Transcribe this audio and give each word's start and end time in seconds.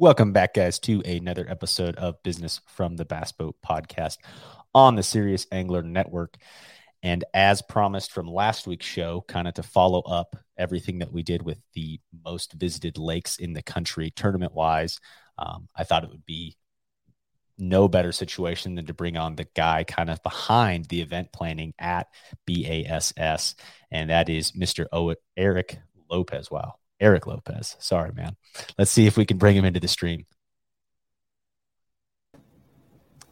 Welcome 0.00 0.32
back, 0.32 0.54
guys, 0.54 0.78
to 0.80 1.00
another 1.00 1.44
episode 1.50 1.96
of 1.96 2.22
Business 2.22 2.60
from 2.68 2.94
the 2.94 3.04
Bass 3.04 3.32
Boat 3.32 3.56
podcast 3.66 4.18
on 4.72 4.94
the 4.94 5.02
Serious 5.02 5.44
Angler 5.50 5.82
Network. 5.82 6.36
And 7.02 7.24
as 7.34 7.62
promised 7.62 8.12
from 8.12 8.28
last 8.28 8.68
week's 8.68 8.86
show, 8.86 9.24
kind 9.26 9.48
of 9.48 9.54
to 9.54 9.64
follow 9.64 10.02
up 10.02 10.36
everything 10.56 11.00
that 11.00 11.12
we 11.12 11.24
did 11.24 11.42
with 11.42 11.58
the 11.74 11.98
most 12.24 12.52
visited 12.52 12.96
lakes 12.96 13.38
in 13.38 13.54
the 13.54 13.62
country 13.62 14.12
tournament 14.12 14.54
wise, 14.54 15.00
um, 15.36 15.68
I 15.74 15.82
thought 15.82 16.04
it 16.04 16.10
would 16.10 16.24
be 16.24 16.56
no 17.58 17.88
better 17.88 18.12
situation 18.12 18.76
than 18.76 18.86
to 18.86 18.94
bring 18.94 19.16
on 19.16 19.34
the 19.34 19.48
guy 19.56 19.82
kind 19.82 20.10
of 20.10 20.22
behind 20.22 20.84
the 20.84 21.00
event 21.00 21.32
planning 21.32 21.74
at 21.76 22.06
BASS, 22.46 23.56
and 23.90 24.10
that 24.10 24.28
is 24.28 24.52
Mr. 24.52 24.86
Eric 25.36 25.80
Lopez. 26.08 26.52
Wow. 26.52 26.76
Eric 27.00 27.26
Lopez. 27.26 27.76
Sorry, 27.78 28.12
man. 28.12 28.36
Let's 28.76 28.90
see 28.90 29.06
if 29.06 29.16
we 29.16 29.24
can 29.24 29.38
bring 29.38 29.56
him 29.56 29.64
into 29.64 29.80
the 29.80 29.88
stream. 29.88 30.26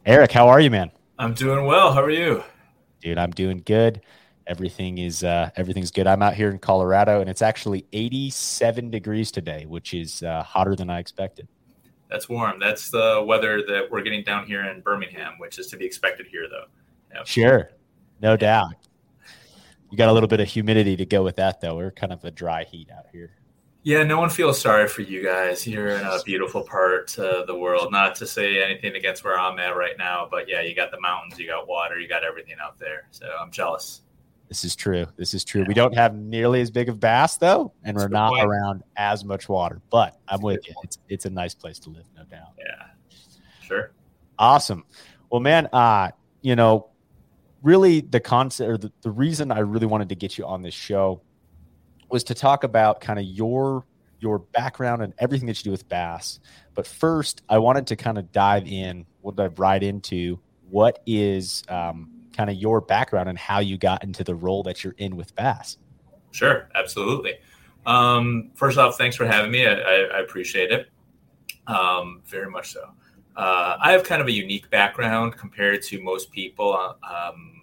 Eric, 0.04 0.30
how 0.30 0.48
are 0.48 0.60
you, 0.60 0.70
man? 0.70 0.92
I'm 1.18 1.34
doing 1.34 1.66
well. 1.66 1.92
How 1.92 2.02
are 2.02 2.10
you? 2.10 2.44
Dude, 3.00 3.18
I'm 3.18 3.30
doing 3.30 3.62
good. 3.64 4.02
Everything 4.46 4.98
is 4.98 5.24
uh, 5.24 5.50
everything's 5.56 5.90
good. 5.90 6.06
I'm 6.06 6.22
out 6.22 6.34
here 6.34 6.50
in 6.50 6.58
Colorado, 6.58 7.20
and 7.20 7.28
it's 7.28 7.42
actually 7.42 7.84
87 7.92 8.90
degrees 8.90 9.32
today, 9.32 9.66
which 9.66 9.92
is 9.94 10.22
uh, 10.22 10.44
hotter 10.44 10.76
than 10.76 10.88
I 10.88 11.00
expected. 11.00 11.48
That's 12.08 12.28
warm. 12.28 12.60
That's 12.60 12.88
the 12.90 13.24
weather 13.26 13.62
that 13.66 13.90
we're 13.90 14.02
getting 14.02 14.22
down 14.22 14.46
here 14.46 14.64
in 14.64 14.80
Birmingham, 14.80 15.34
which 15.38 15.58
is 15.58 15.66
to 15.68 15.76
be 15.76 15.84
expected 15.84 16.26
here, 16.26 16.46
though. 16.48 16.66
Sure, 17.24 17.70
no 18.20 18.36
doubt. 18.36 18.74
You 19.90 19.98
got 19.98 20.08
a 20.08 20.12
little 20.12 20.28
bit 20.28 20.38
of 20.38 20.46
humidity 20.46 20.96
to 20.96 21.06
go 21.06 21.24
with 21.24 21.36
that, 21.36 21.60
though. 21.60 21.76
We're 21.76 21.90
kind 21.90 22.12
of 22.12 22.24
a 22.24 22.30
dry 22.30 22.64
heat 22.64 22.90
out 22.96 23.06
here. 23.10 23.32
Yeah, 23.86 24.02
no 24.02 24.18
one 24.18 24.30
feels 24.30 24.60
sorry 24.60 24.88
for 24.88 25.02
you 25.02 25.22
guys. 25.22 25.64
You're 25.64 25.90
in 25.90 26.04
a 26.04 26.18
beautiful 26.24 26.64
part 26.64 27.16
of 27.20 27.46
the 27.46 27.54
world. 27.54 27.92
Not 27.92 28.16
to 28.16 28.26
say 28.26 28.60
anything 28.60 28.96
against 28.96 29.22
where 29.22 29.38
I'm 29.38 29.60
at 29.60 29.76
right 29.76 29.96
now, 29.96 30.26
but 30.28 30.48
yeah, 30.48 30.60
you 30.60 30.74
got 30.74 30.90
the 30.90 31.00
mountains, 31.00 31.38
you 31.38 31.46
got 31.46 31.68
water, 31.68 32.00
you 32.00 32.08
got 32.08 32.24
everything 32.24 32.56
out 32.60 32.80
there. 32.80 33.06
So 33.12 33.28
I'm 33.40 33.52
jealous. 33.52 34.02
This 34.48 34.64
is 34.64 34.74
true. 34.74 35.06
This 35.16 35.34
is 35.34 35.44
true. 35.44 35.60
Yeah. 35.60 35.68
We 35.68 35.74
don't 35.74 35.94
have 35.94 36.16
nearly 36.16 36.62
as 36.62 36.68
big 36.68 36.88
of 36.88 36.98
bass 36.98 37.36
though, 37.36 37.72
and 37.84 37.96
That's 37.96 38.06
we're 38.06 38.08
not 38.08 38.30
point. 38.30 38.44
around 38.44 38.82
as 38.96 39.24
much 39.24 39.48
water. 39.48 39.80
But 39.88 40.18
I'm 40.26 40.40
with 40.40 40.66
you. 40.66 40.74
It's 40.82 40.98
it's 41.08 41.24
a 41.26 41.30
nice 41.30 41.54
place 41.54 41.78
to 41.78 41.90
live, 41.90 42.06
no 42.16 42.24
doubt. 42.24 42.54
Yeah, 42.58 42.86
sure. 43.62 43.92
Awesome. 44.36 44.84
Well, 45.30 45.40
man, 45.40 45.68
uh, 45.72 46.10
you 46.42 46.56
know, 46.56 46.88
really 47.62 48.00
the 48.00 48.18
concept 48.18 48.68
or 48.68 48.78
the, 48.78 48.92
the 49.02 49.12
reason 49.12 49.52
I 49.52 49.60
really 49.60 49.86
wanted 49.86 50.08
to 50.08 50.16
get 50.16 50.36
you 50.36 50.44
on 50.44 50.62
this 50.62 50.74
show 50.74 51.20
was 52.08 52.24
to 52.24 52.34
talk 52.34 52.64
about 52.64 53.00
kind 53.00 53.18
of 53.18 53.24
your 53.24 53.84
your 54.18 54.38
background 54.38 55.02
and 55.02 55.12
everything 55.18 55.46
that 55.46 55.58
you 55.58 55.64
do 55.64 55.70
with 55.70 55.88
bass. 55.88 56.40
But 56.74 56.86
first, 56.86 57.42
I 57.48 57.58
wanted 57.58 57.86
to 57.88 57.96
kind 57.96 58.16
of 58.16 58.32
dive 58.32 58.66
in, 58.66 59.04
we'll 59.22 59.32
dive 59.32 59.58
right 59.58 59.82
into 59.82 60.40
what 60.70 61.00
is 61.06 61.62
um, 61.68 62.10
kind 62.36 62.50
of 62.50 62.56
your 62.56 62.80
background 62.80 63.28
and 63.28 63.38
how 63.38 63.60
you 63.60 63.78
got 63.78 64.02
into 64.02 64.24
the 64.24 64.34
role 64.34 64.62
that 64.64 64.82
you're 64.82 64.94
in 64.98 65.16
with 65.16 65.34
bass. 65.34 65.76
Sure, 66.32 66.68
absolutely. 66.74 67.34
Um, 67.86 68.50
first 68.54 68.78
off, 68.78 68.98
thanks 68.98 69.16
for 69.16 69.26
having 69.26 69.50
me. 69.50 69.66
I, 69.66 69.72
I, 69.72 70.18
appreciate 70.20 70.72
it 70.72 70.90
um, 71.68 72.20
very 72.26 72.50
much 72.50 72.72
so. 72.72 72.90
Uh, 73.36 73.76
I 73.80 73.92
have 73.92 74.02
kind 74.02 74.20
of 74.20 74.26
a 74.26 74.32
unique 74.32 74.68
background 74.70 75.36
compared 75.36 75.82
to 75.82 76.02
most 76.02 76.32
people 76.32 76.96
um, 77.02 77.55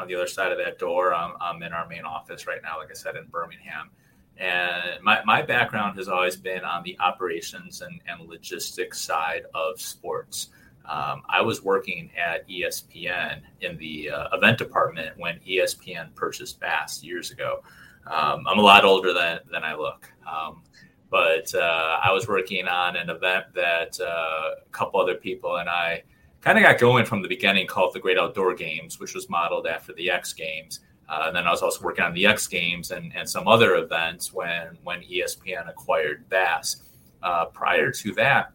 on 0.00 0.08
the 0.08 0.14
other 0.14 0.26
side 0.26 0.50
of 0.50 0.58
that 0.58 0.78
door. 0.78 1.14
I'm, 1.14 1.32
I'm 1.40 1.62
in 1.62 1.72
our 1.72 1.86
main 1.86 2.04
office 2.04 2.46
right 2.46 2.60
now, 2.62 2.78
like 2.78 2.90
I 2.90 2.94
said, 2.94 3.16
in 3.16 3.26
Birmingham. 3.26 3.90
And 4.38 5.02
my, 5.02 5.22
my 5.26 5.42
background 5.42 5.98
has 5.98 6.08
always 6.08 6.36
been 6.36 6.64
on 6.64 6.82
the 6.82 6.98
operations 6.98 7.82
and, 7.82 8.00
and 8.08 8.26
logistics 8.26 8.98
side 8.98 9.42
of 9.54 9.80
sports. 9.80 10.48
Um, 10.86 11.22
I 11.28 11.42
was 11.42 11.62
working 11.62 12.10
at 12.16 12.48
ESPN 12.48 13.42
in 13.60 13.76
the 13.76 14.10
uh, 14.10 14.28
event 14.32 14.56
department 14.56 15.16
when 15.18 15.38
ESPN 15.46 16.14
purchased 16.14 16.58
Bass 16.58 17.02
years 17.02 17.30
ago. 17.30 17.62
Um, 18.06 18.46
I'm 18.48 18.58
a 18.58 18.62
lot 18.62 18.84
older 18.84 19.12
than, 19.12 19.40
than 19.52 19.62
I 19.62 19.74
look. 19.74 20.10
Um, 20.26 20.62
but 21.10 21.54
uh, 21.54 21.98
I 22.02 22.10
was 22.12 22.26
working 22.26 22.66
on 22.66 22.96
an 22.96 23.10
event 23.10 23.46
that 23.54 24.00
uh, 24.00 24.54
a 24.66 24.70
couple 24.70 25.00
other 25.00 25.16
people 25.16 25.56
and 25.56 25.68
I 25.68 26.02
kind 26.40 26.58
of 26.58 26.64
got 26.64 26.78
going 26.78 27.04
from 27.04 27.22
the 27.22 27.28
beginning 27.28 27.66
called 27.66 27.94
the 27.94 28.00
Great 28.00 28.18
Outdoor 28.18 28.54
Games, 28.54 28.98
which 28.98 29.14
was 29.14 29.28
modeled 29.28 29.66
after 29.66 29.92
the 29.92 30.10
X 30.10 30.32
Games. 30.32 30.80
Uh, 31.08 31.24
and 31.26 31.36
then 31.36 31.46
I 31.46 31.50
was 31.50 31.60
also 31.60 31.82
working 31.82 32.04
on 32.04 32.14
the 32.14 32.26
X 32.26 32.46
Games 32.46 32.92
and, 32.92 33.12
and 33.16 33.28
some 33.28 33.48
other 33.48 33.76
events 33.76 34.32
when 34.32 34.78
when 34.84 35.02
ESPN 35.02 35.68
acquired 35.68 36.28
Bass. 36.28 36.82
Uh, 37.22 37.44
prior 37.46 37.92
to 37.92 38.12
that, 38.14 38.52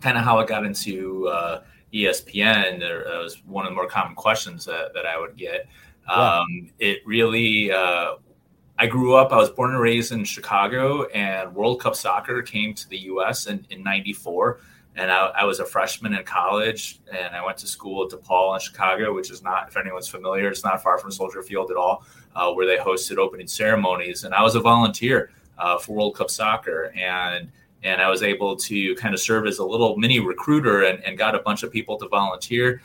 kind 0.00 0.16
of 0.16 0.24
how 0.24 0.38
I 0.38 0.46
got 0.46 0.64
into 0.64 1.28
uh, 1.28 1.62
ESPN, 1.92 2.78
there 2.80 3.04
was 3.06 3.42
one 3.44 3.66
of 3.66 3.70
the 3.70 3.74
more 3.74 3.86
common 3.86 4.14
questions 4.14 4.64
that, 4.64 4.94
that 4.94 5.04
I 5.04 5.18
would 5.18 5.36
get. 5.36 5.68
Um, 6.08 6.70
It 6.78 7.06
really, 7.06 7.70
uh, 7.70 8.14
I 8.78 8.86
grew 8.86 9.14
up, 9.14 9.32
I 9.32 9.36
was 9.36 9.50
born 9.50 9.72
and 9.72 9.80
raised 9.80 10.12
in 10.12 10.24
Chicago, 10.24 11.04
and 11.08 11.54
World 11.54 11.80
Cup 11.80 11.94
soccer 11.94 12.42
came 12.42 12.74
to 12.74 12.88
the 12.88 12.98
US 12.98 13.46
in, 13.46 13.66
in 13.70 13.82
94 13.82 14.60
and 14.96 15.10
I, 15.10 15.26
I, 15.28 15.44
was 15.44 15.58
a 15.60 15.64
freshman 15.64 16.14
in 16.14 16.24
college 16.24 17.00
and 17.10 17.34
I 17.34 17.44
went 17.44 17.56
to 17.58 17.66
school 17.66 18.04
at 18.04 18.10
DePaul 18.10 18.54
in 18.54 18.60
Chicago, 18.60 19.14
which 19.14 19.30
is 19.30 19.42
not, 19.42 19.68
if 19.68 19.76
anyone's 19.76 20.08
familiar, 20.08 20.48
it's 20.48 20.64
not 20.64 20.82
far 20.82 20.98
from 20.98 21.10
Soldier 21.10 21.42
Field 21.42 21.70
at 21.70 21.78
all, 21.78 22.04
uh, 22.36 22.52
where 22.52 22.66
they 22.66 22.76
hosted 22.76 23.16
opening 23.16 23.46
ceremonies. 23.46 24.24
And 24.24 24.34
I 24.34 24.42
was 24.42 24.54
a 24.54 24.60
volunteer 24.60 25.30
uh, 25.58 25.78
for 25.78 25.94
World 25.94 26.16
Cup 26.16 26.30
Soccer. 26.30 26.92
And 26.94 27.50
and 27.84 28.00
I 28.00 28.08
was 28.08 28.22
able 28.22 28.56
to 28.56 28.94
kind 28.94 29.14
of 29.14 29.20
serve 29.20 29.46
as 29.46 29.58
a 29.58 29.64
little 29.64 29.96
mini 29.96 30.20
recruiter 30.20 30.84
and, 30.84 31.02
and 31.04 31.18
got 31.18 31.34
a 31.34 31.40
bunch 31.40 31.62
of 31.62 31.72
people 31.72 31.96
to 31.98 32.08
volunteer. 32.08 32.80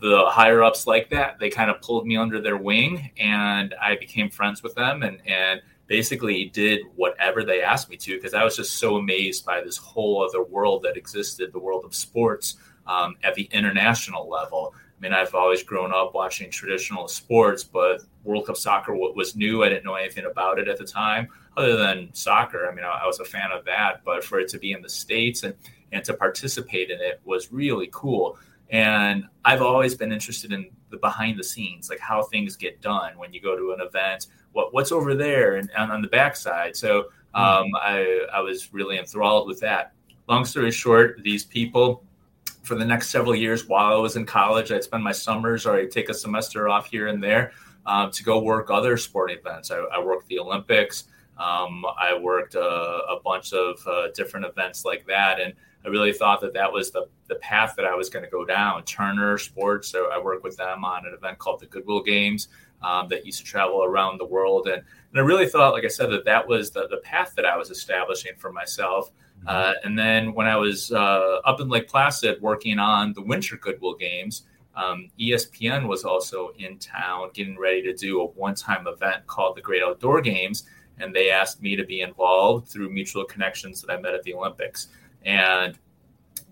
The 0.00 0.24
higher 0.26 0.62
ups 0.62 0.86
like 0.86 1.10
that, 1.10 1.38
they 1.38 1.50
kind 1.50 1.70
of 1.70 1.80
pulled 1.80 2.06
me 2.06 2.16
under 2.16 2.40
their 2.40 2.56
wing 2.56 3.10
and 3.18 3.74
I 3.80 3.96
became 3.96 4.30
friends 4.30 4.62
with 4.62 4.74
them 4.74 5.02
and, 5.02 5.20
and 5.26 5.60
basically 5.86 6.46
did 6.46 6.80
whatever 6.96 7.44
they 7.44 7.62
asked 7.62 7.90
me 7.90 7.96
to 7.96 8.16
because 8.16 8.34
I 8.34 8.44
was 8.44 8.56
just 8.56 8.76
so 8.76 8.96
amazed 8.96 9.44
by 9.44 9.60
this 9.60 9.76
whole 9.76 10.24
other 10.24 10.42
world 10.42 10.82
that 10.84 10.96
existed, 10.96 11.52
the 11.52 11.58
world 11.58 11.84
of 11.84 11.94
sports 11.94 12.56
um, 12.86 13.16
at 13.22 13.34
the 13.34 13.48
international 13.52 14.28
level. 14.28 14.74
I 14.76 15.00
mean, 15.00 15.12
I've 15.12 15.34
always 15.34 15.62
grown 15.62 15.92
up 15.92 16.14
watching 16.14 16.50
traditional 16.50 17.08
sports, 17.08 17.64
but 17.64 18.02
World 18.22 18.46
Cup 18.46 18.56
soccer 18.56 18.94
was 18.94 19.36
new. 19.36 19.62
I 19.62 19.68
didn't 19.68 19.84
know 19.84 19.96
anything 19.96 20.24
about 20.24 20.58
it 20.58 20.68
at 20.68 20.78
the 20.78 20.86
time, 20.86 21.28
other 21.56 21.76
than 21.76 22.08
soccer. 22.14 22.68
I 22.70 22.74
mean, 22.74 22.84
I, 22.84 23.06
was 23.06 23.20
a 23.20 23.24
fan 23.24 23.50
of 23.52 23.64
that, 23.66 24.02
but 24.04 24.24
for 24.24 24.38
it 24.38 24.48
to 24.50 24.58
be 24.58 24.72
in 24.72 24.82
the 24.82 24.88
states 24.88 25.42
and 25.42 25.54
and 25.92 26.04
to 26.04 26.14
participate 26.14 26.90
in 26.90 27.00
it 27.00 27.20
was 27.24 27.52
really 27.52 27.88
cool. 27.92 28.38
And 28.70 29.24
I've 29.44 29.62
always 29.62 29.94
been 29.94 30.10
interested 30.10 30.52
in 30.52 30.70
the 30.90 30.96
behind 30.96 31.38
the 31.38 31.44
scenes, 31.44 31.88
like 31.88 32.00
how 32.00 32.22
things 32.24 32.56
get 32.56 32.80
done 32.80 33.16
when 33.16 33.32
you 33.32 33.40
go 33.40 33.56
to 33.56 33.72
an 33.72 33.80
event 33.80 34.26
what 34.54 34.72
what's 34.72 34.90
over 34.90 35.14
there 35.14 35.56
and, 35.56 35.70
and 35.76 35.92
on 35.92 36.00
the 36.00 36.08
backside. 36.08 36.74
So 36.74 37.08
hmm. 37.34 37.40
um, 37.40 37.66
I 37.76 38.26
I 38.32 38.40
was 38.40 38.72
really 38.72 38.98
enthralled 38.98 39.46
with 39.46 39.60
that. 39.60 39.92
Long 40.26 40.46
story 40.46 40.70
short, 40.70 41.20
these 41.22 41.44
people 41.44 42.02
for 42.62 42.76
the 42.76 42.84
next 42.84 43.10
several 43.10 43.34
years 43.34 43.68
while 43.68 43.92
I 43.92 43.98
was 43.98 44.16
in 44.16 44.24
college, 44.24 44.72
I'd 44.72 44.82
spend 44.82 45.04
my 45.04 45.12
summers 45.12 45.66
or 45.66 45.76
I'd 45.76 45.90
take 45.90 46.08
a 46.08 46.14
semester 46.14 46.68
off 46.68 46.86
here 46.86 47.08
and 47.08 47.22
there 47.22 47.52
um, 47.84 48.10
to 48.10 48.22
go 48.22 48.40
work 48.40 48.70
other 48.70 48.96
sporting 48.96 49.38
events. 49.38 49.70
I, 49.70 49.76
I 49.76 50.02
worked 50.02 50.28
the 50.28 50.38
Olympics. 50.38 51.04
Um, 51.36 51.84
I 51.98 52.16
worked 52.18 52.56
uh, 52.56 52.60
a 53.10 53.20
bunch 53.22 53.52
of 53.52 53.86
uh, 53.86 54.08
different 54.14 54.46
events 54.46 54.84
like 54.84 55.06
that, 55.08 55.40
and 55.40 55.52
I 55.84 55.88
really 55.88 56.12
thought 56.12 56.40
that 56.40 56.54
that 56.54 56.72
was 56.72 56.90
the, 56.90 57.08
the 57.28 57.34
path 57.36 57.74
that 57.76 57.84
I 57.84 57.94
was 57.94 58.08
going 58.08 58.24
to 58.24 58.30
go 58.30 58.44
down. 58.44 58.84
Turner 58.84 59.36
Sports, 59.36 59.88
so 59.88 60.10
I 60.10 60.18
worked 60.18 60.44
with 60.44 60.56
them 60.56 60.84
on 60.84 61.06
an 61.06 61.12
event 61.12 61.38
called 61.38 61.60
the 61.60 61.66
Goodwill 61.66 62.02
Games 62.02 62.48
um, 62.84 63.08
that 63.08 63.24
used 63.24 63.38
to 63.38 63.44
travel 63.44 63.82
around 63.82 64.18
the 64.18 64.26
world. 64.26 64.66
And, 64.66 64.82
and 64.82 65.20
I 65.20 65.20
really 65.20 65.48
thought, 65.48 65.72
like 65.72 65.84
I 65.84 65.88
said, 65.88 66.10
that 66.10 66.24
that 66.24 66.46
was 66.46 66.70
the, 66.70 66.86
the 66.88 66.98
path 66.98 67.32
that 67.36 67.46
I 67.46 67.56
was 67.56 67.70
establishing 67.70 68.32
for 68.36 68.52
myself. 68.52 69.10
Mm-hmm. 69.38 69.48
Uh, 69.48 69.72
and 69.84 69.98
then 69.98 70.34
when 70.34 70.46
I 70.46 70.56
was 70.56 70.92
uh, 70.92 71.40
up 71.44 71.60
in 71.60 71.68
Lake 71.68 71.88
Placid 71.88 72.40
working 72.42 72.78
on 72.78 73.12
the 73.14 73.22
Winter 73.22 73.56
Goodwill 73.56 73.94
Games, 73.94 74.42
um, 74.76 75.10
ESPN 75.20 75.86
was 75.88 76.04
also 76.04 76.50
in 76.58 76.78
town 76.78 77.30
getting 77.32 77.58
ready 77.58 77.80
to 77.82 77.94
do 77.94 78.20
a 78.20 78.26
one 78.26 78.54
time 78.54 78.86
event 78.86 79.26
called 79.26 79.56
the 79.56 79.62
Great 79.62 79.82
Outdoor 79.82 80.20
Games. 80.20 80.64
And 80.98 81.14
they 81.14 81.30
asked 81.30 81.62
me 81.62 81.74
to 81.76 81.84
be 81.84 82.02
involved 82.02 82.68
through 82.68 82.90
mutual 82.90 83.24
connections 83.24 83.80
that 83.80 83.92
I 83.92 84.00
met 84.00 84.14
at 84.14 84.22
the 84.22 84.34
Olympics. 84.34 84.88
And 85.24 85.78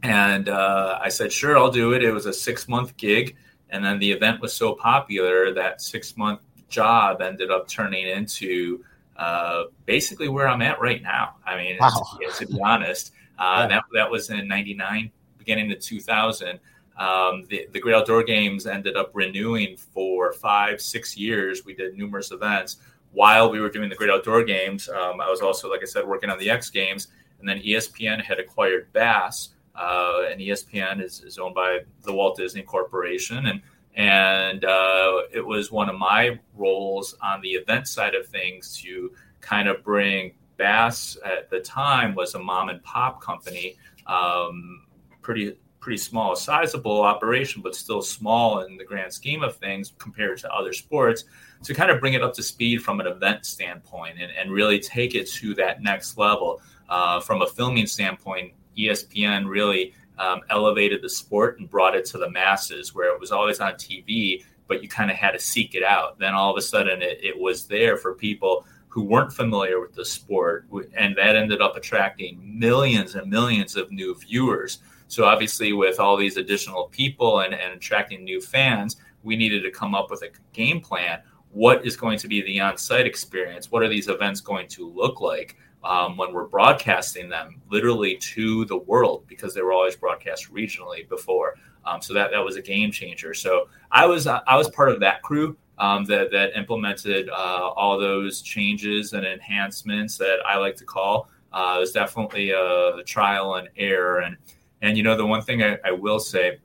and 0.02 0.48
uh, 0.48 0.98
I 1.00 1.08
said, 1.10 1.32
sure, 1.32 1.56
I'll 1.56 1.70
do 1.70 1.92
it. 1.92 2.02
It 2.02 2.10
was 2.10 2.26
a 2.26 2.32
six 2.32 2.68
month 2.68 2.96
gig. 2.96 3.36
And 3.72 3.84
then 3.84 3.98
the 3.98 4.12
event 4.12 4.40
was 4.40 4.52
so 4.52 4.74
popular 4.74 5.52
that 5.54 5.82
six 5.82 6.16
month 6.16 6.40
job 6.68 7.20
ended 7.20 7.50
up 7.50 7.66
turning 7.66 8.06
into 8.06 8.84
uh, 9.16 9.64
basically 9.86 10.28
where 10.28 10.46
I'm 10.46 10.62
at 10.62 10.80
right 10.80 11.02
now. 11.02 11.36
I 11.44 11.56
mean, 11.56 11.76
wow. 11.80 11.90
to, 12.20 12.44
to, 12.44 12.52
be 12.52 12.60
honest, 12.62 13.12
uh, 13.38 13.60
yeah. 13.62 13.66
that, 13.68 13.84
that 13.94 14.10
was 14.10 14.30
in 14.30 14.46
99, 14.46 15.10
beginning 15.38 15.72
of 15.72 15.80
2000. 15.80 16.60
Um, 16.98 17.44
the, 17.48 17.66
the 17.72 17.80
Great 17.80 17.94
Outdoor 17.94 18.22
Games 18.22 18.66
ended 18.66 18.96
up 18.96 19.10
renewing 19.14 19.76
for 19.76 20.32
five, 20.34 20.80
six 20.80 21.16
years. 21.16 21.64
We 21.64 21.74
did 21.74 21.96
numerous 21.96 22.30
events. 22.30 22.76
While 23.12 23.50
we 23.50 23.60
were 23.60 23.70
doing 23.70 23.88
the 23.88 23.96
Great 23.96 24.10
Outdoor 24.10 24.44
Games, 24.44 24.88
um, 24.88 25.20
I 25.20 25.28
was 25.28 25.40
also, 25.40 25.70
like 25.70 25.80
I 25.82 25.86
said, 25.86 26.06
working 26.06 26.30
on 26.30 26.38
the 26.38 26.50
X 26.50 26.70
Games. 26.70 27.08
and 27.40 27.48
then 27.48 27.58
ESPN 27.60 28.22
had 28.22 28.38
acquired 28.38 28.92
Bass, 28.92 29.50
uh, 29.74 30.22
and 30.30 30.40
ESPN 30.40 31.02
is, 31.02 31.22
is 31.22 31.38
owned 31.38 31.54
by 31.54 31.80
the 32.02 32.12
Walt 32.12 32.36
Disney 32.36 32.62
Corporation, 32.62 33.46
and 33.46 33.62
and 33.94 34.64
uh, 34.64 35.22
it 35.32 35.44
was 35.44 35.70
one 35.70 35.88
of 35.88 35.98
my 35.98 36.38
roles 36.54 37.14
on 37.22 37.40
the 37.42 37.50
event 37.50 37.86
side 37.86 38.14
of 38.14 38.26
things 38.26 38.76
to 38.78 39.12
kind 39.40 39.68
of 39.68 39.84
bring 39.84 40.32
Bass 40.56 41.18
at 41.24 41.50
the 41.50 41.60
time 41.60 42.14
was 42.14 42.34
a 42.34 42.38
mom 42.38 42.68
and 42.68 42.82
pop 42.82 43.20
company, 43.20 43.76
um, 44.06 44.86
pretty 45.20 45.56
pretty 45.80 45.98
small, 45.98 46.36
sizable 46.36 47.02
operation, 47.02 47.60
but 47.60 47.74
still 47.74 48.00
small 48.00 48.60
in 48.60 48.76
the 48.76 48.84
grand 48.84 49.12
scheme 49.12 49.42
of 49.42 49.56
things 49.56 49.92
compared 49.98 50.38
to 50.38 50.48
other 50.54 50.72
sports. 50.72 51.24
To 51.64 51.74
kind 51.74 51.90
of 51.90 52.00
bring 52.00 52.14
it 52.14 52.22
up 52.22 52.34
to 52.34 52.42
speed 52.42 52.82
from 52.82 53.00
an 53.00 53.06
event 53.06 53.44
standpoint 53.44 54.20
and, 54.20 54.30
and 54.32 54.52
really 54.52 54.78
take 54.78 55.14
it 55.14 55.28
to 55.32 55.54
that 55.56 55.82
next 55.82 56.16
level. 56.16 56.60
Uh, 56.88 57.20
from 57.20 57.42
a 57.42 57.46
filming 57.46 57.86
standpoint, 57.86 58.52
ESPN 58.76 59.48
really 59.48 59.94
um, 60.18 60.40
elevated 60.50 61.02
the 61.02 61.08
sport 61.08 61.58
and 61.58 61.68
brought 61.68 61.96
it 61.96 62.04
to 62.06 62.18
the 62.18 62.30
masses 62.30 62.94
where 62.94 63.12
it 63.12 63.20
was 63.20 63.32
always 63.32 63.60
on 63.60 63.72
TV, 63.74 64.44
but 64.68 64.82
you 64.82 64.88
kind 64.88 65.10
of 65.10 65.16
had 65.16 65.32
to 65.32 65.38
seek 65.38 65.74
it 65.74 65.82
out. 65.82 66.18
Then 66.18 66.34
all 66.34 66.50
of 66.50 66.56
a 66.56 66.62
sudden 66.62 67.02
it, 67.02 67.18
it 67.22 67.38
was 67.38 67.66
there 67.66 67.96
for 67.96 68.14
people 68.14 68.66
who 68.88 69.02
weren't 69.02 69.32
familiar 69.32 69.80
with 69.80 69.94
the 69.94 70.04
sport. 70.04 70.66
And 70.94 71.16
that 71.16 71.34
ended 71.34 71.62
up 71.62 71.76
attracting 71.76 72.38
millions 72.58 73.14
and 73.14 73.30
millions 73.30 73.74
of 73.74 73.90
new 73.90 74.14
viewers. 74.14 74.80
So 75.08 75.24
obviously, 75.24 75.72
with 75.72 75.98
all 75.98 76.16
these 76.16 76.36
additional 76.36 76.88
people 76.88 77.40
and, 77.40 77.54
and 77.54 77.72
attracting 77.72 78.22
new 78.22 78.40
fans, 78.40 78.96
we 79.22 79.34
needed 79.36 79.62
to 79.62 79.70
come 79.70 79.94
up 79.94 80.10
with 80.10 80.22
a 80.22 80.30
game 80.52 80.80
plan. 80.80 81.20
What 81.50 81.86
is 81.86 81.96
going 81.96 82.18
to 82.18 82.28
be 82.28 82.42
the 82.42 82.60
on-site 82.60 83.06
experience? 83.06 83.70
What 83.70 83.82
are 83.82 83.88
these 83.88 84.08
events 84.08 84.40
going 84.40 84.68
to 84.68 84.88
look 84.88 85.20
like? 85.20 85.56
Um, 85.84 86.16
when 86.16 86.32
we're 86.32 86.46
broadcasting 86.46 87.28
them 87.28 87.60
literally 87.70 88.16
to 88.16 88.64
the 88.66 88.76
world 88.76 89.24
because 89.26 89.54
they 89.54 89.62
were 89.62 89.72
always 89.72 89.96
broadcast 89.96 90.52
regionally 90.52 91.08
before. 91.08 91.54
Um, 91.84 92.00
so 92.00 92.14
that 92.14 92.30
that 92.30 92.44
was 92.44 92.56
a 92.56 92.62
game 92.62 92.92
changer. 92.92 93.34
So 93.34 93.68
I 93.90 94.06
was 94.06 94.26
uh, 94.26 94.40
I 94.46 94.56
was 94.56 94.68
part 94.70 94.90
of 94.90 95.00
that 95.00 95.22
crew 95.22 95.56
um, 95.78 96.04
that 96.04 96.30
that 96.30 96.56
implemented 96.56 97.28
uh, 97.28 97.70
all 97.74 97.98
those 97.98 98.42
changes 98.42 99.12
and 99.12 99.26
enhancements 99.26 100.16
that 100.18 100.38
I 100.46 100.56
like 100.58 100.76
to 100.76 100.84
call. 100.84 101.28
Uh, 101.52 101.74
it 101.76 101.80
was 101.80 101.92
definitely 101.92 102.50
a 102.50 103.02
trial 103.04 103.56
and 103.56 103.68
error. 103.76 104.20
And 104.20 104.36
and 104.80 104.96
you 104.96 105.02
know 105.02 105.16
the 105.16 105.26
one 105.26 105.42
thing 105.42 105.62
I, 105.62 105.78
I 105.84 105.90
will 105.90 106.20
say 106.20 106.58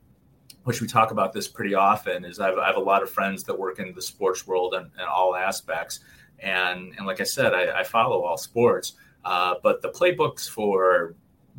which 0.67 0.81
we 0.81 0.87
talk 0.87 1.11
about 1.11 1.31
this 1.31 1.47
pretty 1.47 1.73
often, 1.73 2.25
is 2.25 2.41
I 2.41 2.47
have, 2.47 2.57
I 2.57 2.67
have, 2.67 2.75
a 2.75 2.81
lot 2.81 3.01
of 3.01 3.09
friends 3.09 3.41
that 3.45 3.57
work 3.57 3.79
in 3.79 3.93
the 3.93 4.01
sports 4.01 4.45
world 4.45 4.73
and, 4.73 4.91
and 4.99 5.07
all 5.07 5.33
aspects. 5.33 6.01
And, 6.39 6.93
and 6.97 7.07
like 7.07 7.21
I 7.21 7.23
said, 7.23 7.53
I, 7.53 7.79
I 7.79 7.83
follow 7.85 8.23
all 8.23 8.35
sports. 8.35 8.95
Uh, 9.27 9.56
but 9.62 9.81
the 9.81 9.89
playbooks 9.89 10.50
for 10.50 11.13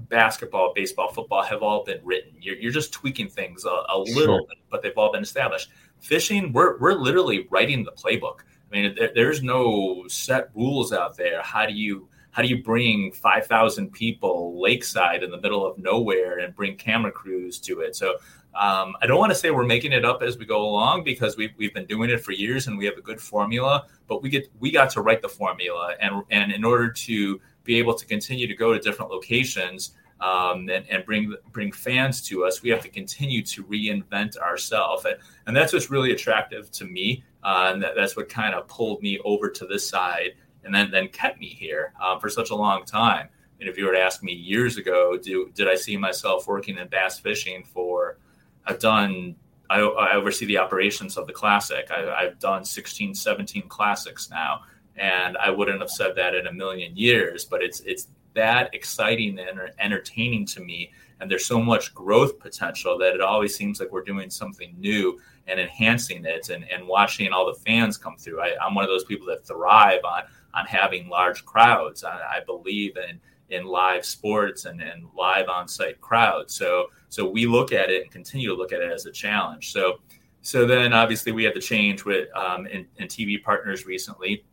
basketball, 0.08 0.72
baseball, 0.74 1.12
football 1.12 1.42
have 1.42 1.62
all 1.62 1.84
been 1.84 2.00
written. 2.02 2.32
You're, 2.40 2.56
you're 2.56 2.72
just 2.72 2.94
tweaking 2.94 3.28
things 3.28 3.66
a, 3.66 3.82
a 3.90 3.98
little 3.98 4.38
sure. 4.38 4.46
bit, 4.48 4.58
but 4.70 4.82
they've 4.82 4.96
all 4.96 5.12
been 5.12 5.22
established. 5.22 5.68
Fishing, 6.00 6.50
we're, 6.54 6.78
we're 6.78 6.94
literally 6.94 7.46
writing 7.50 7.84
the 7.84 7.92
playbook. 7.92 8.38
I 8.40 8.74
mean, 8.74 8.94
there, 8.98 9.10
there's 9.14 9.42
no 9.42 10.06
set 10.08 10.48
rules 10.54 10.94
out 10.94 11.18
there. 11.18 11.42
How 11.42 11.66
do 11.66 11.74
you 11.74 12.08
how 12.30 12.42
do 12.42 12.48
you 12.48 12.62
bring 12.62 13.10
5,000 13.10 13.90
people 13.90 14.60
lakeside 14.60 15.24
in 15.24 15.30
the 15.30 15.40
middle 15.40 15.66
of 15.66 15.76
nowhere 15.76 16.38
and 16.38 16.54
bring 16.54 16.76
camera 16.76 17.10
crews 17.10 17.58
to 17.60 17.80
it? 17.80 17.96
So 17.96 18.16
um, 18.54 18.96
I 19.02 19.06
don't 19.06 19.18
want 19.18 19.30
to 19.30 19.34
say 19.34 19.50
we're 19.50 19.64
making 19.64 19.92
it 19.92 20.04
up 20.04 20.22
as 20.22 20.38
we 20.38 20.44
go 20.44 20.62
along 20.62 21.04
because 21.04 21.36
we've, 21.36 21.50
we've 21.56 21.74
been 21.74 21.86
doing 21.86 22.10
it 22.10 22.20
for 22.20 22.32
years 22.32 22.66
and 22.66 22.78
we 22.78 22.84
have 22.86 22.96
a 22.96 23.00
good 23.00 23.20
formula, 23.20 23.86
but 24.06 24.22
we 24.22 24.30
get 24.30 24.48
we 24.60 24.70
got 24.70 24.90
to 24.90 25.00
write 25.00 25.22
the 25.22 25.28
formula 25.28 25.94
and 26.00 26.22
and 26.30 26.52
in 26.52 26.64
order 26.64 26.90
to 26.90 27.40
be 27.64 27.78
able 27.78 27.94
to 27.94 28.06
continue 28.06 28.46
to 28.46 28.54
go 28.54 28.72
to 28.72 28.78
different 28.78 29.10
locations 29.10 29.92
um, 30.20 30.68
and, 30.68 30.84
and 30.88 31.04
bring 31.04 31.34
bring 31.52 31.70
fans 31.70 32.22
to 32.22 32.44
us, 32.44 32.62
we 32.62 32.70
have 32.70 32.82
to 32.82 32.88
continue 32.88 33.42
to 33.42 33.62
reinvent 33.64 34.36
ourselves, 34.38 35.04
and, 35.04 35.16
and 35.46 35.56
that's 35.56 35.72
what's 35.72 35.90
really 35.90 36.12
attractive 36.12 36.70
to 36.72 36.84
me, 36.84 37.22
uh, 37.44 37.70
and 37.72 37.82
that, 37.82 37.94
that's 37.94 38.16
what 38.16 38.28
kind 38.28 38.54
of 38.54 38.66
pulled 38.66 39.00
me 39.02 39.18
over 39.24 39.48
to 39.48 39.66
this 39.66 39.88
side, 39.88 40.34
and 40.64 40.74
then 40.74 40.90
then 40.90 41.08
kept 41.08 41.38
me 41.38 41.46
here 41.46 41.92
um, 42.04 42.18
for 42.18 42.28
such 42.28 42.50
a 42.50 42.54
long 42.54 42.84
time. 42.84 43.28
And 43.60 43.68
if 43.68 43.76
you 43.76 43.86
were 43.86 43.92
to 43.92 44.00
ask 44.00 44.22
me 44.22 44.32
years 44.32 44.76
ago, 44.76 45.16
do 45.16 45.50
did 45.54 45.68
I 45.68 45.76
see 45.76 45.96
myself 45.96 46.46
working 46.48 46.78
in 46.78 46.88
bass 46.88 47.18
fishing 47.18 47.64
for? 47.64 48.18
I've 48.66 48.78
done. 48.78 49.36
I, 49.70 49.80
I 49.80 50.14
oversee 50.14 50.46
the 50.46 50.56
operations 50.56 51.18
of 51.18 51.26
the 51.26 51.32
classic. 51.34 51.90
I, 51.90 52.24
I've 52.24 52.38
done 52.38 52.64
16, 52.64 53.14
17 53.14 53.68
classics 53.68 54.30
now 54.30 54.62
and 54.98 55.36
I 55.36 55.50
wouldn't 55.50 55.80
have 55.80 55.90
said 55.90 56.14
that 56.16 56.34
in 56.34 56.46
a 56.46 56.52
million 56.52 56.96
years. 56.96 57.44
But 57.44 57.62
it's 57.62 57.80
it's 57.80 58.08
that 58.34 58.72
exciting 58.74 59.38
and 59.38 59.60
entertaining 59.78 60.46
to 60.46 60.60
me, 60.60 60.92
and 61.20 61.30
there's 61.30 61.46
so 61.46 61.60
much 61.60 61.94
growth 61.94 62.38
potential 62.38 62.98
that 62.98 63.14
it 63.14 63.20
always 63.20 63.54
seems 63.54 63.80
like 63.80 63.90
we're 63.90 64.04
doing 64.04 64.30
something 64.30 64.74
new 64.78 65.18
and 65.46 65.58
enhancing 65.58 66.24
it, 66.24 66.50
and, 66.50 66.64
and 66.70 66.86
watching 66.86 67.32
all 67.32 67.46
the 67.46 67.58
fans 67.60 67.96
come 67.96 68.16
through. 68.16 68.40
I, 68.40 68.54
am 68.64 68.74
one 68.74 68.84
of 68.84 68.90
those 68.90 69.04
people 69.04 69.26
that 69.28 69.46
thrive 69.46 70.04
on 70.04 70.24
on 70.54 70.66
having 70.66 71.08
large 71.08 71.44
crowds. 71.44 72.04
I, 72.04 72.20
I 72.36 72.40
believe 72.46 72.96
in 72.96 73.20
in 73.50 73.64
live 73.64 74.04
sports 74.04 74.66
and, 74.66 74.82
and 74.82 75.04
live 75.16 75.48
on-site 75.48 76.00
crowds. 76.00 76.54
So 76.54 76.88
so 77.08 77.28
we 77.28 77.46
look 77.46 77.72
at 77.72 77.90
it 77.90 78.02
and 78.02 78.10
continue 78.10 78.48
to 78.48 78.54
look 78.54 78.72
at 78.72 78.80
it 78.80 78.92
as 78.92 79.06
a 79.06 79.12
challenge. 79.12 79.72
So 79.72 80.00
so 80.42 80.66
then 80.66 80.92
obviously 80.92 81.32
we 81.32 81.44
had 81.44 81.54
to 81.54 81.60
change 81.60 82.04
with 82.04 82.28
um, 82.36 82.66
in, 82.66 82.86
in 82.96 83.08
TV 83.08 83.42
partners 83.42 83.86
recently 83.86 84.44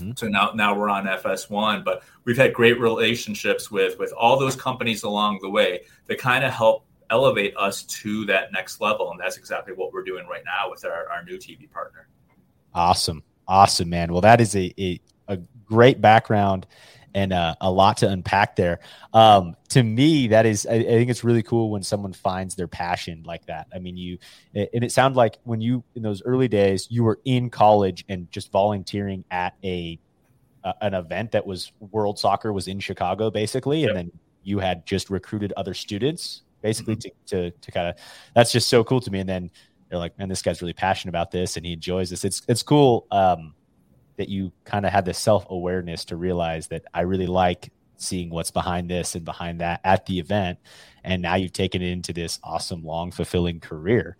Mm-hmm. 0.00 0.12
So 0.16 0.28
now 0.28 0.52
now 0.54 0.76
we're 0.76 0.88
on 0.88 1.04
FS1, 1.04 1.84
but 1.84 2.02
we've 2.24 2.36
had 2.36 2.52
great 2.52 2.80
relationships 2.80 3.70
with 3.70 3.98
with 3.98 4.12
all 4.12 4.38
those 4.38 4.56
companies 4.56 5.02
along 5.02 5.38
the 5.42 5.50
way 5.50 5.82
that 6.06 6.18
kind 6.18 6.44
of 6.44 6.52
help 6.52 6.86
elevate 7.10 7.56
us 7.56 7.82
to 7.82 8.24
that 8.26 8.52
next 8.52 8.80
level, 8.80 9.10
and 9.10 9.20
that's 9.20 9.36
exactly 9.36 9.74
what 9.74 9.92
we're 9.92 10.04
doing 10.04 10.26
right 10.26 10.42
now 10.44 10.70
with 10.70 10.84
our, 10.84 11.08
our 11.08 11.24
new 11.24 11.36
TV 11.36 11.70
partner. 11.70 12.08
Awesome, 12.74 13.22
awesome, 13.48 13.90
man. 13.90 14.12
Well, 14.12 14.20
that 14.20 14.40
is 14.40 14.54
a 14.56 14.72
a, 14.78 15.00
a 15.28 15.38
great 15.64 16.00
background 16.00 16.66
and 17.14 17.32
uh, 17.32 17.54
a 17.60 17.70
lot 17.70 17.96
to 17.98 18.08
unpack 18.08 18.56
there. 18.56 18.80
Um, 19.12 19.56
to 19.70 19.82
me, 19.82 20.28
that 20.28 20.46
is, 20.46 20.66
I, 20.66 20.74
I, 20.74 20.82
think 20.82 21.10
it's 21.10 21.24
really 21.24 21.42
cool 21.42 21.70
when 21.70 21.82
someone 21.82 22.12
finds 22.12 22.54
their 22.54 22.68
passion 22.68 23.22
like 23.24 23.46
that. 23.46 23.66
I 23.74 23.78
mean, 23.78 23.96
you, 23.96 24.18
and 24.54 24.84
it 24.84 24.92
sounded 24.92 25.16
like 25.16 25.38
when 25.44 25.60
you, 25.60 25.82
in 25.94 26.02
those 26.02 26.22
early 26.24 26.48
days, 26.48 26.86
you 26.90 27.04
were 27.04 27.20
in 27.24 27.50
college 27.50 28.04
and 28.08 28.30
just 28.30 28.52
volunteering 28.52 29.24
at 29.30 29.54
a, 29.64 29.98
uh, 30.62 30.72
an 30.82 30.94
event 30.94 31.32
that 31.32 31.46
was 31.46 31.72
World 31.80 32.18
Soccer 32.18 32.52
was 32.52 32.68
in 32.68 32.80
Chicago, 32.80 33.30
basically, 33.30 33.80
yep. 33.80 33.90
and 33.90 33.98
then 33.98 34.12
you 34.42 34.58
had 34.58 34.86
just 34.86 35.10
recruited 35.10 35.52
other 35.56 35.74
students, 35.74 36.42
basically, 36.62 36.96
mm-hmm. 36.96 37.08
to, 37.26 37.50
to, 37.50 37.56
to 37.58 37.70
kind 37.72 37.88
of, 37.88 37.96
that's 38.34 38.52
just 38.52 38.68
so 38.68 38.84
cool 38.84 39.00
to 39.00 39.10
me. 39.10 39.20
And 39.20 39.28
then 39.28 39.50
they're 39.88 39.98
like, 39.98 40.16
man, 40.18 40.28
this 40.28 40.42
guy's 40.42 40.62
really 40.62 40.72
passionate 40.72 41.10
about 41.10 41.30
this 41.30 41.56
and 41.56 41.66
he 41.66 41.72
enjoys 41.72 42.10
this. 42.10 42.24
It's, 42.24 42.42
it's 42.46 42.62
cool. 42.62 43.06
Um, 43.10 43.54
that 44.20 44.28
you 44.28 44.52
kind 44.64 44.84
of 44.84 44.92
had 44.92 45.06
the 45.06 45.14
self 45.14 45.46
awareness 45.48 46.04
to 46.04 46.14
realize 46.14 46.66
that 46.66 46.84
I 46.92 47.00
really 47.00 47.26
like 47.26 47.72
seeing 47.96 48.28
what's 48.28 48.50
behind 48.50 48.90
this 48.90 49.14
and 49.14 49.24
behind 49.24 49.62
that 49.62 49.80
at 49.82 50.04
the 50.04 50.18
event. 50.18 50.58
And 51.02 51.22
now 51.22 51.36
you've 51.36 51.54
taken 51.54 51.80
it 51.80 51.90
into 51.90 52.12
this 52.12 52.38
awesome, 52.44 52.84
long, 52.84 53.12
fulfilling 53.12 53.60
career. 53.60 54.18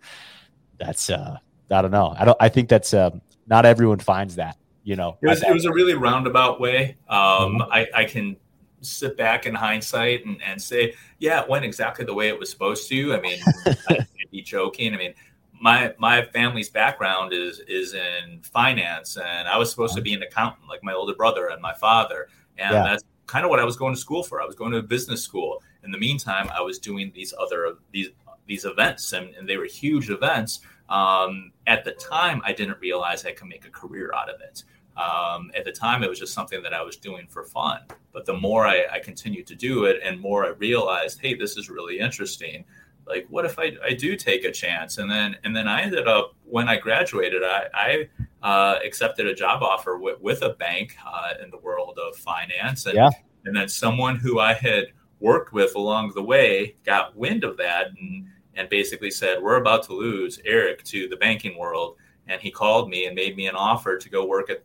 That's, 0.79 1.11
uh, 1.11 1.37
I 1.69 1.81
don't 1.83 1.91
know. 1.91 2.15
I 2.17 2.25
don't, 2.25 2.37
I 2.39 2.49
think 2.49 2.67
that's, 2.67 2.95
uh, 2.95 3.11
not 3.45 3.67
everyone 3.67 3.99
finds 3.99 4.37
that, 4.37 4.57
you 4.83 4.95
know. 4.95 5.19
It 5.21 5.27
was, 5.27 5.43
it 5.43 5.53
was 5.53 5.65
a 5.65 5.71
really 5.71 5.93
roundabout 5.93 6.59
way. 6.59 6.97
Um, 7.07 7.19
mm-hmm. 7.59 7.71
I, 7.71 7.87
I 7.93 8.05
can 8.05 8.37
sit 8.81 9.15
back 9.15 9.45
in 9.45 9.53
hindsight 9.53 10.25
and, 10.25 10.41
and 10.43 10.59
say, 10.59 10.95
yeah, 11.19 11.43
it 11.43 11.47
went 11.47 11.63
exactly 11.63 12.05
the 12.05 12.13
way 12.15 12.27
it 12.27 12.39
was 12.39 12.49
supposed 12.49 12.89
to. 12.89 13.13
I 13.13 13.21
mean, 13.21 13.39
I'd 13.89 14.07
be 14.31 14.41
joking. 14.41 14.95
I 14.95 14.97
mean, 14.97 15.13
my 15.61 15.93
my 15.99 16.23
family's 16.23 16.69
background 16.69 17.31
is 17.33 17.59
is 17.67 17.93
in 17.93 18.41
finance, 18.41 19.15
and 19.17 19.47
I 19.47 19.57
was 19.57 19.69
supposed 19.69 19.95
to 19.95 20.01
be 20.01 20.13
an 20.13 20.23
accountant, 20.23 20.67
like 20.67 20.83
my 20.83 20.93
older 20.93 21.13
brother 21.13 21.47
and 21.49 21.61
my 21.61 21.73
father, 21.73 22.27
and 22.57 22.73
yeah. 22.73 22.83
that's 22.83 23.03
kind 23.27 23.45
of 23.45 23.51
what 23.51 23.59
I 23.59 23.63
was 23.63 23.77
going 23.77 23.93
to 23.93 23.99
school 23.99 24.23
for. 24.23 24.41
I 24.41 24.45
was 24.45 24.55
going 24.55 24.71
to 24.71 24.81
business 24.81 25.23
school. 25.23 25.63
In 25.83 25.91
the 25.91 25.99
meantime, 25.99 26.49
I 26.53 26.61
was 26.61 26.79
doing 26.79 27.11
these 27.13 27.33
other 27.39 27.75
these 27.91 28.09
these 28.47 28.65
events, 28.65 29.13
and, 29.13 29.35
and 29.35 29.47
they 29.47 29.57
were 29.57 29.65
huge 29.65 30.09
events. 30.09 30.61
Um, 30.89 31.51
at 31.67 31.85
the 31.85 31.91
time, 31.91 32.41
I 32.43 32.53
didn't 32.53 32.79
realize 32.81 33.23
I 33.23 33.31
could 33.31 33.47
make 33.47 33.65
a 33.65 33.69
career 33.69 34.11
out 34.15 34.29
of 34.29 34.41
it. 34.41 34.63
Um, 34.97 35.51
at 35.55 35.63
the 35.63 35.71
time, 35.71 36.03
it 36.03 36.09
was 36.09 36.19
just 36.19 36.33
something 36.33 36.61
that 36.63 36.73
I 36.73 36.81
was 36.81 36.97
doing 36.97 37.27
for 37.27 37.43
fun. 37.43 37.81
But 38.11 38.25
the 38.25 38.33
more 38.33 38.67
I, 38.67 38.85
I 38.91 38.99
continued 38.99 39.47
to 39.47 39.55
do 39.55 39.85
it, 39.85 40.01
and 40.03 40.19
more 40.19 40.43
I 40.43 40.49
realized, 40.49 41.21
hey, 41.21 41.35
this 41.35 41.55
is 41.55 41.69
really 41.69 41.99
interesting 41.99 42.65
like 43.07 43.25
what 43.29 43.45
if 43.45 43.59
I, 43.59 43.73
I 43.83 43.93
do 43.93 44.15
take 44.15 44.45
a 44.45 44.51
chance? 44.51 44.97
And 44.97 45.09
then 45.09 45.35
and 45.43 45.55
then 45.55 45.67
i 45.67 45.81
ended 45.81 46.07
up 46.07 46.35
when 46.45 46.67
i 46.67 46.77
graduated 46.77 47.43
i, 47.43 47.67
I 47.73 48.09
uh, 48.43 48.79
accepted 48.83 49.27
a 49.27 49.35
job 49.35 49.61
offer 49.61 49.97
with, 49.97 50.19
with 50.19 50.41
a 50.41 50.49
bank 50.49 50.95
uh, 51.05 51.33
in 51.43 51.51
the 51.51 51.57
world 51.57 51.99
of 51.99 52.15
finance. 52.15 52.87
And, 52.87 52.95
yeah. 52.95 53.09
and 53.45 53.55
then 53.55 53.69
someone 53.69 54.15
who 54.15 54.39
i 54.39 54.53
had 54.53 54.87
worked 55.19 55.53
with 55.53 55.75
along 55.75 56.13
the 56.15 56.23
way 56.23 56.75
got 56.85 57.15
wind 57.15 57.43
of 57.43 57.57
that 57.57 57.87
and, 57.99 58.25
and 58.55 58.69
basically 58.69 59.11
said 59.11 59.41
we're 59.41 59.57
about 59.57 59.83
to 59.83 59.93
lose 59.93 60.39
eric 60.45 60.83
to 60.85 61.07
the 61.07 61.17
banking 61.17 61.57
world. 61.57 61.97
And 62.27 62.39
he 62.39 62.51
called 62.51 62.89
me 62.89 63.07
and 63.07 63.15
made 63.15 63.35
me 63.35 63.47
an 63.47 63.55
offer 63.55 63.97
to 63.97 64.09
go 64.09 64.25
work 64.25 64.49
at 64.49 64.63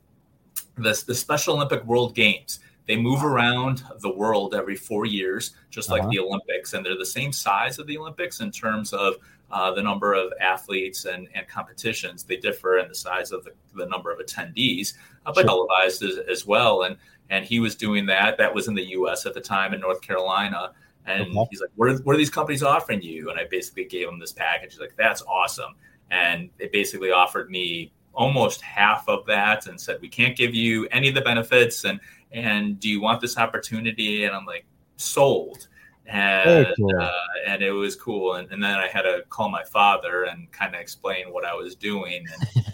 the, 0.76 1.04
the 1.06 1.14
special 1.14 1.54
olympic 1.54 1.84
world 1.84 2.14
games 2.14 2.60
they 2.86 2.96
move 2.96 3.24
around 3.24 3.84
the 4.00 4.12
world 4.12 4.54
every 4.54 4.76
four 4.76 5.06
years, 5.06 5.52
just 5.70 5.90
like 5.90 6.02
uh-huh. 6.02 6.10
the 6.10 6.18
Olympics, 6.20 6.72
and 6.72 6.84
they're 6.84 6.96
the 6.96 7.04
same 7.04 7.32
size 7.32 7.78
of 7.78 7.86
the 7.86 7.98
Olympics 7.98 8.40
in 8.40 8.50
terms 8.50 8.92
of 8.92 9.16
uh, 9.50 9.72
the 9.72 9.82
number 9.82 10.14
of 10.14 10.32
athletes 10.40 11.04
and, 11.04 11.28
and 11.34 11.46
competitions. 11.46 12.24
They 12.24 12.36
differ 12.36 12.78
in 12.78 12.88
the 12.88 12.94
size 12.94 13.32
of 13.32 13.44
the, 13.44 13.52
the 13.74 13.86
number 13.86 14.10
of 14.10 14.18
attendees, 14.18 14.94
uh, 15.24 15.32
but 15.32 15.42
sure. 15.42 15.44
televised 15.44 16.02
as, 16.02 16.18
as, 16.28 16.46
well. 16.46 16.82
And 16.82 16.96
and 17.30 17.44
he 17.44 17.60
was 17.60 17.74
doing 17.74 18.06
that. 18.06 18.38
That 18.38 18.54
was 18.54 18.68
in 18.68 18.74
the 18.74 18.84
U.S. 18.90 19.26
at 19.26 19.34
the 19.34 19.40
time 19.40 19.74
in 19.74 19.80
North 19.80 20.00
Carolina. 20.00 20.72
And 21.06 21.36
okay. 21.36 21.48
he's 21.50 21.60
like, 21.60 21.70
what 21.76 21.90
are, 21.90 21.96
what 21.98 22.14
are 22.14 22.18
these 22.18 22.30
companies 22.30 22.62
offering 22.62 23.02
you? 23.02 23.30
And 23.30 23.38
I 23.38 23.46
basically 23.48 23.84
gave 23.84 24.08
him 24.08 24.18
this 24.18 24.32
package. 24.32 24.72
He's 24.72 24.80
like, 24.80 24.96
that's 24.96 25.22
awesome. 25.22 25.74
And 26.10 26.50
they 26.58 26.68
basically 26.68 27.10
offered 27.10 27.50
me 27.50 27.92
almost 28.12 28.60
half 28.60 29.08
of 29.08 29.26
that 29.26 29.66
and 29.66 29.80
said, 29.80 29.98
we 30.00 30.08
can't 30.08 30.36
give 30.36 30.54
you 30.54 30.86
any 30.90 31.08
of 31.08 31.14
the 31.14 31.20
benefits. 31.20 31.84
And, 31.84 32.00
and 32.32 32.78
do 32.80 32.88
you 32.88 33.00
want 33.00 33.20
this 33.20 33.38
opportunity? 33.38 34.24
And 34.24 34.34
I'm 34.34 34.46
like, 34.46 34.66
sold 34.96 35.68
and 36.08 36.66
cool. 36.76 36.96
uh, 37.00 37.10
and 37.46 37.62
it 37.62 37.72
was 37.72 37.96
cool. 37.96 38.34
And, 38.34 38.50
and, 38.52 38.62
then 38.62 38.74
I 38.74 38.86
had 38.86 39.02
to 39.02 39.24
call 39.28 39.48
my 39.48 39.64
father 39.64 40.24
and 40.24 40.50
kind 40.52 40.74
of 40.74 40.80
explain 40.80 41.32
what 41.32 41.44
I 41.44 41.54
was 41.54 41.74
doing. 41.74 42.24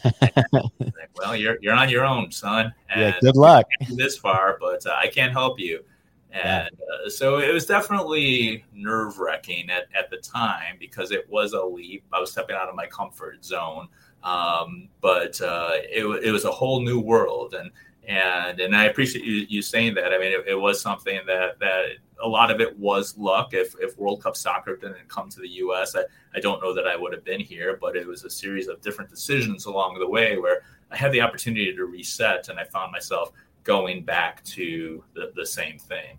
And, 0.04 0.14
like, 0.80 1.11
well, 1.16 1.35
you're 1.35 1.56
you're 1.61 1.75
on 1.75 1.88
your 1.88 2.04
own, 2.04 2.30
son. 2.30 2.73
And 2.90 3.00
yeah, 3.00 3.21
good 3.21 3.37
luck. 3.37 3.66
This 3.90 4.18
far, 4.18 4.59
but 4.61 4.87
uh, 4.87 4.97
I 4.97 5.09
can't 5.09 5.32
help 5.32 5.59
you. 5.59 5.82
And 6.30 6.71
uh, 6.71 7.11
so 7.11 7.38
it 7.38 7.52
was 7.52 7.66
definitely 7.66 8.64
nerve 8.73 9.18
wracking 9.18 9.68
at, 9.71 9.85
at 9.94 10.09
the 10.09 10.16
time 10.16 10.76
because 10.78 11.11
it 11.11 11.28
was 11.28 11.52
a 11.52 11.62
leap. 11.62 12.04
I 12.12 12.21
was 12.21 12.32
stepping 12.32 12.56
out 12.56 12.68
of 12.68 12.75
my 12.75 12.87
comfort 12.87 13.44
zone. 13.44 13.88
Um, 14.25 14.88
but 15.00 15.40
uh, 15.42 15.73
it, 15.73 16.04
it 16.25 16.30
was 16.30 16.44
a 16.44 16.50
whole 16.50 16.80
new 16.80 17.00
world. 17.00 17.54
And 17.54 17.71
and 18.09 18.59
and 18.61 18.75
I 18.75 18.85
appreciate 18.85 19.25
you, 19.25 19.47
you 19.49 19.62
saying 19.62 19.94
that. 19.94 20.12
I 20.12 20.18
mean, 20.18 20.32
it, 20.32 20.44
it, 20.49 20.54
was 20.54 20.80
something 20.80 21.21
that 21.26 21.59
that 21.61 21.85
a 22.23 22.28
lot 22.28 22.50
of 22.50 22.61
it 22.61 22.76
was 22.76 23.16
luck. 23.16 23.54
If 23.54 23.75
if 23.80 23.97
World 23.97 24.23
Cup 24.23 24.37
soccer 24.37 24.76
didn't 24.76 25.09
come 25.09 25.28
to 25.28 25.40
the 25.40 25.49
U.S., 25.49 25.94
I, 25.94 26.02
I 26.35 26.40
don't 26.40 26.61
know 26.61 26.75
that 26.75 26.87
I 26.87 26.97
would 26.97 27.12
have 27.12 27.25
been 27.25 27.40
here. 27.40 27.78
But 27.80 27.97
it 27.97 28.06
was 28.06 28.25
a 28.25 28.30
series 28.30 28.66
of 28.66 28.80
different 28.80 29.11
decisions 29.11 29.66
along 29.66 29.99
the 29.99 30.09
way 30.09 30.37
where 30.37 30.62
I 30.90 30.97
had 30.97 31.12
the 31.12 31.21
opportunity 31.21 31.75
to 31.75 31.85
reset, 31.85 32.49
and 32.49 32.59
I 32.59 32.64
found 32.64 32.90
myself 32.90 33.30
going 33.62 34.04
back 34.04 34.42
to 34.44 35.04
the, 35.14 35.32
the 35.37 35.47
same 35.47 35.78
thing. 35.78 36.18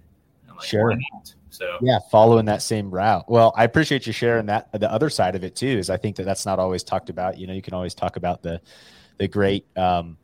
Like, 0.55 0.65
sure. 0.65 0.95
So 1.49 1.77
yeah, 1.81 1.99
following 2.11 2.45
that 2.45 2.61
same 2.61 2.89
route. 2.89 3.29
Well, 3.29 3.53
I 3.57 3.63
appreciate 3.63 4.07
you 4.07 4.13
sharing 4.13 4.45
that. 4.47 4.71
The 4.71 4.91
other 4.91 5.09
side 5.09 5.35
of 5.35 5.43
it 5.43 5.55
too 5.55 5.67
is 5.67 5.89
I 5.89 5.97
think 5.97 6.15
that 6.15 6.23
that's 6.23 6.45
not 6.45 6.59
always 6.59 6.83
talked 6.83 7.09
about. 7.09 7.37
You 7.37 7.47
know, 7.47 7.53
you 7.53 7.61
can 7.61 7.73
always 7.73 7.93
talk 7.93 8.15
about 8.15 8.41
the 8.41 8.61
the 9.17 9.27
great 9.27 9.65
um, 9.77 10.17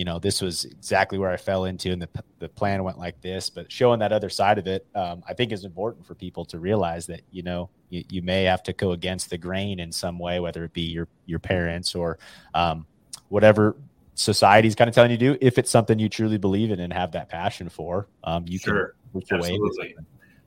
you 0.00 0.06
know, 0.06 0.18
this 0.18 0.40
was 0.40 0.64
exactly 0.64 1.18
where 1.18 1.30
I 1.30 1.36
fell 1.36 1.66
into, 1.66 1.92
and 1.92 2.00
the, 2.00 2.08
the 2.38 2.48
plan 2.48 2.82
went 2.82 2.98
like 2.98 3.20
this. 3.20 3.50
But 3.50 3.70
showing 3.70 3.98
that 3.98 4.12
other 4.12 4.30
side 4.30 4.56
of 4.56 4.66
it, 4.66 4.86
um, 4.94 5.22
I 5.28 5.34
think 5.34 5.52
is 5.52 5.66
important 5.66 6.06
for 6.06 6.14
people 6.14 6.46
to 6.46 6.58
realize 6.58 7.04
that 7.08 7.20
you 7.30 7.42
know 7.42 7.68
you, 7.90 8.02
you, 8.08 8.22
may 8.22 8.44
have 8.44 8.62
to 8.62 8.72
go 8.72 8.92
against 8.92 9.28
the 9.28 9.36
grain 9.36 9.78
in 9.78 9.92
some 9.92 10.18
way, 10.18 10.40
whether 10.40 10.64
it 10.64 10.72
be 10.72 10.80
your 10.80 11.06
your 11.26 11.38
parents 11.38 11.94
or 11.94 12.18
um, 12.54 12.86
whatever 13.28 13.76
society's 14.14 14.74
kind 14.74 14.88
of 14.88 14.94
telling 14.94 15.10
you 15.10 15.18
to 15.18 15.32
do. 15.34 15.38
If 15.42 15.58
it's 15.58 15.70
something 15.70 15.98
you 15.98 16.08
truly 16.08 16.38
believe 16.38 16.70
in 16.70 16.80
and 16.80 16.94
have 16.94 17.12
that 17.12 17.28
passion 17.28 17.68
for, 17.68 18.08
um, 18.24 18.46
you 18.48 18.58
sure. 18.58 18.94
can 19.12 19.20
absolutely. 19.34 19.96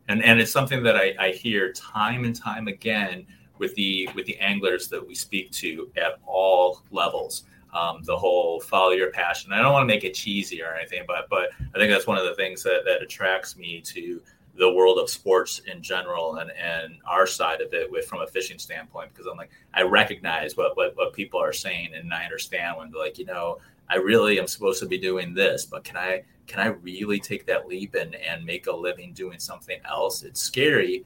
And 0.07 0.23
and 0.23 0.39
it's 0.39 0.51
something 0.51 0.81
that 0.81 0.95
I, 0.95 1.13
I 1.19 1.29
hear 1.29 1.71
time 1.73 2.23
and 2.25 2.35
time 2.35 2.67
again 2.67 3.27
with 3.59 3.75
the 3.75 4.09
with 4.15 4.25
the 4.25 4.39
anglers 4.39 4.87
that 4.87 5.07
we 5.07 5.13
speak 5.13 5.51
to 5.51 5.91
at 5.95 6.13
all 6.25 6.81
levels 6.89 7.43
um, 7.73 8.03
the 8.03 8.15
whole 8.15 8.59
follow 8.61 8.91
your 8.91 9.11
passion. 9.11 9.51
I 9.51 9.61
don't 9.61 9.73
want 9.73 9.83
to 9.83 9.93
make 9.93 10.03
it 10.03 10.13
cheesy 10.13 10.61
or 10.61 10.73
anything, 10.73 11.03
but 11.07 11.27
but 11.29 11.49
I 11.75 11.79
think 11.79 11.91
that's 11.91 12.07
one 12.07 12.17
of 12.17 12.25
the 12.25 12.35
things 12.35 12.63
that, 12.63 12.83
that 12.85 13.01
attracts 13.01 13.57
me 13.57 13.81
to 13.81 14.21
the 14.55 14.71
world 14.71 14.99
of 14.99 15.09
sports 15.09 15.61
in 15.71 15.81
general 15.81 16.35
and, 16.35 16.51
and 16.51 16.97
our 17.05 17.25
side 17.25 17.59
of 17.61 17.73
it 17.73 17.89
with 17.91 18.05
from 18.05 18.21
a 18.21 18.27
fishing 18.27 18.59
standpoint 18.59 19.09
because 19.11 19.25
I'm 19.25 19.37
like 19.37 19.49
I 19.73 19.81
recognize 19.81 20.55
what, 20.55 20.77
what 20.77 20.95
what 20.95 21.13
people 21.13 21.41
are 21.41 21.53
saying 21.53 21.93
and 21.95 22.13
I 22.13 22.23
understand 22.23 22.77
when 22.77 22.91
they're 22.91 23.01
like 23.01 23.17
you 23.17 23.25
know 23.25 23.57
I 23.89 23.95
really 23.95 24.39
am 24.39 24.47
supposed 24.47 24.79
to 24.81 24.85
be 24.85 24.99
doing 24.99 25.33
this 25.33 25.65
but 25.65 25.83
can 25.83 25.97
I 25.97 26.23
can 26.45 26.59
I 26.59 26.67
really 26.67 27.19
take 27.19 27.47
that 27.47 27.67
leap 27.67 27.95
and 27.95 28.15
and 28.15 28.45
make 28.45 28.67
a 28.67 28.75
living 28.75 29.13
doing 29.13 29.39
something 29.39 29.79
else? 29.85 30.21
It's 30.23 30.41
scary. 30.41 31.03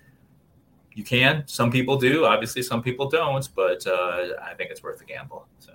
You 0.94 1.04
can 1.06 1.44
some 1.46 1.72
people 1.72 1.98
do 1.98 2.26
obviously 2.26 2.64
some 2.64 2.82
people 2.82 3.08
don't 3.08 3.48
but 3.56 3.86
uh, 3.88 4.30
I 4.44 4.56
think 4.56 4.72
it's 4.72 4.84
worth 4.84 5.00
the 5.00 5.06
gamble 5.06 5.48
so 5.60 5.72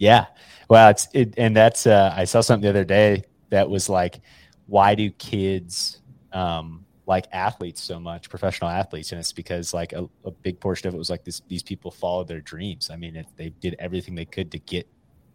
yeah. 0.00 0.26
Well, 0.68 0.90
it's 0.90 1.08
it, 1.12 1.34
and 1.36 1.54
that's 1.54 1.86
uh, 1.86 2.12
I 2.16 2.24
saw 2.24 2.40
something 2.40 2.62
the 2.62 2.70
other 2.70 2.84
day 2.84 3.22
that 3.50 3.68
was 3.68 3.88
like, 3.88 4.20
why 4.66 4.94
do 4.94 5.10
kids 5.10 6.00
um, 6.32 6.86
like 7.06 7.26
athletes 7.32 7.82
so 7.82 8.00
much, 8.00 8.30
professional 8.30 8.70
athletes? 8.70 9.12
And 9.12 9.20
it's 9.20 9.32
because 9.32 9.74
like 9.74 9.92
a, 9.92 10.08
a 10.24 10.30
big 10.30 10.58
portion 10.58 10.88
of 10.88 10.94
it 10.94 10.98
was 10.98 11.10
like 11.10 11.22
this: 11.22 11.42
these 11.48 11.62
people 11.62 11.90
followed 11.90 12.28
their 12.28 12.40
dreams. 12.40 12.88
I 12.90 12.96
mean, 12.96 13.14
it, 13.14 13.26
they 13.36 13.50
did 13.50 13.76
everything 13.78 14.14
they 14.14 14.24
could 14.24 14.50
to 14.52 14.58
get 14.58 14.88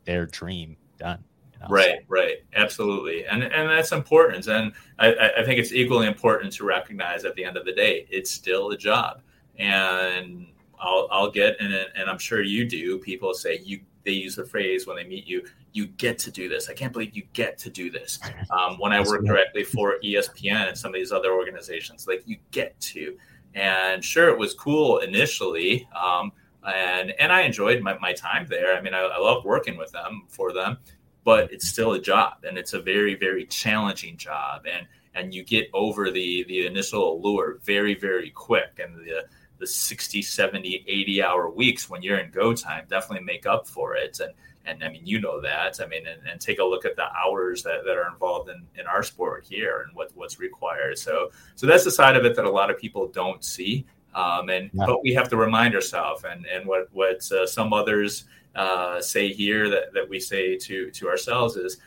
their 0.03 0.25
dream 0.25 0.77
done. 0.97 1.23
You 1.53 1.59
know? 1.59 1.67
Right, 1.69 1.99
right, 2.07 2.37
absolutely, 2.55 3.25
and 3.25 3.43
and 3.43 3.69
that's 3.69 3.91
important. 3.91 4.47
And 4.47 4.73
I, 4.97 5.31
I 5.37 5.43
think 5.45 5.59
it's 5.59 5.73
equally 5.73 6.07
important 6.07 6.51
to 6.53 6.65
recognize 6.65 7.23
at 7.23 7.35
the 7.35 7.45
end 7.45 7.55
of 7.55 7.65
the 7.65 7.73
day, 7.73 8.07
it's 8.09 8.31
still 8.31 8.71
a 8.71 8.77
job, 8.77 9.21
and 9.59 10.47
I'll, 10.79 11.07
I'll 11.11 11.31
get 11.31 11.57
and, 11.59 11.73
and 11.73 12.09
I'm 12.09 12.17
sure 12.17 12.41
you 12.41 12.65
do. 12.65 12.97
People 12.97 13.33
say 13.35 13.59
you 13.63 13.81
they 14.05 14.11
use 14.11 14.35
the 14.35 14.45
phrase 14.45 14.87
when 14.87 14.95
they 14.95 15.03
meet 15.03 15.27
you, 15.27 15.45
you 15.73 15.87
get 15.87 16.17
to 16.19 16.31
do 16.31 16.47
this. 16.47 16.69
I 16.69 16.73
can't 16.73 16.93
believe 16.93 17.15
you 17.15 17.23
get 17.33 17.57
to 17.59 17.69
do 17.69 17.89
this. 17.91 18.19
Um, 18.51 18.77
when 18.77 18.93
I 18.93 19.01
work 19.01 19.25
directly 19.25 19.63
for 19.63 19.97
ESPN 20.03 20.69
and 20.69 20.77
some 20.77 20.89
of 20.89 20.93
these 20.93 21.11
other 21.11 21.33
organizations, 21.33 22.07
like 22.07 22.21
you 22.25 22.37
get 22.51 22.79
to. 22.81 23.17
And 23.55 24.03
sure, 24.03 24.29
it 24.29 24.37
was 24.37 24.53
cool 24.53 24.99
initially. 24.99 25.87
Um, 25.99 26.31
and, 26.63 27.11
and 27.19 27.33
I 27.33 27.41
enjoyed 27.41 27.81
my, 27.81 27.97
my 27.97 28.13
time 28.13 28.45
there. 28.47 28.77
I 28.77 28.81
mean, 28.81 28.93
I, 28.93 28.99
I 28.99 29.17
love 29.17 29.43
working 29.43 29.77
with 29.77 29.91
them 29.91 30.23
for 30.29 30.53
them, 30.53 30.77
but 31.23 31.51
it's 31.51 31.67
still 31.67 31.93
a 31.93 31.99
job 31.99 32.45
and 32.47 32.57
it's 32.57 32.73
a 32.73 32.81
very, 32.81 33.15
very 33.15 33.45
challenging 33.45 34.15
job. 34.15 34.65
And, 34.71 34.87
and 35.15 35.33
you 35.33 35.43
get 35.43 35.69
over 35.73 36.11
the, 36.11 36.45
the 36.47 36.65
initial 36.65 37.13
allure 37.13 37.59
very, 37.63 37.95
very 37.95 38.29
quick. 38.29 38.79
And 38.81 38.95
the, 38.95 39.25
the 39.59 39.67
60 39.67 40.21
70 40.21 40.85
80 40.87 41.23
hour 41.23 41.49
weeks 41.49 41.89
when 41.89 42.01
you're 42.01 42.19
in 42.19 42.31
go 42.31 42.53
time 42.53 42.85
definitely 42.89 43.25
make 43.25 43.45
up 43.45 43.67
for 43.67 43.95
it. 43.95 44.19
And 44.19 44.33
and 44.67 44.83
i 44.83 44.89
mean 44.89 45.05
you 45.05 45.19
know 45.21 45.39
that. 45.41 45.79
I 45.81 45.87
mean 45.87 46.05
and, 46.07 46.21
and 46.27 46.39
take 46.39 46.59
a 46.59 46.63
look 46.63 46.85
at 46.85 46.95
the 46.95 47.05
hours 47.13 47.63
that, 47.63 47.85
that 47.85 47.97
are 47.97 48.11
involved 48.11 48.49
in, 48.49 48.65
in 48.79 48.87
our 48.87 49.03
sport 49.03 49.45
here 49.47 49.85
and 49.87 49.95
what, 49.95 50.11
what's 50.15 50.39
required. 50.39 50.97
So 50.97 51.31
so 51.55 51.67
that's 51.67 51.83
the 51.83 51.91
side 51.91 52.15
of 52.15 52.25
it 52.25 52.35
that 52.35 52.45
a 52.45 52.51
lot 52.51 52.69
of 52.69 52.77
people 52.77 53.07
don't 53.07 53.43
see. 53.43 53.85
Um, 54.13 54.49
and 54.49 54.69
yeah. 54.73 54.85
but 54.85 55.03
we 55.03 55.13
have 55.13 55.27
to 55.29 55.37
remind 55.37 55.75
ourselves 55.75 56.23
and 56.23 56.45
and 56.45 56.65
what 56.65 56.87
what 56.91 57.29
uh, 57.31 57.45
some 57.45 57.73
others 57.73 58.25
uh, 58.55 59.01
say 59.01 59.33
here 59.33 59.69
that, 59.69 59.93
that 59.93 60.07
we 60.07 60.19
say 60.19 60.57
to 60.57 60.89
to 60.91 61.09
ourselves 61.09 61.57
is 61.57 61.77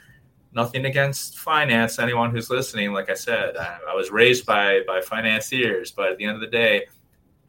nothing 0.53 0.85
against 0.87 1.39
finance. 1.39 1.99
Anyone 1.99 2.31
who's 2.31 2.51
listening 2.51 2.93
like 2.93 3.11
i 3.11 3.15
said 3.15 3.57
I, 3.57 3.79
I 3.91 3.95
was 3.95 4.11
raised 4.11 4.47
by 4.47 4.81
by 4.87 5.01
financiers 5.01 5.91
but 5.91 6.13
at 6.13 6.19
the 6.19 6.25
end 6.25 6.35
of 6.35 6.41
the 6.41 6.47
day 6.47 6.87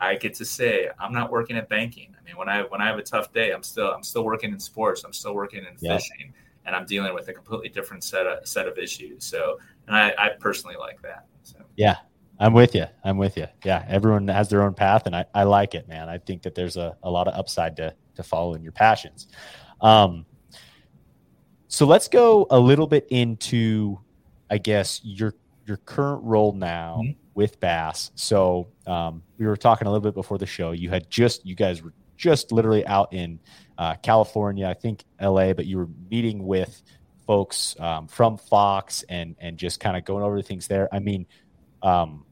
I 0.01 0.15
get 0.15 0.33
to 0.35 0.45
say 0.45 0.89
I'm 0.99 1.13
not 1.13 1.31
working 1.31 1.57
at 1.57 1.67
banking. 1.67 2.15
I 2.17 2.23
mean, 2.23 2.37
when 2.37 2.47
I 2.47 2.61
when 2.63 2.81
I 2.81 2.87
have 2.87 2.97
a 2.97 3.03
tough 3.03 3.33
day, 3.33 3.51
I'm 3.51 3.63
still 3.63 3.91
I'm 3.91 4.03
still 4.03 4.23
working 4.23 4.51
in 4.51 4.59
sports. 4.59 5.03
I'm 5.03 5.13
still 5.13 5.35
working 5.35 5.59
in 5.59 5.75
yeah. 5.79 5.97
fishing, 5.97 6.33
and 6.65 6.75
I'm 6.75 6.85
dealing 6.85 7.13
with 7.13 7.27
a 7.27 7.33
completely 7.33 7.69
different 7.69 8.03
set 8.03 8.25
of 8.25 8.47
set 8.47 8.67
of 8.67 8.77
issues. 8.77 9.25
So, 9.25 9.59
and 9.87 9.95
I, 9.95 10.13
I 10.17 10.29
personally 10.39 10.77
like 10.79 11.01
that. 11.01 11.25
So. 11.43 11.57
Yeah, 11.75 11.97
I'm 12.39 12.53
with 12.53 12.75
you. 12.75 12.85
I'm 13.03 13.17
with 13.17 13.35
you. 13.35 13.47
Yeah, 13.65 13.85
everyone 13.87 14.27
has 14.29 14.49
their 14.49 14.61
own 14.61 14.73
path, 14.73 15.03
and 15.05 15.15
I, 15.15 15.25
I 15.33 15.43
like 15.43 15.75
it, 15.75 15.87
man. 15.87 16.07
I 16.07 16.17
think 16.17 16.43
that 16.43 16.55
there's 16.55 16.77
a, 16.77 16.95
a 17.03 17.09
lot 17.09 17.27
of 17.27 17.33
upside 17.33 17.75
to 17.77 17.93
to 18.15 18.23
following 18.23 18.63
your 18.63 18.71
passions. 18.71 19.27
Um, 19.81 20.25
so 21.67 21.85
let's 21.85 22.07
go 22.07 22.47
a 22.49 22.59
little 22.59 22.87
bit 22.87 23.05
into, 23.09 23.99
I 24.49 24.59
guess 24.59 25.01
your 25.03 25.35
your 25.65 25.77
current 25.77 26.23
role 26.23 26.53
now. 26.53 27.01
Mm-hmm 27.03 27.28
with 27.39 27.57
Bass. 27.61 28.11
So 28.15 28.67
um, 28.85 29.23
we 29.37 29.47
were 29.47 29.55
talking 29.55 29.87
a 29.87 29.89
little 29.89 30.03
bit 30.03 30.13
before 30.13 30.37
the 30.37 30.45
show. 30.45 30.71
You 30.71 30.89
had 30.89 31.09
just, 31.09 31.45
you 31.45 31.55
guys 31.55 31.81
were 31.81 31.93
just 32.17 32.51
literally 32.51 32.85
out 32.85 33.13
in 33.13 33.39
uh, 33.77 33.95
California, 33.95 34.67
I 34.67 34.73
think 34.73 35.05
LA, 35.21 35.53
but 35.53 35.65
you 35.65 35.77
were 35.77 35.87
meeting 36.11 36.45
with 36.45 36.83
folks 37.25 37.77
um, 37.79 38.09
from 38.09 38.37
Fox 38.37 39.05
and 39.07 39.37
and 39.39 39.57
just 39.57 39.79
kind 39.79 39.95
of 39.95 40.03
going 40.03 40.21
over 40.21 40.41
things 40.41 40.67
there. 40.67 40.93
I 40.93 40.99
mean, 40.99 41.25
um, 41.81 42.25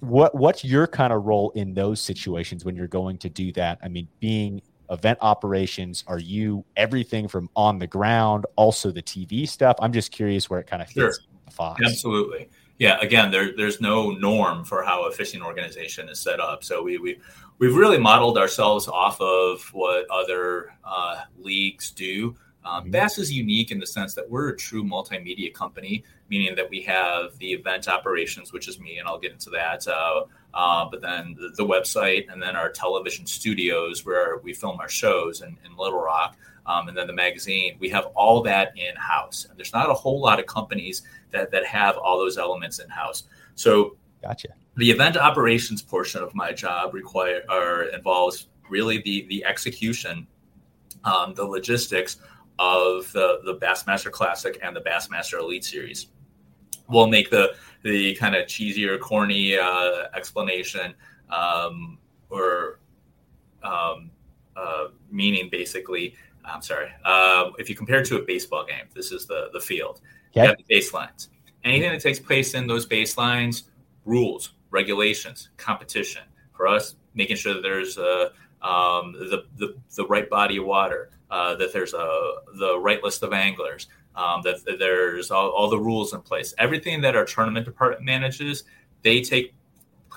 what 0.00 0.34
what's 0.34 0.64
your 0.64 0.88
kind 0.88 1.12
of 1.12 1.26
role 1.26 1.50
in 1.50 1.72
those 1.72 2.00
situations 2.00 2.64
when 2.64 2.74
you're 2.74 2.88
going 2.88 3.18
to 3.18 3.28
do 3.28 3.52
that? 3.52 3.78
I 3.84 3.88
mean, 3.88 4.08
being 4.18 4.60
event 4.90 5.18
operations, 5.20 6.02
are 6.08 6.18
you 6.18 6.64
everything 6.76 7.28
from 7.28 7.48
on 7.54 7.78
the 7.78 7.86
ground, 7.86 8.46
also 8.56 8.90
the 8.90 9.02
TV 9.02 9.48
stuff? 9.48 9.76
I'm 9.78 9.92
just 9.92 10.10
curious 10.10 10.50
where 10.50 10.58
it 10.58 10.66
kind 10.66 10.82
of 10.82 10.88
fits. 10.88 10.96
Sure. 10.96 11.12
Fox. 11.52 11.80
Absolutely 11.86 12.48
yeah, 12.78 12.98
again, 13.00 13.30
there, 13.30 13.56
there's 13.56 13.80
no 13.80 14.10
norm 14.10 14.64
for 14.64 14.82
how 14.82 15.06
a 15.06 15.12
fishing 15.12 15.42
organization 15.42 16.08
is 16.08 16.18
set 16.18 16.40
up. 16.40 16.64
So 16.64 16.82
we, 16.82 16.98
we, 16.98 17.20
we've 17.58 17.76
really 17.76 17.98
modeled 17.98 18.36
ourselves 18.36 18.88
off 18.88 19.20
of 19.20 19.62
what 19.72 20.06
other 20.10 20.74
uh, 20.84 21.22
leagues 21.38 21.90
do. 21.90 22.36
Um, 22.64 22.82
mm-hmm. 22.82 22.90
Bass 22.90 23.18
is 23.18 23.32
unique 23.32 23.70
in 23.70 23.78
the 23.78 23.86
sense 23.86 24.14
that 24.14 24.28
we're 24.28 24.48
a 24.48 24.56
true 24.56 24.82
multimedia 24.82 25.52
company, 25.52 26.04
meaning 26.30 26.54
that 26.56 26.68
we 26.68 26.80
have 26.82 27.36
the 27.38 27.52
event 27.52 27.88
operations, 27.88 28.52
which 28.52 28.68
is 28.68 28.80
me, 28.80 28.98
and 28.98 29.06
I'll 29.06 29.18
get 29.18 29.32
into 29.32 29.50
that. 29.50 29.86
Uh, 29.86 30.24
uh, 30.54 30.88
but 30.90 31.00
then 31.00 31.36
the, 31.38 31.50
the, 31.56 31.64
website, 31.64 32.32
and 32.32 32.42
then 32.42 32.56
our 32.56 32.70
television 32.70 33.26
studios 33.26 34.06
where 34.06 34.38
we 34.38 34.52
film 34.52 34.78
our 34.80 34.88
shows 34.88 35.42
in, 35.42 35.56
in 35.64 35.76
Little 35.76 36.00
Rock, 36.00 36.36
um, 36.66 36.88
and 36.88 36.96
then 36.96 37.06
the 37.06 37.12
magazine. 37.12 37.76
We 37.78 37.88
have 37.90 38.06
all 38.14 38.42
that 38.42 38.72
in 38.76 38.94
house, 38.96 39.46
and 39.48 39.58
there's 39.58 39.72
not 39.72 39.90
a 39.90 39.94
whole 39.94 40.20
lot 40.20 40.38
of 40.40 40.46
companies 40.46 41.02
that 41.30 41.50
that 41.50 41.64
have 41.66 41.96
all 41.96 42.18
those 42.18 42.38
elements 42.38 42.78
in 42.78 42.88
house. 42.88 43.24
So, 43.54 43.96
gotcha. 44.22 44.48
The 44.76 44.90
event 44.90 45.16
operations 45.16 45.82
portion 45.82 46.22
of 46.22 46.34
my 46.34 46.52
job 46.52 46.94
require 46.94 47.42
or 47.48 47.84
involves 47.84 48.48
really 48.68 49.00
the 49.02 49.26
the 49.28 49.44
execution, 49.44 50.26
um, 51.04 51.34
the 51.34 51.44
logistics 51.44 52.16
of 52.58 53.10
the 53.12 53.40
the 53.44 53.56
Bassmaster 53.56 54.10
Classic 54.10 54.58
and 54.62 54.74
the 54.74 54.80
Bassmaster 54.80 55.38
Elite 55.38 55.64
Series. 55.64 56.08
We'll 56.88 57.08
make 57.08 57.30
the 57.30 57.54
the 57.82 58.14
kind 58.16 58.34
of 58.34 58.46
cheesier, 58.46 58.98
corny 58.98 59.58
uh, 59.58 60.06
explanation 60.14 60.94
um, 61.30 61.98
or 62.30 62.80
um, 63.62 64.10
uh, 64.56 64.86
meaning 65.10 65.48
basically. 65.50 66.14
I'm 66.44 66.62
sorry. 66.62 66.90
Uh, 67.04 67.50
if 67.58 67.68
you 67.68 67.74
compare 67.74 68.00
it 68.00 68.06
to 68.06 68.16
a 68.16 68.22
baseball 68.22 68.64
game, 68.66 68.86
this 68.94 69.12
is 69.12 69.26
the 69.26 69.50
the 69.52 69.60
field. 69.60 70.00
Yep. 70.32 70.42
You 70.42 70.48
have 70.48 70.58
the 70.58 70.74
baselines. 70.74 71.28
Anything 71.64 71.92
that 71.92 72.00
takes 72.00 72.18
place 72.18 72.54
in 72.54 72.66
those 72.66 72.86
baselines, 72.86 73.62
rules, 74.04 74.50
regulations, 74.70 75.50
competition. 75.56 76.22
For 76.52 76.68
us, 76.68 76.96
making 77.14 77.36
sure 77.36 77.54
that 77.54 77.62
there's 77.62 77.98
a, 77.98 78.30
um, 78.62 79.12
the, 79.12 79.44
the 79.56 79.76
the 79.96 80.06
right 80.06 80.28
body 80.28 80.58
of 80.58 80.66
water, 80.66 81.10
uh, 81.30 81.54
that 81.56 81.72
there's 81.72 81.94
a 81.94 82.32
the 82.58 82.78
right 82.78 83.02
list 83.02 83.22
of 83.22 83.32
anglers, 83.32 83.88
um, 84.14 84.42
that, 84.42 84.64
that, 84.64 84.78
there's 84.78 85.30
all, 85.30 85.48
all, 85.50 85.68
the 85.68 85.78
rules 85.78 86.12
in 86.12 86.20
place. 86.20 86.54
Everything 86.58 87.00
that 87.00 87.16
our 87.16 87.24
tournament 87.24 87.66
department 87.66 88.04
manages, 88.04 88.64
they 89.02 89.20
take 89.20 89.54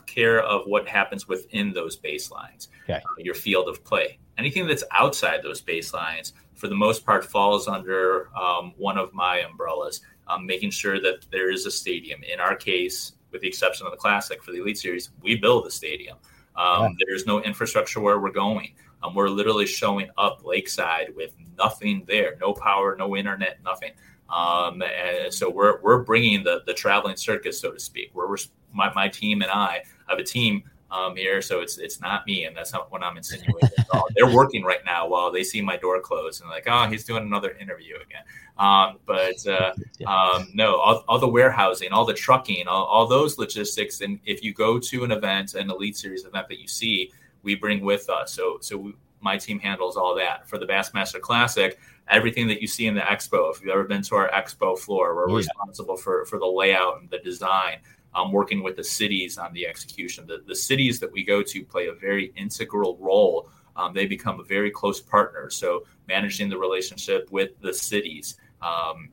care 0.05 0.41
of 0.41 0.67
what 0.67 0.87
happens 0.87 1.27
within 1.27 1.73
those 1.73 1.97
baselines, 1.97 2.67
okay. 2.83 2.93
uh, 2.93 2.99
your 3.17 3.33
field 3.33 3.67
of 3.67 3.83
play. 3.83 4.19
Anything 4.37 4.67
that's 4.67 4.83
outside 4.91 5.41
those 5.43 5.61
baselines, 5.61 6.33
for 6.55 6.67
the 6.67 6.75
most 6.75 7.05
part, 7.05 7.25
falls 7.25 7.67
under 7.67 8.29
um, 8.37 8.73
one 8.77 8.97
of 8.97 9.13
my 9.13 9.39
umbrellas, 9.39 10.01
um, 10.27 10.45
making 10.45 10.71
sure 10.71 10.99
that 11.01 11.25
there 11.31 11.51
is 11.51 11.65
a 11.65 11.71
stadium. 11.71 12.21
In 12.23 12.39
our 12.39 12.55
case, 12.55 13.13
with 13.31 13.41
the 13.41 13.47
exception 13.47 13.85
of 13.85 13.91
the 13.91 13.97
Classic 13.97 14.43
for 14.43 14.51
the 14.51 14.61
Elite 14.61 14.77
Series, 14.77 15.09
we 15.21 15.35
build 15.35 15.65
the 15.65 15.71
stadium. 15.71 16.17
Um, 16.55 16.83
yeah. 16.83 17.05
There's 17.07 17.25
no 17.25 17.41
infrastructure 17.41 17.99
where 17.99 18.19
we're 18.19 18.31
going. 18.31 18.73
Um, 19.03 19.13
we're 19.13 19.29
literally 19.29 19.67
showing 19.67 20.09
up 20.17 20.43
lakeside 20.43 21.13
with 21.15 21.31
nothing 21.57 22.03
there, 22.07 22.35
no 22.41 22.53
power, 22.53 22.95
no 22.97 23.15
internet, 23.15 23.59
nothing. 23.63 23.91
Um, 24.29 24.81
and 24.81 25.33
so 25.33 25.49
we're 25.49 25.79
we're 25.81 26.03
bringing 26.03 26.43
the 26.43 26.61
the 26.65 26.73
traveling 26.73 27.15
circus, 27.15 27.59
so 27.59 27.71
to 27.71 27.79
speak. 27.79 28.09
Where 28.13 28.27
we're 28.27 28.37
my, 28.73 28.91
my 28.93 29.07
team 29.07 29.41
and 29.41 29.51
I 29.51 29.83
have 30.07 30.19
a 30.19 30.23
team 30.23 30.63
um, 30.89 31.15
here, 31.15 31.41
so 31.41 31.59
it's 31.59 31.77
it's 31.77 31.99
not 31.99 32.25
me, 32.25 32.45
and 32.45 32.55
that's 32.55 32.71
not 32.71 32.91
what 32.91 33.03
I'm 33.03 33.17
insinuating. 33.17 33.69
They're 34.15 34.33
working 34.33 34.63
right 34.63 34.83
now 34.85 35.07
while 35.07 35.31
they 35.31 35.43
see 35.43 35.61
my 35.61 35.75
door 35.77 35.99
closed 35.99 36.41
and 36.41 36.49
like, 36.49 36.65
oh, 36.67 36.87
he's 36.87 37.03
doing 37.03 37.23
another 37.23 37.51
interview 37.51 37.95
again. 37.95 38.23
Um, 38.57 38.97
but 39.05 39.45
uh, 39.45 39.73
um, 40.09 40.47
no, 40.53 40.77
all, 40.77 41.03
all, 41.07 41.19
the 41.19 41.27
warehousing, 41.27 41.91
all 41.91 42.05
the 42.05 42.13
trucking, 42.13 42.67
all, 42.67 42.85
all 42.85 43.05
those 43.05 43.37
logistics, 43.37 44.01
and 44.01 44.19
if 44.25 44.43
you 44.43 44.53
go 44.53 44.79
to 44.79 45.03
an 45.03 45.11
event, 45.11 45.53
an 45.53 45.69
elite 45.69 45.97
series 45.97 46.25
event 46.25 46.47
that 46.47 46.59
you 46.59 46.67
see, 46.67 47.11
we 47.43 47.55
bring 47.55 47.81
with 47.81 48.09
us. 48.09 48.33
So 48.33 48.57
so 48.61 48.77
we, 48.77 48.95
my 49.21 49.37
team 49.37 49.59
handles 49.59 49.97
all 49.97 50.15
that 50.15 50.47
for 50.47 50.57
the 50.57 50.65
Bassmaster 50.65 51.19
Classic. 51.19 51.77
Everything 52.09 52.47
that 52.47 52.61
you 52.61 52.67
see 52.67 52.87
in 52.87 52.95
the 52.95 53.01
expo, 53.01 53.53
if 53.53 53.61
you've 53.61 53.69
ever 53.69 53.83
been 53.83 54.01
to 54.03 54.15
our 54.15 54.29
expo 54.29 54.79
floor, 54.79 55.13
we're 55.13 55.29
yeah. 55.29 55.37
responsible 55.37 55.97
for 55.97 56.25
for 56.25 56.39
the 56.39 56.45
layout 56.45 57.01
and 57.01 57.09
the 57.09 57.19
design. 57.19 57.79
I'm 58.17 58.31
working 58.31 58.63
with 58.63 58.75
the 58.75 58.83
cities 58.83 59.37
on 59.37 59.53
the 59.53 59.67
execution. 59.67 60.25
The, 60.27 60.43
the 60.45 60.55
cities 60.55 60.99
that 60.99 61.11
we 61.11 61.23
go 61.23 61.43
to 61.43 61.63
play 61.63 61.87
a 61.87 61.93
very 61.93 62.33
integral 62.35 62.97
role. 62.99 63.49
Um, 63.75 63.93
they 63.93 64.07
become 64.07 64.39
a 64.39 64.43
very 64.43 64.71
close 64.71 64.99
partner. 64.99 65.49
So 65.51 65.85
managing 66.07 66.49
the 66.49 66.57
relationship 66.57 67.31
with 67.31 67.51
the 67.61 67.73
cities. 67.73 68.37
Um, 68.61 69.09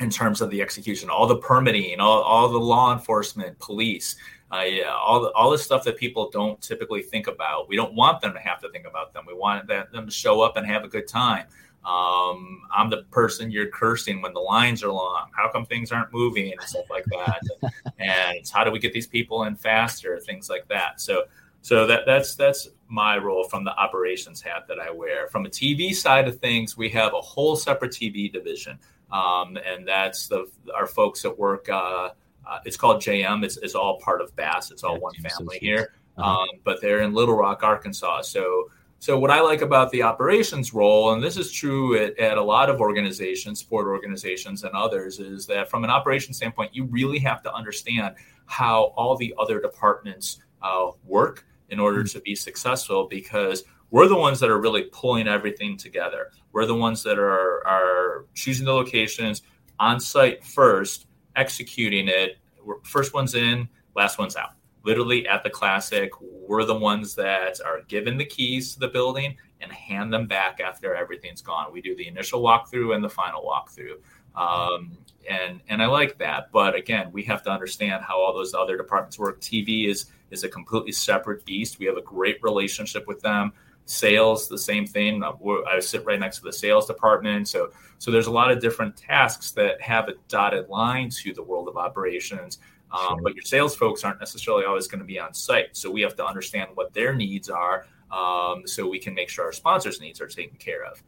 in 0.00 0.10
terms 0.10 0.42
of 0.42 0.50
the 0.50 0.60
execution, 0.60 1.08
all 1.08 1.26
the 1.26 1.38
permitting, 1.38 2.00
all, 2.00 2.20
all 2.20 2.50
the 2.50 2.58
law 2.58 2.92
enforcement, 2.92 3.58
police, 3.58 4.16
uh, 4.52 4.60
yeah, 4.60 4.92
all 4.92 5.22
the, 5.22 5.32
all 5.32 5.50
the 5.50 5.58
stuff 5.58 5.82
that 5.84 5.96
people 5.96 6.30
don't 6.30 6.60
typically 6.60 7.02
think 7.02 7.26
about. 7.26 7.68
We 7.68 7.76
don't 7.76 7.94
want 7.94 8.20
them 8.20 8.32
to 8.34 8.38
have 8.38 8.60
to 8.60 8.68
think 8.70 8.86
about 8.86 9.12
them. 9.12 9.24
We 9.26 9.34
want 9.34 9.66
them 9.66 9.88
to 9.92 10.10
show 10.10 10.42
up 10.42 10.56
and 10.56 10.66
have 10.66 10.84
a 10.84 10.88
good 10.88 11.08
time. 11.08 11.46
Um, 11.86 12.62
I'm 12.74 12.90
the 12.90 13.04
person 13.12 13.50
you're 13.50 13.68
cursing 13.68 14.20
when 14.20 14.34
the 14.34 14.40
lines 14.40 14.82
are 14.82 14.90
long. 14.90 15.30
How 15.36 15.48
come 15.50 15.64
things 15.64 15.92
aren't 15.92 16.12
moving 16.12 16.50
and 16.50 16.60
stuff 16.62 16.90
like 16.90 17.04
that? 17.06 17.40
and, 17.98 18.48
how 18.52 18.64
do 18.64 18.72
we 18.72 18.80
get 18.80 18.92
these 18.92 19.06
people 19.06 19.44
in 19.44 19.54
faster? 19.54 20.18
Things 20.18 20.50
like 20.50 20.66
that. 20.68 21.00
So, 21.00 21.24
so 21.62 21.86
that 21.86 22.02
that's 22.04 22.34
that's 22.34 22.68
my 22.88 23.18
role 23.18 23.44
from 23.44 23.64
the 23.64 23.72
operations 23.76 24.40
hat 24.40 24.66
that 24.68 24.80
I 24.80 24.90
wear. 24.90 25.28
From 25.28 25.46
a 25.46 25.48
TV 25.48 25.94
side 25.94 26.26
of 26.26 26.40
things, 26.40 26.76
we 26.76 26.88
have 26.90 27.12
a 27.14 27.20
whole 27.20 27.54
separate 27.54 27.92
TV 27.92 28.32
division, 28.32 28.78
um, 29.12 29.56
and 29.56 29.86
that's 29.86 30.26
the 30.26 30.48
our 30.74 30.86
folks 30.86 31.22
that 31.22 31.38
work. 31.38 31.68
Uh, 31.68 32.10
uh, 32.48 32.58
it's 32.64 32.76
called 32.76 33.02
JM. 33.02 33.44
It's, 33.44 33.56
it's 33.58 33.74
all 33.74 33.98
part 33.98 34.20
of 34.20 34.34
Bass. 34.36 34.70
It's 34.70 34.84
all 34.84 34.94
yeah, 34.94 35.00
one 35.00 35.14
family 35.14 35.58
here. 35.58 35.92
Uh-huh. 36.16 36.40
Um, 36.40 36.48
but 36.64 36.80
they're 36.80 37.00
in 37.00 37.12
Little 37.12 37.36
Rock, 37.36 37.62
Arkansas. 37.62 38.22
So 38.22 38.70
so 38.98 39.18
what 39.18 39.30
I 39.30 39.40
like 39.40 39.60
about 39.60 39.90
the 39.90 40.02
operations 40.02 40.72
role, 40.72 41.12
and 41.12 41.22
this 41.22 41.36
is 41.36 41.52
true 41.52 41.96
at, 41.96 42.18
at, 42.18 42.38
a 42.38 42.42
lot 42.42 42.70
of 42.70 42.80
organizations, 42.80 43.60
sport 43.60 43.86
organizations 43.86 44.64
and 44.64 44.74
others, 44.74 45.20
is 45.20 45.46
that 45.46 45.70
from 45.70 45.84
an 45.84 45.90
operations 45.90 46.38
standpoint, 46.38 46.74
you 46.74 46.84
really 46.84 47.18
have 47.18 47.42
to 47.42 47.52
understand 47.52 48.16
how 48.46 48.94
all 48.96 49.16
the 49.16 49.34
other 49.38 49.60
departments 49.60 50.40
uh, 50.62 50.90
work 51.04 51.46
in 51.68 51.78
order 51.78 52.00
mm-hmm. 52.00 52.18
to 52.18 52.20
be 52.22 52.34
successful 52.34 53.06
because 53.08 53.64
we're 53.90 54.08
the 54.08 54.16
ones 54.16 54.40
that 54.40 54.50
are 54.50 54.60
really 54.60 54.84
pulling 54.92 55.28
everything 55.28 55.76
together. 55.76 56.30
We're 56.52 56.66
the 56.66 56.74
ones 56.74 57.02
that 57.02 57.18
are, 57.18 57.66
are 57.66 58.26
choosing 58.34 58.66
the 58.66 58.72
locations 58.72 59.42
on 59.78 60.00
site 60.00 60.42
first 60.42 61.06
executing 61.36 62.08
it. 62.08 62.38
We're 62.64 62.80
first 62.82 63.14
one's 63.14 63.34
in, 63.34 63.68
last 63.94 64.18
one's 64.18 64.36
out. 64.36 64.55
Literally 64.86 65.26
at 65.26 65.42
the 65.42 65.50
classic, 65.50 66.12
we're 66.20 66.64
the 66.64 66.78
ones 66.78 67.16
that 67.16 67.60
are 67.60 67.82
given 67.88 68.16
the 68.16 68.24
keys 68.24 68.72
to 68.74 68.78
the 68.78 68.88
building 68.88 69.36
and 69.60 69.72
hand 69.72 70.12
them 70.12 70.28
back 70.28 70.60
after 70.60 70.94
everything's 70.94 71.42
gone. 71.42 71.72
We 71.72 71.82
do 71.82 71.96
the 71.96 72.06
initial 72.06 72.40
walkthrough 72.40 72.94
and 72.94 73.02
the 73.02 73.10
final 73.10 73.42
walkthrough. 73.42 73.96
Um, 74.40 74.96
and 75.28 75.60
and 75.68 75.82
I 75.82 75.86
like 75.86 76.18
that. 76.18 76.52
But 76.52 76.76
again, 76.76 77.10
we 77.10 77.24
have 77.24 77.42
to 77.42 77.50
understand 77.50 78.04
how 78.04 78.20
all 78.20 78.32
those 78.32 78.54
other 78.54 78.76
departments 78.76 79.18
work. 79.18 79.40
TV 79.40 79.88
is 79.88 80.06
is 80.30 80.44
a 80.44 80.48
completely 80.48 80.92
separate 80.92 81.44
beast. 81.44 81.80
We 81.80 81.86
have 81.86 81.96
a 81.96 82.02
great 82.02 82.38
relationship 82.42 83.08
with 83.08 83.20
them 83.20 83.52
sales 83.86 84.48
the 84.48 84.58
same 84.58 84.84
thing 84.84 85.22
uh, 85.22 85.32
i 85.70 85.78
sit 85.78 86.04
right 86.04 86.18
next 86.18 86.38
to 86.38 86.42
the 86.42 86.52
sales 86.52 86.86
department 86.88 87.46
so 87.46 87.70
so 87.98 88.10
there's 88.10 88.26
a 88.26 88.30
lot 88.30 88.50
of 88.50 88.60
different 88.60 88.96
tasks 88.96 89.52
that 89.52 89.80
have 89.80 90.08
a 90.08 90.14
dotted 90.26 90.68
line 90.68 91.08
to 91.08 91.32
the 91.32 91.42
world 91.42 91.68
of 91.68 91.76
operations 91.76 92.58
um, 92.92 93.18
but 93.22 93.34
your 93.34 93.42
sales 93.42 93.74
folks 93.74 94.04
aren't 94.04 94.20
necessarily 94.20 94.64
always 94.64 94.86
going 94.86 94.98
to 94.98 95.04
be 95.04 95.18
on 95.18 95.32
site 95.34 95.76
so 95.76 95.90
we 95.90 96.00
have 96.00 96.14
to 96.16 96.24
understand 96.24 96.70
what 96.74 96.92
their 96.92 97.14
needs 97.14 97.48
are 97.48 97.86
um, 98.10 98.62
so 98.66 98.88
we 98.88 98.98
can 98.98 99.14
make 99.14 99.28
sure 99.28 99.44
our 99.44 99.52
sponsors 99.52 100.00
needs 100.00 100.20
are 100.20 100.28
taken 100.28 100.56
care 100.56 100.84
of 100.84 101.02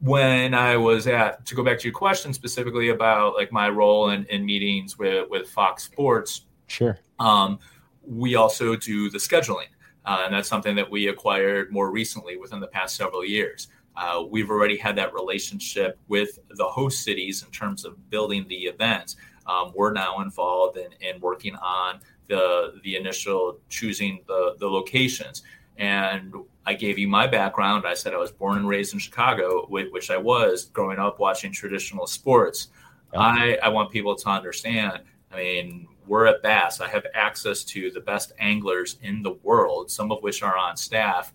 when 0.00 0.52
i 0.54 0.76
was 0.76 1.06
at 1.06 1.44
to 1.46 1.54
go 1.54 1.64
back 1.64 1.78
to 1.78 1.84
your 1.84 1.94
question 1.94 2.32
specifically 2.32 2.90
about 2.90 3.34
like 3.34 3.50
my 3.50 3.68
role 3.68 4.10
in, 4.10 4.24
in 4.26 4.44
meetings 4.44 4.98
with 4.98 5.28
with 5.30 5.48
fox 5.48 5.84
sports 5.84 6.46
sure 6.66 6.98
um, 7.18 7.58
we 8.06 8.34
also 8.34 8.76
do 8.76 9.10
the 9.10 9.18
scheduling 9.18 9.66
uh, 10.06 10.22
and 10.24 10.34
that's 10.34 10.48
something 10.48 10.76
that 10.76 10.88
we 10.88 11.08
acquired 11.08 11.72
more 11.72 11.90
recently 11.90 12.36
within 12.36 12.60
the 12.60 12.68
past 12.68 12.96
several 12.96 13.24
years. 13.24 13.68
Uh, 13.96 14.22
we've 14.30 14.50
already 14.50 14.76
had 14.76 14.94
that 14.96 15.12
relationship 15.12 15.98
with 16.06 16.38
the 16.50 16.64
host 16.64 17.02
cities 17.02 17.42
in 17.42 17.50
terms 17.50 17.84
of 17.84 18.08
building 18.08 18.46
the 18.48 18.54
events. 18.54 19.16
Um, 19.46 19.72
we're 19.74 19.92
now 19.92 20.20
involved 20.20 20.76
in, 20.76 20.92
in 21.00 21.20
working 21.20 21.54
on 21.56 22.00
the 22.28 22.80
the 22.82 22.96
initial 22.96 23.58
choosing 23.68 24.20
the 24.26 24.56
the 24.58 24.66
locations. 24.68 25.42
And 25.78 26.34
I 26.64 26.74
gave 26.74 26.98
you 26.98 27.06
my 27.06 27.26
background. 27.26 27.86
I 27.86 27.94
said 27.94 28.14
I 28.14 28.16
was 28.16 28.32
born 28.32 28.56
and 28.56 28.68
raised 28.68 28.94
in 28.94 28.98
Chicago, 28.98 29.66
which 29.68 30.10
I 30.10 30.16
was 30.16 30.64
growing 30.72 30.98
up 30.98 31.18
watching 31.18 31.52
traditional 31.52 32.06
sports. 32.06 32.68
I, 33.14 33.58
I 33.62 33.68
want 33.68 33.90
people 33.90 34.16
to 34.16 34.28
understand. 34.28 35.00
I 35.32 35.36
mean, 35.36 35.88
we're 36.06 36.26
at 36.26 36.42
Bass. 36.42 36.80
I 36.80 36.88
have 36.88 37.06
access 37.14 37.64
to 37.64 37.90
the 37.90 38.00
best 38.00 38.32
anglers 38.38 38.96
in 39.02 39.22
the 39.22 39.32
world, 39.42 39.90
some 39.90 40.10
of 40.10 40.22
which 40.22 40.42
are 40.42 40.56
on 40.56 40.76
staff. 40.76 41.32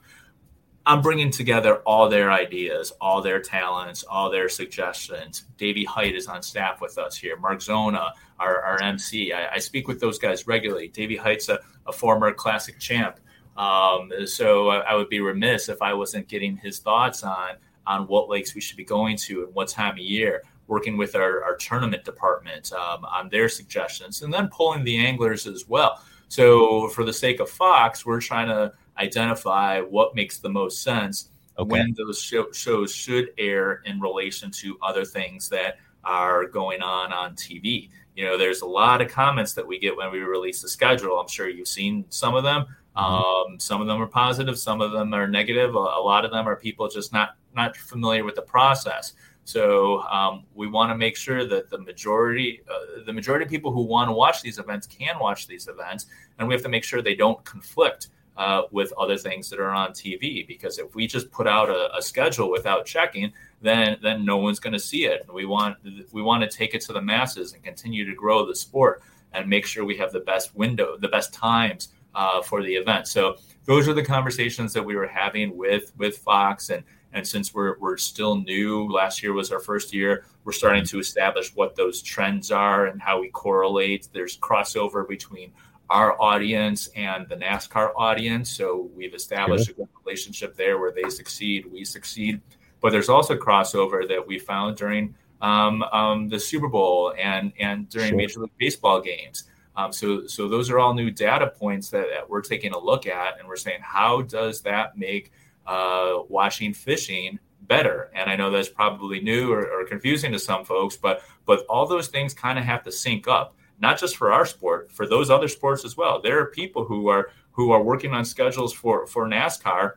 I'm 0.86 1.02
bringing 1.02 1.30
together 1.30 1.78
all 1.78 2.10
their 2.10 2.32
ideas, 2.32 2.92
all 3.00 3.22
their 3.22 3.40
talents, 3.40 4.04
all 4.04 4.32
their 4.32 4.50
suggestions. 4.50 5.46
Davy 5.58 5.86
Hite 5.86 6.16
is 6.16 6.28
on 6.28 6.42
staff 6.42 6.82
with 6.82 6.98
us 6.98 7.16
here. 7.16 7.38
Mark 7.38 7.62
Zona, 7.62 8.14
our, 8.40 8.62
our 8.62 8.82
MC. 8.82 9.32
I, 9.32 9.54
I 9.56 9.58
speak 9.60 9.88
with 9.88 10.00
those 10.00 10.18
guys 10.18 10.48
regularly. 10.48 10.88
Davy 10.88 11.16
Hite's 11.16 11.50
a, 11.50 11.60
a 11.86 11.92
former 11.92 12.34
classic 12.34 12.80
champ. 12.80 13.20
Um, 13.58 14.12
so 14.26 14.70
I, 14.70 14.80
I, 14.80 14.96
would 14.96 15.10
be 15.10 15.20
remiss 15.20 15.70
if 15.70 15.82
I 15.82 15.94
wasn't 15.94 16.28
getting 16.28 16.56
his 16.58 16.80
thoughts 16.80 17.24
on 17.24 17.58
on 17.86 18.08
what 18.08 18.30
lakes 18.30 18.56
we 18.56 18.62
should 18.62 18.78
be 18.78 18.86
going 18.86 19.18
to 19.18 19.44
and 19.44 19.54
what 19.54 19.68
time 19.68 19.94
of 19.94 20.00
year 20.00 20.42
working 20.68 20.96
with 20.96 21.16
our, 21.16 21.44
our 21.44 21.58
tournament 21.58 22.06
department 22.06 22.72
um, 22.72 23.04
on 23.04 23.28
their 23.30 23.50
suggestions 23.50 24.22
and 24.22 24.34
then 24.34 24.48
pulling 24.48 24.84
the 24.84 24.98
anglers 24.98 25.48
as 25.48 25.68
well 25.68 26.02
so 26.30 26.88
for 26.90 27.04
the 27.04 27.12
sake 27.12 27.40
of 27.40 27.50
fox 27.50 28.06
we're 28.06 28.22
trying 28.22 28.48
to 28.48 28.72
identify 29.02 29.82
what 29.82 30.16
makes 30.16 30.38
the 30.38 30.50
most 30.50 30.84
sense 30.84 31.30
okay. 31.58 31.70
when 31.70 31.96
those 31.98 32.22
show, 32.22 32.52
shows 32.52 32.94
should 32.94 33.32
air 33.38 33.82
in 33.86 34.00
relation 34.00 34.52
to 34.52 34.78
other 34.82 35.04
things 35.04 35.50
that 35.50 35.78
are 36.04 36.46
going 36.46 36.82
on 36.82 37.12
on 37.12 37.36
TV. 37.36 37.90
You 38.16 38.26
know, 38.26 38.38
there's 38.38 38.62
a 38.62 38.66
lot 38.66 39.02
of 39.02 39.10
comments 39.10 39.54
that 39.54 39.66
we 39.66 39.80
get 39.80 39.96
when 39.96 40.12
we 40.12 40.20
release 40.20 40.62
the 40.62 40.70
schedule. 40.70 41.20
I'm 41.20 41.28
sure 41.28 41.50
you've 41.50 41.68
seen 41.68 42.06
some 42.10 42.36
of 42.36 42.44
them. 42.44 42.66
Mm-hmm. 42.96 43.54
Um, 43.54 43.60
some 43.60 43.82
of 43.82 43.88
them 43.88 44.02
are 44.02 44.08
positive, 44.08 44.60
some 44.60 44.82
of 44.82 44.92
them 44.92 45.14
are 45.14 45.28
negative. 45.28 45.76
A, 45.76 45.78
a, 45.78 46.04
lot 46.04 46.26
of 46.26 46.32
them 46.32 46.48
are 46.48 46.58
people 46.58 46.90
just 46.90 47.14
not 47.14 47.36
not 47.56 47.76
familiar 47.78 48.24
with 48.26 48.36
the 48.36 48.42
process. 48.42 49.14
So 49.46 50.02
um, 50.04 50.44
we 50.54 50.68
want 50.68 50.92
to 50.92 50.98
make 50.98 51.16
sure 51.18 51.48
that 51.48 51.70
the 51.70 51.80
majority, 51.80 52.62
uh, 52.70 53.04
the 53.06 53.14
majority 53.14 53.46
of 53.46 53.50
people 53.50 53.72
who 53.72 53.82
want 53.82 54.08
to 54.10 54.14
watch 54.14 54.42
these 54.42 54.60
events 54.60 54.88
can 54.88 55.18
watch 55.20 55.48
these 55.48 55.68
events, 55.68 56.06
and 56.38 56.48
we 56.48 56.54
have 56.54 56.64
to 56.64 56.70
make 56.70 56.84
sure 56.84 57.02
they 57.02 57.16
don't 57.16 57.44
conflict 57.44 58.10
uh, 58.38 58.64
with 58.72 58.94
other 58.98 59.18
things 59.18 59.50
that 59.50 59.60
are 59.60 59.72
on 59.72 59.92
TV. 59.92 60.48
Because 60.48 60.80
if 60.80 60.96
we 60.96 61.08
just 61.08 61.32
put 61.32 61.48
out 61.48 61.70
a, 61.70 61.96
a 61.96 62.02
schedule 62.02 62.52
without 62.52 62.86
checking, 62.86 63.32
then 63.62 63.98
then 64.02 64.26
no 64.26 64.38
one's 64.38 64.60
going 64.60 64.74
to 64.74 64.80
see 64.80 65.06
it. 65.06 65.22
And 65.26 65.36
we 65.36 65.46
want 65.46 65.78
we 66.12 66.22
want 66.22 66.44
to 66.44 66.58
take 66.58 66.74
it 66.74 66.82
to 66.82 66.94
the 66.94 67.02
masses 67.02 67.54
and 67.54 67.64
continue 67.64 68.06
to 68.06 68.16
grow 68.16 68.46
the 68.46 68.56
sport 68.56 69.04
and 69.34 69.48
make 69.48 69.66
sure 69.66 69.86
we 69.86 69.98
have 69.98 70.12
the 70.12 70.20
best 70.20 70.56
window, 70.56 70.98
the 70.98 71.08
best 71.08 71.34
times 71.34 71.90
uh, 72.16 72.42
for 72.42 72.64
the 72.64 72.74
event. 72.74 73.08
So 73.08 73.38
those 73.66 73.88
are 73.88 73.94
the 73.94 74.04
conversations 74.04 74.74
that 74.74 74.84
we 74.84 74.96
were 74.96 75.08
having 75.08 75.56
with 75.58 75.92
with 75.98 76.18
Fox 76.18 76.70
and. 76.70 76.84
And 77.14 77.28
since 77.28 77.54
we're, 77.54 77.78
we're 77.80 77.98
still 77.98 78.38
new, 78.38 78.90
last 78.90 79.22
year 79.22 79.34
was 79.34 79.52
our 79.52 79.60
first 79.60 79.94
year, 79.94 80.24
we're 80.46 80.54
starting 80.54 80.86
to 80.86 80.98
establish 80.98 81.54
what 81.54 81.76
those 81.76 82.02
trends 82.02 82.52
are 82.52 82.86
and 82.86 83.02
how 83.02 83.20
we 83.20 83.30
correlate. 83.30 84.08
There's 84.14 84.38
crossover 84.38 85.06
between 85.06 85.52
our 85.92 86.20
audience 86.22 86.88
and 86.96 87.28
the 87.28 87.36
NASCAR 87.36 87.92
audience. 87.98 88.50
So 88.50 88.90
we've 88.96 89.14
established 89.14 89.70
a 89.70 89.74
good 89.74 89.90
relationship 90.06 90.56
there 90.56 90.80
where 90.80 90.94
they 90.94 91.10
succeed, 91.10 91.66
we 91.66 91.84
succeed. 91.84 92.40
But 92.80 92.94
there's 92.94 93.10
also 93.10 93.36
crossover 93.36 94.08
that 94.08 94.26
we 94.26 94.40
found 94.40 94.78
during 94.78 95.14
um, 95.42 95.84
um, 95.84 96.30
the 96.30 96.40
Super 96.40 96.70
Bowl 96.70 97.14
and 97.20 97.52
and 97.60 97.90
during 97.90 98.10
sure. 98.10 98.18
Major 98.18 98.40
League 98.40 98.58
Baseball 98.58 99.02
games. 99.02 99.44
Um, 99.76 99.92
so 99.92 100.28
so 100.28 100.48
those 100.48 100.70
are 100.70 100.80
all 100.80 100.94
new 100.94 101.12
data 101.12 101.48
points 101.48 101.90
that, 101.90 102.08
that, 102.14 102.30
we're 102.30 102.42
taking 102.42 102.72
a 102.72 102.80
look 102.80 103.06
at, 103.06 103.38
and 103.38 103.48
we're 103.48 103.58
saying 103.58 103.82
how 103.82 104.22
does 104.22 104.62
that 104.62 104.98
make 104.98 105.32
uh, 105.68 106.20
watching 106.30 106.74
fishing 106.74 107.38
better? 107.64 108.12
And 108.16 108.30
I 108.30 108.36
know 108.38 108.50
that's 108.50 108.70
probably 108.70 109.20
new 109.20 109.52
or, 109.52 109.68
or 109.68 109.86
confusing 109.86 110.32
to 110.32 110.40
some 110.40 110.64
folks, 110.64 110.96
but 110.96 111.22
but 111.46 111.66
all 111.68 111.86
those 111.86 112.08
things 112.08 112.34
kind 112.34 112.58
of 112.58 112.64
have 112.66 112.84
to 112.84 112.92
sync 112.92 113.28
up 113.28 113.56
not 113.82 114.00
just 114.00 114.16
for 114.16 114.32
our 114.32 114.46
sport, 114.46 114.92
for 114.92 115.08
those 115.08 115.30
other 115.30 115.48
sports 115.48 115.84
as 115.84 115.98
well. 115.98 116.22
There 116.22 116.40
are 116.40 116.46
people 116.46 116.86
who 116.86 117.08
are 117.08 117.32
who 117.52 117.72
are 117.72 117.82
working 117.82 118.14
on 118.14 118.24
schedules 118.24 118.72
for 118.74 119.08
for 119.08 119.28
NASCAR 119.28 119.94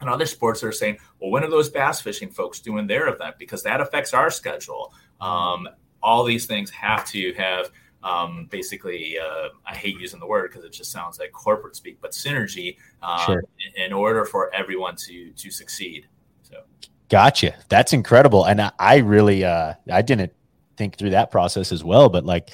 and 0.00 0.10
other 0.10 0.26
sports 0.26 0.60
that 0.60 0.66
are 0.68 0.72
saying, 0.72 0.98
well, 1.20 1.30
when 1.30 1.42
are 1.42 1.50
those 1.50 1.70
bass 1.70 2.00
fishing 2.00 2.30
folks 2.30 2.60
doing 2.60 2.86
their 2.86 3.08
event? 3.08 3.36
Because 3.38 3.62
that 3.62 3.80
affects 3.80 4.12
our 4.12 4.30
schedule. 4.30 4.92
Um, 5.20 5.68
all 6.02 6.22
these 6.22 6.46
things 6.46 6.70
have 6.70 7.06
to 7.06 7.32
have 7.34 7.70
um, 8.02 8.46
basically, 8.50 9.18
uh, 9.18 9.48
I 9.66 9.74
hate 9.74 9.98
using 9.98 10.20
the 10.20 10.26
word 10.26 10.50
because 10.50 10.64
it 10.64 10.72
just 10.72 10.92
sounds 10.92 11.18
like 11.18 11.32
corporate 11.32 11.74
speak, 11.74 11.98
but 12.00 12.12
synergy 12.12 12.76
um, 13.02 13.18
sure. 13.20 13.42
in, 13.74 13.86
in, 13.86 13.92
order 13.92 14.24
for 14.24 14.54
everyone 14.54 14.94
to 14.96 15.30
to 15.30 15.50
succeed. 15.50 16.06
So, 16.42 16.62
gotcha. 17.08 17.56
That's 17.68 17.92
incredible, 17.92 18.44
and 18.44 18.60
I, 18.60 18.70
I 18.78 18.96
really 18.98 19.44
uh, 19.44 19.74
I 19.90 20.02
didn't 20.02 20.32
think 20.76 20.96
through 20.96 21.10
that 21.10 21.32
process 21.32 21.72
as 21.72 21.82
well, 21.82 22.08
but 22.08 22.24
like 22.24 22.50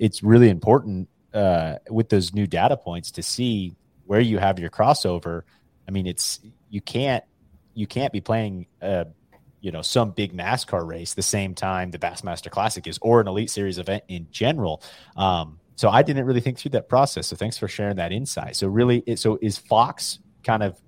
it's 0.00 0.22
really 0.22 0.48
important 0.48 1.08
uh, 1.32 1.76
with 1.90 2.08
those 2.08 2.34
new 2.34 2.46
data 2.46 2.76
points 2.76 3.12
to 3.12 3.22
see 3.22 3.76
where 4.06 4.20
you 4.20 4.38
have 4.38 4.58
your 4.58 4.70
crossover. 4.70 5.42
I 5.86 5.92
mean, 5.92 6.06
it's 6.06 6.40
you 6.70 6.80
can't 6.80 7.22
you 7.74 7.86
can't 7.86 8.12
be 8.12 8.20
playing 8.20 8.66
uh, 8.82 9.04
you 9.60 9.70
know 9.70 9.82
some 9.82 10.10
big 10.10 10.36
NASCAR 10.36 10.84
race 10.84 11.14
the 11.14 11.22
same 11.22 11.54
time 11.54 11.90
the 11.90 11.98
Bassmaster 11.98 12.50
Classic 12.50 12.86
is, 12.86 12.98
or 13.02 13.20
an 13.20 13.28
Elite 13.28 13.50
Series 13.50 13.78
event 13.78 14.02
in 14.08 14.26
general. 14.32 14.82
Um, 15.16 15.60
so 15.76 15.88
I 15.90 16.02
didn't 16.02 16.24
really 16.24 16.40
think 16.40 16.58
through 16.58 16.72
that 16.72 16.88
process. 16.88 17.28
So 17.28 17.36
thanks 17.36 17.56
for 17.56 17.68
sharing 17.68 17.96
that 17.96 18.10
insight. 18.10 18.56
So 18.56 18.68
really, 18.68 19.02
it, 19.06 19.18
so 19.18 19.38
is 19.40 19.58
Fox 19.58 20.18
kind 20.42 20.62
of 20.62 20.80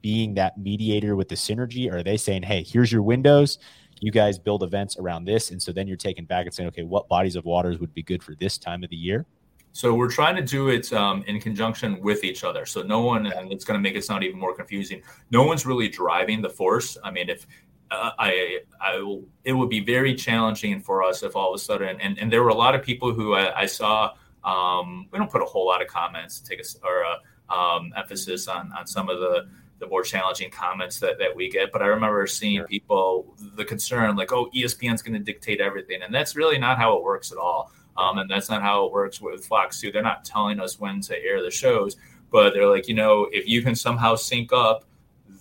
being 0.00 0.34
that 0.34 0.58
mediator 0.58 1.16
with 1.16 1.28
the 1.28 1.34
synergy? 1.34 1.90
Or 1.90 1.98
are 1.98 2.02
they 2.02 2.16
saying, 2.16 2.42
hey, 2.42 2.62
here's 2.62 2.92
your 2.92 3.02
windows? 3.02 3.58
You 4.00 4.10
guys 4.10 4.38
build 4.38 4.62
events 4.62 4.96
around 4.98 5.24
this. 5.24 5.50
And 5.50 5.62
so 5.62 5.72
then 5.72 5.86
you're 5.86 5.96
taking 5.96 6.24
back 6.24 6.46
and 6.46 6.54
saying 6.54 6.68
okay 6.68 6.82
what 6.82 7.08
bodies 7.08 7.36
of 7.36 7.44
waters 7.44 7.78
would 7.78 7.94
be 7.94 8.02
good 8.02 8.22
for 8.22 8.34
this 8.34 8.58
time 8.58 8.84
of 8.84 8.90
the 8.90 8.96
year? 8.96 9.26
So 9.72 9.92
we're 9.92 10.10
trying 10.10 10.36
to 10.36 10.42
do 10.42 10.68
it 10.68 10.92
um, 10.92 11.24
in 11.26 11.40
conjunction 11.40 12.00
with 12.00 12.22
each 12.22 12.44
other. 12.44 12.64
So 12.64 12.82
no 12.82 13.00
one 13.00 13.26
and 13.26 13.50
it's 13.50 13.64
going 13.64 13.78
to 13.78 13.82
make 13.82 13.96
it 13.96 14.04
sound 14.04 14.22
even 14.22 14.38
more 14.38 14.54
confusing. 14.54 15.02
No 15.30 15.44
one's 15.44 15.66
really 15.66 15.88
driving 15.88 16.42
the 16.42 16.50
force. 16.50 16.96
I 17.02 17.10
mean 17.10 17.28
if 17.28 17.46
uh, 17.90 18.10
I, 18.18 18.60
I 18.80 18.98
will, 18.98 19.24
it 19.44 19.52
would 19.52 19.68
be 19.68 19.80
very 19.80 20.14
challenging 20.14 20.80
for 20.80 21.02
us 21.02 21.22
if 21.22 21.36
all 21.36 21.54
of 21.54 21.60
a 21.60 21.62
sudden, 21.62 22.00
and, 22.00 22.18
and 22.18 22.32
there 22.32 22.42
were 22.42 22.48
a 22.48 22.54
lot 22.54 22.74
of 22.74 22.82
people 22.82 23.12
who 23.12 23.34
I, 23.34 23.60
I 23.60 23.66
saw, 23.66 24.12
um, 24.42 25.06
we 25.12 25.18
don't 25.18 25.30
put 25.30 25.42
a 25.42 25.44
whole 25.44 25.66
lot 25.66 25.82
of 25.82 25.88
comments, 25.88 26.40
take 26.40 26.60
a, 26.60 26.86
or 26.86 27.02
a, 27.02 27.54
um, 27.54 27.92
emphasis 27.96 28.48
on, 28.48 28.72
on 28.72 28.86
some 28.86 29.08
of 29.08 29.20
the, 29.20 29.48
the 29.78 29.86
more 29.86 30.02
challenging 30.02 30.50
comments 30.50 30.98
that, 31.00 31.18
that 31.18 31.34
we 31.34 31.50
get. 31.50 31.72
But 31.72 31.82
I 31.82 31.86
remember 31.86 32.26
seeing 32.26 32.58
sure. 32.58 32.66
people 32.66 33.34
the 33.56 33.64
concern 33.64 34.16
like, 34.16 34.32
oh, 34.32 34.48
ESPN's 34.54 35.02
going 35.02 35.14
to 35.14 35.24
dictate 35.24 35.60
everything, 35.60 36.02
and 36.02 36.14
that's 36.14 36.36
really 36.36 36.58
not 36.58 36.78
how 36.78 36.96
it 36.96 37.02
works 37.02 37.32
at 37.32 37.38
all. 37.38 37.70
Um, 37.96 38.18
and 38.18 38.28
that's 38.28 38.50
not 38.50 38.62
how 38.62 38.86
it 38.86 38.92
works 38.92 39.20
with 39.20 39.46
Fox 39.46 39.80
too. 39.80 39.92
They're 39.92 40.02
not 40.02 40.24
telling 40.24 40.58
us 40.58 40.80
when 40.80 41.00
to 41.02 41.22
air 41.22 41.42
the 41.42 41.50
shows, 41.50 41.96
but 42.30 42.52
they're 42.52 42.68
like, 42.68 42.88
you 42.88 42.94
know, 42.94 43.28
if 43.32 43.46
you 43.46 43.62
can 43.62 43.74
somehow 43.74 44.16
sync 44.16 44.52
up 44.52 44.84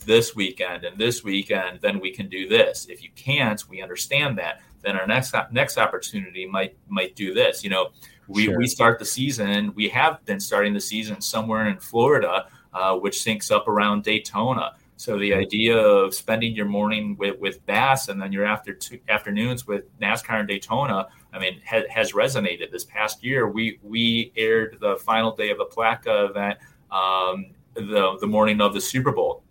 this 0.06 0.36
weekend 0.36 0.84
and 0.84 0.98
this 0.98 1.24
weekend, 1.24 1.80
then 1.82 2.00
we 2.00 2.12
can 2.12 2.30
do 2.30 2.48
this. 2.48 2.86
If 2.90 3.02
you 3.02 3.10
can't, 3.16 3.68
we 3.70 3.82
understand 3.82 4.38
that. 4.38 4.62
Then 4.82 4.98
our 4.98 5.08
next 5.08 5.34
next 5.52 5.78
opportunity 5.78 6.46
might 6.46 6.76
might 6.88 7.16
do 7.16 7.34
this. 7.34 7.64
You 7.64 7.70
know, 7.70 7.90
we 8.28 8.46
sure. 8.46 8.58
we 8.58 8.68
start 8.68 9.00
the 9.00 9.06
season. 9.06 9.74
We 9.76 9.88
have 9.90 10.24
been 10.26 10.40
starting 10.40 10.74
the 10.74 10.82
season 10.82 11.22
somewhere 11.22 11.68
in 11.68 11.78
Florida 11.78 12.48
uh, 12.74 12.96
which 12.96 13.18
syncs 13.18 13.52
up 13.52 13.68
around 13.68 14.04
Daytona. 14.04 14.74
So 14.96 15.18
the 15.18 15.34
idea 15.34 15.78
of 15.78 16.14
spending 16.14 16.56
your 16.56 16.66
morning 16.66 17.18
with, 17.18 17.40
with 17.40 17.66
bass 17.66 18.08
and 18.08 18.22
then 18.22 18.32
your 18.32 18.46
after 18.46 18.74
two, 18.74 19.00
afternoons 19.10 19.68
with 19.68 19.86
NASCAR 20.00 20.40
and 20.40 20.48
Daytona, 20.48 21.08
I 21.34 21.40
mean, 21.40 21.60
ha, 21.68 21.82
has 21.90 22.14
resonated. 22.14 22.72
This 22.72 22.86
past 22.86 23.24
year, 23.24 23.50
we 23.50 23.80
we 23.82 24.32
aired 24.36 24.78
the 24.80 24.98
final 24.98 25.36
day 25.36 25.50
of 25.50 25.58
the 25.58 25.66
Palatka 25.66 26.26
event 26.26 26.60
um, 26.92 27.48
the 27.74 28.18
the 28.22 28.28
morning 28.28 28.62
of 28.62 28.74
the 28.74 28.82
Super 28.82 29.12
Bowl, 29.12 29.44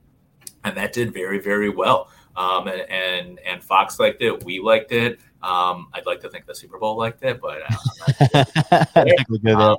and 0.64 0.76
that 0.76 0.92
did 0.92 1.12
very 1.12 1.40
very 1.40 1.68
well. 1.68 2.08
Um, 2.34 2.66
and, 2.66 2.80
and, 2.90 3.38
and 3.40 3.62
Fox 3.62 4.00
liked 4.00 4.22
it. 4.22 4.42
We 4.44 4.58
liked 4.58 4.90
it. 4.92 5.20
Um, 5.42 5.88
I'd 5.92 6.06
like 6.06 6.20
to 6.20 6.30
think 6.30 6.46
the 6.46 6.54
Super 6.54 6.78
Bowl 6.78 6.96
liked 6.96 7.22
it, 7.24 7.40
but 7.40 7.60
uh, 7.62 8.44
I, 8.94 9.04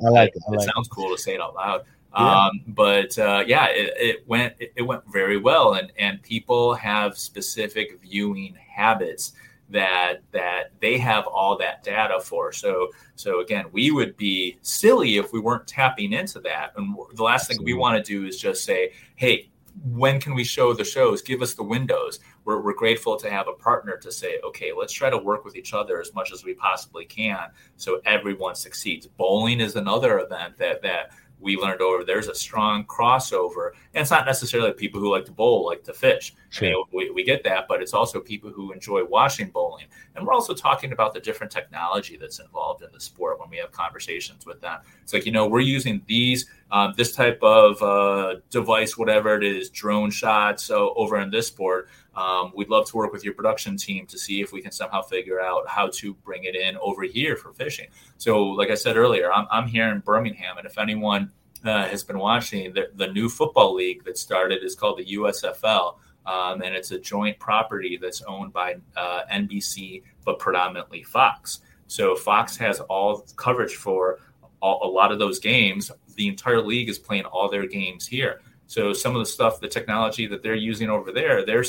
like 0.09 0.31
it. 0.35 0.43
it 0.47 0.71
sounds 0.73 0.87
cool 0.87 1.09
to 1.15 1.17
say 1.19 1.33
it 1.33 1.41
out 1.41 1.55
loud. 1.55 1.85
Yeah. 2.15 2.45
Um, 2.45 2.61
but 2.67 3.17
uh, 3.17 3.43
yeah, 3.47 3.67
it, 3.69 3.93
it 3.97 4.27
went 4.27 4.53
it, 4.59 4.73
it 4.75 4.81
went 4.83 5.03
very 5.11 5.37
well, 5.37 5.73
and 5.73 5.91
and 5.97 6.21
people 6.21 6.75
have 6.75 7.17
specific 7.17 7.99
viewing 8.01 8.55
habits 8.55 9.33
that 9.69 10.21
that 10.31 10.71
they 10.79 10.97
have 10.99 11.25
all 11.25 11.57
that 11.57 11.83
data 11.83 12.19
for. 12.19 12.51
So 12.51 12.89
so 13.15 13.39
again, 13.39 13.65
we 13.71 13.89
would 13.89 14.15
be 14.15 14.57
silly 14.61 15.17
if 15.17 15.33
we 15.33 15.39
weren't 15.39 15.67
tapping 15.67 16.13
into 16.13 16.39
that. 16.41 16.73
And 16.77 16.95
the 17.13 17.23
last 17.23 17.49
Absolutely. 17.49 17.55
thing 17.55 17.75
we 17.75 17.79
want 17.79 18.05
to 18.05 18.11
do 18.11 18.27
is 18.27 18.39
just 18.39 18.63
say, 18.63 18.91
hey, 19.15 19.49
when 19.83 20.19
can 20.19 20.35
we 20.35 20.43
show 20.43 20.73
the 20.73 20.83
shows? 20.83 21.21
Give 21.21 21.41
us 21.41 21.55
the 21.55 21.63
windows. 21.63 22.19
We're, 22.45 22.61
we're 22.61 22.75
grateful 22.75 23.17
to 23.17 23.29
have 23.29 23.47
a 23.47 23.53
partner 23.53 23.97
to 23.97 24.11
say, 24.11 24.39
okay, 24.43 24.71
let's 24.77 24.93
try 24.93 25.09
to 25.09 25.17
work 25.17 25.45
with 25.45 25.55
each 25.55 25.73
other 25.73 25.99
as 25.99 26.13
much 26.13 26.31
as 26.31 26.43
we 26.43 26.53
possibly 26.53 27.05
can, 27.05 27.49
so 27.77 28.01
everyone 28.05 28.55
succeeds. 28.55 29.07
Bowling 29.07 29.59
is 29.59 29.75
another 29.75 30.19
event 30.19 30.57
that 30.57 30.81
that 30.83 31.11
we 31.43 31.57
learned 31.57 31.81
over 31.81 32.03
there's 32.03 32.27
a 32.27 32.35
strong 32.35 32.85
crossover. 32.85 33.71
And 33.93 34.01
it's 34.01 34.11
not 34.11 34.25
necessarily 34.25 34.71
people 34.71 34.99
who 34.99 35.11
like 35.11 35.25
to 35.25 35.31
bowl, 35.31 35.65
like 35.65 35.83
to 35.83 35.93
fish. 35.93 36.33
Sure. 36.49 36.67
I 36.67 36.71
mean, 36.71 36.85
we, 36.91 37.11
we 37.11 37.23
get 37.23 37.43
that, 37.43 37.67
but 37.67 37.81
it's 37.81 37.93
also 37.93 38.19
people 38.19 38.49
who 38.49 38.71
enjoy 38.71 39.03
watching 39.03 39.49
bowling. 39.49 39.85
And 40.15 40.25
we're 40.25 40.33
also 40.33 40.53
talking 40.53 40.93
about 40.93 41.13
the 41.13 41.19
different 41.19 41.51
technology 41.51 42.17
that's 42.17 42.39
involved 42.39 42.83
in 42.83 42.89
the 42.93 42.99
sport 42.99 43.39
when 43.39 43.49
we 43.49 43.57
have 43.57 43.71
conversations 43.71 44.45
with 44.45 44.61
them. 44.61 44.79
It's 45.01 45.13
like, 45.13 45.25
you 45.25 45.31
know, 45.31 45.47
we're 45.47 45.59
using 45.59 46.01
these, 46.07 46.47
um, 46.73 46.91
this 46.97 47.15
type 47.15 47.37
of 47.43 47.79
uh, 47.83 48.39
device, 48.49 48.97
whatever 48.97 49.35
it 49.37 49.43
is, 49.43 49.69
drone 49.69 50.09
shots 50.09 50.63
so 50.63 50.91
over 50.97 51.19
in 51.19 51.29
this 51.29 51.45
sport. 51.45 51.87
Um, 52.15 52.51
we'd 52.55 52.69
love 52.69 52.89
to 52.89 52.97
work 52.97 53.13
with 53.13 53.23
your 53.23 53.35
production 53.35 53.77
team 53.77 54.07
to 54.07 54.17
see 54.17 54.41
if 54.41 54.51
we 54.51 54.59
can 54.59 54.71
somehow 54.71 55.03
figure 55.03 55.39
out 55.39 55.67
how 55.67 55.89
to 55.93 56.15
bring 56.15 56.45
it 56.45 56.55
in 56.55 56.75
over 56.77 57.03
here 57.03 57.35
for 57.35 57.53
fishing. 57.53 57.89
So, 58.17 58.43
like 58.43 58.71
I 58.71 58.75
said 58.75 58.97
earlier, 58.97 59.31
I'm, 59.31 59.45
I'm 59.51 59.67
here 59.67 59.87
in 59.89 59.99
Birmingham, 59.99 60.57
and 60.57 60.65
if 60.65 60.79
anyone 60.79 61.31
uh, 61.63 61.87
has 61.87 62.03
been 62.03 62.17
watching, 62.17 62.73
the, 62.73 62.89
the 62.95 63.07
new 63.07 63.29
football 63.29 63.75
league 63.75 64.03
that 64.05 64.17
started 64.17 64.63
is 64.63 64.73
called 64.73 64.97
the 64.97 65.05
USFL. 65.15 65.97
um, 66.25 66.63
and 66.63 66.73
it's 66.73 66.89
a 66.89 66.99
joint 66.99 67.37
property 67.37 67.99
that's 68.01 68.23
owned 68.23 68.51
by 68.51 68.77
uh, 68.97 69.21
NBC, 69.31 70.01
but 70.25 70.39
predominantly 70.39 71.03
Fox. 71.03 71.59
So 71.85 72.15
Fox 72.15 72.57
has 72.57 72.79
all 72.79 73.27
coverage 73.35 73.75
for 73.75 74.19
all, 74.63 74.79
a 74.83 74.89
lot 74.89 75.11
of 75.11 75.19
those 75.19 75.37
games. 75.37 75.91
The 76.15 76.27
entire 76.27 76.61
league 76.61 76.89
is 76.89 76.97
playing 76.97 77.25
all 77.25 77.49
their 77.49 77.67
games 77.67 78.07
here. 78.07 78.41
So 78.65 78.93
some 78.93 79.13
of 79.15 79.19
the 79.19 79.25
stuff, 79.25 79.59
the 79.59 79.67
technology 79.67 80.25
that 80.27 80.41
they're 80.41 80.55
using 80.55 80.89
over 80.89 81.11
there, 81.11 81.45
they're 81.45 81.65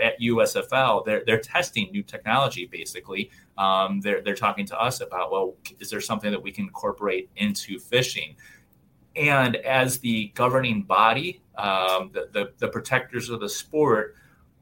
at 0.00 0.18
USFL, 0.20 1.04
they're 1.04 1.22
they're 1.26 1.40
testing 1.40 1.90
new 1.90 2.02
technology. 2.02 2.64
Basically, 2.64 3.30
um, 3.58 4.00
they're 4.00 4.22
they're 4.22 4.36
talking 4.36 4.64
to 4.66 4.80
us 4.80 5.00
about, 5.00 5.32
well, 5.32 5.56
is 5.80 5.90
there 5.90 6.00
something 6.00 6.30
that 6.30 6.42
we 6.42 6.52
can 6.52 6.64
incorporate 6.64 7.28
into 7.36 7.78
fishing? 7.78 8.36
And 9.16 9.56
as 9.56 9.98
the 9.98 10.30
governing 10.34 10.84
body, 10.84 11.42
um, 11.56 12.10
the, 12.12 12.28
the, 12.32 12.52
the 12.58 12.68
protectors 12.68 13.30
of 13.30 13.40
the 13.40 13.48
sport, 13.48 14.14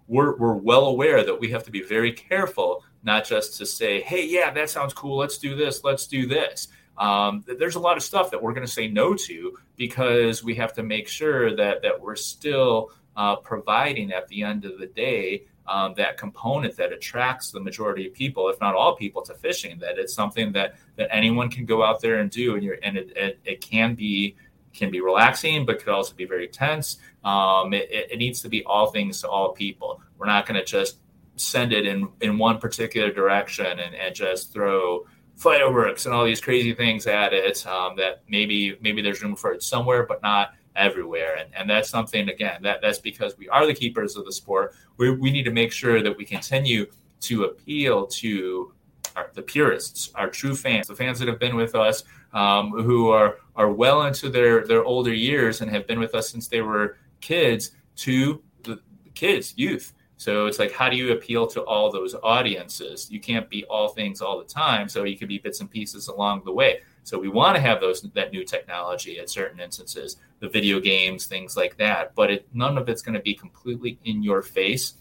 we're, 0.09 0.37
we're 0.37 0.55
well 0.55 0.87
aware 0.87 1.23
that 1.25 1.39
we 1.39 1.51
have 1.51 1.63
to 1.65 1.71
be 1.71 1.83
very 1.83 2.11
careful, 2.11 2.83
not 3.03 3.27
just 3.27 3.59
to 3.59 3.67
say, 3.67 4.01
hey, 4.01 4.27
yeah, 4.27 4.51
that 4.53 4.71
sounds 4.71 4.95
cool. 4.95 5.19
Let's 5.19 5.37
do 5.37 5.55
this. 5.55 5.85
Let's 5.85 6.07
do 6.07 6.27
this. 6.27 6.69
Um, 6.99 7.45
there's 7.47 7.77
a 7.77 7.81
lot 7.81 7.97
of 7.97 8.03
stuff 8.03 8.31
that 8.31 8.43
we're 8.43 8.53
going 8.53 8.67
to 8.67 8.73
say 8.73 8.89
no 8.89 9.15
to 9.15 9.59
because 9.77 10.43
we 10.43 10.55
have 10.55 10.73
to 10.75 10.83
make 10.83 11.09
sure 11.09 11.55
that, 11.57 11.83
that 11.83 12.01
we're 12.01 12.17
still 12.17 12.91
uh, 13.17 13.37
providing 13.37 14.13
at 14.13 14.29
the 14.29 14.43
end 14.43 14.65
of 14.65 14.79
the 14.79 14.87
day 14.87 15.45
um, 15.69 15.95
that 15.97 16.17
component 16.17 16.77
that 16.77 16.93
attracts 16.93 17.51
the 17.51 17.61
majority 17.61 18.07
of 18.07 18.15
people, 18.15 18.49
if 18.49 18.61
not 18.61 18.75
all 18.75 18.95
people, 18.97 19.23
to 19.23 19.35
fishing. 19.35 19.79
That 19.79 19.99
it's 19.99 20.15
something 20.15 20.53
that 20.53 20.77
that 20.97 21.09
anyone 21.11 21.51
can 21.51 21.65
go 21.65 21.83
out 21.83 22.01
there 22.01 22.21
and 22.21 22.31
do, 22.31 22.55
and 22.55 22.63
you're 22.63 22.79
and 22.83 22.97
it, 22.97 23.17
it, 23.17 23.39
it 23.45 23.61
can 23.61 23.95
be 23.95 24.37
can 24.73 24.91
be 24.91 25.01
relaxing, 25.01 25.67
but 25.67 25.79
could 25.79 25.89
also 25.89 26.15
be 26.15 26.25
very 26.25 26.49
tense. 26.49 26.99
Um, 27.25 27.73
it, 27.73 27.89
it, 27.91 28.19
needs 28.19 28.43
to 28.43 28.49
be 28.49 28.63
all 28.65 28.91
things 28.91 29.23
to 29.23 29.29
all 29.29 29.53
people. 29.53 30.03
We're 30.19 30.27
not 30.27 30.47
going 30.47 30.61
to 30.61 30.65
just 30.65 30.99
send 31.37 31.73
it 31.73 31.87
in 31.87 32.09
in 32.21 32.39
one 32.39 32.59
particular 32.59 33.13
direction 33.13 33.67
and, 33.67 33.95
and 33.95 34.15
just 34.15 34.53
throw 34.53 35.07
fireworks 35.37 36.07
and 36.07 36.15
all 36.15 36.25
these 36.25 36.41
crazy 36.41 36.75
things 36.75 37.07
at 37.07 37.33
it. 37.33 37.67
Um, 37.67 37.97
that 37.97 38.23
maybe 38.29 38.77
maybe 38.81 39.03
there's 39.03 39.23
room 39.23 39.37
for 39.37 39.53
it 39.53 39.63
somewhere, 39.63 40.05
but 40.05 40.23
not 40.23 40.55
everywhere. 40.75 41.37
And, 41.37 41.49
and 41.55 41.71
that's 41.71 41.89
something, 41.89 42.29
again, 42.29 42.63
that, 42.63 42.83
that's 42.83 42.99
because 42.99 43.37
we 43.39 43.49
are 43.49 43.67
the 43.67 43.75
keepers 43.75 44.17
of 44.17 44.25
the 44.25 44.33
sport. 44.33 44.75
We, 44.99 45.11
we 45.11 45.31
need 45.31 45.45
to 45.45 45.51
make 45.51 45.73
sure 45.73 46.03
that 46.03 46.17
we 46.17 46.25
continue 46.25 46.87
to 47.23 47.45
appeal 47.45 48.07
to 48.07 48.73
our, 49.17 49.31
the 49.33 49.43
purists, 49.43 50.11
our 50.15 50.29
true 50.29 50.55
fans, 50.55 50.89
the 50.89 50.95
fans 50.95 51.19
that 51.19 51.29
have 51.29 51.39
been 51.39 51.57
with 51.57 51.75
us, 51.75 52.05
um, 52.35 52.73
who 52.73 53.09
are, 53.09 53.39
are 53.57 53.73
well 53.73 54.03
into 54.03 54.29
their, 54.29 54.67
their 54.67 54.85
older 54.85 55.15
years 55.15 55.63
and 55.63 55.71
have 55.71 55.87
been 55.87 55.99
with 55.99 56.15
us 56.15 56.29
since 56.29 56.49
they 56.49 56.61
were 56.61 56.99
kids, 57.23 57.73
to 57.97 58.43
the 58.65 58.79
kids, 59.15 59.55
youth. 59.57 59.95
So 60.17 60.47
it's 60.47 60.59
like, 60.59 60.73
how 60.73 60.89
do 60.89 60.97
you 60.97 61.13
appeal 61.13 61.47
to 61.49 61.63
all 61.63 61.91
those 61.91 62.15
audiences? 62.23 63.11
You 63.11 63.21
can't 63.21 63.49
be 63.51 63.65
all 63.65 63.89
things 63.89 64.21
all 64.21 64.39
the 64.39 64.45
time. 64.45 64.89
So 64.89 65.05
you 65.05 65.19
can 65.19 65.29
be 65.29 65.39
bits 65.39 65.61
and 65.61 65.71
pieces 65.71 66.09
along 66.09 66.43
the 66.45 66.53
way. 66.53 66.81
So 67.03 67.19
we 67.19 67.29
want 67.29 67.55
to 67.55 67.61
have 67.61 67.81
those 67.81 68.03
that 68.03 68.33
new 68.33 68.45
technology 68.45 69.19
at 69.21 69.31
certain 69.31 69.61
instances, 69.61 70.17
the 70.41 70.49
video 70.49 70.81
games, 70.81 71.27
things 71.27 71.57
like 71.57 71.77
that. 71.77 72.15
But 72.15 72.31
it, 72.31 72.49
none 72.53 72.79
of 72.79 72.89
it's 72.89 73.03
going 73.03 73.15
to 73.15 73.21
be 73.21 73.35
completely 73.35 73.99
in 74.05 74.23
your 74.23 74.43
face 74.43 74.95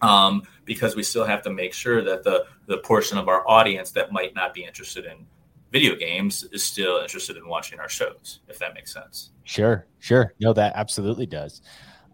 um, 0.00 0.42
because 0.64 0.96
we 0.96 1.02
still 1.02 1.24
have 1.24 1.42
to 1.42 1.50
make 1.50 1.72
sure 1.72 2.02
that 2.02 2.24
the 2.24 2.46
the 2.66 2.78
portion 2.78 3.18
of 3.18 3.28
our 3.28 3.48
audience 3.48 3.90
that 3.92 4.12
might 4.12 4.34
not 4.34 4.52
be 4.52 4.64
interested 4.64 5.04
in 5.04 5.26
video 5.70 5.94
games 5.94 6.44
is 6.52 6.64
still 6.64 6.98
interested 6.98 7.36
in 7.36 7.46
watching 7.46 7.78
our 7.78 7.88
shows. 7.88 8.40
If 8.48 8.58
that 8.58 8.74
makes 8.74 8.92
sense. 8.92 9.30
Sure, 9.44 9.86
sure. 9.98 10.34
No, 10.40 10.52
that 10.52 10.72
absolutely 10.74 11.26
does. 11.26 11.62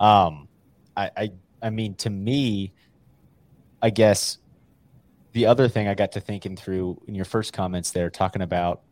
Um, 0.00 0.48
I, 0.96 1.10
I, 1.16 1.30
I 1.64 1.70
mean, 1.70 1.94
to 1.96 2.10
me, 2.10 2.74
I 3.82 3.90
guess 3.90 4.38
the 5.32 5.46
other 5.46 5.66
thing 5.68 5.88
I 5.88 5.94
got 5.94 6.12
to 6.12 6.20
thinking 6.20 6.56
through 6.56 7.00
in 7.08 7.14
your 7.14 7.24
first 7.24 7.54
comments 7.54 7.90
there, 7.90 8.10
talking 8.10 8.42
about 8.42 8.82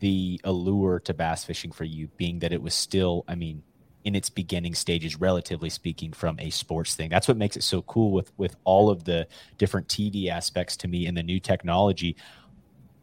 the 0.00 0.40
allure 0.42 0.98
to 0.98 1.14
bass 1.14 1.44
fishing 1.44 1.70
for 1.70 1.84
you 1.84 2.08
being 2.16 2.40
that 2.40 2.52
it 2.52 2.60
was 2.60 2.74
still, 2.74 3.24
I 3.28 3.36
mean, 3.36 3.62
in 4.04 4.16
its 4.16 4.28
beginning 4.28 4.74
stages, 4.74 5.20
relatively 5.20 5.70
speaking, 5.70 6.12
from 6.12 6.38
a 6.40 6.50
sports 6.50 6.96
thing. 6.96 7.08
That's 7.08 7.28
what 7.28 7.36
makes 7.36 7.56
it 7.56 7.62
so 7.62 7.82
cool 7.82 8.10
with 8.10 8.32
with 8.36 8.56
all 8.64 8.90
of 8.90 9.04
the 9.04 9.28
different 9.58 9.86
TV 9.86 10.28
aspects 10.28 10.76
to 10.78 10.88
me 10.88 11.06
and 11.06 11.16
the 11.16 11.22
new 11.22 11.38
technology. 11.38 12.16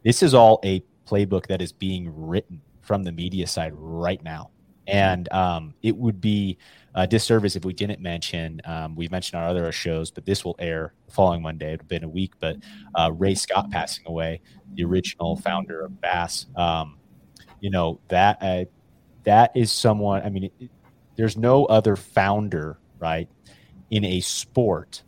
This 0.04 0.22
is 0.22 0.34
all 0.34 0.60
a 0.62 0.84
playbook 1.06 1.46
that 1.46 1.62
is 1.62 1.72
being 1.72 2.12
written 2.14 2.60
from 2.82 3.02
the 3.02 3.12
media 3.12 3.46
side 3.46 3.72
right 3.74 4.22
now, 4.22 4.50
and 4.86 5.32
um, 5.32 5.72
it 5.82 5.96
would 5.96 6.20
be 6.20 6.58
disservice 7.06 7.56
if 7.56 7.64
we 7.64 7.72
didn't 7.72 8.00
mention. 8.00 8.60
Um, 8.64 8.96
we've 8.96 9.10
mentioned 9.10 9.40
our 9.40 9.48
other 9.48 9.70
shows, 9.72 10.10
but 10.10 10.26
this 10.26 10.44
will 10.44 10.56
air 10.58 10.94
the 11.06 11.12
following 11.12 11.42
Monday. 11.42 11.74
It'll 11.74 11.86
been 11.86 12.04
a 12.04 12.08
week, 12.08 12.32
but 12.40 12.56
uh, 12.94 13.12
Ray 13.12 13.34
Scott 13.34 13.70
passing 13.70 14.04
away 14.06 14.40
the 14.74 14.84
original 14.84 15.36
founder 15.36 15.82
of 15.82 16.00
Bass. 16.00 16.46
Um, 16.56 16.98
you 17.60 17.70
know 17.70 18.00
that 18.08 18.38
uh, 18.40 18.64
that 19.24 19.52
is 19.54 19.70
someone. 19.70 20.22
I 20.22 20.30
mean, 20.30 20.50
it, 20.58 20.70
there's 21.16 21.36
no 21.36 21.66
other 21.66 21.96
founder, 21.96 22.78
right, 22.98 23.28
in 23.90 24.04
a 24.04 24.20
sport 24.20 25.02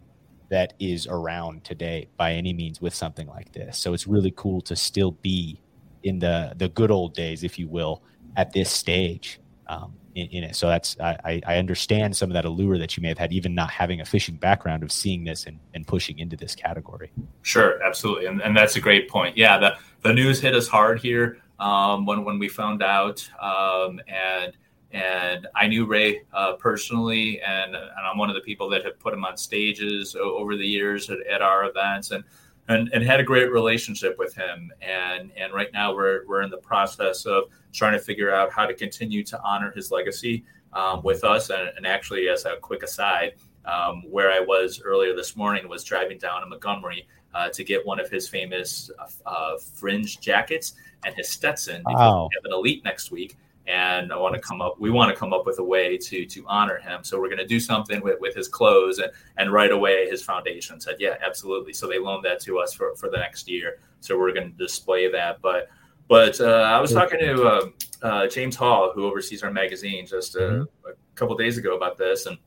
that 0.51 0.75
is 0.79 1.07
around 1.07 1.64
today 1.64 2.09
by 2.18 2.35
any 2.35 2.53
means 2.53 2.81
with 2.81 2.95
something 2.95 3.27
like 3.27 3.51
this. 3.53 3.79
So 3.79 3.95
it's 3.95 4.07
really 4.07 4.33
cool 4.37 4.61
to 4.62 4.77
still 4.77 5.12
be 5.12 5.61
in 6.03 6.18
the 6.18 6.53
the 6.57 6.68
good 6.68 6.90
old 6.90 7.14
days, 7.14 7.42
if 7.42 7.59
you 7.59 7.68
will, 7.68 8.03
at 8.37 8.53
this 8.53 8.71
stage. 8.71 9.40
Um, 9.66 9.95
in, 10.14 10.27
in, 10.29 10.44
it. 10.44 10.57
So 10.57 10.68
that's 10.68 10.96
I, 11.01 11.40
I 11.46 11.57
understand 11.57 12.16
some 12.16 12.31
of 12.31 12.35
that 12.35 12.44
allure 12.44 12.79
that 12.79 12.96
you 12.96 13.03
may 13.03 13.09
have 13.09 13.18
had, 13.18 13.33
even 13.33 13.55
not 13.55 13.70
having 13.70 14.01
a 14.01 14.05
fishing 14.05 14.37
background 14.37 14.83
of 14.83 14.92
seeing 14.92 15.25
this 15.25 15.46
and, 15.46 15.59
and 15.75 15.87
pushing 15.87 16.18
into 16.18 16.37
this 16.37 16.55
category. 16.55 17.11
Sure, 17.42 17.83
absolutely, 17.83 18.27
and, 18.27 18.40
and 18.42 18.57
that's 18.57 18.77
a 18.77 18.81
great 18.81 19.09
point. 19.09 19.37
Yeah, 19.37 19.59
the 19.59 19.77
the 20.03 20.12
news 20.12 20.40
hit 20.40 20.55
us 20.55 20.68
hard 20.68 21.01
here 21.01 21.38
um, 21.59 22.07
when 22.07 22.25
when 22.25 22.38
we 22.38 22.48
found 22.48 22.83
out, 22.83 23.29
um, 23.40 24.01
and 24.09 24.53
and 24.90 25.46
I 25.55 25.68
knew 25.68 25.87
Ray 25.87 26.22
uh, 26.33 26.55
personally, 26.55 27.40
and 27.40 27.75
and 27.75 28.07
I'm 28.11 28.18
one 28.18 28.29
of 28.29 28.35
the 28.35 28.42
people 28.42 28.68
that 28.70 28.85
have 28.85 28.98
put 28.98 29.14
him 29.14 29.25
on 29.25 29.37
stages 29.37 30.16
over 30.16 30.57
the 30.57 30.66
years 30.66 31.09
at, 31.11 31.18
at 31.27 31.42
our 31.42 31.64
events, 31.64 32.11
and 32.11 32.25
and, 32.68 32.88
and 32.92 33.05
had 33.05 33.20
a 33.20 33.25
great 33.25 33.51
relationship 33.51 34.18
with 34.18 34.35
him. 34.35 34.70
And 34.81 35.31
and 35.37 35.53
right 35.53 35.72
now 35.72 35.94
we're 35.94 36.27
we're 36.27 36.42
in 36.42 36.51
the 36.51 36.59
process 36.59 37.27
of 37.27 37.44
trying 37.72 37.92
to 37.92 37.98
figure 37.98 38.35
out 38.35 38.53
how 38.53 38.66
to 38.66 38.75
continue 38.75 39.22
to 39.25 39.40
honor 39.42 39.72
his 39.75 39.90
legacy 39.90 40.44
um, 40.72 41.03
with 41.03 41.25
us. 41.25 41.51
And, 41.51 41.70
and, 41.77 41.87
actually, 41.87 42.29
as 42.29 42.44
a 42.44 42.57
quick 42.61 42.83
aside, 42.83 43.35
um, 43.64 44.03
where 44.11 44.31
I 44.31 44.40
was 44.40 44.81
earlier 44.83 45.14
this 45.14 45.37
morning 45.37 45.68
was 45.68 45.85
driving 45.85 46.18
down 46.18 46.40
to 46.40 46.46
Montgomery 46.46 47.07
uh, 47.35 47.48
to 47.51 47.64
get 47.64 47.85
one 47.87 48.01
of 48.01 48.11
his 48.11 48.29
famous 48.29 48.90
uh, 49.27 49.57
fringe 49.59 50.20
jackets 50.20 50.75
and 51.05 51.14
his 51.14 51.31
Stetson. 51.31 51.83
Wow. 51.85 52.29
We 52.31 52.37
have 52.37 52.44
an 52.44 52.53
elite 52.53 52.85
next 52.85 53.11
week 53.11 53.37
and 53.66 54.12
I 54.12 54.16
want 54.16 54.35
to 54.35 54.40
come 54.40 54.61
up. 54.61 54.81
We 54.81 54.90
want 54.90 55.11
to 55.11 55.16
come 55.16 55.33
up 55.33 55.46
with 55.46 55.59
a 55.59 55.64
way 55.64 55.96
to 55.96 56.27
to 56.27 56.44
honor 56.46 56.79
him. 56.79 57.05
So 57.05 57.20
we're 57.20 57.29
going 57.29 57.38
to 57.38 57.46
do 57.46 57.61
something 57.61 58.03
with, 58.03 58.20
with 58.20 58.35
his 58.35 58.48
clothes, 58.48 58.98
and 58.98 59.11
and 59.37 59.53
right 59.53 59.70
away 59.70 60.09
his 60.09 60.22
foundation 60.22 60.81
said, 60.81 60.96
yeah, 60.98 61.16
absolutely. 61.25 61.72
So 61.72 61.87
they 61.87 61.98
loaned 61.98 62.25
that 62.25 62.40
to 62.40 62.59
us 62.59 62.72
for 62.72 62.94
for 62.96 63.09
the 63.11 63.18
next 63.18 63.48
year. 63.48 63.79
So 64.01 64.18
we're 64.18 64.33
going 64.33 64.51
to 64.51 64.59
display 64.59 65.11
that. 65.11 65.40
But 65.40 65.68
but 66.09 66.40
uh, 66.40 66.44
I 66.44 66.81
was 66.81 66.92
talking 66.92 67.20
to 67.20 67.42
uh, 67.44 67.66
uh, 68.03 68.27
James 68.27 68.57
Hall, 68.57 68.92
who 68.94 69.07
oversees 69.07 69.42
our 69.42 69.51
magazine, 69.51 70.07
just 70.07 70.37
uh, 70.37 70.40
mm-hmm. 70.40 70.88
a 70.90 71.14
couple 71.14 71.37
days 71.37 71.57
ago 71.57 71.77
about 71.77 71.96
this, 71.96 72.27
and 72.27 72.38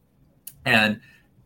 and 0.66 1.00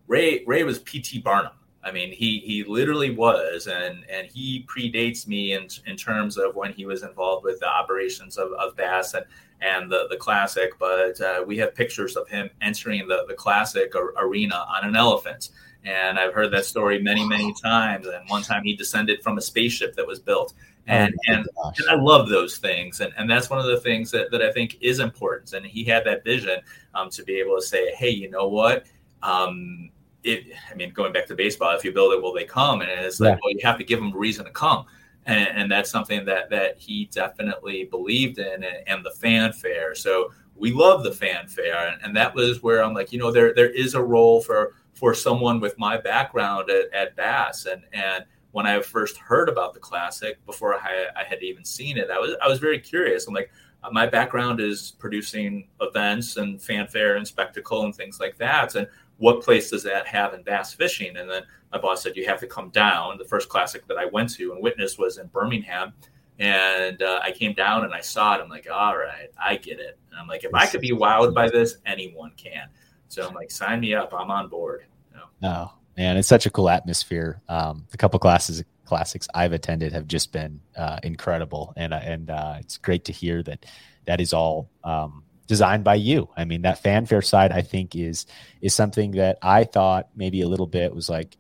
Ray 0.08 0.44
Ray 0.46 0.64
was 0.64 0.80
PT 0.80 1.24
Barnum. 1.24 1.54
I 1.84 1.92
mean, 1.92 2.12
he 2.12 2.40
he 2.40 2.64
literally 2.66 3.12
was, 3.12 3.68
and 3.68 4.04
and 4.10 4.28
he 4.28 4.66
predates 4.68 5.28
me 5.28 5.54
in 5.54 5.68
in 5.86 5.96
terms 5.96 6.38
of 6.38 6.56
when 6.56 6.74
he 6.74 6.86
was 6.86 7.04
involved 7.04 7.46
with 7.46 7.60
the 7.60 7.70
operations 7.70 8.38
of, 8.38 8.52
of 8.54 8.76
Bass 8.76 9.14
and 9.14 9.26
and 9.62 9.90
the 9.92 10.08
the 10.10 10.18
classic. 10.18 10.78
But 10.78 11.20
uh, 11.22 11.44
we 11.46 11.58
have 11.58 11.74
pictures 11.74 12.18
of 12.18 12.28
him 12.28 12.50
entering 12.62 13.08
the 13.08 13.26
the 13.28 13.34
classic 13.34 13.94
arena 13.96 14.66
on 14.68 14.88
an 14.88 14.96
elephant, 14.98 15.50
and 15.86 16.20
I've 16.20 16.34
heard 16.34 16.52
that 16.52 16.66
story 16.66 17.02
many 17.02 17.26
many 17.26 17.54
times. 17.54 18.08
And 18.08 18.30
one 18.30 18.44
time 18.44 18.64
he 18.64 18.76
descended 18.76 19.24
from 19.24 19.38
a 19.38 19.42
spaceship 19.42 19.96
that 19.96 20.06
was 20.06 20.20
built, 20.20 20.54
and 20.88 21.14
oh 21.30 21.34
and, 21.34 21.48
and, 21.78 21.90
I 21.90 21.96
love 21.96 22.28
those 22.28 22.58
things, 22.58 23.00
and 23.00 23.14
and 23.18 23.30
that's 23.30 23.50
one 23.50 23.60
of 23.60 23.68
the 23.68 23.80
things 23.80 24.12
that 24.12 24.32
that 24.32 24.42
I 24.42 24.52
think 24.52 24.78
is 24.82 25.00
important. 25.00 25.54
And 25.54 25.66
he 25.66 25.86
had 25.86 26.04
that 26.06 26.26
vision 26.26 26.60
um, 26.94 27.10
to 27.12 27.24
be 27.24 27.40
able 27.40 27.56
to 27.56 27.66
say, 27.66 27.96
hey, 27.96 28.10
you 28.10 28.30
know 28.30 28.50
what. 28.50 28.86
Um, 29.24 29.92
it, 30.24 30.54
I 30.70 30.76
mean, 30.76 30.92
going 30.92 31.14
back 31.14 31.28
to 31.28 31.36
baseball, 31.36 31.76
if 31.76 31.84
you 31.84 31.92
build 31.92 32.14
it, 32.14 32.22
will 32.22 32.34
they 32.34 32.46
come? 32.46 32.82
And 32.82 32.90
it's 32.90 33.20
like, 33.20 33.36
yeah. 33.36 33.40
well, 33.44 33.54
you 33.54 33.60
have 33.64 33.78
to 33.78 33.84
give 33.84 34.00
them 34.00 34.14
a 34.14 34.18
reason 34.18 34.46
to 34.46 34.52
come. 34.52 34.86
And, 35.26 35.48
and, 35.50 35.72
that's 35.72 35.92
something 35.92 36.26
that 36.26 36.50
that 36.50 36.80
he 36.80 37.06
definitely 37.12 37.84
believed 37.84 38.40
in, 38.40 38.64
and, 38.64 38.88
and 38.88 39.06
the 39.06 39.12
fanfare. 39.12 39.94
So 39.94 40.32
we 40.56 40.72
love 40.72 41.04
the 41.04 41.12
fanfare, 41.12 41.90
and, 41.90 42.02
and, 42.02 42.16
that 42.16 42.34
was 42.34 42.64
where 42.64 42.84
I'm 42.84 42.94
like, 42.94 43.12
you 43.12 43.20
know, 43.20 43.32
there 43.32 43.54
there 43.54 43.70
is 43.70 43.96
a 43.96 44.02
role 44.02 44.42
for 44.42 44.74
for 44.94 45.14
someone 45.14 45.60
with 45.60 45.78
my 45.78 45.98
background 45.98 46.70
at, 46.70 46.92
at 46.94 47.16
Bass, 47.16 47.66
and 47.66 47.84
and 47.94 48.26
when 48.52 48.66
I 48.66 48.82
first 48.82 49.18
heard 49.18 49.50
about 49.50 49.74
the 49.74 49.80
classic 49.80 50.44
before 50.46 50.74
I, 50.76 51.08
I 51.16 51.24
had 51.24 51.44
even 51.44 51.64
seen 51.64 51.98
it, 51.98 52.10
I 52.10 52.18
was 52.18 52.36
I 52.42 52.48
was 52.48 52.60
very 52.60 52.80
curious. 52.80 53.28
I'm 53.28 53.34
like, 53.34 53.52
uh, 53.84 53.90
my 53.92 54.08
background 54.08 54.60
is 54.60 54.96
producing 55.00 55.68
events 55.82 56.38
and 56.38 56.62
fanfare 56.62 57.18
and 57.18 57.28
spectacle 57.28 57.86
and 57.86 57.94
things 57.94 58.20
like 58.20 58.38
that, 58.38 58.76
and 58.76 58.88
what 59.20 59.44
place 59.44 59.70
does 59.70 59.84
that 59.84 60.08
have 60.08 60.34
in 60.34 60.42
bass 60.44 60.74
fishing? 60.74 61.16
And 61.18 61.30
then 61.30 61.44
my 61.72 61.78
boss 61.78 62.02
said, 62.02 62.16
you 62.16 62.26
have 62.26 62.40
to 62.40 62.48
come 62.48 62.70
down. 62.70 63.18
The 63.18 63.26
first 63.26 63.50
classic 63.50 63.86
that 63.88 63.98
I 63.98 64.06
went 64.06 64.34
to 64.36 64.54
and 64.54 64.64
witnessed 64.64 64.98
was 64.98 65.18
in 65.18 65.28
Birmingham. 65.28 65.94
And 66.40 67.02
uh, 67.04 67.20
I 67.22 67.32
came 67.32 67.54
down 67.54 67.84
and 67.84 67.94
I 67.94 68.00
saw 68.00 68.36
it. 68.36 68.42
I'm 68.42 68.50
like, 68.50 68.68
all 68.72 68.98
right, 68.98 69.30
I 69.38 69.58
get 69.58 69.80
it. 69.80 70.00
And 70.10 70.20
I'm 70.20 70.28
like, 70.28 70.46
if 70.46 70.54
I 70.54 70.66
could 70.66 70.82
be 70.82 70.92
wowed 70.92 71.36
by 71.36 71.50
this, 71.50 71.78
anyone 71.86 72.32
can. 72.38 72.70
So 73.10 73.28
I'm 73.28 73.34
like, 73.34 73.52
sign 73.52 73.82
me 73.82 73.94
up. 73.94 74.14
I'm 74.14 74.32
on 74.32 74.48
board. 74.48 74.86
Know? 75.14 75.24
No, 75.42 75.72
man, 75.98 76.16
it's 76.16 76.28
such 76.28 76.46
a 76.46 76.50
cool 76.50 76.70
atmosphere. 76.70 77.42
Um, 77.50 77.86
a 77.94 77.98
couple 77.98 78.20
classes 78.20 78.64
classics 78.86 79.28
I've 79.36 79.54
attended 79.54 79.94
have 79.94 80.08
just 80.08 80.32
been 80.32 80.60
uh, 80.76 81.00
incredible, 81.04 81.74
and 81.78 81.94
uh, 81.94 82.02
and 82.02 82.30
uh, 82.30 82.56
it's 82.60 82.78
great 82.78 83.06
to 83.06 83.12
hear 83.12 83.44
that 83.44 83.66
that 84.06 84.20
is 84.20 84.34
all 84.34 84.68
um, 84.84 85.24
designed 85.50 85.84
by 85.84 85.96
you. 85.96 86.30
I 86.38 86.46
mean, 86.46 86.62
that 86.62 86.84
fanfare 86.84 87.24
side, 87.24 87.52
I 87.52 87.64
think, 87.64 87.96
is 87.96 88.28
is 88.62 88.74
something 88.74 89.12
that 89.12 89.40
I 89.42 89.64
thought 89.64 90.08
maybe 90.16 90.42
a 90.42 90.48
little 90.48 90.68
bit 90.68 90.94
was 90.94 91.10
like, 91.10 91.36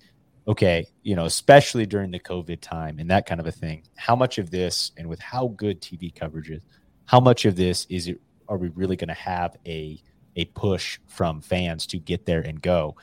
okay, 0.47 0.87
you 1.03 1.15
know, 1.15 1.25
especially 1.25 1.85
during 1.85 2.09
the 2.09 2.19
COVID 2.19 2.59
time 2.59 2.97
and 2.97 3.11
that 3.11 3.27
kind 3.27 3.39
of 3.39 3.45
a 3.45 3.51
thing. 3.51 3.83
How 3.95 4.15
much 4.15 4.39
of 4.39 4.49
this, 4.49 4.91
and 4.97 5.07
with 5.07 5.19
how 5.19 5.49
good 5.49 5.79
TV 5.79 6.13
coverage 6.13 6.49
is, 6.49 6.63
how 7.05 7.19
much 7.19 7.45
of 7.45 7.55
this 7.55 7.85
is 7.89 8.07
it? 8.07 8.19
Are 8.49 8.57
we 8.57 8.69
really 8.69 8.95
going 8.95 9.09
to 9.09 9.13
have 9.13 9.55
a 9.67 10.01
a 10.35 10.45
push 10.45 10.99
from 11.05 11.39
fans 11.41 11.85
to 11.87 11.99
get 11.99 12.25
there 12.25 12.41
and 12.41 12.59
go? 12.59 12.95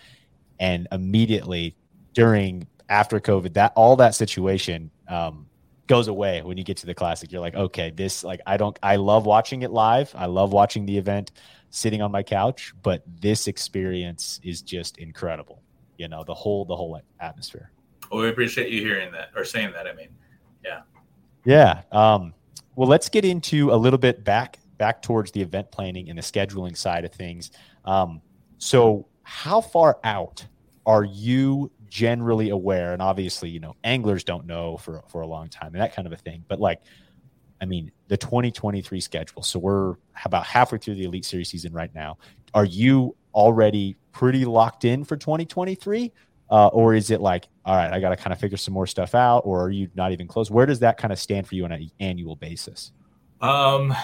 And 0.59 0.89
immediately 0.91 1.77
during 2.15 2.67
after 2.89 3.21
COVID, 3.21 3.55
that 3.55 3.73
all 3.77 3.95
that 3.97 4.17
situation 4.17 4.91
um, 5.07 5.47
goes 5.87 6.09
away 6.09 6.43
when 6.43 6.57
you 6.57 6.65
get 6.65 6.77
to 6.79 6.87
the 6.87 6.95
classic. 6.95 7.33
You're 7.33 7.41
like, 7.41 7.55
okay, 7.55 7.91
this 7.91 8.25
like 8.25 8.41
I 8.47 8.57
don't 8.57 8.79
I 8.83 8.97
love 8.97 9.27
watching 9.27 9.63
it 9.63 9.71
live. 9.71 10.13
I 10.15 10.27
love 10.27 10.53
watching 10.53 10.87
the 10.87 10.97
event 10.97 11.33
sitting 11.71 12.03
on 12.03 12.11
my 12.11 12.23
couch, 12.23 12.73
but 12.83 13.03
this 13.21 13.49
experience 13.49 14.41
is 14.43 14.63
just 14.63 14.99
incredible. 14.99 15.63
You 15.99 16.09
know, 16.09 16.25
the 16.25 16.35
whole 16.35 16.65
the 16.65 16.77
whole 16.77 17.01
atmosphere. 17.21 17.71
Well, 18.11 18.23
we 18.23 18.29
appreciate 18.29 18.71
you 18.71 18.81
hearing 18.81 19.13
that 19.13 19.31
or 19.35 19.45
saying 19.45 19.73
that. 19.73 19.87
I 19.87 19.93
mean, 19.93 20.09
yeah. 20.65 20.83
Yeah. 21.45 21.83
Um, 21.93 22.35
well, 22.75 22.89
let's 22.89 23.09
get 23.09 23.25
into 23.25 23.73
a 23.73 23.77
little 23.77 23.99
bit 23.99 24.25
back 24.25 24.59
back 24.79 25.03
towards 25.03 25.33
the 25.33 25.41
event 25.41 25.71
planning 25.71 26.09
and 26.09 26.19
the 26.19 26.23
scheduling 26.23 26.77
side 26.77 27.05
of 27.05 27.13
things. 27.13 27.51
Um, 27.85 28.21
so, 28.59 29.07
how 29.23 29.61
far 29.61 29.99
out 30.05 30.47
are 30.85 31.05
you 31.05 31.71
generally 31.89 32.51
aware 32.51 32.93
and 32.93 33.03
obviously 33.03 33.49
you 33.49 33.61
know 33.61 33.75
anglers 33.85 34.25
don't 34.25 34.47
know 34.47 34.77
for 34.77 35.03
for 35.09 35.21
a 35.21 35.27
long 35.27 35.49
time 35.49 35.69
and 35.69 35.81
that 35.81 35.95
kind 35.95 36.07
of 36.07 36.13
a 36.13 36.17
thing 36.17 36.45
but 36.49 36.61
like 36.61 36.81
i 37.61 37.65
mean 37.65 37.91
the 38.09 38.17
2023 38.17 39.01
schedule 39.01 39.43
so 39.43 39.59
we're 39.59 39.97
about 40.25 40.47
halfway 40.47 40.79
through 40.79 40.95
the 40.95 41.05
elite 41.05 41.25
series 41.25 41.49
season 41.49 41.73
right 41.73 41.95
now. 41.95 42.19
Are 42.55 42.65
you 42.65 43.17
already 43.35 43.97
pretty 44.13 44.45
locked 44.45 44.85
in 44.85 45.05
for 45.05 45.17
2023 45.17 46.13
uh, 46.49 46.69
or 46.69 46.95
is 46.95 47.11
it 47.11 47.21
like 47.21 47.49
all 47.65 47.77
right 47.77 47.93
i 47.93 48.01
got 48.01 48.11
to 48.11 48.17
kind 48.17 48.33
of 48.33 48.39
figure 48.39 48.57
some 48.57 48.73
more 48.73 48.87
stuff 48.87 49.15
out 49.15 49.41
or 49.41 49.63
are 49.63 49.71
you 49.71 49.89
not 49.95 50.13
even 50.13 50.27
close? 50.27 50.51
Where 50.51 50.67
does 50.67 50.81
that 50.81 50.97
kind 50.97 51.13
of 51.13 51.19
stand 51.19 51.47
for 51.47 51.55
you 51.55 51.65
on 51.65 51.73
an 51.73 51.91
annual 52.01 52.37
basis? 52.37 52.93
Um 53.41 53.95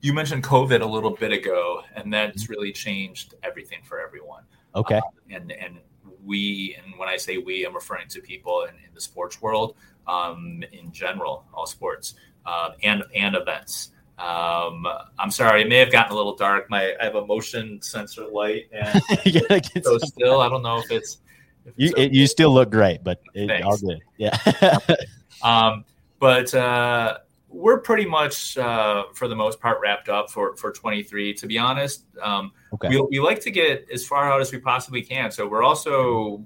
you 0.00 0.12
mentioned 0.12 0.44
covid 0.44 0.80
a 0.80 0.86
little 0.86 1.10
bit 1.10 1.32
ago 1.32 1.82
and 1.94 2.12
that's 2.12 2.44
mm-hmm. 2.44 2.52
really 2.52 2.72
changed 2.72 3.34
everything 3.42 3.80
for 3.84 4.00
everyone. 4.00 4.44
Okay. 4.74 4.98
Uh, 4.98 5.00
and 5.30 5.52
and 5.52 5.78
we, 6.24 6.76
and 6.82 6.98
when 6.98 7.08
I 7.08 7.16
say 7.16 7.38
we, 7.38 7.64
I'm 7.64 7.74
referring 7.74 8.08
to 8.08 8.20
people 8.20 8.62
in, 8.62 8.70
in 8.70 8.94
the 8.94 9.00
sports 9.00 9.40
world 9.40 9.76
um, 10.06 10.62
in 10.72 10.92
general, 10.92 11.44
all 11.52 11.66
sports 11.66 12.14
uh, 12.46 12.70
and 12.82 13.02
and 13.14 13.34
events. 13.34 13.90
Um, 14.18 14.86
I'm 15.18 15.30
sorry, 15.30 15.62
it 15.62 15.68
may 15.68 15.78
have 15.78 15.90
gotten 15.90 16.12
a 16.12 16.14
little 16.14 16.36
dark. 16.36 16.70
My 16.70 16.94
I 17.00 17.04
have 17.04 17.16
a 17.16 17.26
motion 17.26 17.80
sensor 17.82 18.26
light, 18.26 18.68
and 18.72 19.02
so 19.82 19.98
still, 19.98 20.40
I 20.40 20.48
don't 20.48 20.62
know 20.62 20.78
if 20.78 20.90
it's. 20.90 21.18
If 21.66 21.74
you 21.76 21.90
okay. 21.92 22.04
it, 22.06 22.12
you 22.12 22.26
still 22.26 22.52
look 22.52 22.70
great, 22.70 23.02
but 23.02 23.22
it, 23.32 23.62
all 23.62 23.78
good. 23.78 24.00
Yeah. 24.18 24.38
um, 25.42 25.84
but 26.20 26.54
uh, 26.54 27.18
we're 27.54 27.78
pretty 27.78 28.04
much 28.04 28.58
uh, 28.58 29.04
for 29.14 29.28
the 29.28 29.36
most 29.36 29.60
part 29.60 29.78
wrapped 29.80 30.08
up 30.08 30.28
for 30.30 30.56
for 30.56 30.72
23 30.72 31.32
to 31.34 31.46
be 31.46 31.56
honest 31.56 32.04
um, 32.20 32.52
okay. 32.72 32.88
we, 32.88 33.00
we 33.10 33.20
like 33.20 33.40
to 33.40 33.50
get 33.50 33.86
as 33.92 34.04
far 34.04 34.30
out 34.30 34.40
as 34.40 34.52
we 34.52 34.58
possibly 34.58 35.00
can 35.00 35.30
so 35.30 35.46
we're 35.46 35.62
also 35.62 36.44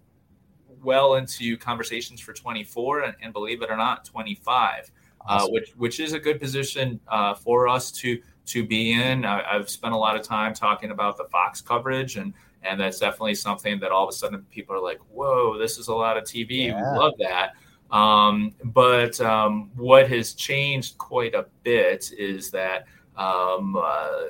well 0.83 1.15
into 1.15 1.57
conversations 1.57 2.21
for 2.21 2.33
24 2.33 3.01
and, 3.01 3.17
and 3.23 3.33
believe 3.33 3.63
it 3.63 3.71
or 3.71 3.77
not 3.77 4.05
25 4.05 4.91
uh, 5.21 5.25
awesome. 5.27 5.49
uh, 5.49 5.51
which 5.51 5.71
which 5.77 6.01
is 6.01 6.13
a 6.13 6.19
good 6.19 6.39
position 6.39 7.01
uh, 7.09 7.35
for 7.35 7.67
us 7.67 7.91
to 7.91 8.21
to 8.45 8.65
be 8.65 8.93
in 8.93 9.25
I, 9.25 9.43
have 9.55 9.71
spent 9.71 9.95
a 9.95 9.99
lot 9.99 10.15
of 10.15 10.23
time 10.23 10.53
talking 10.53 10.91
about 10.91 11.17
the 11.17 11.25
fox 11.25 11.61
coverage 11.61 12.17
and 12.17 12.35
and 12.63 12.79
that's 12.79 12.99
definitely 12.99 13.35
something 13.35 13.81
that 13.81 13.91
all 13.91 14.05
of 14.05 14.11
a 14.11 14.17
sudden 14.17 14.43
people 14.51 14.77
are 14.77 14.83
like 14.83 14.99
whoa 15.11 15.57
this 15.59 15.79
is 15.79 15.89
a 15.89 15.95
lot 15.95 16.19
of 16.19 16.25
tv 16.25 16.67
yeah. 16.67 16.93
we 16.93 16.99
love 16.99 17.15
that 17.19 17.53
um, 17.91 18.55
but 18.65 19.21
um, 19.21 19.71
what 19.77 20.09
has 20.09 20.35
changed 20.35 20.99
quite 20.99 21.35
a 21.35 21.47
bit 21.63 22.13
is 22.17 22.51
that 22.51 22.87
um, 23.17 23.77
uh, 23.77 24.25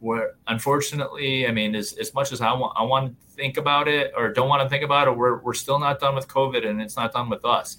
we're 0.00 0.32
unfortunately, 0.48 1.46
I 1.46 1.52
mean, 1.52 1.74
as, 1.74 1.92
as 1.94 2.14
much 2.14 2.32
as 2.32 2.40
I 2.40 2.52
want, 2.52 2.72
I 2.76 2.82
want 2.82 3.10
to 3.10 3.34
think 3.34 3.56
about 3.56 3.88
it 3.88 4.12
or 4.16 4.32
don't 4.32 4.48
want 4.48 4.62
to 4.62 4.68
think 4.68 4.84
about 4.84 5.06
it, 5.06 5.16
we're, 5.16 5.38
we're 5.38 5.54
still 5.54 5.78
not 5.78 6.00
done 6.00 6.14
with 6.14 6.28
COVID 6.28 6.66
and 6.66 6.80
it's 6.80 6.96
not 6.96 7.12
done 7.12 7.28
with 7.28 7.44
us. 7.44 7.76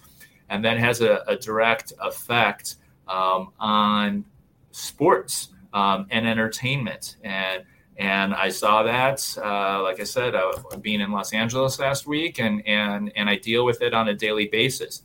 And 0.49 0.63
that 0.63 0.77
has 0.77 1.01
a, 1.01 1.23
a 1.27 1.35
direct 1.35 1.93
effect 2.01 2.75
um, 3.07 3.51
on 3.59 4.25
sports 4.71 5.49
um, 5.73 6.05
and 6.11 6.27
entertainment. 6.27 7.17
And 7.23 7.63
and 7.97 8.33
I 8.33 8.49
saw 8.49 8.83
that, 8.83 9.37
uh, 9.41 9.81
like 9.81 10.01
I 10.01 10.03
said, 10.03 10.35
uh, 10.35 10.51
being 10.81 10.99
in 10.99 11.13
Los 11.13 11.31
Angeles 11.31 11.79
last 11.79 12.05
week, 12.05 12.39
and 12.39 12.61
and 12.67 13.09
and 13.15 13.29
I 13.29 13.37
deal 13.37 13.63
with 13.63 13.81
it 13.81 13.93
on 13.93 14.09
a 14.09 14.13
daily 14.13 14.47
basis 14.47 15.03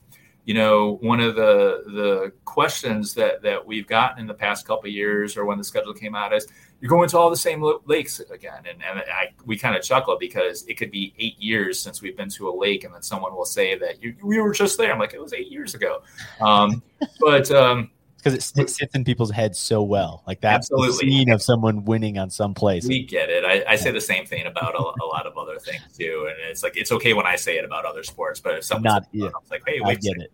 you 0.50 0.54
know, 0.54 0.98
one 1.00 1.20
of 1.20 1.36
the 1.36 1.84
the 1.86 2.32
questions 2.44 3.14
that 3.14 3.40
that 3.42 3.64
we've 3.64 3.86
gotten 3.86 4.18
in 4.18 4.26
the 4.26 4.34
past 4.34 4.66
couple 4.66 4.90
years, 4.90 5.36
or 5.36 5.44
when 5.44 5.58
the 5.58 5.62
schedule 5.62 5.94
came 5.94 6.16
out, 6.16 6.32
is 6.32 6.44
you're 6.80 6.88
going 6.88 7.08
to 7.08 7.16
all 7.16 7.30
the 7.30 7.36
same 7.36 7.64
lakes 7.86 8.18
again, 8.18 8.64
and, 8.68 8.82
and 8.82 8.98
I, 8.98 9.28
we 9.46 9.56
kind 9.56 9.76
of 9.76 9.82
chuckle 9.84 10.16
because 10.18 10.66
it 10.66 10.74
could 10.74 10.90
be 10.90 11.14
eight 11.20 11.38
years 11.38 11.78
since 11.78 12.02
we've 12.02 12.16
been 12.16 12.30
to 12.30 12.48
a 12.48 12.50
lake, 12.50 12.82
and 12.82 12.92
then 12.92 13.02
someone 13.02 13.32
will 13.32 13.44
say 13.44 13.78
that 13.78 14.02
you, 14.02 14.16
we 14.24 14.40
were 14.40 14.52
just 14.52 14.76
there. 14.76 14.92
I'm 14.92 14.98
like, 14.98 15.14
it 15.14 15.22
was 15.22 15.32
eight 15.32 15.52
years 15.52 15.76
ago, 15.76 16.02
um, 16.40 16.82
but 17.20 17.48
um, 17.52 17.92
because 18.22 18.34
it, 18.34 18.60
it, 18.60 18.70
sits 18.70 18.94
in 18.94 19.04
people's 19.04 19.30
heads 19.30 19.58
so 19.58 19.82
well. 19.82 20.22
Like 20.26 20.40
that 20.42 20.64
scene 20.64 21.30
of 21.30 21.42
someone 21.42 21.84
winning 21.84 22.18
on 22.18 22.30
some 22.30 22.54
place. 22.54 22.86
We 22.86 23.04
get 23.04 23.30
it. 23.30 23.44
I, 23.44 23.72
I 23.72 23.76
say 23.76 23.90
the 23.90 24.00
same 24.00 24.26
thing 24.26 24.46
about 24.46 24.74
a, 24.74 24.78
a, 24.78 25.06
lot 25.06 25.26
of 25.26 25.36
other 25.38 25.58
things 25.58 25.82
too, 25.96 26.28
and 26.30 26.50
it's 26.50 26.62
like 26.62 26.76
it's 26.76 26.92
okay 26.92 27.12
when 27.12 27.26
I 27.26 27.36
say 27.36 27.58
it 27.58 27.64
about 27.64 27.84
other 27.84 28.02
sports, 28.02 28.40
but 28.40 28.58
if 28.58 28.64
someone's 28.64 28.94
not, 28.94 29.06
yeah. 29.12 29.28
like, 29.50 29.62
hey, 29.66 29.80
wait 29.80 29.98
I 29.98 30.00
get 30.00 30.16
it. 30.16 30.32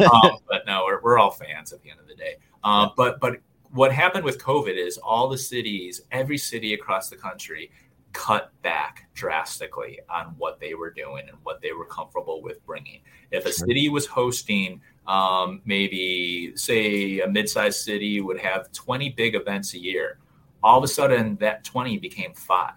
No. 0.00 0.06
um, 0.12 0.38
but 0.48 0.66
no, 0.66 0.84
we're, 0.86 1.00
we're 1.02 1.18
all 1.18 1.30
fans 1.30 1.72
at 1.72 1.82
the 1.82 1.90
end 1.90 2.00
of 2.00 2.08
the 2.08 2.14
day. 2.14 2.36
Um, 2.64 2.92
but 2.96 3.20
but 3.20 3.36
what 3.70 3.92
happened 3.92 4.24
with 4.24 4.38
COVID 4.40 4.76
is 4.76 4.98
all 4.98 5.28
the 5.28 5.38
cities, 5.38 6.00
every 6.10 6.38
city 6.38 6.74
across 6.74 7.10
the 7.10 7.16
country, 7.16 7.70
cut 8.18 8.50
back 8.62 9.08
drastically 9.14 10.00
on 10.10 10.34
what 10.38 10.58
they 10.58 10.74
were 10.74 10.90
doing 10.90 11.28
and 11.28 11.38
what 11.44 11.62
they 11.62 11.70
were 11.70 11.84
comfortable 11.84 12.42
with 12.42 12.64
bringing. 12.66 13.00
If 13.30 13.46
a 13.46 13.52
city 13.52 13.88
was 13.88 14.06
hosting 14.06 14.80
um, 15.06 15.62
maybe 15.64 16.52
say 16.56 17.20
a 17.20 17.28
mid-sized 17.28 17.80
city 17.80 18.20
would 18.20 18.40
have 18.40 18.72
20 18.72 19.10
big 19.10 19.36
events 19.36 19.72
a 19.74 19.78
year 19.78 20.18
all 20.64 20.78
of 20.78 20.84
a 20.84 20.88
sudden 20.88 21.36
that 21.36 21.62
20 21.62 21.98
became 21.98 22.34
five. 22.34 22.74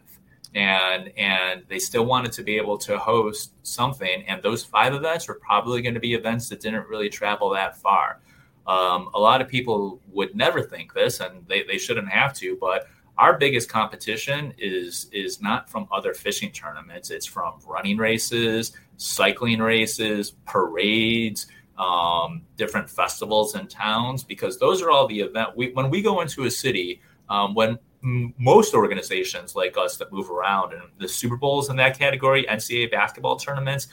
And 0.54 1.12
and 1.17 1.63
they 1.69 1.80
still 1.80 2.06
wanted 2.06 2.34
to 2.34 2.43
be 2.43 2.58
able 2.58 2.77
to 2.80 2.99
host 2.99 3.54
something 3.63 4.23
and 4.27 4.43
those 4.43 4.63
five 4.63 4.93
events 4.93 5.27
were 5.27 5.39
probably 5.41 5.82
going 5.82 5.95
to 5.95 5.99
be 5.99 6.13
events 6.13 6.49
that 6.49 6.60
didn't 6.60 6.88
really 6.88 7.10
travel 7.10 7.49
that 7.51 7.77
far. 7.77 8.19
Um, 8.67 9.10
a 9.15 9.19
lot 9.19 9.41
of 9.41 9.47
people 9.47 9.99
would 10.12 10.36
never 10.36 10.62
think 10.62 10.93
this 10.93 11.19
and 11.19 11.48
they, 11.48 11.63
they 11.63 11.79
shouldn't 11.79 12.10
have 12.10 12.33
to 12.35 12.58
but 12.62 12.87
our 13.22 13.38
biggest 13.38 13.69
competition 13.69 14.54
is 14.58 15.08
is 15.13 15.42
not 15.42 15.69
from 15.69 15.88
other 15.92 16.13
fishing 16.13 16.52
tournaments 16.52 17.10
it's 17.10 17.26
from 17.26 17.54
running 17.65 17.98
races 17.98 18.74
cycling 18.98 19.60
races 19.60 20.32
parades 20.46 21.48
um, 21.82 22.44
different 22.58 22.90
festivals 22.90 23.56
and 23.56 23.69
towns 23.69 24.24
because 24.24 24.60
those 24.60 24.82
are 24.84 24.92
all 24.92 25.08
the 25.08 25.19
event. 25.19 25.58
We, 25.58 25.72
when 25.72 25.90
we 25.90 26.02
go 26.02 26.22
into 26.22 26.44
a 26.44 26.52
city, 26.52 27.02
um, 27.28 27.56
when 27.56 27.80
most 28.04 28.74
organizations 28.74 29.56
like 29.56 29.78
us 29.78 29.98
that 29.98 30.12
move 30.12 30.30
around 30.30 30.74
and 30.74 30.84
the 31.00 31.08
Super 31.08 31.38
Bowls 31.38 31.69
in 31.69 31.76
that 31.78 31.98
category, 31.98 32.46
NCAA 32.50 32.92
basketball 32.92 33.36
tournaments, 33.36 33.88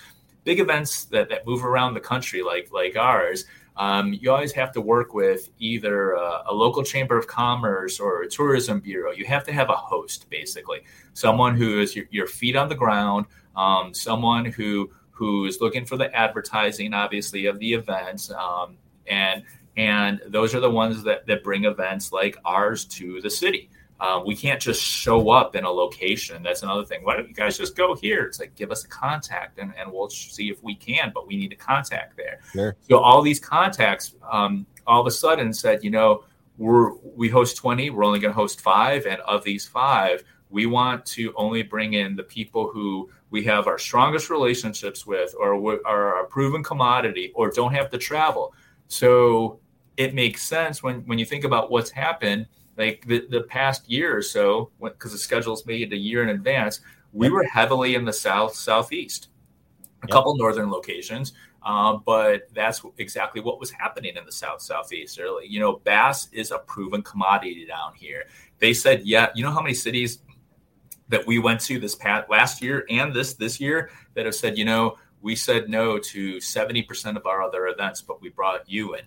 big 0.45 0.61
events 0.61 1.05
that, 1.07 1.31
that 1.31 1.47
move 1.47 1.65
around 1.65 1.95
the 1.95 2.01
country 2.01 2.43
like 2.43 2.71
like 2.73 2.97
ours. 2.97 3.47
Um, 3.79 4.13
you 4.13 4.33
always 4.33 4.51
have 4.53 4.73
to 4.73 4.81
work 4.81 5.15
with 5.15 5.51
either 5.61 6.13
a, 6.13 6.43
a, 6.49 6.53
local 6.55 6.83
chamber 6.83 7.17
of 7.17 7.29
commerce 7.29 8.01
or 8.01 8.23
a 8.23 8.29
tourism 8.29 8.81
bureau. 8.81 9.13
You 9.13 9.25
have 9.27 9.45
to 9.45 9.53
have 9.53 9.71
a 9.71 9.77
host, 9.77 10.29
basically, 10.31 10.81
someone 11.15 11.55
who 11.57 11.81
is 11.81 11.95
your, 11.95 12.07
your 12.11 12.27
feet 12.27 12.57
on 12.57 12.69
the 12.69 12.75
ground, 12.75 13.27
um, 13.55 13.95
someone 13.95 14.45
who 14.45 14.91
who 15.11 15.47
is 15.47 15.61
looking 15.61 15.85
for 15.85 15.97
the 15.97 16.13
advertising, 16.15 16.93
obviously, 16.93 17.47
of 17.47 17.59
the 17.61 17.73
events. 17.73 18.33
Um, 18.33 18.79
and 19.07 19.45
and 19.77 20.21
those 20.27 20.57
are 20.57 20.61
the 20.61 20.71
ones 20.71 21.05
that, 21.05 21.25
that 21.29 21.45
bring 21.45 21.65
events 21.65 22.13
like 22.13 22.37
ours 22.45 22.85
to 22.87 23.21
the 23.21 23.31
city. 23.31 23.71
Um, 24.01 24.25
we 24.25 24.37
can't 24.37 24.61
just 24.61 24.81
show 24.81 25.31
up 25.31 25.57
in 25.57 25.65
a 25.65 25.71
location. 25.71 26.43
That's 26.43 26.63
another 26.63 26.85
thing. 26.85 27.01
Why 27.03 27.17
don't 27.17 27.29
you 27.29 27.35
guys 27.35 27.59
just 27.59 27.77
go 27.77 27.97
here? 27.97 28.25
It's 28.25 28.39
like 28.39 28.55
give 28.55 28.71
us 28.71 28.85
a 28.85 28.89
contact 28.89 29.59
and, 29.59 29.73
and 29.77 29.93
we'll 29.93 30.09
see 30.09 30.51
if 30.51 30.63
we 30.63 30.77
can, 30.77 31.11
but 31.13 31.27
we 31.27 31.37
need 31.37 31.53
a 31.53 31.57
contact 31.57 32.17
there. 32.17 32.39
Sure. 32.53 32.77
So 32.89 32.99
all 32.99 33.23
these 33.23 33.41
contacts 33.41 34.15
um, 34.31 34.67
all 34.89 35.01
of 35.01 35.07
a 35.07 35.11
sudden 35.11 35.53
said, 35.53 35.85
you 35.85 35.91
know, 35.91 36.25
we're 36.57 36.95
we 36.95 37.29
host 37.29 37.57
20, 37.57 37.91
we're 37.91 38.05
only 38.05 38.19
going 38.19 38.33
to 38.33 38.37
host 38.37 38.61
five, 38.61 39.07
and 39.07 39.21
of 39.21 39.45
these 39.45 39.67
five, 39.67 40.25
we 40.51 40.67
want 40.67 41.07
to 41.07 41.33
only 41.37 41.63
bring 41.63 41.93
in 41.93 42.17
the 42.17 42.23
people 42.23 42.69
who 42.69 43.11
we 43.31 43.45
have 43.45 43.67
our 43.67 43.79
strongest 43.79 44.31
relationships 44.31 45.07
with, 45.07 45.35
or 45.39 45.79
are 45.87 46.25
a 46.25 46.27
proven 46.27 46.65
commodity, 46.65 47.33
or 47.35 47.51
don't 47.51 47.73
have 47.75 47.91
to 47.91 47.99
travel. 47.99 48.55
So 48.89 49.61
it 49.97 50.15
makes 50.15 50.43
sense 50.43 50.83
when 50.83 51.03
when 51.03 51.19
you 51.19 51.25
think 51.25 51.45
about 51.45 51.71
what's 51.71 51.91
happened 51.91 52.47
like 52.79 53.05
the, 53.07 53.27
the 53.29 53.43
past 53.43 53.91
year 53.91 54.17
or 54.17 54.23
so 54.23 54.71
because 54.81 55.13
the 55.13 55.19
schedule's 55.19 55.67
made 55.67 55.93
a 55.93 55.97
year 55.97 56.23
in 56.23 56.31
advance 56.31 56.81
we 57.13 57.29
were 57.29 57.43
heavily 57.45 57.95
in 57.95 58.05
the 58.05 58.13
south 58.13 58.55
southeast. 58.55 59.29
A 60.03 60.07
yep. 60.07 60.11
couple 60.13 60.37
northern 60.37 60.71
locations 60.71 61.33
um, 61.65 62.03
but 62.07 62.49
that's 62.55 62.81
exactly 62.99 63.41
what 63.41 63.59
was 63.59 63.71
happening 63.71 64.17
in 64.17 64.25
the 64.25 64.33
south 64.33 64.63
southeast 64.63 65.19
early 65.21 65.47
you 65.47 65.59
know 65.61 65.81
bass 65.85 66.29
is 66.33 66.53
a 66.53 66.59
proven 66.59 67.03
commodity 67.03 67.67
down 67.67 67.93
here. 67.95 68.25
They 68.59 68.73
said 68.73 69.05
yeah 69.05 69.29
you 69.35 69.43
know 69.43 69.51
how 69.51 69.61
many 69.61 69.75
cities 69.75 70.21
that 71.09 71.27
we 71.27 71.39
went 71.39 71.61
to 71.63 71.79
this 71.81 71.95
past 71.95 72.31
last 72.31 72.63
year 72.63 72.87
and 72.89 73.13
this 73.13 73.35
this 73.35 73.61
year 73.61 73.91
that 74.15 74.25
have 74.25 74.35
said 74.35 74.57
you 74.57 74.65
know 74.65 74.97
we 75.21 75.35
said 75.35 75.69
no 75.69 75.99
to 75.99 76.37
70% 76.37 77.17
of 77.17 77.27
our 77.27 77.43
other 77.43 77.67
events 77.67 78.01
but 78.01 78.21
we 78.21 78.29
brought 78.29 78.69
you 78.69 78.95
in. 78.95 79.03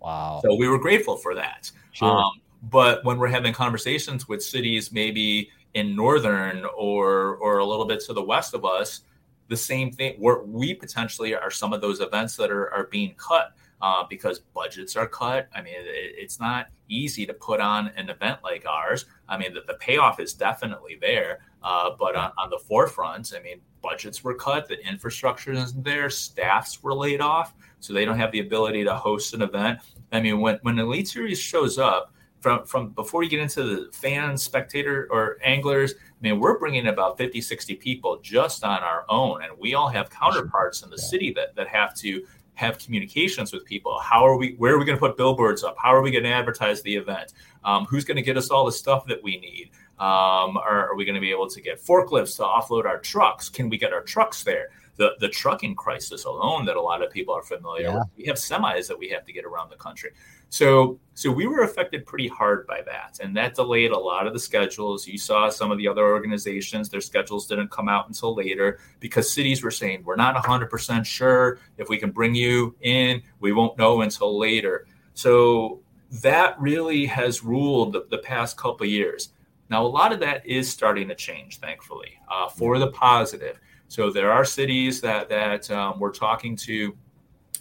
Wow. 0.00 0.40
So 0.44 0.54
we 0.54 0.68
were 0.68 0.78
grateful 0.78 1.16
for 1.16 1.34
that. 1.34 1.70
Sure. 1.92 2.08
Um, 2.08 2.32
but 2.62 3.04
when 3.04 3.18
we're 3.18 3.28
having 3.28 3.52
conversations 3.52 4.28
with 4.28 4.42
cities 4.42 4.92
maybe 4.92 5.50
in 5.74 5.94
northern 5.94 6.64
or 6.76 7.36
or 7.36 7.58
a 7.58 7.64
little 7.64 7.84
bit 7.84 8.00
to 8.00 8.12
the 8.12 8.22
west 8.22 8.54
of 8.54 8.64
us, 8.64 9.02
the 9.48 9.56
same 9.56 9.90
thing 9.92 10.14
where 10.18 10.42
we 10.42 10.74
potentially 10.74 11.34
are 11.34 11.50
some 11.50 11.72
of 11.72 11.80
those 11.80 12.00
events 12.00 12.36
that 12.36 12.50
are, 12.50 12.72
are 12.72 12.84
being 12.84 13.14
cut 13.16 13.52
uh, 13.82 14.04
because 14.08 14.38
budgets 14.38 14.96
are 14.96 15.06
cut. 15.06 15.48
I 15.54 15.62
mean, 15.62 15.74
it, 15.76 16.14
it's 16.16 16.40
not 16.40 16.68
easy 16.88 17.26
to 17.26 17.34
put 17.34 17.60
on 17.60 17.88
an 17.96 18.08
event 18.08 18.40
like 18.42 18.64
ours. 18.66 19.06
I 19.28 19.36
mean, 19.36 19.54
the, 19.54 19.62
the 19.66 19.74
payoff 19.74 20.20
is 20.20 20.32
definitely 20.32 20.98
there, 21.00 21.40
uh, 21.62 21.90
but 21.98 22.16
on, 22.16 22.32
on, 22.38 22.50
the 22.50 22.58
forefront, 22.58 23.32
I 23.36 23.42
mean, 23.42 23.60
budgets 23.82 24.24
were 24.24 24.34
cut, 24.34 24.68
the 24.68 24.84
infrastructure 24.86 25.52
isn't 25.52 25.84
there, 25.84 26.08
staffs 26.10 26.82
were 26.82 26.94
laid 26.94 27.20
off, 27.20 27.54
so 27.80 27.92
they 27.92 28.04
don't 28.04 28.18
have 28.18 28.32
the 28.32 28.40
ability 28.40 28.84
to 28.84 28.94
host 28.94 29.34
an 29.34 29.42
event. 29.42 29.80
I 30.12 30.20
mean, 30.20 30.40
when 30.40 30.58
when 30.62 30.78
Elite 30.78 31.08
Series 31.08 31.38
shows 31.38 31.78
up, 31.78 32.14
from 32.46 32.64
from 32.64 32.90
before 32.90 33.24
you 33.24 33.28
get 33.28 33.40
into 33.40 33.64
the 33.64 33.90
fans, 33.92 34.40
spectator, 34.40 35.08
or 35.10 35.38
anglers. 35.42 35.94
I 35.94 35.96
mean, 36.20 36.38
we're 36.38 36.60
bringing 36.60 36.86
about 36.86 37.18
50, 37.18 37.40
60 37.40 37.74
people 37.74 38.20
just 38.22 38.62
on 38.62 38.84
our 38.84 39.04
own, 39.08 39.42
and 39.42 39.52
we 39.58 39.74
all 39.74 39.88
have 39.88 40.10
counterparts 40.10 40.82
in 40.82 40.90
the 40.90 40.96
yeah. 40.96 41.08
city 41.08 41.32
that 41.32 41.56
that 41.56 41.66
have 41.66 41.92
to 41.96 42.24
have 42.54 42.78
communications 42.78 43.52
with 43.52 43.64
people. 43.64 43.98
How 43.98 44.24
are 44.24 44.36
we? 44.36 44.54
Where 44.58 44.74
are 44.74 44.78
we 44.78 44.84
going 44.84 44.96
to 44.96 45.00
put 45.00 45.16
billboards 45.16 45.64
up? 45.64 45.74
How 45.76 45.92
are 45.92 46.02
we 46.02 46.12
going 46.12 46.22
to 46.22 46.30
advertise 46.30 46.82
the 46.82 46.94
event? 46.94 47.32
Um, 47.64 47.84
who's 47.86 48.04
going 48.04 48.16
to 48.16 48.22
get 48.22 48.36
us 48.36 48.48
all 48.48 48.64
the 48.64 48.70
stuff 48.70 49.06
that 49.06 49.20
we 49.24 49.40
need? 49.40 49.72
Um, 49.98 50.56
are, 50.56 50.90
are 50.90 50.94
we 50.94 51.04
going 51.04 51.16
to 51.16 51.20
be 51.20 51.32
able 51.32 51.48
to 51.48 51.60
get 51.60 51.82
forklifts 51.82 52.36
to 52.36 52.42
offload 52.42 52.84
our 52.84 52.98
trucks? 52.98 53.48
Can 53.48 53.68
we 53.68 53.76
get 53.76 53.92
our 53.92 54.02
trucks 54.02 54.44
there? 54.44 54.68
The, 54.98 55.10
the 55.20 55.28
trucking 55.28 55.74
crisis 55.74 56.24
alone 56.24 56.64
that 56.66 56.76
a 56.76 56.80
lot 56.80 57.02
of 57.02 57.10
people 57.10 57.34
are 57.34 57.42
familiar 57.42 57.88
yeah. 57.88 57.98
with. 57.98 58.06
We 58.16 58.24
have 58.26 58.36
semis 58.36 58.86
that 58.88 58.98
we 58.98 59.08
have 59.10 59.24
to 59.26 59.32
get 59.32 59.44
around 59.44 59.70
the 59.70 59.76
country. 59.76 60.10
So, 60.48 60.98
so 61.14 61.30
we 61.30 61.46
were 61.46 61.62
affected 61.62 62.06
pretty 62.06 62.28
hard 62.28 62.66
by 62.66 62.82
that, 62.82 63.18
and 63.22 63.36
that 63.36 63.54
delayed 63.54 63.90
a 63.90 63.98
lot 63.98 64.26
of 64.26 64.32
the 64.32 64.38
schedules. 64.38 65.06
You 65.06 65.18
saw 65.18 65.48
some 65.48 65.70
of 65.70 65.78
the 65.78 65.88
other 65.88 66.04
organizations; 66.04 66.88
their 66.88 67.00
schedules 67.00 67.46
didn't 67.46 67.70
come 67.70 67.88
out 67.88 68.06
until 68.06 68.34
later 68.34 68.78
because 69.00 69.32
cities 69.32 69.62
were 69.62 69.70
saying 69.70 70.04
we're 70.04 70.16
not 70.16 70.36
100% 70.36 71.04
sure 71.04 71.58
if 71.78 71.88
we 71.88 71.98
can 71.98 72.10
bring 72.10 72.34
you 72.34 72.76
in. 72.82 73.22
We 73.40 73.52
won't 73.52 73.78
know 73.78 74.02
until 74.02 74.38
later. 74.38 74.86
So 75.14 75.80
that 76.22 76.60
really 76.60 77.06
has 77.06 77.42
ruled 77.42 77.92
the, 77.92 78.06
the 78.10 78.18
past 78.18 78.56
couple 78.56 78.86
years. 78.86 79.30
Now, 79.68 79.84
a 79.84 79.88
lot 79.88 80.12
of 80.12 80.20
that 80.20 80.46
is 80.46 80.70
starting 80.70 81.08
to 81.08 81.14
change, 81.14 81.58
thankfully, 81.58 82.12
uh, 82.30 82.48
for 82.48 82.78
the 82.78 82.88
positive. 82.88 83.58
So 83.88 84.10
there 84.10 84.32
are 84.32 84.44
cities 84.44 85.00
that 85.00 85.28
that 85.28 85.70
um, 85.70 85.98
we're 85.98 86.12
talking 86.12 86.56
to 86.56 86.96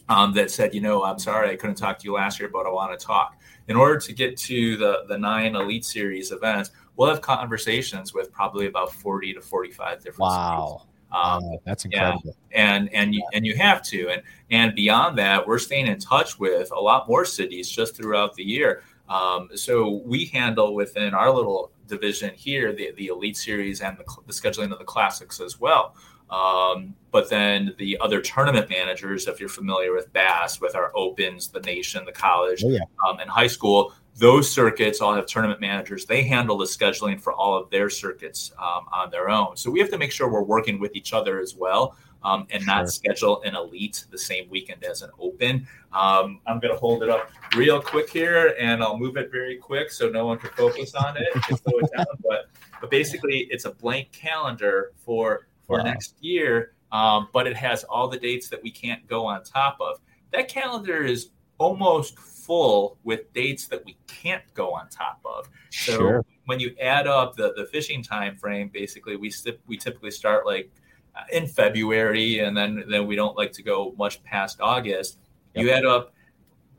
um, 0.10 0.34
that 0.34 0.51
said, 0.51 0.74
you 0.74 0.82
know, 0.82 1.03
I'm 1.03 1.20
sorry 1.20 1.49
I 1.49 1.56
couldn't 1.56 1.76
talk 1.76 1.99
to 1.99 2.06
you 2.06 2.14
last 2.14 2.39
year, 2.39 2.49
but 2.49 2.66
I 2.66 2.70
want 2.70 2.97
to 2.97 3.06
talk. 3.06 3.39
In 3.68 3.76
order 3.76 3.99
to 3.99 4.14
get 4.14 4.38
to 4.38 4.78
the 4.78 5.06
the 5.08 5.18
nine 5.18 5.56
Elite 5.56 5.86
Series 5.86 6.32
events, 6.32 6.72
we'll 6.95 7.10
have 7.10 7.22
conversations 7.22 8.14
with 8.14 8.32
probably 8.32 8.68
about 8.68 8.91
40 8.93 9.34
to 9.34 9.41
45 9.41 9.97
different. 9.97 10.20
Wow. 10.20 10.84
Um, 11.12 11.43
wow, 11.43 11.62
that's 11.66 11.86
incredible. 11.86 12.36
Yeah. 12.51 12.74
And 12.74 12.93
and 12.93 13.16
you, 13.16 13.24
and 13.34 13.45
you 13.45 13.56
have 13.56 13.82
to, 13.84 14.10
and 14.10 14.22
and 14.51 14.76
beyond 14.76 15.18
that, 15.18 15.47
we're 15.47 15.60
staying 15.60 15.88
in 15.88 15.99
touch 15.99 16.39
with 16.39 16.72
a 16.72 16.80
lot 16.80 17.08
more 17.08 17.26
cities 17.26 17.70
just 17.70 17.95
throughout 17.95 18.36
the 18.36 18.43
year. 18.43 18.84
Um, 19.08 19.49
so 19.56 20.01
we 20.06 20.26
handle 20.26 20.74
within 20.74 21.14
our 21.14 21.32
little 21.32 21.72
division 21.88 22.34
here 22.34 22.74
the, 22.74 22.91
the 22.97 23.08
elite 23.08 23.38
series 23.38 23.82
and 23.82 23.97
the, 23.97 24.03
the 24.26 24.34
scheduling 24.34 24.72
of 24.72 24.80
the 24.80 24.86
classics 24.86 25.39
as 25.39 25.60
well. 25.60 25.95
Um, 26.30 26.95
but 27.11 27.30
then 27.30 27.73
the 27.78 27.97
other 28.01 28.19
tournament 28.19 28.69
managers, 28.69 29.28
if 29.28 29.39
you're 29.39 29.49
familiar 29.49 29.93
with 29.93 30.11
Bass, 30.11 30.59
with 30.59 30.76
our 30.76 30.91
Opens, 30.95 31.47
the 31.47 31.61
Nation, 31.61 32.03
the 32.05 32.11
college, 32.11 32.63
oh, 32.65 32.69
yeah. 32.69 32.80
um, 33.07 33.19
and 33.19 33.30
high 33.30 33.47
school, 33.47 33.93
those 34.17 34.49
circuits 34.49 35.01
all 35.01 35.13
have 35.13 35.26
tournament 35.26 35.61
managers. 35.61 36.05
They 36.05 36.23
handle 36.23 36.57
the 36.57 36.65
scheduling 36.65 37.19
for 37.19 37.34
all 37.34 37.55
of 37.55 37.69
their 37.69 37.89
circuits 37.89 38.51
um, 38.57 38.86
on 38.91 39.11
their 39.11 39.30
own. 39.30 39.57
So 39.57 39.69
we 39.69 39.80
have 39.80 39.89
to 39.91 39.97
make 39.97 40.11
sure 40.11 40.30
we're 40.30 40.41
working 40.41 40.80
with 40.80 40.95
each 40.95 41.13
other 41.13 41.39
as 41.39 41.55
well. 41.55 41.97
Um, 42.23 42.47
and 42.49 42.63
sure. 42.63 42.73
not 42.73 42.89
schedule 42.89 43.43
an 43.43 43.55
elite 43.55 44.05
the 44.09 44.17
same 44.17 44.49
weekend 44.49 44.84
as 44.84 45.03
an 45.03 45.11
open. 45.19 45.67
Um, 45.93 46.41
I'm 46.47 46.59
going 46.59 46.73
to 46.73 46.80
hold 46.80 47.03
it 47.03 47.09
up 47.09 47.30
real 47.55 47.80
quick 47.80 48.09
here, 48.09 48.55
and 48.59 48.82
I'll 48.82 48.97
move 48.97 49.15
it 49.15 49.32
very 49.32 49.57
quick 49.57 49.91
so 49.91 50.09
no 50.09 50.26
one 50.26 50.39
can 50.39 50.49
focus 50.51 50.95
on 50.95 51.17
it. 51.17 51.28
Slow 51.45 51.78
it 51.78 51.89
down. 51.95 52.05
But 52.28 52.47
but 52.82 52.89
basically, 52.89 53.47
it's 53.51 53.65
a 53.65 53.71
blank 53.71 54.11
calendar 54.11 54.91
for 54.97 55.47
for 55.66 55.78
wow. 55.78 55.84
next 55.84 56.16
year, 56.22 56.74
um, 56.91 57.28
but 57.34 57.47
it 57.47 57.55
has 57.55 57.84
all 57.86 58.07
the 58.07 58.18
dates 58.18 58.49
that 58.49 58.61
we 58.61 58.72
can't 58.72 59.05
go 59.07 59.26
on 59.26 59.43
top 59.43 59.78
of. 59.80 59.99
That 60.32 60.47
calendar 60.47 61.03
is 61.03 61.30
almost 61.57 62.18
full 62.20 62.97
with 63.03 63.32
dates 63.34 63.68
that 63.68 63.84
we 63.86 63.97
can't 64.07 64.43
go 64.53 64.74
on 64.74 64.89
top 64.89 65.20
of. 65.26 65.49
So 65.72 65.93
sure. 65.93 66.26
when 66.45 66.59
you 66.59 66.76
add 66.82 67.07
up 67.07 67.36
the, 67.36 67.53
the 67.55 67.66
fishing 67.66 68.03
time 68.03 68.36
frame, 68.36 68.70
basically 68.74 69.16
we 69.16 69.32
we 69.68 69.78
typically 69.78 70.11
start 70.11 70.45
like 70.45 70.72
uh, 71.16 71.22
in 71.32 71.47
February, 71.47 72.39
and 72.39 72.55
then 72.55 72.84
then 72.89 73.07
we 73.07 73.16
don't 73.16 73.38
like 73.38 73.51
to 73.53 73.63
go 73.63 73.93
much 73.97 74.24
past 74.24 74.59
August. 74.61 75.20
Yep. 75.53 75.63
You 75.63 75.72
add 75.72 75.86
up, 75.86 76.13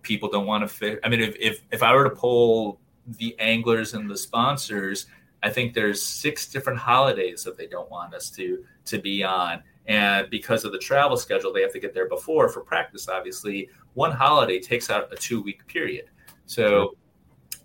people 0.03 0.28
don't 0.28 0.47
want 0.47 0.62
to 0.62 0.68
fish. 0.68 0.99
I 1.03 1.09
mean, 1.09 1.20
if, 1.20 1.37
if 1.41 1.62
if 1.72 1.82
I 1.82 1.95
were 1.95 2.05
to 2.05 2.14
pull 2.14 2.80
the 3.18 3.37
anglers 3.39 3.95
and 3.95 4.11
the 4.11 4.16
sponsors, 4.16 5.07
I 5.43 5.51
think 5.51 5.74
there's 5.74 6.03
six 6.03 6.47
different 6.47 6.78
holidays 6.78 7.45
that 7.45 7.57
they 7.57 7.66
don't 7.66 7.91
want 7.91 8.14
us 8.14 8.30
to 8.30 8.64
to 8.87 8.99
be 8.99 9.22
on. 9.22 9.62
And 9.87 10.28
because 10.30 10.64
of 10.64 10.72
the 10.72 10.78
travel 10.78 11.16
schedule, 11.16 11.53
they 11.53 11.62
have 11.62 11.72
to 11.72 11.78
get 11.78 11.95
there 11.95 12.09
before 12.09 12.49
for 12.49 12.61
practice. 12.61 13.09
Obviously, 13.09 13.68
one 13.95 14.11
holiday 14.11 14.59
takes 14.59 14.91
out 14.91 15.12
a 15.12 15.16
two 15.16 15.43
week 15.43 15.66
period. 15.66 16.07
So, 16.47 16.97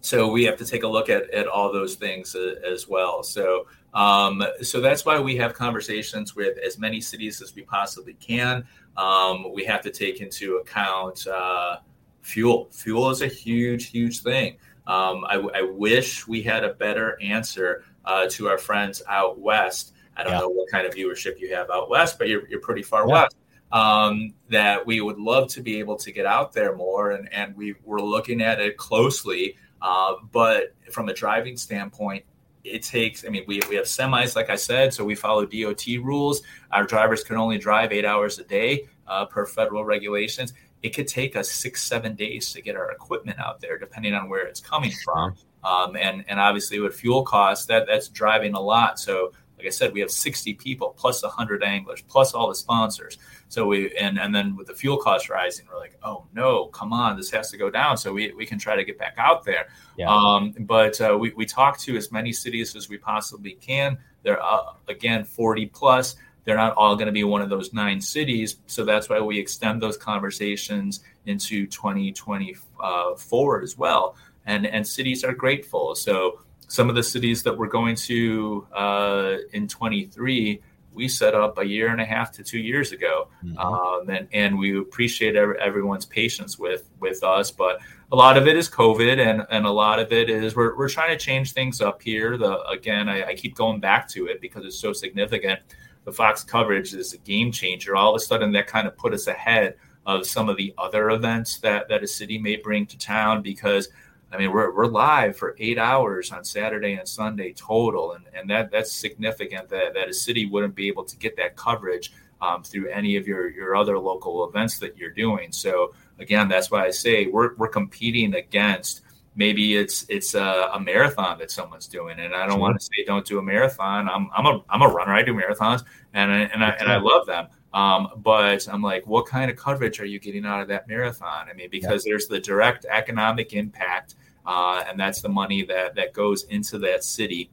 so 0.01 0.31
we 0.31 0.43
have 0.45 0.57
to 0.57 0.65
take 0.65 0.83
a 0.83 0.87
look 0.87 1.09
at, 1.09 1.29
at 1.31 1.47
all 1.47 1.71
those 1.71 1.95
things 1.95 2.35
uh, 2.35 2.55
as 2.69 2.87
well. 2.87 3.23
So, 3.23 3.67
um, 3.93 4.43
so 4.61 4.81
that's 4.81 5.05
why 5.05 5.19
we 5.19 5.35
have 5.37 5.53
conversations 5.53 6.35
with 6.35 6.57
as 6.59 6.77
many 6.77 7.01
cities 7.01 7.41
as 7.41 7.55
we 7.55 7.63
possibly 7.63 8.13
can. 8.13 8.65
Um, 8.97 9.51
we 9.53 9.63
have 9.65 9.81
to 9.81 9.91
take 9.91 10.21
into 10.21 10.57
account 10.57 11.25
uh, 11.27 11.77
fuel. 12.21 12.69
Fuel 12.71 13.09
is 13.09 13.21
a 13.21 13.27
huge, 13.27 13.89
huge 13.89 14.21
thing. 14.21 14.57
Um, 14.87 15.25
I, 15.25 15.35
I, 15.53 15.61
wish 15.61 16.27
we 16.27 16.41
had 16.41 16.63
a 16.63 16.73
better 16.73 17.17
answer 17.21 17.83
uh, 18.03 18.25
to 18.31 18.49
our 18.49 18.57
friends 18.57 19.03
out 19.07 19.39
west 19.39 19.93
I 20.17 20.23
don't 20.23 20.33
yeah. 20.33 20.39
know 20.39 20.49
what 20.49 20.69
kind 20.69 20.85
of 20.85 20.93
viewership 20.93 21.39
you 21.39 21.53
have 21.55 21.69
out 21.69 21.89
west, 21.89 22.17
but 22.17 22.27
you're, 22.27 22.47
you're 22.47 22.59
pretty 22.59 22.83
far 22.83 23.07
yeah. 23.07 23.23
west. 23.23 23.35
Um, 23.71 24.33
that 24.49 24.85
we 24.85 24.99
would 24.99 25.17
love 25.17 25.47
to 25.49 25.61
be 25.61 25.79
able 25.79 25.95
to 25.95 26.11
get 26.11 26.25
out 26.25 26.51
there 26.51 26.75
more, 26.75 27.11
and, 27.11 27.31
and 27.31 27.55
we 27.55 27.75
were 27.85 28.01
looking 28.01 28.41
at 28.41 28.59
it 28.59 28.75
closely. 28.75 29.55
Uh, 29.81 30.15
but 30.33 30.75
from 30.91 31.07
a 31.07 31.13
driving 31.13 31.55
standpoint, 31.55 32.25
it 32.65 32.83
takes, 32.83 33.25
I 33.25 33.29
mean, 33.29 33.45
we, 33.47 33.61
we 33.69 33.75
have 33.77 33.85
semis, 33.85 34.35
like 34.35 34.49
I 34.49 34.57
said, 34.57 34.93
so 34.93 35.05
we 35.05 35.15
follow 35.15 35.45
DOT 35.45 35.85
rules. 36.03 36.41
Our 36.71 36.83
drivers 36.83 37.23
can 37.23 37.37
only 37.37 37.57
drive 37.57 37.93
eight 37.93 38.05
hours 38.05 38.39
a 38.39 38.43
day 38.43 38.89
uh, 39.07 39.25
per 39.25 39.45
federal 39.45 39.85
regulations. 39.85 40.53
It 40.83 40.89
could 40.95 41.07
take 41.07 41.35
us 41.35 41.51
six, 41.51 41.83
seven 41.83 42.15
days 42.15 42.51
to 42.53 42.61
get 42.61 42.75
our 42.75 42.91
equipment 42.91 43.39
out 43.39 43.61
there, 43.61 43.77
depending 43.77 44.13
on 44.13 44.29
where 44.29 44.47
it's 44.47 44.59
coming 44.59 44.91
from. 45.03 45.35
Um, 45.63 45.95
and, 45.95 46.25
and 46.27 46.39
obviously, 46.39 46.79
with 46.79 46.95
fuel 46.95 47.23
costs, 47.23 47.67
that 47.67 47.85
that's 47.87 48.09
driving 48.09 48.55
a 48.55 48.59
lot. 48.59 48.99
So 48.99 49.31
like 49.61 49.67
I 49.67 49.69
said, 49.69 49.93
we 49.93 49.99
have 49.99 50.09
60 50.09 50.55
people 50.55 50.95
plus 50.97 51.21
100 51.21 51.63
anglers 51.63 52.01
plus 52.07 52.33
all 52.33 52.49
the 52.49 52.55
sponsors. 52.55 53.19
So 53.47 53.67
we 53.67 53.95
and 53.95 54.19
and 54.19 54.33
then 54.33 54.55
with 54.55 54.65
the 54.67 54.73
fuel 54.73 54.97
costs 54.97 55.29
rising, 55.29 55.67
we're 55.71 55.77
like, 55.77 55.99
oh 56.03 56.25
no, 56.33 56.65
come 56.67 56.91
on, 56.93 57.15
this 57.15 57.29
has 57.29 57.51
to 57.51 57.57
go 57.57 57.69
down 57.69 57.95
so 57.95 58.11
we, 58.11 58.33
we 58.33 58.47
can 58.47 58.57
try 58.57 58.75
to 58.75 58.83
get 58.83 58.97
back 58.97 59.13
out 59.17 59.43
there. 59.43 59.67
Yeah. 59.97 60.09
Um, 60.09 60.55
but 60.61 60.99
uh, 60.99 61.15
we 61.19 61.31
we 61.35 61.45
talk 61.45 61.77
to 61.79 61.95
as 61.95 62.11
many 62.11 62.33
cities 62.33 62.75
as 62.75 62.89
we 62.89 62.97
possibly 62.97 63.51
can. 63.51 63.99
They're 64.23 64.41
uh, 64.41 64.73
again 64.87 65.25
40 65.25 65.67
plus. 65.67 66.15
They're 66.43 66.57
not 66.57 66.73
all 66.75 66.95
going 66.95 67.07
to 67.07 67.11
be 67.11 67.23
one 67.23 67.41
of 67.41 67.49
those 67.49 67.73
nine 67.73 68.01
cities, 68.01 68.57
so 68.65 68.83
that's 68.83 69.09
why 69.09 69.19
we 69.19 69.37
extend 69.39 69.81
those 69.81 69.97
conversations 69.97 71.01
into 71.25 71.67
2024 71.67 73.61
as 73.61 73.77
well. 73.77 74.15
And 74.45 74.65
and 74.65 74.85
cities 74.87 75.23
are 75.23 75.33
grateful. 75.33 75.93
So 75.95 76.39
some 76.67 76.89
of 76.89 76.95
the 76.95 77.03
cities 77.03 77.43
that 77.43 77.57
we're 77.57 77.67
going 77.67 77.95
to 77.95 78.65
uh, 78.73 79.35
in 79.53 79.67
23 79.67 80.61
we 80.93 81.07
set 81.07 81.33
up 81.33 81.57
a 81.57 81.65
year 81.65 81.87
and 81.87 82.01
a 82.01 82.05
half 82.05 82.31
to 82.33 82.43
two 82.43 82.59
years 82.59 82.91
ago 82.91 83.27
mm-hmm. 83.43 83.57
um, 83.57 84.09
and, 84.09 84.27
and 84.33 84.57
we 84.57 84.77
appreciate 84.77 85.35
every, 85.35 85.59
everyone's 85.59 86.05
patience 86.05 86.57
with 86.57 86.89
with 86.99 87.23
us 87.23 87.51
but 87.51 87.79
a 88.11 88.15
lot 88.15 88.37
of 88.37 88.47
it 88.47 88.55
is 88.55 88.69
covid 88.69 89.19
and, 89.19 89.45
and 89.49 89.65
a 89.65 89.71
lot 89.71 89.99
of 89.99 90.11
it 90.11 90.29
is 90.29 90.55
we're, 90.55 90.77
we're 90.77 90.89
trying 90.89 91.09
to 91.09 91.23
change 91.23 91.53
things 91.53 91.81
up 91.81 92.01
here 92.01 92.37
the 92.37 92.61
again 92.67 93.09
I, 93.09 93.29
I 93.29 93.35
keep 93.35 93.55
going 93.55 93.79
back 93.79 94.07
to 94.09 94.27
it 94.27 94.41
because 94.41 94.65
it's 94.65 94.79
so 94.79 94.93
significant 94.93 95.59
the 96.05 96.11
fox 96.11 96.43
coverage 96.43 96.93
is 96.93 97.13
a 97.13 97.17
game 97.19 97.51
changer 97.51 97.95
all 97.95 98.15
of 98.15 98.21
a 98.21 98.23
sudden 98.23 98.51
that 98.51 98.67
kind 98.67 98.87
of 98.87 98.97
put 98.97 99.13
us 99.13 99.27
ahead 99.27 99.75
of 100.05 100.25
some 100.25 100.49
of 100.49 100.57
the 100.57 100.73
other 100.77 101.11
events 101.11 101.59
that 101.59 101.87
that 101.89 102.03
a 102.03 102.07
city 102.07 102.37
may 102.37 102.55
bring 102.55 102.85
to 102.85 102.97
town 102.97 103.41
because 103.41 103.89
I 104.33 104.37
mean, 104.37 104.53
we're, 104.53 104.73
we're 104.73 104.85
live 104.85 105.35
for 105.35 105.57
eight 105.59 105.77
hours 105.77 106.31
on 106.31 106.45
Saturday 106.45 106.93
and 106.93 107.05
Sunday 107.05 107.51
total, 107.51 108.13
and, 108.13 108.23
and 108.33 108.49
that 108.49 108.71
that's 108.71 108.91
significant 108.91 109.67
that, 109.69 109.93
that 109.93 110.07
a 110.07 110.13
city 110.13 110.45
wouldn't 110.45 110.73
be 110.73 110.87
able 110.87 111.03
to 111.03 111.17
get 111.17 111.35
that 111.35 111.57
coverage 111.57 112.13
um, 112.41 112.63
through 112.63 112.87
any 112.89 113.17
of 113.17 113.27
your, 113.27 113.49
your 113.49 113.75
other 113.75 113.99
local 113.99 114.47
events 114.47 114.79
that 114.79 114.97
you're 114.97 115.11
doing. 115.11 115.51
So 115.51 115.93
again, 116.17 116.47
that's 116.47 116.71
why 116.71 116.85
I 116.85 116.91
say 116.91 117.25
we're, 117.27 117.55
we're 117.55 117.67
competing 117.67 118.35
against 118.35 119.01
maybe 119.35 119.77
it's 119.77 120.05
it's 120.09 120.33
a, 120.35 120.69
a 120.73 120.79
marathon 120.79 121.37
that 121.39 121.51
someone's 121.51 121.87
doing, 121.87 122.19
and 122.19 122.33
I 122.33 122.41
don't 122.41 122.51
sure. 122.51 122.59
want 122.59 122.79
to 122.79 122.85
say 122.85 123.03
don't 123.05 123.25
do 123.25 123.39
a 123.39 123.41
marathon. 123.41 124.09
I'm 124.09 124.29
I'm 124.35 124.45
a 124.45 124.63
I'm 124.69 124.81
a 124.81 124.87
runner. 124.87 125.13
I 125.13 125.23
do 125.23 125.33
marathons, 125.33 125.83
and 126.13 126.31
I, 126.31 126.39
and 126.39 126.63
I, 126.63 126.69
and 126.71 126.91
I 126.91 126.97
love 126.97 127.25
them. 127.25 127.47
Um, 127.73 128.09
but 128.17 128.67
I'm 128.67 128.81
like, 128.81 129.07
what 129.07 129.25
kind 129.25 129.49
of 129.49 129.55
coverage 129.55 129.99
are 130.01 130.05
you 130.05 130.19
getting 130.19 130.45
out 130.45 130.61
of 130.61 130.67
that 130.67 130.87
marathon? 130.87 131.47
I 131.49 131.53
mean, 131.53 131.69
because 131.69 132.05
yeah. 132.05 132.11
there's 132.11 132.27
the 132.27 132.39
direct 132.39 132.85
economic 132.85 133.53
impact, 133.53 134.15
uh, 134.45 134.83
and 134.87 134.99
that's 134.99 135.21
the 135.21 135.29
money 135.29 135.63
that 135.63 135.95
that 135.95 136.13
goes 136.13 136.43
into 136.43 136.77
that 136.79 137.03
city 137.03 137.51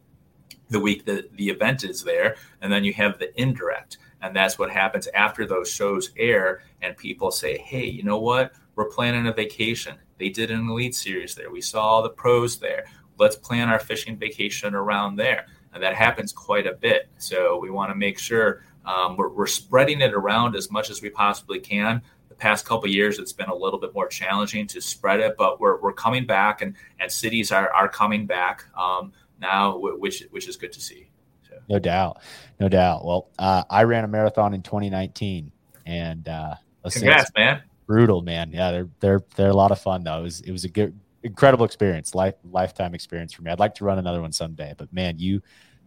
the 0.70 0.80
week 0.80 1.06
that 1.06 1.34
the 1.36 1.48
event 1.48 1.84
is 1.84 2.02
there, 2.02 2.36
and 2.60 2.72
then 2.72 2.84
you 2.84 2.92
have 2.92 3.18
the 3.18 3.40
indirect, 3.40 3.98
and 4.20 4.34
that's 4.34 4.58
what 4.58 4.70
happens 4.70 5.08
after 5.14 5.46
those 5.46 5.70
shows 5.70 6.10
air, 6.16 6.62
and 6.82 6.96
people 6.96 7.30
say, 7.30 7.56
hey, 7.56 7.86
you 7.86 8.02
know 8.02 8.18
what? 8.18 8.52
We're 8.74 8.90
planning 8.90 9.26
a 9.26 9.32
vacation. 9.32 9.96
They 10.18 10.28
did 10.28 10.50
an 10.50 10.68
elite 10.68 10.94
series 10.94 11.34
there. 11.34 11.50
We 11.50 11.60
saw 11.60 12.02
the 12.02 12.10
pros 12.10 12.58
there. 12.58 12.86
Let's 13.18 13.36
plan 13.36 13.68
our 13.68 13.78
fishing 13.78 14.16
vacation 14.16 14.74
around 14.74 15.16
there. 15.16 15.46
And 15.72 15.82
that 15.82 15.94
happens 15.94 16.32
quite 16.32 16.66
a 16.66 16.72
bit. 16.72 17.08
So 17.18 17.58
we 17.58 17.70
want 17.70 17.90
to 17.90 17.94
make 17.94 18.18
sure 18.18 18.64
um, 18.84 19.16
we're, 19.16 19.28
we're, 19.28 19.46
spreading 19.46 20.00
it 20.00 20.14
around 20.14 20.56
as 20.56 20.70
much 20.70 20.88
as 20.88 21.02
we 21.02 21.10
possibly 21.10 21.60
can. 21.60 22.00
The 22.30 22.34
past 22.34 22.64
couple 22.64 22.88
years, 22.88 23.18
it's 23.18 23.34
been 23.34 23.50
a 23.50 23.54
little 23.54 23.78
bit 23.78 23.92
more 23.92 24.08
challenging 24.08 24.66
to 24.68 24.80
spread 24.80 25.20
it, 25.20 25.34
but 25.36 25.60
we're, 25.60 25.78
we're 25.80 25.92
coming 25.92 26.26
back, 26.26 26.62
and, 26.62 26.74
and 26.98 27.12
cities 27.12 27.52
are, 27.52 27.70
are 27.70 27.88
coming 27.88 28.24
back 28.24 28.64
um, 28.78 29.12
now, 29.40 29.76
which 29.78 30.24
which 30.30 30.48
is 30.48 30.56
good 30.56 30.72
to 30.72 30.80
see. 30.80 31.10
So. 31.48 31.56
No 31.68 31.78
doubt, 31.78 32.22
no 32.58 32.68
doubt. 32.68 33.04
Well, 33.04 33.28
uh, 33.38 33.64
I 33.68 33.84
ran 33.84 34.04
a 34.04 34.08
marathon 34.08 34.54
in 34.54 34.62
2019, 34.62 35.52
and 35.84 36.26
uh, 36.26 36.54
congrats, 36.90 37.30
man! 37.36 37.62
Brutal, 37.88 38.20
man. 38.20 38.52
Yeah, 38.52 38.70
they're 38.70 38.88
they're 39.00 39.20
they're 39.34 39.48
a 39.48 39.56
lot 39.56 39.72
of 39.72 39.80
fun 39.80 40.04
though. 40.04 40.18
It 40.18 40.22
was 40.22 40.40
it 40.42 40.52
was 40.52 40.64
a 40.64 40.68
good, 40.68 40.94
incredible 41.22 41.64
experience, 41.64 42.14
life 42.14 42.34
lifetime 42.44 42.94
experience 42.94 43.32
for 43.32 43.40
me. 43.40 43.50
I'd 43.50 43.58
like 43.58 43.74
to 43.76 43.84
run 43.84 43.98
another 43.98 44.20
one 44.20 44.30
someday, 44.30 44.74
but 44.76 44.92
man, 44.92 45.18
you 45.18 45.40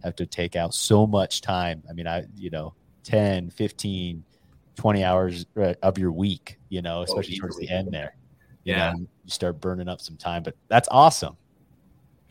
have 0.04 0.16
to 0.16 0.26
take 0.26 0.56
out 0.56 0.74
so 0.74 1.06
much 1.06 1.42
time. 1.42 1.84
I 1.88 1.94
mean, 1.94 2.08
I 2.08 2.26
you 2.36 2.50
know 2.50 2.74
10, 3.04 3.52
15, 3.52 4.24
20 4.76 5.04
hours 5.04 5.46
uh, 5.56 5.76
of 5.84 6.00
your 6.00 6.12
week, 6.12 6.58
you 6.70 6.82
know, 6.82 7.02
oh, 7.02 7.04
especially 7.04 7.36
oh, 7.38 7.42
towards 7.42 7.58
the 7.58 7.70
end 7.70 7.90
there. 7.92 8.16
You 8.64 8.74
yeah. 8.74 8.94
Know, 8.94 9.00
you 9.00 9.08
start 9.28 9.62
burning 9.62 9.88
up 9.88 10.02
some 10.02 10.18
time, 10.18 10.42
but 10.42 10.56
that's 10.70 10.90
awesome. 10.90 11.38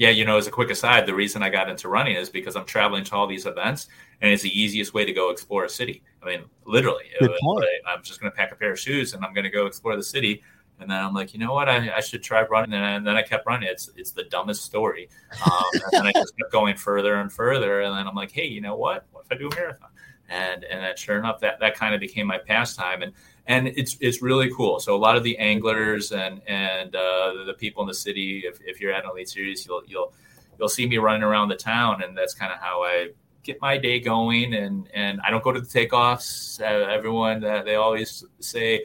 Yeah, 0.00 0.08
you 0.08 0.24
know, 0.24 0.38
as 0.38 0.46
a 0.46 0.50
quick 0.50 0.70
aside, 0.70 1.04
the 1.04 1.14
reason 1.14 1.42
I 1.42 1.50
got 1.50 1.68
into 1.68 1.90
running 1.90 2.16
is 2.16 2.30
because 2.30 2.56
I'm 2.56 2.64
traveling 2.64 3.04
to 3.04 3.14
all 3.14 3.26
these 3.26 3.44
events 3.44 3.88
and 4.22 4.32
it's 4.32 4.42
the 4.42 4.58
easiest 4.58 4.94
way 4.94 5.04
to 5.04 5.12
go 5.12 5.28
explore 5.28 5.66
a 5.66 5.68
city. 5.68 6.02
I 6.22 6.26
mean, 6.26 6.44
literally, 6.64 7.04
was, 7.20 7.64
I'm 7.86 8.02
just 8.02 8.18
going 8.18 8.32
to 8.32 8.34
pack 8.34 8.50
a 8.50 8.54
pair 8.54 8.72
of 8.72 8.80
shoes 8.80 9.12
and 9.12 9.22
I'm 9.22 9.34
going 9.34 9.44
to 9.44 9.50
go 9.50 9.66
explore 9.66 9.96
the 9.96 10.02
city. 10.02 10.42
And 10.78 10.90
then 10.90 11.04
I'm 11.04 11.12
like, 11.12 11.34
you 11.34 11.38
know 11.38 11.52
what? 11.52 11.68
I, 11.68 11.94
I 11.94 12.00
should 12.00 12.22
try 12.22 12.40
running. 12.44 12.72
And 12.72 13.06
then 13.06 13.14
I 13.14 13.20
kept 13.20 13.44
running. 13.44 13.68
It's 13.68 13.90
it's 13.94 14.12
the 14.12 14.24
dumbest 14.24 14.64
story. 14.64 15.10
Um, 15.44 15.64
and 15.74 15.82
then 15.92 16.06
I 16.06 16.12
just 16.12 16.34
kept 16.38 16.50
going 16.50 16.78
further 16.78 17.16
and 17.16 17.30
further. 17.30 17.82
And 17.82 17.94
then 17.94 18.08
I'm 18.08 18.14
like, 18.14 18.30
hey, 18.30 18.46
you 18.46 18.62
know 18.62 18.76
what? 18.76 19.04
What 19.12 19.26
if 19.26 19.32
I 19.32 19.38
do 19.38 19.50
a 19.50 19.54
marathon? 19.54 19.90
and 20.30 20.64
and 20.64 20.82
that 20.82 20.98
sure 20.98 21.18
enough 21.18 21.40
that 21.40 21.60
that 21.60 21.74
kind 21.74 21.94
of 21.94 22.00
became 22.00 22.26
my 22.26 22.38
pastime 22.38 23.02
and 23.02 23.12
and 23.50 23.66
it's 23.66 23.96
it's 24.00 24.22
really 24.22 24.48
cool. 24.54 24.78
So 24.78 24.94
a 24.94 25.02
lot 25.06 25.16
of 25.16 25.24
the 25.24 25.36
anglers 25.38 26.12
and 26.12 26.40
and 26.46 26.94
uh, 26.94 27.44
the 27.44 27.54
people 27.58 27.82
in 27.82 27.88
the 27.88 27.94
city 27.94 28.44
if, 28.46 28.58
if 28.64 28.80
you're 28.80 28.92
at 28.92 29.04
an 29.04 29.10
elite 29.10 29.28
series 29.28 29.66
you'll 29.66 29.82
you'll 29.86 30.14
you'll 30.58 30.68
see 30.68 30.86
me 30.86 30.98
running 30.98 31.24
around 31.24 31.48
the 31.48 31.56
town 31.56 32.02
and 32.02 32.16
that's 32.16 32.32
kind 32.32 32.52
of 32.52 32.60
how 32.60 32.82
i 32.82 33.08
get 33.42 33.60
my 33.60 33.76
day 33.76 33.98
going. 33.98 34.54
And 34.54 34.88
and 34.94 35.20
i 35.26 35.30
don't 35.30 35.42
go 35.42 35.50
to 35.50 35.60
the 35.60 35.66
takeoffs. 35.66 36.60
Uh, 36.60 36.88
everyone 36.88 37.42
uh, 37.42 37.62
they 37.64 37.74
always 37.74 38.24
say 38.38 38.84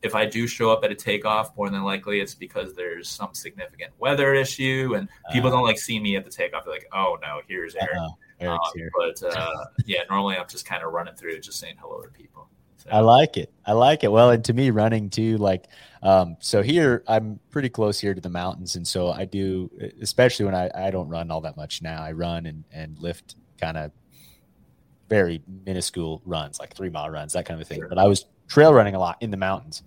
if 0.00 0.14
i 0.14 0.24
do 0.24 0.46
show 0.46 0.70
up 0.70 0.84
at 0.84 0.90
a 0.90 0.94
takeoff 0.94 1.54
more 1.56 1.68
than 1.68 1.82
likely 1.82 2.20
it's 2.20 2.34
because 2.34 2.74
there's 2.74 3.08
some 3.10 3.34
significant 3.34 3.92
weather 3.98 4.34
issue. 4.34 4.94
And 4.96 5.08
people 5.32 5.50
uh, 5.50 5.52
don't 5.52 5.64
like 5.64 5.78
see 5.78 6.00
me 6.00 6.16
at 6.16 6.24
the 6.24 6.30
takeoff. 6.30 6.64
They're 6.64 6.72
like 6.72 6.88
oh 6.94 7.18
no 7.20 7.42
here's 7.46 7.74
aaron 7.74 7.98
uh-huh. 7.98 8.14
Um, 8.40 8.58
but 8.96 9.20
uh, 9.24 9.64
yeah, 9.84 10.02
normally 10.08 10.36
I'm 10.36 10.46
just 10.48 10.64
kind 10.64 10.84
of 10.84 10.92
running 10.92 11.16
through, 11.16 11.40
just 11.40 11.58
saying 11.58 11.74
hello 11.80 12.00
to 12.02 12.08
people. 12.08 12.48
So. 12.88 12.96
I 12.96 13.00
like 13.00 13.36
it. 13.36 13.52
I 13.66 13.72
like 13.72 14.04
it. 14.04 14.12
Well, 14.12 14.30
and 14.30 14.44
to 14.44 14.52
me, 14.52 14.70
running 14.70 15.10
too, 15.10 15.36
like, 15.38 15.66
um, 16.02 16.36
so 16.40 16.62
here 16.62 17.02
I'm 17.06 17.38
pretty 17.50 17.68
close 17.68 17.98
here 17.98 18.14
to 18.14 18.20
the 18.20 18.30
mountains, 18.30 18.76
and 18.76 18.86
so 18.86 19.10
I 19.10 19.24
do, 19.24 19.70
especially 20.00 20.46
when 20.46 20.54
I 20.54 20.70
I 20.74 20.90
don't 20.90 21.08
run 21.08 21.30
all 21.30 21.40
that 21.42 21.56
much 21.56 21.82
now. 21.82 22.02
I 22.02 22.12
run 22.12 22.46
and 22.46 22.64
and 22.72 22.98
lift 22.98 23.36
kind 23.60 23.76
of 23.76 23.90
very 25.08 25.42
minuscule 25.64 26.22
runs, 26.24 26.60
like 26.60 26.74
three 26.74 26.90
mile 26.90 27.10
runs, 27.10 27.32
that 27.32 27.46
kind 27.46 27.60
of 27.60 27.66
thing. 27.66 27.80
Sure. 27.80 27.88
But 27.88 27.98
I 27.98 28.06
was 28.06 28.26
trail 28.46 28.72
running 28.72 28.94
a 28.94 28.98
lot 28.98 29.16
in 29.20 29.30
the 29.30 29.36
mountains, 29.36 29.82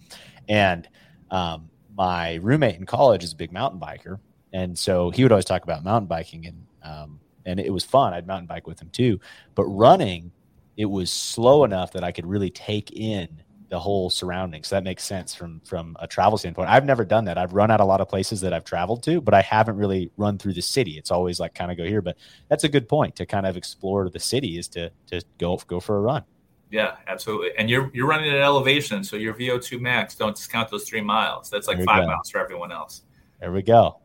and 0.50 0.88
um, 1.30 1.70
my 1.96 2.36
roommate 2.36 2.76
in 2.76 2.86
college 2.86 3.24
is 3.24 3.34
a 3.34 3.36
big 3.36 3.52
mountain 3.52 3.80
biker, 3.80 4.20
and 4.54 4.78
so 4.78 5.10
he 5.10 5.24
would 5.24 5.32
always 5.32 5.46
talk 5.46 5.64
about 5.64 5.84
mountain 5.84 6.08
biking 6.08 6.46
and 6.46 6.66
um, 6.84 7.20
and 7.46 7.60
it 7.60 7.72
was 7.72 7.84
fun. 7.84 8.14
I'd 8.14 8.28
mountain 8.28 8.48
bike 8.48 8.68
with 8.68 8.82
him 8.82 8.90
too. 8.90 9.20
But 9.56 9.66
running, 9.66 10.32
it 10.78 10.86
was 10.86 11.12
slow 11.12 11.64
enough 11.64 11.92
that 11.94 12.04
I 12.04 12.12
could 12.12 12.26
really 12.26 12.50
take 12.50 12.92
in 12.92 13.42
the 13.70 13.80
whole 13.80 14.10
surroundings. 14.10 14.68
So 14.68 14.76
that 14.76 14.84
makes 14.84 15.04
sense 15.04 15.34
from 15.34 15.62
from 15.64 15.96
a 16.00 16.08
travel 16.08 16.38
standpoint. 16.38 16.70
I've 16.70 16.86
never 16.86 17.06
done 17.06 17.26
that. 17.26 17.38
I've 17.38 17.54
run 17.54 17.72
out 17.72 17.80
a 17.80 17.86
lot 17.86 18.02
of 18.02 18.10
places 18.10 18.42
that 18.42 18.54
I've 18.54 18.66
traveled 18.66 19.02
to, 19.04 19.22
but 19.22 19.34
I 19.34 19.42
haven't 19.42 19.78
really 19.78 20.12
run 20.18 20.38
through 20.38 20.54
the 20.54 20.62
city. 20.62 20.98
It's 20.98 21.10
always 21.10 21.40
like 21.40 21.56
kind 21.56 21.72
of 21.72 21.78
go 21.78 21.86
here. 21.86 22.02
But 22.02 22.18
that's 22.50 22.66
a 22.66 22.70
good 22.70 22.90
point 22.90 23.16
to 23.16 23.26
kind 23.26 23.46
of 23.46 23.56
explore 23.56 24.10
the 24.10 24.20
city 24.20 24.58
is 24.58 24.68
to 24.70 24.92
to 25.08 25.24
go 25.38 25.58
go 25.68 25.80
for 25.80 25.98
a 25.98 26.02
run. 26.02 26.24
Yeah, 26.70 26.98
absolutely. 27.08 27.52
And 27.58 27.70
you're 27.70 27.90
you're 27.94 28.08
running 28.08 28.30
at 28.30 28.42
elevation, 28.42 29.04
so 29.06 29.16
your 29.16 29.34
VO2 29.34 29.80
max 29.80 30.16
don't 30.16 30.36
discount 30.36 30.70
those 30.70 30.84
three 30.84 31.02
miles. 31.02 31.50
That's 31.50 31.68
like 31.68 31.82
five 31.84 32.04
go. 32.04 32.08
miles 32.08 32.30
for 32.30 32.40
everyone 32.40 32.74
else. 32.74 33.04
There 33.40 33.52
we 33.52 33.62
go 33.62 34.02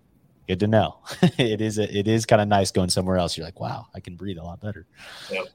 good 0.47 0.61
to 0.61 0.67
know. 0.67 0.99
it 1.39 1.61
is 1.61 1.79
a, 1.79 1.99
it 1.99 2.07
is 2.07 2.25
kind 2.25 2.41
of 2.41 2.49
nice 2.49 2.71
going 2.71 2.89
somewhere 2.89 3.17
else. 3.17 3.37
You're 3.37 3.45
like, 3.45 3.61
wow, 3.61 3.87
I 3.95 4.01
can 4.01 4.17
breathe 4.17 4.39
a 4.39 4.45
lot 4.45 4.61
better. 4.61 4.87
Yep. 5.31 5.47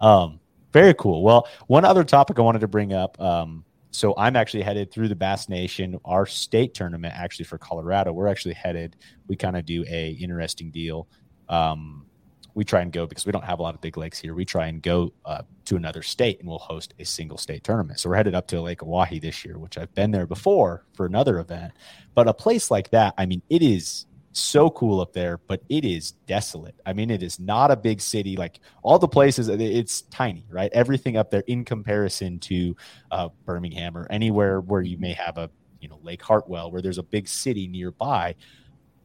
Um, 0.00 0.40
very 0.72 0.94
cool. 0.94 1.22
Well, 1.22 1.48
one 1.66 1.84
other 1.84 2.04
topic 2.04 2.38
I 2.38 2.42
wanted 2.42 2.60
to 2.60 2.68
bring 2.68 2.92
up. 2.92 3.20
Um, 3.20 3.64
so 3.90 4.14
I'm 4.16 4.36
actually 4.36 4.62
headed 4.62 4.92
through 4.92 5.08
the 5.08 5.16
Bass 5.16 5.48
Nation, 5.48 5.98
our 6.04 6.26
state 6.26 6.74
tournament, 6.74 7.14
actually 7.16 7.46
for 7.46 7.58
Colorado. 7.58 8.12
We're 8.12 8.28
actually 8.28 8.54
headed. 8.54 8.96
We 9.26 9.36
kind 9.36 9.56
of 9.56 9.64
do 9.66 9.84
a 9.88 10.10
interesting 10.10 10.70
deal. 10.70 11.08
Um, 11.48 12.06
we 12.54 12.64
try 12.64 12.80
and 12.80 12.92
go 12.92 13.06
because 13.06 13.26
we 13.26 13.32
don't 13.32 13.44
have 13.44 13.58
a 13.58 13.62
lot 13.62 13.74
of 13.74 13.80
big 13.80 13.96
lakes 13.96 14.18
here. 14.18 14.34
We 14.34 14.44
try 14.44 14.66
and 14.66 14.82
go 14.82 15.12
uh, 15.24 15.42
to 15.66 15.76
another 15.76 16.02
state 16.02 16.40
and 16.40 16.48
we'll 16.48 16.58
host 16.58 16.94
a 16.98 17.04
single 17.04 17.38
state 17.38 17.64
tournament. 17.64 18.00
So 18.00 18.10
we're 18.10 18.16
headed 18.16 18.34
up 18.34 18.46
to 18.48 18.60
Lake 18.60 18.82
Oahe 18.82 19.20
this 19.20 19.44
year, 19.44 19.58
which 19.58 19.78
I've 19.78 19.94
been 19.94 20.10
there 20.10 20.26
before 20.26 20.84
for 20.94 21.06
another 21.06 21.38
event. 21.38 21.72
But 22.14 22.28
a 22.28 22.34
place 22.34 22.70
like 22.70 22.90
that, 22.90 23.14
I 23.18 23.26
mean, 23.26 23.42
it 23.50 23.62
is 23.62 24.06
so 24.32 24.70
cool 24.70 25.00
up 25.00 25.12
there, 25.12 25.38
but 25.46 25.62
it 25.68 25.84
is 25.84 26.12
desolate. 26.26 26.74
I 26.86 26.92
mean, 26.92 27.10
it 27.10 27.22
is 27.22 27.40
not 27.40 27.70
a 27.70 27.76
big 27.76 28.00
city. 28.00 28.36
Like 28.36 28.60
all 28.82 28.98
the 28.98 29.08
places, 29.08 29.48
it's 29.48 30.02
tiny, 30.02 30.46
right? 30.50 30.70
Everything 30.72 31.16
up 31.16 31.30
there 31.30 31.42
in 31.46 31.64
comparison 31.64 32.38
to 32.40 32.76
uh, 33.10 33.28
Birmingham 33.44 33.96
or 33.96 34.06
anywhere 34.10 34.60
where 34.60 34.82
you 34.82 34.98
may 34.98 35.12
have 35.14 35.38
a, 35.38 35.50
you 35.80 35.88
know, 35.88 35.98
Lake 36.02 36.22
Hartwell, 36.22 36.70
where 36.70 36.82
there's 36.82 36.98
a 36.98 37.02
big 37.02 37.26
city 37.26 37.66
nearby. 37.66 38.34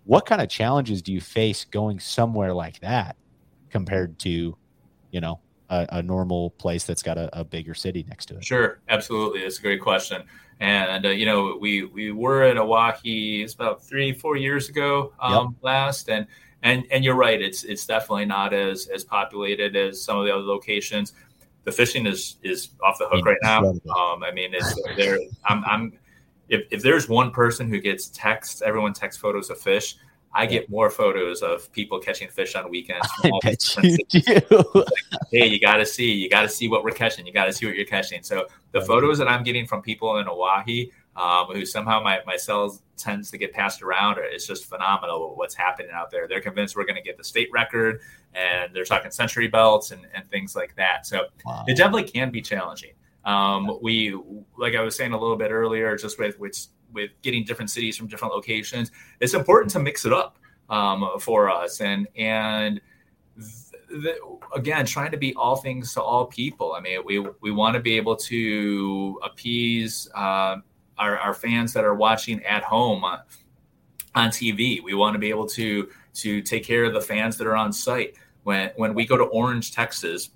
What 0.04 0.26
kind 0.26 0.42
of 0.42 0.50
challenges 0.50 1.02
do 1.02 1.12
you 1.12 1.22
face 1.22 1.66
going 1.66 2.00
somewhere 2.00 2.54
like 2.54 2.80
that 2.82 3.16
compared 3.70 4.20
to, 4.20 4.56
you 5.12 5.22
know, 5.22 5.40
a, 5.70 5.88
a 5.94 6.04
normal 6.04 6.52
place 6.52 6.84
that's 6.84 7.02
got 7.02 7.18
a, 7.18 7.40
a, 7.40 7.44
bigger 7.44 7.74
city 7.74 8.06
next 8.08 8.28
to 8.28 8.38
it? 8.38 8.46
Sure, 8.46 8.80
absolutely. 8.88 9.42
It's 9.42 9.58
a 9.58 9.62
great 9.62 9.82
question. 9.82 10.24
And 10.60 11.06
uh, 11.06 11.10
you 11.10 11.26
know, 11.26 11.58
we 11.60 11.84
we 11.84 12.12
were 12.12 12.46
in 12.46 12.58
Oahe 12.58 13.44
it's 13.44 13.54
about 13.54 13.84
three 13.84 14.14
four 14.14 14.38
years 14.38 14.70
ago 14.70 15.14
um, 15.20 15.34
yep. 15.34 15.64
last, 15.64 16.10
and 16.10 16.26
and 16.64 16.86
and 16.92 17.04
you're 17.04 17.16
right. 17.16 17.42
It's 17.42 17.64
it's 17.64 17.86
definitely 17.86 18.26
not 18.26 18.54
as 18.54 18.88
as 18.88 19.04
populated 19.04 19.76
as 19.76 20.02
some 20.02 20.18
of 20.18 20.26
the 20.26 20.34
other 20.34 20.44
locations. 20.44 21.14
The 21.66 21.72
fishing 21.72 22.06
is 22.06 22.38
is 22.42 22.70
off 22.84 22.98
the 23.00 23.08
hook 23.10 23.26
right 23.26 23.38
now. 23.42 23.66
Um, 23.68 24.24
I 24.24 24.32
mean, 24.34 24.54
it's 24.54 24.82
there. 24.96 25.20
I'm, 25.46 25.64
I'm 25.66 25.94
if, 26.48 26.66
if 26.72 26.82
there's 26.82 27.10
one 27.10 27.32
person 27.32 27.68
who 27.70 27.80
gets 27.80 28.08
texts, 28.08 28.62
everyone 28.62 28.94
texts 28.94 29.22
photos 29.22 29.50
of 29.50 29.60
fish. 29.60 29.96
I 30.38 30.46
get 30.46 30.70
more 30.70 30.90
photos 30.90 31.42
of 31.42 31.72
people 31.72 31.98
catching 31.98 32.28
fish 32.28 32.56
on 32.56 32.70
weekends. 32.70 33.08
I 33.24 33.32
bet 33.42 33.78
you 33.78 33.98
do. 34.10 34.66
like, 34.76 34.86
hey, 35.32 35.48
you 35.48 35.62
got 35.62 35.78
to 35.78 35.86
see, 35.86 36.12
you 36.12 36.30
got 36.30 36.42
to 36.42 36.50
see 36.50 36.68
what 36.68 36.84
we're 36.84 36.92
catching. 36.92 37.26
You 37.26 37.32
got 37.32 37.46
to 37.46 37.54
see 37.54 37.66
what 37.66 37.76
you're 37.76 37.86
catching. 37.86 38.22
So 38.22 38.48
the 38.74 38.82
photos 38.82 39.18
that 39.20 39.30
I'm 39.30 39.44
getting 39.44 39.66
from 39.66 39.82
people 39.82 40.18
in 40.18 40.26
Oahe, 40.28 40.92
um, 41.16 41.48
who 41.56 41.66
somehow 41.66 42.04
my, 42.04 42.20
my 42.28 42.36
cells 42.36 42.82
tends 42.98 43.32
to 43.32 43.38
get 43.38 43.54
passed 43.54 43.82
around, 43.82 44.18
it's 44.20 44.46
just 44.46 44.66
phenomenal 44.66 45.38
what's 45.38 45.56
happening 45.56 45.92
out 45.94 46.12
there. 46.12 46.28
They're 46.28 46.42
convinced 46.42 46.76
we're 46.76 46.84
going 46.84 46.98
to 46.98 47.02
get 47.02 47.18
the 47.18 47.24
state 47.24 47.48
record, 47.54 48.02
and 48.34 48.76
they're 48.76 48.84
talking 48.84 49.12
century 49.12 49.48
belts 49.48 49.92
and, 49.92 50.06
and 50.14 50.30
things 50.30 50.54
like 50.54 50.76
that. 50.76 51.08
So 51.08 51.28
wow. 51.46 51.64
it 51.66 51.78
definitely 51.78 52.10
can 52.10 52.30
be 52.30 52.42
challenging. 52.42 52.92
Um, 53.24 53.80
we, 53.82 54.20
like 54.58 54.76
I 54.76 54.82
was 54.82 54.98
saying 54.98 55.14
a 55.14 55.18
little 55.18 55.38
bit 55.38 55.52
earlier, 55.52 55.96
just 55.96 56.20
with 56.20 56.38
with 56.40 56.68
with 56.96 57.12
getting 57.22 57.44
different 57.44 57.70
cities 57.70 57.96
from 57.96 58.08
different 58.08 58.34
locations, 58.34 58.92
it's 59.20 59.36
important 59.36 59.72
to 59.74 59.80
mix 59.80 60.06
it 60.06 60.14
up 60.14 60.40
um, 60.70 61.08
for 61.20 61.50
us. 61.50 61.82
And 61.82 62.08
and 62.16 62.82
the, 63.88 64.16
again, 64.56 64.86
trying 64.86 65.12
to 65.12 65.18
be 65.18 65.34
all 65.36 65.58
things 65.58 65.94
to 65.94 66.02
all 66.02 66.26
people. 66.26 66.74
I 66.74 66.80
mean, 66.80 67.00
we 67.06 67.20
we 67.42 67.52
want 67.52 67.76
to 67.76 67.80
be 67.80 67.96
able 67.98 68.16
to 68.16 69.20
appease 69.24 70.10
uh, 70.16 70.58
our, 70.98 71.18
our 71.18 71.34
fans 71.34 71.74
that 71.74 71.84
are 71.84 71.96
watching 71.96 72.44
at 72.46 72.64
home 72.64 73.04
on, 73.04 73.20
on 74.16 74.30
TV. 74.30 74.82
We 74.82 74.94
want 74.94 75.14
to 75.14 75.20
be 75.20 75.30
able 75.30 75.48
to 75.48 75.90
to 76.16 76.42
take 76.42 76.64
care 76.64 76.86
of 76.86 76.94
the 76.94 77.02
fans 77.02 77.38
that 77.38 77.48
are 77.48 77.56
on 77.56 77.72
site. 77.72 78.16
When 78.44 78.72
when 78.76 78.94
we 78.94 79.06
go 79.06 79.18
to 79.18 79.26
Orange, 79.26 79.72
Texas, 79.72 80.30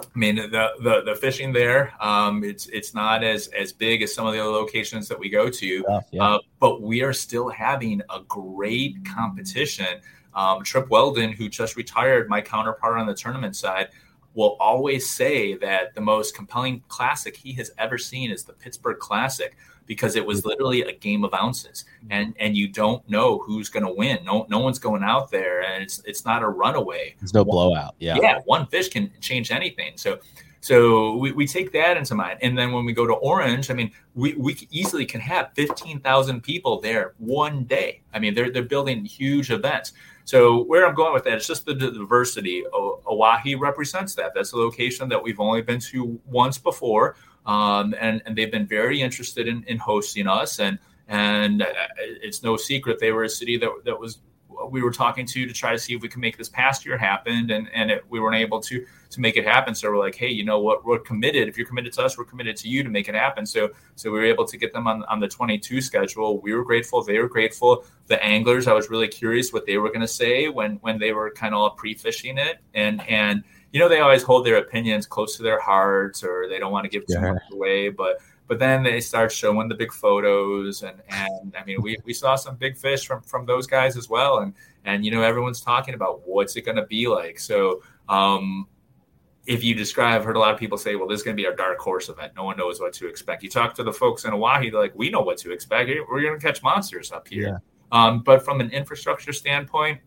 I 0.00 0.04
mean, 0.14 0.36
the 0.36 0.70
the, 0.80 1.02
the 1.04 1.16
fishing 1.16 1.52
there, 1.52 1.92
um, 2.00 2.44
it's 2.44 2.66
it's 2.68 2.94
not 2.94 3.24
as 3.24 3.48
as 3.48 3.72
big 3.72 4.02
as 4.02 4.14
some 4.14 4.26
of 4.26 4.32
the 4.32 4.40
other 4.40 4.50
locations 4.50 5.08
that 5.08 5.18
we 5.18 5.28
go 5.28 5.50
to, 5.50 5.66
yeah, 5.66 6.00
yeah. 6.12 6.22
Uh, 6.22 6.38
but 6.60 6.82
we 6.82 7.02
are 7.02 7.12
still 7.12 7.48
having 7.48 8.00
a 8.10 8.20
great 8.28 9.04
competition. 9.04 10.00
Um, 10.34 10.62
Trip 10.62 10.88
Weldon, 10.88 11.32
who 11.32 11.48
just 11.48 11.76
retired, 11.76 12.28
my 12.28 12.40
counterpart 12.40 12.98
on 12.98 13.06
the 13.06 13.14
tournament 13.14 13.56
side, 13.56 13.88
will 14.34 14.56
always 14.60 15.08
say 15.08 15.56
that 15.56 15.94
the 15.96 16.00
most 16.00 16.34
compelling 16.34 16.80
classic 16.86 17.36
he 17.36 17.52
has 17.54 17.72
ever 17.76 17.98
seen 17.98 18.30
is 18.30 18.44
the 18.44 18.52
Pittsburgh 18.52 18.98
Classic 19.00 19.56
because 19.88 20.14
it 20.14 20.24
was 20.24 20.40
mm-hmm. 20.40 20.50
literally 20.50 20.82
a 20.82 20.92
game 20.92 21.24
of 21.24 21.34
ounces. 21.34 21.84
Mm-hmm. 22.04 22.12
And 22.12 22.34
and 22.38 22.56
you 22.56 22.68
don't 22.68 23.08
know 23.08 23.38
who's 23.38 23.68
going 23.68 23.84
to 23.84 23.92
win. 23.92 24.20
No 24.24 24.46
no 24.48 24.60
one's 24.60 24.78
going 24.78 25.02
out 25.02 25.32
there 25.32 25.62
and 25.64 25.82
it's 25.82 26.00
it's 26.04 26.24
not 26.24 26.44
a 26.44 26.48
runaway. 26.48 27.16
There's 27.18 27.34
no 27.34 27.42
one, 27.42 27.54
blowout 27.54 27.96
yeah. 27.98 28.16
Yeah 28.20 28.38
one 28.44 28.66
fish 28.66 28.88
can 28.88 29.10
change 29.20 29.50
anything. 29.50 29.94
So 29.96 30.20
so 30.60 31.16
we, 31.16 31.30
we 31.32 31.46
take 31.46 31.72
that 31.72 31.96
into 31.96 32.14
mind. 32.14 32.40
And 32.42 32.58
then 32.58 32.72
when 32.72 32.84
we 32.84 32.92
go 32.92 33.06
to 33.06 33.14
orange 33.14 33.70
i 33.70 33.74
mean 33.74 33.90
we, 34.14 34.34
we 34.34 34.68
easily 34.70 35.06
can 35.06 35.20
have 35.20 35.52
15000 35.54 36.42
people 36.42 36.80
there 36.80 37.14
one 37.18 37.64
day. 37.64 38.02
I 38.12 38.20
mean 38.20 38.34
they're, 38.34 38.50
they're 38.50 38.62
building 38.62 39.04
huge 39.04 39.50
events. 39.50 39.94
So 40.24 40.64
where 40.64 40.86
i'm 40.86 40.94
going 40.94 41.14
with 41.14 41.24
that 41.24 41.38
is 41.38 41.46
just 41.46 41.64
the 41.64 41.74
diversity. 41.74 42.62
Oahe 42.72 43.58
represents 43.58 44.14
that. 44.16 44.34
That's 44.34 44.52
a 44.52 44.56
location 44.56 45.08
that 45.08 45.22
we've 45.22 45.40
only 45.40 45.62
been 45.62 45.80
to 45.80 46.20
once 46.26 46.58
before 46.58 47.16
um, 47.48 47.94
and 47.98 48.22
and 48.26 48.36
they've 48.36 48.52
been 48.52 48.66
very 48.66 49.00
interested 49.00 49.48
in, 49.48 49.64
in 49.64 49.78
hosting 49.78 50.28
us. 50.28 50.60
And 50.60 50.78
and 51.08 51.62
uh, 51.62 51.66
it's 51.98 52.42
no 52.42 52.56
secret 52.56 53.00
they 53.00 53.10
were 53.10 53.24
a 53.24 53.28
city 53.28 53.56
that 53.56 53.70
that 53.84 53.98
was 53.98 54.18
we 54.70 54.82
were 54.82 54.90
talking 54.90 55.24
to 55.24 55.46
to 55.46 55.52
try 55.52 55.72
to 55.72 55.78
see 55.78 55.94
if 55.94 56.02
we 56.02 56.08
could 56.08 56.20
make 56.20 56.36
this 56.36 56.48
past 56.48 56.84
year 56.84 56.98
happen, 56.98 57.50
and 57.50 57.68
and 57.72 57.90
it, 57.90 58.04
we 58.10 58.20
weren't 58.20 58.36
able 58.36 58.60
to 58.60 58.84
to 59.10 59.20
make 59.20 59.36
it 59.38 59.46
happen. 59.46 59.74
So 59.74 59.90
we're 59.90 59.98
like, 59.98 60.14
hey, 60.14 60.28
you 60.28 60.44
know 60.44 60.58
what? 60.58 60.84
We're 60.84 60.98
committed. 60.98 61.48
If 61.48 61.56
you're 61.56 61.66
committed 61.66 61.94
to 61.94 62.02
us, 62.02 62.18
we're 62.18 62.24
committed 62.24 62.56
to 62.58 62.68
you 62.68 62.82
to 62.82 62.90
make 62.90 63.08
it 63.08 63.14
happen. 63.14 63.46
So 63.46 63.70
so 63.94 64.10
we 64.10 64.18
were 64.18 64.26
able 64.26 64.44
to 64.46 64.56
get 64.58 64.74
them 64.74 64.86
on 64.86 65.04
on 65.04 65.20
the 65.20 65.28
22 65.28 65.80
schedule. 65.80 66.40
We 66.40 66.54
were 66.54 66.64
grateful. 66.64 67.02
They 67.02 67.18
were 67.18 67.28
grateful. 67.28 67.84
The 68.06 68.22
anglers, 68.22 68.66
I 68.66 68.72
was 68.74 68.90
really 68.90 69.08
curious 69.08 69.52
what 69.52 69.64
they 69.64 69.78
were 69.78 69.88
going 69.88 70.00
to 70.00 70.08
say 70.08 70.48
when 70.48 70.76
when 70.76 70.98
they 70.98 71.12
were 71.12 71.30
kind 71.30 71.54
of 71.54 71.76
pre 71.76 71.94
fishing 71.94 72.36
it, 72.36 72.58
and 72.74 73.00
and 73.08 73.44
you 73.72 73.80
know 73.80 73.88
they 73.88 74.00
always 74.00 74.22
hold 74.22 74.46
their 74.46 74.56
opinions 74.56 75.06
close 75.06 75.36
to 75.36 75.42
their 75.42 75.60
hearts 75.60 76.22
or 76.22 76.48
they 76.48 76.58
don't 76.58 76.72
want 76.72 76.84
to 76.84 76.90
give 76.90 77.06
too 77.06 77.14
yeah. 77.14 77.32
much 77.32 77.42
away 77.52 77.88
but 77.88 78.18
but 78.46 78.58
then 78.58 78.82
they 78.82 79.00
start 79.00 79.30
showing 79.30 79.68
the 79.68 79.74
big 79.74 79.92
photos 79.92 80.82
and 80.82 81.00
and 81.10 81.54
i 81.58 81.64
mean 81.64 81.80
we, 81.82 81.96
we 82.04 82.12
saw 82.12 82.34
some 82.34 82.56
big 82.56 82.76
fish 82.76 83.06
from 83.06 83.22
from 83.22 83.44
those 83.46 83.66
guys 83.66 83.96
as 83.96 84.08
well 84.08 84.38
and 84.38 84.54
and 84.84 85.04
you 85.04 85.10
know 85.10 85.22
everyone's 85.22 85.60
talking 85.60 85.94
about 85.94 86.26
what's 86.26 86.56
it 86.56 86.62
going 86.62 86.76
to 86.76 86.86
be 86.86 87.06
like 87.08 87.38
so 87.38 87.82
um 88.08 88.66
if 89.48 89.64
you 89.64 89.74
describe, 89.74 90.14
I've 90.14 90.24
heard 90.26 90.36
a 90.36 90.38
lot 90.38 90.52
of 90.52 90.60
people 90.60 90.76
say, 90.76 90.94
well, 90.94 91.08
this 91.08 91.20
is 91.20 91.22
going 91.24 91.34
to 91.34 91.40
be 91.42 91.46
our 91.46 91.54
dark 91.54 91.78
horse 91.78 92.10
event. 92.10 92.34
No 92.36 92.44
one 92.44 92.58
knows 92.58 92.80
what 92.80 92.92
to 92.92 93.08
expect. 93.08 93.42
You 93.42 93.48
talk 93.48 93.74
to 93.76 93.82
the 93.82 93.92
folks 93.92 94.26
in 94.26 94.32
Oahe, 94.32 94.70
they're 94.70 94.78
like, 94.78 94.92
we 94.94 95.08
know 95.08 95.22
what 95.22 95.38
to 95.38 95.52
expect. 95.52 95.88
We're 95.88 96.20
going 96.20 96.38
to 96.38 96.46
catch 96.46 96.62
monsters 96.62 97.10
up 97.10 97.26
here. 97.26 97.48
Yeah. 97.48 97.58
Um, 97.90 98.20
but 98.20 98.44
from 98.44 98.60
an 98.60 98.70
infrastructure 98.70 99.32
standpoint, 99.32 100.00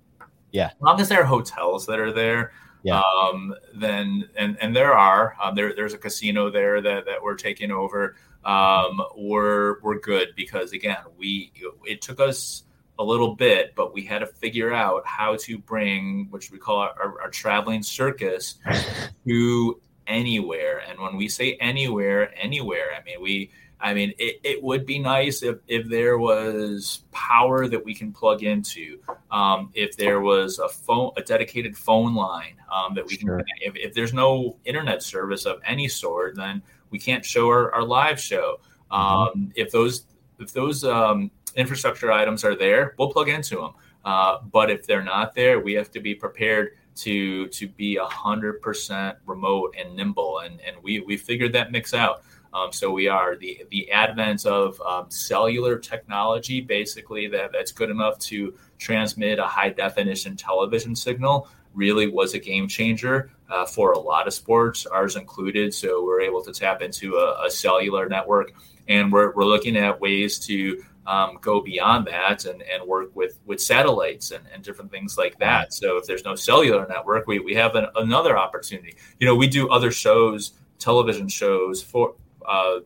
yeah, 0.51 0.67
as 0.67 0.81
long 0.81 1.01
as 1.01 1.09
there 1.09 1.21
are 1.21 1.25
hotels 1.25 1.87
that 1.87 1.99
are 1.99 2.11
there, 2.11 2.51
yeah. 2.83 3.01
um, 3.01 3.53
then 3.75 4.29
and 4.35 4.57
and 4.61 4.75
there 4.75 4.93
are 4.93 5.35
um, 5.41 5.55
there 5.55 5.73
there's 5.75 5.93
a 5.93 5.97
casino 5.97 6.49
there 6.49 6.81
that, 6.81 7.05
that 7.05 7.21
we're 7.21 7.35
taking 7.35 7.71
over. 7.71 8.15
Um, 8.43 9.01
we're 9.15 9.79
we're 9.81 9.99
good 9.99 10.29
because 10.35 10.73
again 10.73 10.97
we 11.17 11.51
it 11.85 12.01
took 12.01 12.19
us 12.19 12.63
a 12.99 13.03
little 13.03 13.35
bit, 13.35 13.73
but 13.75 13.93
we 13.93 14.03
had 14.03 14.19
to 14.19 14.27
figure 14.27 14.73
out 14.73 15.05
how 15.05 15.35
to 15.35 15.57
bring 15.57 16.27
which 16.29 16.51
we 16.51 16.57
call 16.59 16.77
our, 16.77 16.93
our, 17.01 17.21
our 17.21 17.29
traveling 17.29 17.81
circus 17.81 18.55
to 19.27 19.81
anywhere. 20.07 20.83
And 20.87 20.99
when 20.99 21.17
we 21.17 21.27
say 21.27 21.55
anywhere, 21.55 22.33
anywhere, 22.39 22.89
I 22.99 23.03
mean 23.03 23.21
we 23.21 23.51
I 23.81 23.93
mean, 23.93 24.13
it, 24.19 24.39
it 24.43 24.63
would 24.63 24.85
be 24.85 24.99
nice 24.99 25.41
if, 25.41 25.57
if 25.67 25.87
there 25.87 26.19
was 26.19 27.03
power 27.11 27.67
that 27.67 27.83
we 27.83 27.95
can 27.95 28.11
plug 28.11 28.43
into, 28.43 28.99
um, 29.31 29.71
if 29.73 29.97
there 29.97 30.21
was 30.21 30.59
a 30.59 30.69
phone, 30.69 31.11
a 31.17 31.21
dedicated 31.21 31.75
phone 31.75 32.13
line 32.13 32.55
um, 32.71 32.93
that 32.95 33.05
we 33.07 33.17
sure. 33.17 33.37
can. 33.37 33.45
If, 33.61 33.75
if, 33.75 33.93
there's 33.93 34.13
no 34.13 34.57
internet 34.65 35.01
service 35.01 35.45
of 35.45 35.59
any 35.65 35.87
sort, 35.87 36.35
then 36.35 36.61
we 36.91 36.99
can't 36.99 37.25
show 37.25 37.47
our, 37.47 37.73
our 37.73 37.83
live 37.83 38.19
show. 38.19 38.59
Mm-hmm. 38.91 39.39
Um, 39.39 39.51
if 39.55 39.71
those 39.71 40.05
if 40.39 40.53
those 40.53 40.83
um, 40.83 41.31
infrastructure 41.55 42.11
items 42.11 42.43
are 42.43 42.55
there, 42.55 42.95
we'll 42.97 43.11
plug 43.11 43.29
into 43.29 43.55
them. 43.57 43.71
Uh, 44.05 44.39
but 44.51 44.69
if 44.69 44.85
they're 44.85 45.03
not 45.03 45.33
there, 45.33 45.59
we 45.59 45.73
have 45.73 45.91
to 45.91 45.99
be 45.99 46.13
prepared 46.13 46.71
to 46.93 47.47
to 47.47 47.67
be 47.67 47.97
a 47.97 48.05
hundred 48.05 48.61
percent 48.61 49.17
remote 49.25 49.75
and 49.79 49.95
nimble, 49.95 50.39
and 50.39 50.59
and 50.61 50.75
we 50.83 50.99
we 50.99 51.17
figured 51.17 51.53
that 51.53 51.71
mix 51.71 51.93
out. 51.93 52.23
Um, 52.53 52.71
so 52.71 52.91
we 52.91 53.07
are 53.07 53.35
the 53.35 53.63
the 53.69 53.91
advent 53.91 54.45
of 54.45 54.79
um, 54.81 55.09
cellular 55.09 55.77
technology, 55.79 56.61
basically 56.61 57.27
that 57.27 57.51
that's 57.51 57.71
good 57.71 57.89
enough 57.89 58.19
to 58.19 58.53
transmit 58.77 59.39
a 59.39 59.45
high 59.45 59.69
definition 59.69 60.35
television 60.35 60.95
signal. 60.95 61.47
Really 61.73 62.07
was 62.07 62.33
a 62.33 62.39
game 62.39 62.67
changer 62.67 63.31
uh, 63.49 63.65
for 63.65 63.93
a 63.93 63.99
lot 63.99 64.27
of 64.27 64.33
sports, 64.33 64.85
ours 64.85 65.15
included. 65.15 65.73
So 65.73 66.03
we're 66.03 66.21
able 66.21 66.43
to 66.43 66.51
tap 66.51 66.81
into 66.81 67.15
a, 67.15 67.45
a 67.45 67.49
cellular 67.49 68.09
network, 68.09 68.51
and 68.89 69.11
we're 69.11 69.31
we're 69.33 69.45
looking 69.45 69.77
at 69.77 70.01
ways 70.01 70.37
to 70.47 70.83
um, 71.07 71.39
go 71.41 71.61
beyond 71.61 72.07
that 72.07 72.45
and, 72.45 72.61
and 72.61 72.87
work 72.87 73.15
with, 73.15 73.39
with 73.45 73.59
satellites 73.59 74.31
and, 74.31 74.45
and 74.53 74.63
different 74.63 74.91
things 74.91 75.17
like 75.17 75.37
that. 75.39 75.73
So 75.73 75.97
if 75.97 76.05
there's 76.05 76.23
no 76.23 76.35
cellular 76.35 76.85
network, 76.87 77.27
we, 77.27 77.39
we 77.39 77.55
have 77.55 77.75
an, 77.75 77.87
another 77.95 78.37
opportunity. 78.37 78.95
You 79.19 79.27
know, 79.27 79.35
we 79.35 79.47
do 79.47 79.69
other 79.69 79.91
shows, 79.91 80.53
television 80.77 81.27
shows 81.27 81.81
for 81.81 82.15
uh, 82.47 82.79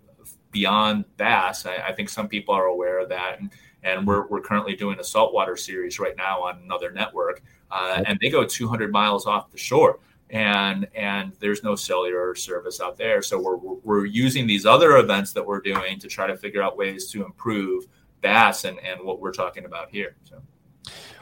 beyond 0.51 1.05
bass. 1.17 1.65
I, 1.65 1.87
I, 1.87 1.93
think 1.93 2.09
some 2.09 2.27
people 2.27 2.55
are 2.55 2.65
aware 2.65 2.99
of 2.99 3.09
that, 3.09 3.39
and, 3.39 3.51
and 3.83 4.07
we're, 4.07 4.27
we're 4.27 4.41
currently 4.41 4.75
doing 4.75 4.99
a 4.99 5.03
saltwater 5.03 5.57
series 5.57 5.99
right 5.99 6.15
now 6.17 6.43
on 6.43 6.59
another 6.63 6.91
network, 6.91 7.43
uh, 7.71 8.03
and 8.05 8.17
they 8.21 8.29
go 8.29 8.45
200 8.45 8.91
miles 8.91 9.25
off 9.25 9.51
the 9.51 9.57
shore. 9.57 9.99
And 10.31 10.87
and 10.95 11.33
there's 11.39 11.63
no 11.63 11.75
cellular 11.75 12.33
service 12.33 12.81
out 12.81 12.97
there, 12.97 13.21
so 13.21 13.39
we're 13.39 13.57
we're 13.57 14.05
using 14.05 14.47
these 14.47 14.65
other 14.65 14.97
events 14.97 15.33
that 15.33 15.45
we're 15.45 15.61
doing 15.61 15.99
to 15.99 16.07
try 16.07 16.25
to 16.25 16.35
figure 16.35 16.63
out 16.63 16.75
ways 16.75 17.11
to 17.11 17.23
improve 17.23 17.85
bass 18.21 18.65
and, 18.65 18.79
and 18.79 18.99
what 19.01 19.21
we're 19.21 19.31
talking 19.31 19.65
about 19.65 19.91
here. 19.91 20.15
So, 20.23 20.41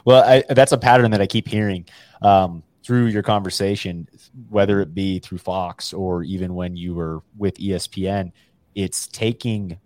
well, 0.06 0.24
I, 0.24 0.42
that's 0.54 0.72
a 0.72 0.78
pattern 0.78 1.10
that 1.10 1.20
I 1.20 1.26
keep 1.26 1.46
hearing. 1.46 1.84
Um, 2.22 2.62
through 2.84 3.06
your 3.06 3.22
conversation, 3.22 4.08
whether 4.48 4.80
it 4.80 4.94
be 4.94 5.18
through 5.18 5.38
Fox 5.38 5.92
or 5.92 6.22
even 6.22 6.54
when 6.54 6.76
you 6.76 6.94
were 6.94 7.22
with 7.36 7.56
ESPN, 7.56 8.32
it's 8.74 9.06
taking 9.06 9.78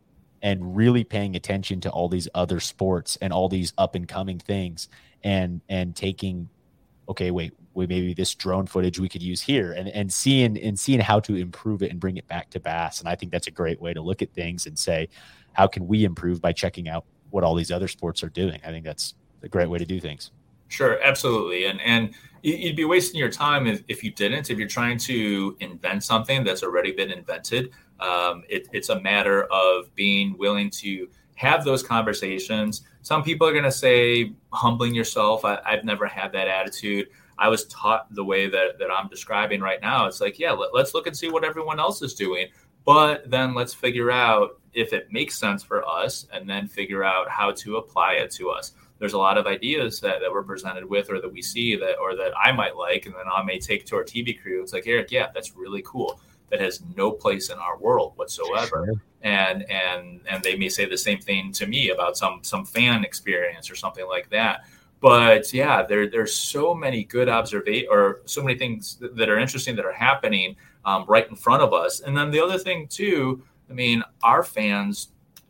and 0.43 0.77
really 0.77 1.05
paying 1.05 1.37
attention 1.37 1.81
to 1.81 1.91
all 1.91 2.09
these 2.09 2.29
other 2.35 2.61
sports 2.61 3.19
and 3.21 3.33
all 3.33 3.49
these 3.49 3.73
up 3.77 3.95
and 3.95 4.07
coming 4.09 4.39
things 4.39 4.89
and 5.25 5.61
and 5.69 5.97
taking 5.97 6.49
okay 7.09 7.33
wait 7.33 7.53
we 7.75 7.87
maybe 7.87 8.15
this 8.15 8.35
drone 8.35 8.67
footage 8.67 8.99
we 8.99 9.09
could 9.09 9.23
use 9.23 9.41
here 9.41 9.73
and, 9.73 9.89
and 9.89 10.13
seeing 10.13 10.59
and 10.59 10.79
seeing 10.79 11.01
how 11.01 11.21
to 11.21 11.37
improve 11.37 11.83
it 11.83 11.91
and 11.91 12.01
bring 12.01 12.17
it 12.17 12.27
back 12.27 12.51
to 12.51 12.61
bass. 12.61 13.01
And 13.01 13.09
i 13.09 13.15
think 13.15 13.33
that's 13.33 13.47
a 13.47 13.53
great 13.53 13.81
way 13.81 13.95
to 13.95 14.01
look 14.01 14.23
at 14.23 14.33
things 14.33 14.67
and 14.67 14.79
say 14.79 15.09
how 15.53 15.67
can 15.67 15.87
we 15.87 16.05
improve 16.05 16.41
by 16.41 16.53
checking 16.53 16.89
out 16.89 17.05
what 17.31 17.45
all 17.45 17.55
these 17.55 17.71
other 17.71 17.89
sports 17.89 18.23
are 18.23 18.29
doing? 18.29 18.61
I 18.65 18.69
think 18.69 18.85
that's 18.85 19.15
a 19.43 19.49
great 19.49 19.69
way 19.69 19.79
to 19.79 19.85
do 19.85 20.01
things 20.01 20.31
sure 20.69 21.01
absolutely 21.03 21.67
and 21.67 21.81
and 21.81 22.15
you'd 22.43 22.77
be 22.77 22.85
wasting 22.85 23.19
your 23.19 23.31
time 23.31 23.67
if, 23.67 23.83
if 23.89 24.05
you 24.05 24.11
didn't 24.13 24.49
if 24.49 24.59
you're 24.59 24.69
trying 24.69 24.97
to 24.97 25.57
invent 25.61 26.05
something 26.05 26.45
that's 26.45 26.63
already 26.63 26.93
been 26.93 27.11
invented 27.11 27.71
um, 28.01 28.45
it, 28.49 28.69
it's 28.73 28.91
a 28.91 29.01
matter 29.01 29.45
of 29.45 29.93
being 29.95 30.37
willing 30.39 30.71
to 30.71 31.09
have 31.39 31.65
those 31.65 31.83
conversations. 31.83 32.83
Some 33.03 33.23
people 33.23 33.47
are 33.47 33.53
going 33.53 33.65
to 33.65 33.73
say 33.73 34.33
humbling 34.53 34.95
yourself. 34.95 35.45
I, 35.45 35.61
have 35.65 35.85
never 35.85 36.07
had 36.07 36.33
that 36.33 36.49
attitude. 36.49 37.09
I 37.39 37.49
was 37.49 37.67
taught 37.67 38.13
the 38.13 38.25
way 38.25 38.49
that, 38.49 38.79
that 38.81 38.91
I'm 38.91 39.09
describing 39.09 39.61
right 39.61 39.81
now. 39.81 40.07
It's 40.07 40.21
like, 40.21 40.39
yeah, 40.39 40.51
let, 40.51 40.75
let's 40.75 40.95
look 40.95 41.07
and 41.07 41.17
see 41.17 41.31
what 41.31 41.45
everyone 41.45 41.79
else 41.79 42.03
is 42.03 42.15
doing. 42.15 42.49
But 42.85 43.31
then 43.31 43.55
let's 43.55 43.73
figure 43.73 44.11
out 44.11 44.61
if 44.73 44.93
it 44.93 45.13
makes 45.13 45.39
sense 45.39 45.63
for 45.63 45.87
us 45.87 46.27
and 46.33 46.49
then 46.51 46.67
figure 46.67 47.05
out 47.05 47.29
how 47.29 47.53
to 47.53 47.77
apply 47.77 48.15
it 48.15 48.33
to 48.33 48.51
us. 48.51 48.73
There's 48.99 49.13
a 49.13 49.19
lot 49.19 49.39
of 49.39 49.47
ideas 49.47 50.01
that, 50.01 50.21
that 50.21 50.31
we're 50.31 50.43
presented 50.43 50.85
with 50.85 51.11
or 51.11 51.21
that 51.21 51.33
we 51.33 51.41
see 51.41 51.77
that 51.77 51.99
or 51.99 52.17
that 52.17 52.33
I 52.37 52.53
might 52.53 52.77
like 52.77 53.07
and 53.07 53.15
then 53.15 53.27
I 53.33 53.43
may 53.43 53.59
take 53.59 53.87
to 53.87 53.97
our 53.97 54.05
TV 54.05 54.41
crew. 54.41 54.63
It's 54.63 54.73
like, 54.73 54.87
Eric, 54.87 55.11
yeah, 55.11 55.29
that's 55.33 55.57
really 55.57 55.83
cool 55.87 56.21
that 56.51 56.61
has 56.61 56.83
no 56.97 57.11
place 57.11 57.51
in 57.51 57.59
our 57.59 57.79
world 57.79 58.13
whatsoever. 58.17 58.87
Sure. 58.87 59.03
And 59.23 59.69
and 59.71 60.21
and 60.29 60.43
they 60.43 60.57
may 60.57 60.69
say 60.69 60.87
the 60.87 60.97
same 60.97 61.19
thing 61.19 61.53
to 61.53 61.67
me 61.67 61.91
about 61.91 62.17
some 62.17 62.41
some 62.43 62.65
fan 62.65 63.05
experience 63.05 63.71
or 63.71 63.75
something 63.75 64.07
like 64.07 64.31
that. 64.31 64.65
But 65.01 65.53
yeah, 65.53 65.83
there 65.83 66.09
there's 66.09 66.35
so 66.35 66.75
many 66.75 67.05
good 67.05 67.29
observation 67.29 67.89
or 67.91 68.23
so 68.25 68.43
many 68.43 68.59
things 68.59 68.99
that 69.01 69.29
are 69.29 69.39
interesting 69.39 69.77
that 69.77 69.85
are 69.85 69.93
happening 69.93 70.57
um, 70.85 71.05
right 71.09 71.29
in 71.29 71.37
front 71.37 71.63
of 71.63 71.73
us. 71.73 72.01
And 72.01 72.17
then 72.17 72.31
the 72.31 72.41
other 72.41 72.59
thing 72.59 72.87
too, 72.87 73.43
I 73.69 73.73
mean, 73.73 74.03
our 74.23 74.43
fans 74.43 75.09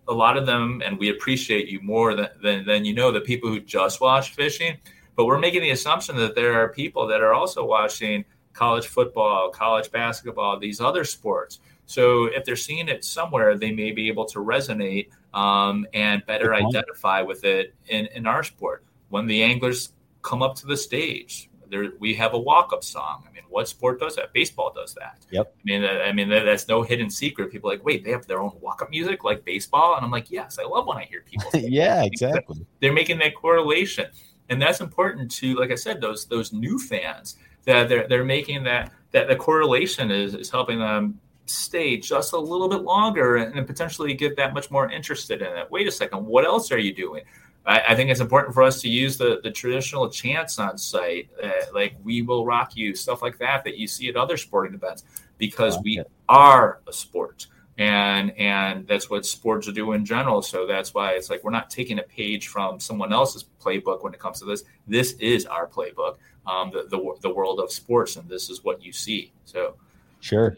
a 0.09 0.13
lot 0.13 0.37
of 0.37 0.47
them, 0.47 0.83
and 0.85 0.99
we 0.99 1.11
appreciate 1.11 1.69
you 1.69 1.81
more 1.83 2.15
than, 2.15 2.29
than, 2.43 2.65
than, 2.65 2.85
you 2.85 2.95
know, 2.95 3.13
the 3.13 3.21
people 3.21 3.49
who 3.49 3.61
just 3.61 4.01
watch 4.01 4.35
fishing. 4.35 4.77
But 5.17 5.27
we're 5.27 5.39
making 5.39 5.63
the 5.63 5.71
assumption 5.71 6.17
that 6.17 6.35
there 6.35 6.55
are 6.61 6.69
people 6.69 7.07
that 7.09 7.21
are 7.21 7.35
also 7.35 7.65
watching 7.65 8.25
college 8.53 8.87
football, 8.87 9.51
college 9.51 9.91
basketball, 9.91 10.59
these 10.59 10.81
other 10.81 11.05
sports. 11.05 11.61
So 11.87 12.27
if 12.27 12.45
they're 12.45 12.57
seeing 12.57 12.89
it 12.89 13.05
somewhere, 13.05 13.57
they 13.57 13.73
may 13.73 13.93
be 13.93 14.09
able 14.09 14.27
to 14.27 14.41
resonate 14.41 15.09
um, 15.33 15.87
and 15.95 16.25
better 16.27 16.55
identify 16.55 17.23
with 17.23 17.45
it 17.45 17.75
in, 17.87 18.07
in 18.07 18.27
our 18.27 18.43
sport. 18.43 18.85
When 19.09 19.27
the 19.27 19.43
anglers 19.43 19.93
come 20.23 20.43
up 20.43 20.55
to 20.57 20.67
the 20.67 20.77
stage, 20.77 21.48
there 21.71 21.93
we 21.99 22.15
have 22.15 22.35
a 22.35 22.39
walk-up 22.39 22.85
song. 22.85 23.25
I 23.29 23.33
mean, 23.33 23.45
what 23.49 23.69
sport 23.69 24.01
does 24.01 24.17
that? 24.17 24.33
Baseball 24.33 24.73
does 24.75 24.95
that. 24.95 25.19
Yep. 25.31 25.55
I 25.57 25.63
mean, 25.65 25.85
I 25.85 26.13
mean 26.13 26.29
that's 26.29 26.69
no 26.69 26.83
hidden 26.83 27.11
secret. 27.11 27.51
People 27.51 27.71
like, 27.71 27.85
wait, 27.85 28.05
they 28.05 28.11
have 28.11 28.27
their 28.27 28.41
own 28.41 28.53
walk-up 28.61 28.91
music 28.91 29.25
like 29.25 29.45
baseball, 29.45 29.97
and 29.97 30.05
I'm 30.05 30.11
like, 30.11 30.31
yes, 30.31 30.59
I 30.59 30.65
love 30.65 30.87
when 30.87 30.99
I 30.99 31.05
hear 31.05 31.23
people. 31.23 31.51
yeah, 31.55 32.03
exactly. 32.05 32.65
They're 32.81 32.93
making 32.93 33.19
that 33.19 33.35
correlation, 33.35 34.07
and 34.49 34.61
that's 34.61 34.81
important 34.81 35.31
to, 35.33 35.55
like 35.57 35.71
I 35.71 35.77
said, 35.77 36.01
those 36.01 36.27
those 36.27 36.53
new 36.53 36.79
fans 36.79 37.37
that 37.65 37.89
they're 37.89 38.09
they're 38.09 38.25
making 38.25 38.65
that 38.65 38.93
that 39.13 39.29
the 39.29 39.37
correlation 39.37 40.11
is 40.11 40.35
is 40.35 40.51
helping 40.51 40.79
them 40.79 41.21
stay 41.51 41.97
just 41.97 42.33
a 42.33 42.39
little 42.39 42.69
bit 42.69 42.83
longer 42.83 43.37
and, 43.37 43.67
potentially 43.67 44.15
get 44.15 44.37
that 44.37 44.55
much 44.55 44.71
more 44.71 44.91
interested 44.91 45.43
in 45.43 45.57
it. 45.57 45.71
Wait 45.71 45.87
a 45.87 45.91
second, 45.91 46.25
what 46.25 46.45
else 46.45 46.71
are 46.71 46.79
you 46.79 46.95
doing? 46.95 47.23
I, 47.69 47.83
I 47.89 47.95
think 47.95 48.11
it's 48.11 48.21
important 48.21 48.55
for 48.55 48.63
us 48.63 48.81
to 48.83 48.89
use 48.89 49.17
the 49.17 49.41
the 49.43 49.51
traditional 49.51 50.09
chants 50.09 50.59
on 50.59 50.77
site, 50.79 51.29
uh, 51.43 51.51
like 51.73 51.95
"We 52.03 52.23
Will 52.23 52.45
Rock 52.45 52.77
You," 52.77 52.95
stuff 52.95 53.23
like 53.23 53.39
that 53.39 53.63
that 53.65 53.77
you 53.77 53.87
see 53.87 54.09
at 54.09 54.17
other 54.17 54.37
sporting 54.37 54.75
events, 54.75 55.05
because 55.37 55.79
we 55.85 56.03
are 56.29 56.81
a 56.89 56.93
sport 56.93 57.47
and 57.79 58.33
and 58.37 58.87
that's 58.89 59.09
what 59.09 59.25
sports 59.25 59.71
do 59.73 59.93
in 59.93 60.05
general. 60.05 60.43
So 60.43 60.67
that's 60.67 60.93
why 60.93 61.13
it's 61.13 61.31
like 61.31 61.45
we're 61.45 61.53
not 61.53 61.71
taking 61.71 62.01
a 62.01 62.03
page 62.03 62.49
from 62.49 62.81
someone 62.81 63.13
else's 63.13 63.45
playbook 63.61 64.03
when 64.03 64.13
it 64.13 64.19
comes 64.19 64.41
to 64.41 64.45
this. 64.45 64.65
This 64.89 65.13
is 65.21 65.47
our 65.47 65.67
playbook 65.67 66.17
um, 66.49 66.71
the, 66.73 66.85
the, 66.89 67.15
the 67.21 67.33
world 67.33 67.61
of 67.61 67.71
sports 67.71 68.17
and 68.17 68.29
this 68.29 68.51
is 68.51 68.65
what 68.65 68.83
you 68.83 68.93
see. 68.93 69.33
So 69.45 69.75
sure. 70.21 70.57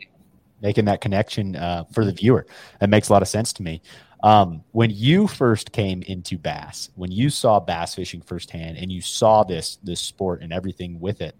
Making 0.62 0.84
that 0.86 1.00
connection 1.00 1.56
uh, 1.56 1.84
for 1.92 2.04
the 2.04 2.12
viewer. 2.12 2.46
That 2.80 2.90
makes 2.90 3.08
a 3.08 3.12
lot 3.12 3.22
of 3.22 3.28
sense 3.28 3.52
to 3.54 3.62
me 3.62 3.80
um, 4.22 4.62
when 4.72 4.90
you 4.90 5.26
first 5.26 5.72
came 5.72 6.02
into 6.02 6.38
bass 6.38 6.90
when 6.94 7.10
you 7.10 7.30
saw 7.30 7.58
bass 7.58 7.94
fishing 7.94 8.20
firsthand 8.20 8.76
and 8.76 8.90
you 8.92 9.00
saw 9.00 9.44
this 9.44 9.78
this 9.82 10.00
sport 10.00 10.42
and 10.42 10.52
everything 10.52 11.00
with 11.00 11.20
it 11.20 11.34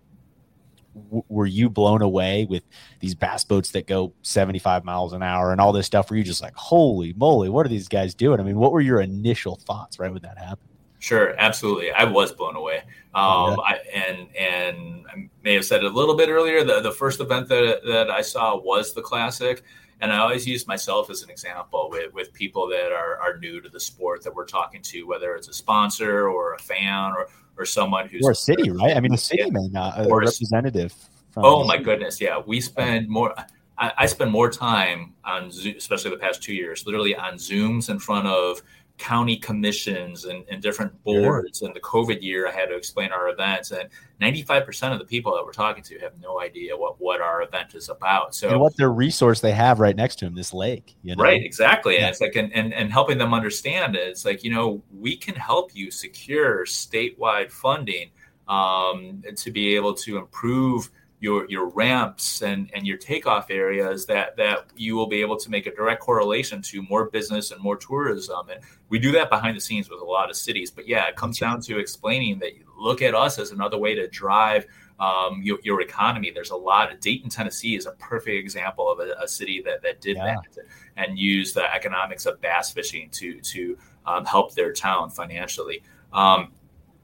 w- 0.95 1.25
were 1.29 1.47
you 1.47 1.69
blown 1.69 2.03
away 2.03 2.47
with 2.47 2.63
these 3.01 3.15
bass 3.15 3.45
boats 3.45 3.71
that 3.73 3.87
go 3.87 4.13
75 4.23 4.85
miles 4.85 5.13
an 5.13 5.23
hour 5.23 5.53
and 5.53 5.61
all 5.61 5.73
this 5.73 5.87
stuff? 5.87 6.11
Were 6.11 6.17
you 6.17 6.25
just 6.25 6.43
like, 6.43 6.55
holy 6.55 7.13
moly, 7.15 7.49
what 7.49 7.67
are 7.67 7.69
these 7.69 7.89
guys 7.89 8.15
doing? 8.15 8.41
I 8.41 8.43
mean, 8.43 8.57
what 8.57 8.73
were 8.73 8.81
your 8.81 9.01
initial 9.01 9.57
thoughts 9.57 9.99
right 9.99 10.13
when 10.13 10.23
that 10.23 10.39
happened? 10.39 10.69
Sure, 10.99 11.35
absolutely. 11.39 11.91
I 11.93 12.05
was 12.05 12.31
blown 12.33 12.57
away. 12.57 12.83
Um, 13.15 13.57
yeah. 13.57 13.57
I, 13.65 13.79
and 13.95 14.37
and 14.37 15.07
I 15.09 15.29
may 15.43 15.55
have 15.55 15.65
said 15.65 15.83
it 15.83 15.91
a 15.91 15.95
little 15.95 16.15
bit 16.15 16.29
earlier. 16.29 16.63
The 16.63 16.81
the 16.81 16.93
first 16.93 17.21
event 17.21 17.49
that 17.49 17.81
that 17.87 18.11
I 18.11 18.21
saw 18.21 18.57
was 18.57 18.93
the 18.93 19.01
classic, 19.01 19.63
and 20.01 20.13
I 20.13 20.19
always 20.19 20.47
use 20.47 20.67
myself 20.67 21.11
as 21.11 21.23
an 21.23 21.31
example 21.31 21.89
with 21.91 22.13
with 22.13 22.33
people 22.33 22.69
that 22.69 22.93
are 22.93 23.19
are 23.19 23.39
new 23.39 23.61
to 23.61 23.69
the 23.69 23.81
sport 23.81 24.23
that 24.25 24.35
we're 24.35 24.47
talking 24.47 24.83
to, 24.83 25.05
whether 25.05 25.35
it's 25.35 25.49
a 25.49 25.53
sponsor 25.53 26.29
or 26.29 26.55
a 26.55 26.59
fan 26.59 27.13
or 27.13 27.29
or 27.57 27.65
someone 27.65 28.09
who's 28.09 28.25
or 28.25 28.31
a 28.31 28.35
city, 28.35 28.71
right? 28.71 28.97
I 28.97 29.01
mean, 29.01 29.13
a 29.15 29.19
city 29.19 29.43
yeah. 29.43 29.59
Uh, 29.59 29.69
not 29.71 29.99
a 29.99 30.09
or 30.09 30.21
representative. 30.21 30.95
oh 31.37 31.65
my 31.65 31.77
goodness, 31.77 32.21
yeah, 32.21 32.41
we 32.45 32.61
spend 32.61 33.09
more. 33.09 33.35
I, 33.79 33.93
I 33.99 34.07
spend 34.07 34.31
more 34.31 34.51
time 34.51 35.15
on, 35.25 35.51
Zoom, 35.51 35.75
especially 35.77 36.11
the 36.11 36.19
past 36.19 36.43
two 36.43 36.55
years, 36.55 36.85
literally 36.87 37.17
on 37.17 37.35
Zooms 37.35 37.89
in 37.89 37.99
front 37.99 38.27
of 38.27 38.63
county 39.01 39.37
commissions 39.37 40.27
and, 40.27 40.45
and 40.51 40.63
different 40.63 41.03
boards. 41.03 41.63
And 41.63 41.75
the 41.75 41.81
COVID 41.81 42.23
year, 42.23 42.47
I 42.47 42.53
had 42.53 42.67
to 42.67 42.77
explain 42.77 43.11
our 43.13 43.31
events, 43.31 43.71
and 43.71 43.89
95% 44.21 44.93
of 44.93 44.99
the 44.99 45.07
people 45.07 45.35
that 45.35 45.45
we're 45.45 45.53
talking 45.53 45.83
to 45.85 45.99
have 46.01 46.13
no 46.21 46.39
idea 46.39 46.77
what, 46.77 47.01
what 47.01 47.23
our 47.23 47.43
event 47.43 47.75
is 47.75 47.89
about. 47.89 48.35
So, 48.35 48.51
and 48.51 48.61
what 48.61 48.77
their 48.77 48.91
resource 48.91 49.41
they 49.41 49.53
have 49.53 49.81
right 49.81 49.97
next 49.97 50.17
to 50.17 50.27
them, 50.27 50.35
this 50.35 50.53
lake. 50.53 50.97
You 51.03 51.17
know? 51.17 51.25
Right, 51.25 51.43
exactly. 51.43 51.95
Yeah. 51.95 52.01
And 52.01 52.09
it's 52.11 52.21
like, 52.21 52.37
and, 52.37 52.53
and, 52.53 52.75
and 52.75 52.93
helping 52.93 53.17
them 53.17 53.33
understand 53.33 53.97
it. 53.97 54.07
It's 54.07 54.27
like, 54.27 54.45
you 54.45 54.53
know, 54.53 54.83
we 54.93 55.17
can 55.17 55.35
help 55.35 55.75
you 55.75 55.91
secure 55.91 56.67
statewide 56.67 57.51
funding 57.51 58.11
um, 58.49 59.23
to 59.35 59.51
be 59.51 59.75
able 59.77 59.95
to 59.95 60.19
improve 60.19 60.91
your 61.21 61.49
your 61.51 61.69
ramps 61.69 62.43
and 62.43 62.71
and 62.75 62.87
your 62.87 62.97
takeoff 62.97 63.51
areas 63.51 64.07
that 64.07 64.37
that 64.37 64.67
you 64.77 64.97
will 64.97 65.07
be 65.07 65.21
able 65.21 65.37
to 65.37 65.51
make 65.51 65.67
a 65.67 65.75
direct 65.75 66.01
correlation 66.01 66.63
to 66.63 66.83
more 66.83 67.11
business 67.11 67.51
and 67.51 67.61
more 67.61 67.77
tourism 67.77 68.49
and 68.49 68.61
we 68.89 68.99
do 68.99 69.13
that 69.13 69.31
behind 69.31 69.57
the 69.57 69.61
scenes 69.61 69.89
with 69.91 70.01
a 70.01 70.05
lot 70.05 70.31
of 70.31 70.37
cities 70.37 70.71
but 70.71 70.89
yeah 70.89 71.07
it 71.07 71.17
comes 71.17 71.39
down 71.39 71.61
to 71.61 71.79
explaining 71.79 72.39
that 72.39 72.53
look 72.79 73.03
at 73.03 73.15
us 73.15 73.39
as 73.39 73.51
another 73.51 73.79
way 73.79 73.95
to 73.95 74.09
drive 74.09 74.67
um, 74.99 75.41
your, 75.43 75.59
your, 75.63 75.81
economy. 75.81 76.31
There's 76.31 76.51
a 76.51 76.57
lot 76.57 76.93
of 76.93 77.01
Dayton, 77.01 77.31
Tennessee 77.31 77.75
is 77.75 77.87
a 77.87 77.93
perfect 77.93 78.37
example 78.37 78.91
of 78.91 78.99
a, 78.99 79.15
a 79.23 79.27
city 79.27 79.63
that, 79.65 79.83
that 79.83 80.03
did 80.03 80.19
yeah. 80.19 80.37
that 80.37 80.65
and 80.99 81.19
used 81.19 81.55
the 81.55 81.73
economics 81.75 82.27
of 82.27 82.39
bass 82.43 82.71
fishing 82.71 83.09
to 83.13 83.41
to 83.41 83.79
um, 84.07 84.27
help 84.27 84.55
their 84.55 84.73
town 84.73 85.09
financially. 85.09 85.83
Um, 86.13 86.53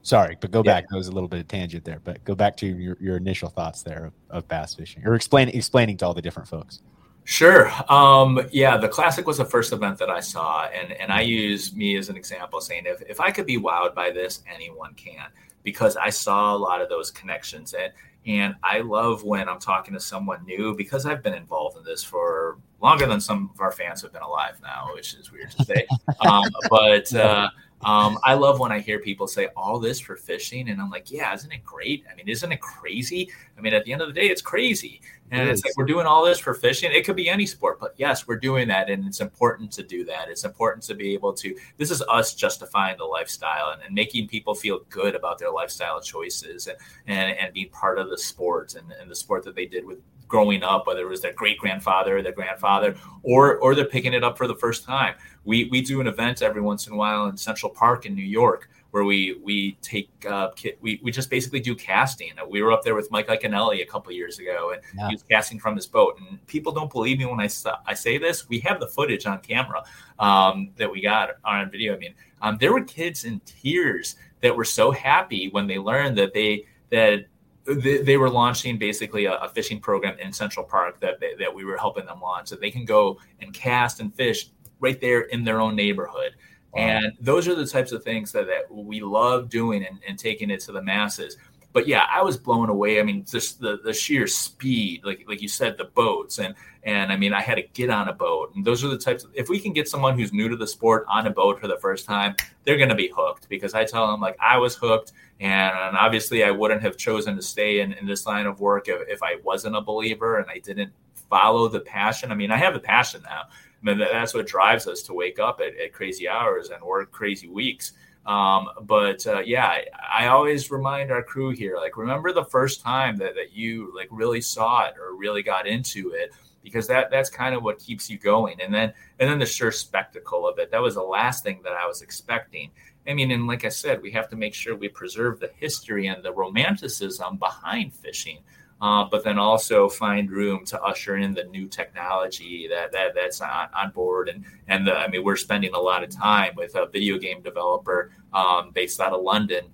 Sorry, 0.07 0.37
but 0.39 0.51
go 0.51 0.59
yeah. 0.63 0.75
back. 0.75 0.89
That 0.89 0.95
was 0.95 1.09
a 1.09 1.11
little 1.11 1.27
bit 1.27 1.41
of 1.41 1.49
tangent 1.49 1.83
there, 1.83 1.99
but 2.01 2.23
go 2.23 2.33
back 2.33 2.55
to 2.57 2.65
your, 2.65 2.95
your 3.01 3.17
initial 3.17 3.49
thoughts 3.49 3.81
there 3.81 4.05
of, 4.05 4.13
of 4.29 4.47
bass 4.47 4.73
fishing 4.73 5.05
or 5.05 5.15
explain, 5.15 5.49
explaining 5.49 5.97
to 5.97 6.05
all 6.05 6.13
the 6.13 6.21
different 6.21 6.47
folks. 6.47 6.81
Sure. 7.25 7.69
Um, 7.91 8.39
yeah, 8.53 8.77
the 8.77 8.87
classic 8.87 9.27
was 9.27 9.35
the 9.35 9.43
first 9.43 9.73
event 9.73 9.97
that 9.97 10.09
I 10.09 10.21
saw, 10.21 10.67
and 10.67 10.93
and 10.93 11.11
I 11.11 11.21
use 11.21 11.75
me 11.75 11.97
as 11.97 12.07
an 12.07 12.15
example, 12.15 12.61
saying 12.61 12.83
if 12.85 13.01
if 13.01 13.19
I 13.19 13.31
could 13.31 13.45
be 13.45 13.57
wowed 13.57 13.93
by 13.93 14.11
this, 14.11 14.43
anyone 14.49 14.93
can, 14.93 15.27
because 15.63 15.97
I 15.97 16.09
saw 16.09 16.55
a 16.55 16.57
lot 16.57 16.79
of 16.79 16.87
those 16.87 17.11
connections, 17.11 17.73
and 17.73 17.91
and 18.25 18.55
I 18.63 18.79
love 18.79 19.25
when 19.25 19.49
I'm 19.49 19.59
talking 19.59 19.93
to 19.93 19.99
someone 19.99 20.45
new 20.45 20.73
because 20.73 21.05
I've 21.05 21.21
been 21.21 21.33
involved 21.33 21.75
in 21.75 21.83
this 21.83 22.01
for 22.01 22.59
longer 22.81 23.07
than 23.07 23.19
some 23.19 23.51
of 23.53 23.59
our 23.59 23.73
fans 23.73 24.03
have 24.03 24.13
been 24.13 24.21
alive 24.21 24.61
now, 24.63 24.91
which 24.93 25.15
is 25.15 25.33
weird 25.33 25.51
to 25.51 25.65
say, 25.65 25.85
um, 26.21 26.45
but. 26.69 27.13
Uh, 27.13 27.49
um, 27.83 28.17
I 28.23 28.33
love 28.33 28.59
when 28.59 28.71
I 28.71 28.79
hear 28.79 28.97
people 28.99 29.27
say 29.27 29.49
all 29.55 29.79
this 29.79 29.99
for 29.99 30.15
fishing, 30.15 30.69
and 30.69 30.81
I'm 30.81 30.89
like, 30.89 31.11
yeah, 31.11 31.33
isn't 31.33 31.51
it 31.51 31.63
great? 31.63 32.05
I 32.11 32.15
mean, 32.15 32.27
isn't 32.27 32.51
it 32.51 32.59
crazy? 32.59 33.29
I 33.55 33.61
mean, 33.61 33.73
at 33.73 33.85
the 33.85 33.93
end 33.93 34.01
of 34.01 34.07
the 34.07 34.13
day, 34.13 34.27
it's 34.27 34.41
crazy, 34.41 34.99
and 35.29 35.47
it 35.47 35.51
it's 35.51 35.63
like 35.63 35.77
we're 35.77 35.85
doing 35.85 36.07
all 36.07 36.25
this 36.25 36.39
for 36.39 36.55
fishing. 36.55 36.91
It 36.91 37.05
could 37.05 37.15
be 37.15 37.29
any 37.29 37.45
sport, 37.45 37.79
but 37.79 37.93
yes, 37.97 38.27
we're 38.27 38.39
doing 38.39 38.67
that, 38.69 38.89
and 38.89 39.05
it's 39.05 39.21
important 39.21 39.71
to 39.73 39.83
do 39.83 40.03
that. 40.05 40.27
It's 40.27 40.43
important 40.43 40.83
to 40.85 40.95
be 40.95 41.13
able 41.13 41.33
to. 41.33 41.55
This 41.77 41.91
is 41.91 42.01
us 42.09 42.33
justifying 42.33 42.97
the 42.97 43.05
lifestyle 43.05 43.69
and, 43.71 43.81
and 43.83 43.93
making 43.93 44.27
people 44.27 44.55
feel 44.55 44.79
good 44.89 45.13
about 45.13 45.37
their 45.37 45.51
lifestyle 45.51 46.01
choices, 46.01 46.65
and 46.67 46.77
and, 47.05 47.37
and 47.37 47.53
being 47.53 47.69
part 47.69 47.99
of 47.99 48.09
the 48.09 48.17
sport 48.17 48.73
and, 48.73 48.91
and 48.99 49.09
the 49.09 49.15
sport 49.15 49.43
that 49.43 49.55
they 49.55 49.67
did 49.67 49.85
with 49.85 49.99
growing 50.27 50.63
up, 50.63 50.87
whether 50.87 51.01
it 51.01 51.09
was 51.09 51.21
their 51.21 51.33
great 51.33 51.57
grandfather, 51.57 52.21
their 52.21 52.31
grandfather, 52.31 52.95
or 53.23 53.57
or 53.57 53.75
they're 53.75 53.85
picking 53.85 54.13
it 54.13 54.23
up 54.23 54.37
for 54.37 54.47
the 54.47 54.55
first 54.55 54.83
time. 54.83 55.15
We 55.45 55.65
we 55.65 55.81
do 55.81 56.01
an 56.01 56.07
event 56.07 56.41
every 56.41 56.61
once 56.61 56.87
in 56.87 56.93
a 56.93 56.95
while 56.95 57.27
in 57.27 57.37
Central 57.37 57.71
Park 57.71 58.05
in 58.05 58.15
New 58.15 58.25
York 58.25 58.69
where 58.91 59.03
we 59.03 59.39
we 59.43 59.73
take 59.81 60.09
uh, 60.27 60.49
we 60.81 60.99
we 61.03 61.11
just 61.11 61.29
basically 61.29 61.59
do 61.59 61.75
casting. 61.75 62.31
We 62.49 62.61
were 62.61 62.71
up 62.71 62.83
there 62.83 62.95
with 62.95 63.11
Mike 63.11 63.27
Iaconelli 63.27 63.81
a 63.81 63.85
couple 63.85 64.11
years 64.11 64.39
ago, 64.39 64.71
and 64.71 64.81
yeah. 64.95 65.09
he 65.09 65.15
was 65.15 65.23
casting 65.23 65.59
from 65.59 65.75
his 65.75 65.85
boat. 65.85 66.19
And 66.19 66.45
people 66.47 66.71
don't 66.71 66.91
believe 66.91 67.19
me 67.19 67.25
when 67.25 67.39
I 67.39 67.49
I 67.85 67.93
say 67.93 68.17
this. 68.17 68.49
We 68.49 68.59
have 68.61 68.79
the 68.79 68.87
footage 68.87 69.25
on 69.25 69.39
camera 69.41 69.83
um, 70.19 70.71
that 70.77 70.91
we 70.91 71.01
got 71.01 71.29
on 71.43 71.69
video. 71.69 71.95
I 71.95 71.97
mean, 71.97 72.13
um, 72.41 72.57
there 72.59 72.73
were 72.73 72.83
kids 72.83 73.25
in 73.25 73.39
tears 73.45 74.15
that 74.41 74.55
were 74.55 74.65
so 74.65 74.91
happy 74.91 75.49
when 75.49 75.67
they 75.67 75.77
learned 75.77 76.17
that 76.17 76.33
they 76.33 76.65
that 76.89 77.25
they, 77.67 77.97
they 77.99 78.17
were 78.17 78.29
launching 78.29 78.77
basically 78.77 79.25
a, 79.25 79.35
a, 79.35 79.49
fishing 79.49 79.79
program 79.79 80.17
in 80.19 80.31
Central 80.31 80.65
Park 80.65 80.99
that 81.01 81.19
they, 81.19 81.35
that 81.35 81.53
we 81.53 81.65
were 81.65 81.77
helping 81.77 82.05
them 82.05 82.21
launch, 82.21 82.47
so 82.47 82.55
they 82.55 82.71
can 82.71 82.85
go 82.85 83.19
and 83.41 83.53
cast 83.53 83.99
and 83.99 84.13
fish 84.15 84.49
right 84.79 84.99
there 85.01 85.21
in 85.21 85.43
their 85.43 85.59
own 85.59 85.75
neighborhood. 85.75 86.33
And 86.75 87.13
those 87.19 87.47
are 87.47 87.55
the 87.55 87.65
types 87.65 87.91
of 87.91 88.03
things 88.03 88.31
that, 88.33 88.45
that 88.45 88.71
we 88.71 89.01
love 89.01 89.49
doing 89.49 89.83
and, 89.83 89.99
and 90.07 90.19
taking 90.19 90.51
it 90.51 90.59
to 90.61 90.71
the 90.71 90.81
masses. 90.81 91.37
But 91.73 91.87
yeah, 91.87 92.05
I 92.11 92.21
was 92.21 92.37
blown 92.37 92.69
away. 92.69 92.99
I 92.99 93.03
mean, 93.03 93.25
just 93.25 93.59
the, 93.59 93.79
the 93.83 93.93
sheer 93.93 94.27
speed, 94.27 95.01
like 95.03 95.25
like 95.27 95.41
you 95.41 95.47
said, 95.47 95.77
the 95.77 95.85
boats 95.85 96.39
and 96.39 96.55
and 96.83 97.11
I 97.11 97.17
mean, 97.17 97.33
I 97.33 97.41
had 97.41 97.55
to 97.55 97.63
get 97.73 97.89
on 97.89 98.07
a 98.07 98.13
boat. 98.13 98.53
And 98.55 98.63
those 98.63 98.83
are 98.83 98.87
the 98.87 98.97
types. 98.97 99.23
Of, 99.23 99.31
if 99.33 99.49
we 99.49 99.59
can 99.59 99.73
get 99.73 99.89
someone 99.89 100.17
who's 100.17 100.31
new 100.31 100.49
to 100.49 100.55
the 100.55 100.67
sport 100.67 101.05
on 101.09 101.27
a 101.27 101.29
boat 101.29 101.59
for 101.59 101.67
the 101.67 101.77
first 101.77 102.05
time, 102.05 102.35
they're 102.63 102.77
going 102.77 102.89
to 102.89 102.95
be 102.95 103.11
hooked. 103.15 103.49
Because 103.49 103.73
I 103.73 103.83
tell 103.83 104.09
them 104.09 104.21
like 104.21 104.37
I 104.39 104.57
was 104.57 104.75
hooked, 104.75 105.11
and, 105.39 105.97
obviously 105.97 106.43
I 106.43 106.51
wouldn't 106.51 106.81
have 106.81 106.97
chosen 106.97 107.35
to 107.35 107.41
stay 107.41 107.79
in, 107.81 107.93
in 107.93 108.05
this 108.05 108.25
line 108.25 108.45
of 108.45 108.59
work 108.59 108.87
if, 108.87 109.07
if 109.07 109.23
I 109.23 109.37
wasn't 109.43 109.75
a 109.75 109.81
believer 109.81 110.37
and 110.37 110.49
I 110.49 110.59
didn't 110.59 110.91
follow 111.29 111.67
the 111.67 111.79
passion. 111.79 112.31
I 112.31 112.35
mean, 112.35 112.51
I 112.51 112.57
have 112.57 112.73
the 112.73 112.79
passion 112.79 113.21
now. 113.23 113.43
I 113.43 113.85
mean, 113.85 113.99
that's 113.99 114.33
what 114.33 114.47
drives 114.47 114.87
us 114.87 115.01
to 115.03 115.13
wake 115.13 115.39
up 115.39 115.59
at, 115.61 115.77
at 115.77 115.93
crazy 115.93 116.27
hours 116.27 116.69
and 116.69 116.81
work 116.81 117.11
crazy 117.11 117.47
weeks. 117.47 117.93
Um, 118.25 118.69
but 118.81 119.25
uh, 119.25 119.39
yeah, 119.39 119.67
I, 119.67 119.85
I, 120.11 120.27
always 120.27 120.69
remind 120.69 121.11
our 121.11 121.23
crew 121.23 121.51
here, 121.51 121.77
like, 121.77 121.95
remember 121.95 122.33
the 122.33 122.43
first 122.43 122.81
time 122.81 123.15
that, 123.17 123.35
that 123.35 123.53
you 123.53 123.93
like 123.95 124.09
really 124.11 124.41
saw 124.41 124.85
it 124.85 124.95
or 124.99 125.15
really 125.15 125.41
got 125.41 125.65
into 125.65 126.11
it, 126.11 126.33
because 126.61 126.87
that 126.87 127.09
that's 127.09 127.29
kind 127.29 127.55
of 127.55 127.63
what 127.63 127.79
keeps 127.79 128.09
you 128.09 128.17
going. 128.17 128.59
And 128.59 128.73
then 128.73 128.91
and 129.19 129.29
then 129.29 129.39
the 129.39 129.45
sure 129.45 129.71
spectacle 129.71 130.45
of 130.45 130.59
it. 130.59 130.71
That 130.71 130.81
was 130.81 130.95
the 130.95 131.03
last 131.03 131.45
thing 131.45 131.61
that 131.63 131.71
I 131.71 131.87
was 131.87 132.01
expecting. 132.01 132.71
I 133.07 133.13
mean, 133.13 133.31
and 133.31 133.47
like 133.47 133.63
I 133.63 133.69
said, 133.69 134.01
we 134.01 134.11
have 134.11 134.29
to 134.29 134.35
make 134.35 134.53
sure 134.53 134.75
we 134.75 134.89
preserve 134.89 135.39
the 135.39 135.51
history 135.55 136.07
and 136.07 136.23
the 136.23 136.33
romanticism 136.33 137.37
behind 137.37 137.93
fishing 137.93 138.39
uh, 138.81 139.05
but 139.09 139.23
then 139.23 139.39
also 139.39 139.89
find 139.89 140.29
room 140.31 140.63
to 140.65 140.81
usher 140.81 141.17
in 141.17 141.33
the 141.33 141.43
new 141.45 141.67
technology 141.67 142.67
that, 142.69 142.91
that 142.91 143.15
that's 143.15 143.41
on, 143.41 143.69
on 143.75 143.91
board. 143.91 144.29
And 144.29 144.45
and 144.67 144.85
the, 144.85 144.95
I 144.95 145.07
mean, 145.07 145.23
we're 145.23 145.35
spending 145.35 145.73
a 145.73 145.79
lot 145.79 146.03
of 146.03 146.09
time 146.09 146.53
with 146.55 146.75
a 146.75 146.85
video 146.85 147.17
game 147.17 147.41
developer 147.41 148.11
um, 148.33 148.71
based 148.73 148.99
out 148.99 149.13
of 149.13 149.21
London. 149.21 149.65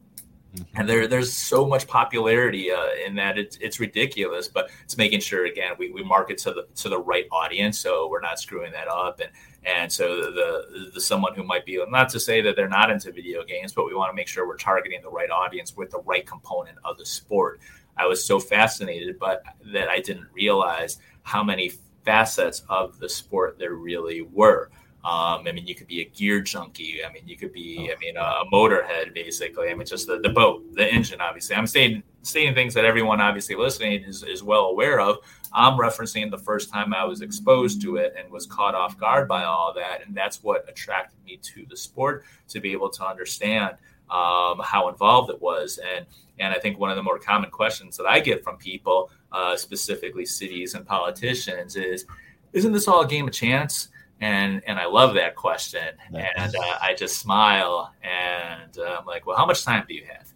Mm-hmm. 0.55 0.77
And 0.77 0.89
there, 0.89 1.07
there's 1.07 1.33
so 1.33 1.65
much 1.65 1.87
popularity 1.87 2.71
uh, 2.71 2.89
in 3.05 3.15
that 3.15 3.39
it's, 3.39 3.57
it's 3.57 3.79
ridiculous, 3.79 4.47
but 4.47 4.69
it's 4.83 4.97
making 4.97 5.19
sure 5.19 5.45
again 5.47 5.73
we, 5.79 5.91
we 5.91 6.03
market 6.03 6.37
to 6.39 6.51
the 6.51 6.67
to 6.75 6.89
the 6.89 6.99
right 6.99 7.25
audience, 7.31 7.79
so 7.79 8.07
we're 8.07 8.21
not 8.21 8.39
screwing 8.39 8.71
that 8.71 8.87
up. 8.87 9.19
And 9.19 9.31
and 9.65 9.91
so 9.91 10.17
the, 10.17 10.31
the, 10.31 10.91
the 10.93 11.01
someone 11.01 11.33
who 11.33 11.43
might 11.43 11.65
be 11.65 11.83
not 11.89 12.09
to 12.09 12.19
say 12.19 12.41
that 12.41 12.55
they're 12.55 12.69
not 12.69 12.91
into 12.91 13.11
video 13.11 13.43
games, 13.43 13.73
but 13.73 13.85
we 13.85 13.95
want 13.95 14.11
to 14.11 14.15
make 14.15 14.27
sure 14.27 14.47
we're 14.47 14.57
targeting 14.57 15.01
the 15.01 15.09
right 15.09 15.31
audience 15.31 15.75
with 15.75 15.89
the 15.89 16.01
right 16.01 16.25
component 16.27 16.77
of 16.83 16.97
the 16.97 17.05
sport. 17.05 17.59
I 17.97 18.05
was 18.05 18.23
so 18.23 18.39
fascinated, 18.39 19.17
but 19.17 19.43
that 19.73 19.89
I 19.89 19.99
didn't 19.99 20.27
realize 20.33 20.97
how 21.23 21.43
many 21.43 21.71
facets 22.03 22.63
of 22.69 22.99
the 22.99 23.09
sport 23.09 23.57
there 23.57 23.73
really 23.73 24.21
were. 24.21 24.69
Um, 25.05 25.45
I 25.45 25.51
mean, 25.51 25.67
you 25.67 25.75
could 25.75 25.87
be 25.87 26.01
a 26.01 26.05
gear 26.05 26.39
junkie. 26.39 27.03
I 27.05 27.11
mean, 27.11 27.23
you 27.27 27.35
could 27.35 27.51
be, 27.51 27.91
I 27.93 27.99
mean, 27.99 28.15
a 28.15 28.43
motorhead, 28.53 29.13
basically. 29.13 29.69
I 29.69 29.73
mean, 29.73 29.85
just 29.85 30.07
the, 30.07 30.19
the 30.19 30.29
boat, 30.29 30.63
the 30.73 30.87
engine, 30.91 31.19
obviously. 31.19 31.57
I'm 31.57 31.67
saying, 31.67 32.03
saying 32.21 32.55
things 32.55 32.73
that 32.75 32.85
everyone 32.85 33.19
obviously 33.19 33.55
listening 33.55 34.03
is, 34.03 34.23
is 34.23 34.43
well 34.43 34.65
aware 34.67 35.01
of. 35.01 35.17
I'm 35.51 35.77
referencing 35.77 36.31
the 36.31 36.37
first 36.37 36.71
time 36.71 36.93
I 36.93 37.03
was 37.03 37.21
exposed 37.21 37.81
to 37.81 37.97
it 37.97 38.15
and 38.17 38.31
was 38.31 38.45
caught 38.45 38.75
off 38.75 38.97
guard 38.97 39.27
by 39.27 39.43
all 39.43 39.73
that. 39.73 40.05
And 40.05 40.15
that's 40.15 40.41
what 40.41 40.67
attracted 40.69 41.21
me 41.25 41.37
to 41.37 41.65
the 41.69 41.75
sport 41.75 42.23
to 42.47 42.61
be 42.61 42.71
able 42.71 42.89
to 42.91 43.05
understand 43.05 43.75
um, 44.09 44.61
how 44.63 44.87
involved 44.89 45.29
it 45.31 45.41
was. 45.41 45.79
And 45.95 46.05
and 46.39 46.53
I 46.53 46.59
think 46.59 46.79
one 46.79 46.89
of 46.89 46.95
the 46.95 47.03
more 47.03 47.19
common 47.19 47.51
questions 47.51 47.95
that 47.97 48.07
I 48.07 48.19
get 48.19 48.43
from 48.43 48.57
people, 48.57 49.11
uh, 49.31 49.55
specifically 49.55 50.25
cities 50.25 50.73
and 50.73 50.85
politicians, 50.85 51.75
is, 51.75 52.05
"Isn't 52.53 52.71
this 52.71 52.87
all 52.87 53.01
a 53.01 53.07
game 53.07 53.27
of 53.27 53.33
chance?" 53.33 53.89
And 54.21 54.61
and 54.65 54.79
I 54.79 54.85
love 54.85 55.15
that 55.15 55.35
question, 55.35 55.89
and 56.13 56.55
uh, 56.55 56.77
I 56.81 56.93
just 56.93 57.19
smile 57.19 57.93
and 58.01 58.77
uh, 58.77 58.97
I'm 58.99 59.05
like, 59.05 59.25
"Well, 59.25 59.35
how 59.35 59.45
much 59.45 59.63
time 59.65 59.83
do 59.87 59.93
you 59.93 60.05
have?" 60.05 60.33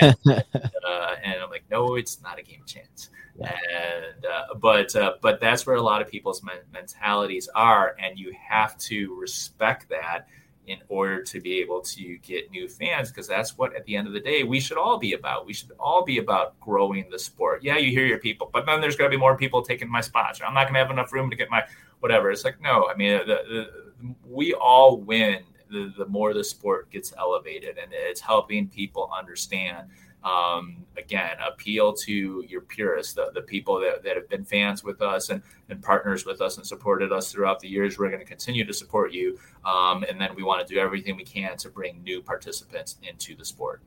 and, 0.00 0.16
uh, 0.26 1.14
and, 1.22 1.40
I'm 1.40 1.50
like, 1.50 1.64
"No, 1.70 1.94
it's 1.94 2.20
not 2.20 2.38
a 2.38 2.42
game 2.42 2.62
of 2.62 2.66
chance." 2.66 3.10
Yeah. 3.38 3.56
And 3.72 4.26
uh, 4.26 4.54
but 4.54 4.96
uh, 4.96 5.14
but 5.22 5.40
that's 5.40 5.66
where 5.66 5.76
a 5.76 5.82
lot 5.82 6.02
of 6.02 6.08
people's 6.08 6.42
men- 6.42 6.64
mentalities 6.72 7.48
are, 7.54 7.94
and 8.00 8.18
you 8.18 8.34
have 8.48 8.76
to 8.78 9.14
respect 9.20 9.88
that 9.90 10.26
in 10.68 10.78
order 10.88 11.22
to 11.22 11.40
be 11.40 11.60
able 11.60 11.80
to 11.80 12.18
get 12.18 12.50
new 12.50 12.68
fans 12.68 13.08
because 13.10 13.26
that's 13.26 13.56
what 13.56 13.74
at 13.74 13.84
the 13.86 13.96
end 13.96 14.06
of 14.06 14.12
the 14.12 14.20
day 14.20 14.42
we 14.42 14.60
should 14.60 14.76
all 14.76 14.98
be 14.98 15.14
about 15.14 15.46
we 15.46 15.52
should 15.52 15.72
all 15.80 16.04
be 16.04 16.18
about 16.18 16.58
growing 16.60 17.08
the 17.10 17.18
sport 17.18 17.62
yeah 17.62 17.78
you 17.78 17.90
hear 17.90 18.04
your 18.04 18.18
people 18.18 18.50
but 18.52 18.66
then 18.66 18.80
there's 18.80 18.94
going 18.94 19.10
to 19.10 19.16
be 19.16 19.18
more 19.18 19.36
people 19.36 19.62
taking 19.62 19.90
my 19.90 20.02
spots 20.02 20.40
i'm 20.46 20.52
not 20.52 20.64
going 20.64 20.74
to 20.74 20.80
have 20.80 20.90
enough 20.90 21.12
room 21.12 21.30
to 21.30 21.36
get 21.36 21.50
my 21.50 21.62
whatever 22.00 22.30
it's 22.30 22.44
like 22.44 22.60
no 22.60 22.88
i 22.88 22.94
mean 22.94 23.18
the, 23.26 23.38
the, 23.48 24.14
we 24.24 24.54
all 24.54 24.98
win 24.98 25.42
the, 25.70 25.92
the 25.98 26.06
more 26.06 26.32
the 26.32 26.44
sport 26.44 26.90
gets 26.90 27.12
elevated 27.18 27.76
and 27.78 27.92
it's 27.92 28.20
helping 28.20 28.68
people 28.68 29.10
understand 29.16 29.86
um, 30.24 30.84
again, 30.96 31.36
appeal 31.46 31.92
to 31.92 32.44
your 32.48 32.62
purists, 32.62 33.12
the, 33.12 33.30
the 33.34 33.42
people 33.42 33.80
that, 33.80 34.02
that 34.02 34.16
have 34.16 34.28
been 34.28 34.44
fans 34.44 34.82
with 34.82 35.00
us 35.00 35.30
and, 35.30 35.42
and 35.68 35.82
partners 35.82 36.26
with 36.26 36.40
us 36.40 36.56
and 36.56 36.66
supported 36.66 37.12
us 37.12 37.30
throughout 37.32 37.60
the 37.60 37.68
years. 37.68 37.98
We're 37.98 38.08
going 38.08 38.20
to 38.20 38.26
continue 38.26 38.64
to 38.64 38.74
support 38.74 39.12
you. 39.12 39.38
Um, 39.64 40.04
and 40.08 40.20
then 40.20 40.34
we 40.34 40.42
want 40.42 40.66
to 40.66 40.74
do 40.74 40.80
everything 40.80 41.16
we 41.16 41.24
can 41.24 41.56
to 41.58 41.68
bring 41.68 42.02
new 42.02 42.20
participants 42.20 42.96
into 43.02 43.36
the 43.36 43.44
sport. 43.44 43.80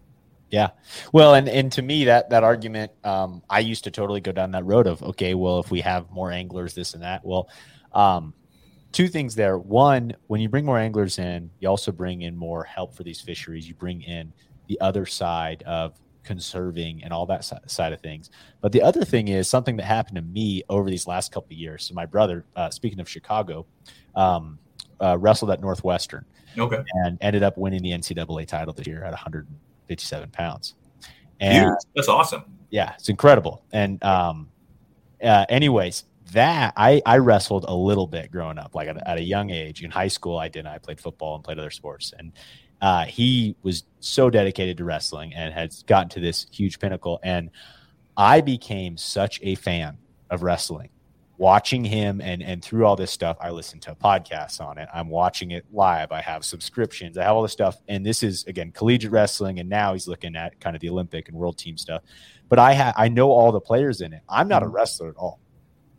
Yeah. 0.49 0.69
Well, 1.13 1.35
and, 1.35 1.47
and 1.47 1.71
to 1.73 1.81
me, 1.81 2.05
that, 2.05 2.29
that 2.29 2.43
argument, 2.43 2.91
um, 3.03 3.41
I 3.49 3.59
used 3.59 3.85
to 3.85 3.91
totally 3.91 4.19
go 4.19 4.31
down 4.31 4.51
that 4.51 4.65
road 4.65 4.87
of, 4.87 5.01
okay, 5.01 5.33
well, 5.33 5.59
if 5.59 5.71
we 5.71 5.81
have 5.81 6.11
more 6.11 6.31
anglers, 6.31 6.73
this 6.73 6.93
and 6.93 7.03
that, 7.03 7.25
well, 7.25 7.49
um, 7.93 8.33
two 8.91 9.07
things 9.07 9.35
there. 9.35 9.57
One, 9.57 10.15
when 10.27 10.41
you 10.41 10.49
bring 10.49 10.65
more 10.65 10.77
anglers 10.77 11.19
in, 11.19 11.49
you 11.59 11.69
also 11.69 11.91
bring 11.91 12.21
in 12.21 12.35
more 12.35 12.63
help 12.63 12.95
for 12.95 13.03
these 13.03 13.21
fisheries. 13.21 13.67
You 13.67 13.75
bring 13.75 14.01
in 14.01 14.33
the 14.67 14.79
other 14.81 15.05
side 15.05 15.63
of 15.63 15.99
conserving 16.23 17.03
and 17.03 17.11
all 17.11 17.25
that 17.25 17.43
side 17.69 17.93
of 17.93 18.01
things. 18.01 18.29
But 18.61 18.71
the 18.71 18.81
other 18.81 19.03
thing 19.03 19.27
is 19.27 19.49
something 19.49 19.77
that 19.77 19.85
happened 19.85 20.17
to 20.17 20.21
me 20.21 20.63
over 20.69 20.89
these 20.89 21.07
last 21.07 21.31
couple 21.31 21.47
of 21.47 21.57
years. 21.57 21.85
So 21.85 21.93
my 21.93 22.05
brother, 22.05 22.45
uh, 22.55 22.69
speaking 22.69 22.99
of 22.99 23.09
Chicago, 23.09 23.65
um, 24.15 24.59
uh, 24.99 25.17
wrestled 25.17 25.51
at 25.51 25.61
Northwestern. 25.61 26.25
Okay. 26.57 26.83
And 27.05 27.17
ended 27.21 27.43
up 27.43 27.57
winning 27.57 27.81
the 27.81 27.91
NCAA 27.91 28.47
title 28.47 28.73
this 28.73 28.85
year 28.85 29.03
at 29.03 29.11
157 29.11 30.29
pounds. 30.31 30.75
And 31.39 31.69
Dude, 31.69 31.77
that's 31.95 32.09
awesome. 32.09 32.43
Yeah, 32.69 32.93
it's 32.97 33.09
incredible. 33.09 33.63
And 33.71 34.03
um, 34.03 34.49
uh, 35.23 35.45
anyways, 35.49 36.03
that 36.31 36.73
I, 36.77 37.01
I 37.05 37.17
wrestled 37.17 37.65
a 37.67 37.73
little 37.73 38.07
bit 38.07 38.31
growing 38.31 38.57
up, 38.57 38.73
like 38.73 38.87
at, 38.87 39.05
at, 39.07 39.17
a 39.17 39.23
young 39.23 39.49
age. 39.49 39.83
In 39.83 39.91
high 39.91 40.07
school, 40.07 40.37
I 40.37 40.47
didn't. 40.47 40.67
I 40.67 40.77
played 40.77 40.99
football 40.99 41.35
and 41.35 41.43
played 41.43 41.59
other 41.59 41.71
sports. 41.71 42.13
And 42.17 42.31
uh, 42.81 43.05
he 43.05 43.55
was 43.63 43.83
so 43.99 44.29
dedicated 44.29 44.77
to 44.77 44.85
wrestling 44.85 45.33
and 45.33 45.53
has 45.53 45.83
gotten 45.83 46.09
to 46.09 46.19
this 46.19 46.47
huge 46.51 46.79
pinnacle. 46.79 47.19
And 47.23 47.51
I 48.15 48.41
became 48.41 48.97
such 48.97 49.39
a 49.43 49.55
fan 49.55 49.97
of 50.29 50.43
wrestling. 50.43 50.89
Watching 51.37 51.83
him 51.83 52.21
and 52.21 52.43
and 52.43 52.63
through 52.63 52.85
all 52.85 52.95
this 52.95 53.09
stuff, 53.09 53.35
I 53.41 53.49
listen 53.49 53.79
to 53.81 53.95
podcasts 53.95 54.61
on 54.61 54.77
it. 54.77 54.87
I'm 54.93 55.09
watching 55.09 55.51
it 55.51 55.65
live. 55.73 56.11
I 56.11 56.21
have 56.21 56.45
subscriptions. 56.45 57.17
I 57.17 57.23
have 57.23 57.35
all 57.35 57.41
this 57.41 57.51
stuff. 57.51 57.81
And 57.87 58.05
this 58.05 58.21
is 58.21 58.43
again 58.43 58.71
collegiate 58.71 59.11
wrestling. 59.11 59.59
And 59.59 59.67
now 59.67 59.93
he's 59.93 60.07
looking 60.07 60.35
at 60.35 60.59
kind 60.59 60.75
of 60.75 60.81
the 60.81 60.89
Olympic 60.89 61.29
and 61.29 61.37
world 61.37 61.57
team 61.57 61.77
stuff. 61.77 62.03
But 62.47 62.59
I 62.59 62.75
ha- 62.75 62.93
I 62.95 63.09
know 63.09 63.31
all 63.31 63.51
the 63.51 63.59
players 63.59 64.01
in 64.01 64.13
it. 64.13 64.21
I'm 64.29 64.47
not 64.47 64.61
a 64.61 64.67
mm-hmm. 64.67 64.75
wrestler 64.75 65.09
at 65.09 65.15
all. 65.15 65.40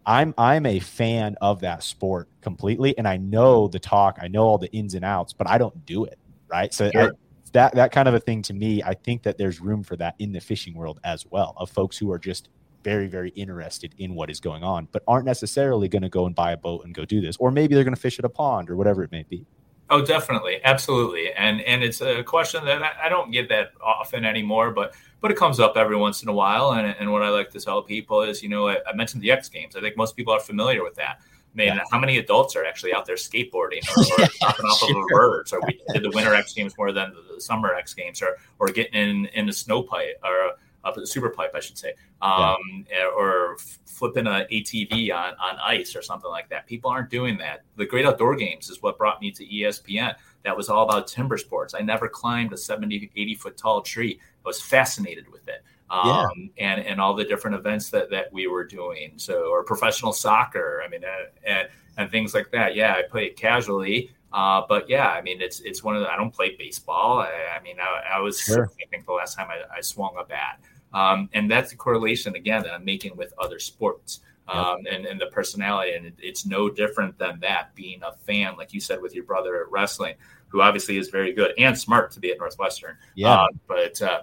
I'm 0.05 0.35
I'm 0.37 0.67
a 0.67 0.81
fan 0.81 1.37
of 1.41 1.61
that 1.61 1.83
sport 1.83 2.29
completely, 2.41 2.97
and 2.99 3.07
I 3.07 3.17
know 3.17 3.69
the 3.69 3.79
talk. 3.79 4.19
I 4.21 4.29
know 4.29 4.43
all 4.43 4.59
the 4.59 4.71
ins 4.73 4.95
and 4.95 5.05
outs, 5.05 5.33
but 5.33 5.49
I 5.49 5.59
don't 5.59 5.87
do 5.87 6.05
it 6.05 6.19
right? 6.53 6.73
So 6.73 6.91
sure. 6.91 7.03
I, 7.03 7.11
that 7.53 7.75
that 7.75 7.93
kind 7.93 8.09
of 8.09 8.15
a 8.15 8.21
thing 8.21 8.43
to 8.43 8.55
me, 8.55 8.83
I 8.83 8.95
think 8.95 9.23
that 9.25 9.39
there's 9.39 9.61
room 9.61 9.83
for 9.83 9.97
that 9.97 10.15
in 10.19 10.33
the 10.33 10.41
fishing 10.41 10.75
world 10.75 11.01
as 11.05 11.27
well, 11.31 11.55
of 11.57 11.71
folks 11.71 11.99
who 11.99 12.13
are 12.13 12.19
just 12.19 12.49
very 12.85 13.07
very 13.07 13.31
interested 13.31 13.95
in 13.99 14.15
what 14.15 14.31
is 14.31 14.41
going 14.41 14.63
on, 14.63 14.89
but 14.93 15.03
aren't 15.09 15.27
necessarily 15.27 15.89
going 15.89 16.03
to 16.03 16.09
go 16.09 16.27
and 16.27 16.35
buy 16.35 16.53
a 16.53 16.57
boat 16.57 16.85
and 16.85 16.95
go 16.95 17.05
do 17.05 17.21
this, 17.21 17.37
or 17.39 17.51
maybe 17.51 17.75
they're 17.75 17.85
going 17.85 17.95
to 17.95 18.01
fish 18.01 18.19
at 18.19 18.25
a 18.25 18.29
pond 18.29 18.71
or 18.71 18.77
whatever 18.77 19.03
it 19.03 19.11
may 19.11 19.25
be. 19.29 19.45
Oh, 19.93 20.05
definitely, 20.05 20.61
absolutely, 20.65 21.33
and 21.33 21.61
and 21.63 21.83
it's 21.83 22.01
a 22.01 22.23
question 22.23 22.65
that 22.65 22.83
I, 22.83 23.07
I 23.07 23.09
don't 23.09 23.31
get 23.31 23.49
that 23.51 23.73
often 23.83 24.25
anymore, 24.25 24.71
but 24.71 24.95
but 25.21 25.31
it 25.31 25.37
comes 25.37 25.61
up 25.61 25.77
every 25.77 25.97
once 25.97 26.23
in 26.23 26.29
a 26.29 26.33
while. 26.33 26.73
And, 26.73 26.97
and 26.99 27.13
what 27.13 27.23
I 27.23 27.29
like 27.29 27.51
to 27.51 27.61
tell 27.61 27.83
people 27.83 28.23
is, 28.23 28.43
you 28.43 28.49
know, 28.49 28.69
I, 28.69 28.79
I 28.87 28.93
mentioned 28.95 29.23
the 29.23 29.31
X 29.31 29.49
Games. 29.49 29.77
I 29.77 29.81
think 29.81 29.97
most 29.97 30.17
people 30.17 30.33
are 30.33 30.41
familiar 30.41 30.83
with 30.83 30.97
that 30.97 31.21
Man, 31.55 31.77
yeah. 31.77 31.83
how 31.91 31.99
many 31.99 32.17
adults 32.17 32.57
are 32.57 32.65
actually 32.65 32.95
out 32.95 33.05
there 33.05 33.17
skateboarding 33.17 33.87
or, 33.95 34.03
or 34.25 34.29
dropping 34.41 34.65
off 34.65 34.79
sure. 34.79 35.03
of 35.03 35.09
birds? 35.09 35.53
Or 35.53 35.61
we 35.67 35.79
did 35.93 36.03
the 36.03 36.11
winter 36.11 36.35
X 36.35 36.55
Games 36.55 36.77
more 36.79 36.93
than 36.93 37.13
the 37.35 37.41
summer 37.41 37.75
X 37.75 37.93
Games, 37.93 38.23
or 38.23 38.39
or 38.59 38.69
getting 38.69 38.95
in 38.95 39.27
in 39.27 39.49
a 39.49 39.53
snow 39.53 39.83
pipe 39.83 40.19
or 40.25 40.53
up 40.85 40.95
the 40.95 41.07
super 41.07 41.31
pipe, 41.31 41.53
I 41.55 41.61
should 41.61 41.79
say, 41.79 41.95
um, 42.21 42.85
yeah. 42.91 43.07
or 43.17 43.57
flipping 43.87 44.27
an 44.27 44.47
ATV 44.51 45.15
on, 45.15 45.35
on 45.35 45.59
ice 45.65 45.95
or 45.95 46.03
something 46.03 46.31
like 46.31 46.49
that. 46.49 46.67
People 46.67 46.91
aren't 46.91 47.11
doing 47.11 47.39
that. 47.39 47.63
The 47.77 47.87
Great 47.87 48.05
Outdoor 48.05 48.35
Games 48.35 48.69
is 48.69 48.83
what 48.83 48.99
brought 48.99 49.21
me 49.21 49.31
to 49.33 49.47
ESPN. 49.47 50.15
That 50.45 50.57
was 50.57 50.69
all 50.69 50.83
about 50.89 51.07
timber 51.07 51.39
sports. 51.39 51.75
I 51.75 51.81
never 51.81 52.09
climbed 52.09 52.53
a 52.53 52.57
70, 52.57 53.11
80 53.15 53.35
foot 53.37 53.57
tall 53.57 53.81
tree. 53.83 54.19
I 54.21 54.49
was 54.49 54.61
fascinated 54.61 55.31
with 55.31 55.49
it. 55.49 55.63
Um, 55.91 56.51
yeah. 56.57 56.73
and, 56.73 56.87
and 56.87 57.01
all 57.01 57.15
the 57.15 57.25
different 57.25 57.55
events 57.55 57.91
that, 57.91 58.11
that 58.11 58.33
we 58.33 58.47
were 58.47 58.65
doing. 58.65 59.13
So, 59.17 59.51
or 59.51 59.63
professional 59.63 60.13
soccer. 60.13 60.83
I 60.85 60.89
mean, 60.89 61.05
uh, 61.05 61.27
and, 61.45 61.69
and 61.99 62.11
things 62.11 62.35
like 62.35 62.51
that. 62.53 62.75
Yeah, 62.75 62.95
I 62.95 63.03
played 63.03 63.37
casually. 63.37 64.11
Uh, 64.33 64.63
but 64.69 64.89
yeah, 64.89 65.09
I 65.09 65.21
mean, 65.21 65.43
it's 65.43 65.61
it's 65.61 65.85
one 65.85 65.95
of 65.95 66.01
the, 66.01 66.11
I 66.11 66.17
don't 66.17 66.33
play 66.33 66.57
baseball. 66.59 67.21
I, 67.21 67.59
I 67.59 67.63
mean, 67.63 67.77
I, 67.79 68.17
I 68.17 68.21
was 68.21 68.41
sure. 68.41 68.71
I 68.83 68.87
think 68.87 69.05
the 69.05 69.13
last 69.13 69.37
time 69.37 69.49
I, 69.51 69.77
I 69.77 69.81
swung 69.83 70.15
a 70.19 70.25
bat. 70.25 70.61
Um, 70.95 71.29
and 71.33 71.51
that's 71.51 71.71
the 71.71 71.77
correlation 71.77 72.35
again 72.37 72.63
that 72.65 72.73
I'm 72.73 72.85
making 72.85 73.17
with 73.17 73.33
other 73.39 73.59
sports 73.59 74.21
um, 74.49 74.79
yep. 74.85 74.95
and, 74.95 75.07
and 75.07 75.21
the 75.21 75.27
personality. 75.27 75.95
And 75.95 76.07
it, 76.07 76.15
it's 76.19 76.45
no 76.45 76.69
different 76.69 77.19
than 77.19 77.41
that 77.41 77.75
being 77.75 78.03
a 78.03 78.13
fan, 78.13 78.57
like 78.57 78.73
you 78.73 78.81
said, 78.81 79.01
with 79.01 79.15
your 79.15 79.25
brother 79.25 79.61
at 79.63 79.71
wrestling, 79.71 80.15
who 80.49 80.61
obviously 80.61 80.99
is 80.99 81.09
very 81.09 81.33
good 81.33 81.53
and 81.59 81.79
smart 81.79 82.11
to 82.13 82.21
be 82.21 82.31
at 82.31 82.39
Northwestern. 82.39 82.97
Yeah. 83.15 83.33
Uh, 83.33 83.47
but 83.67 84.03
uh, 84.03 84.23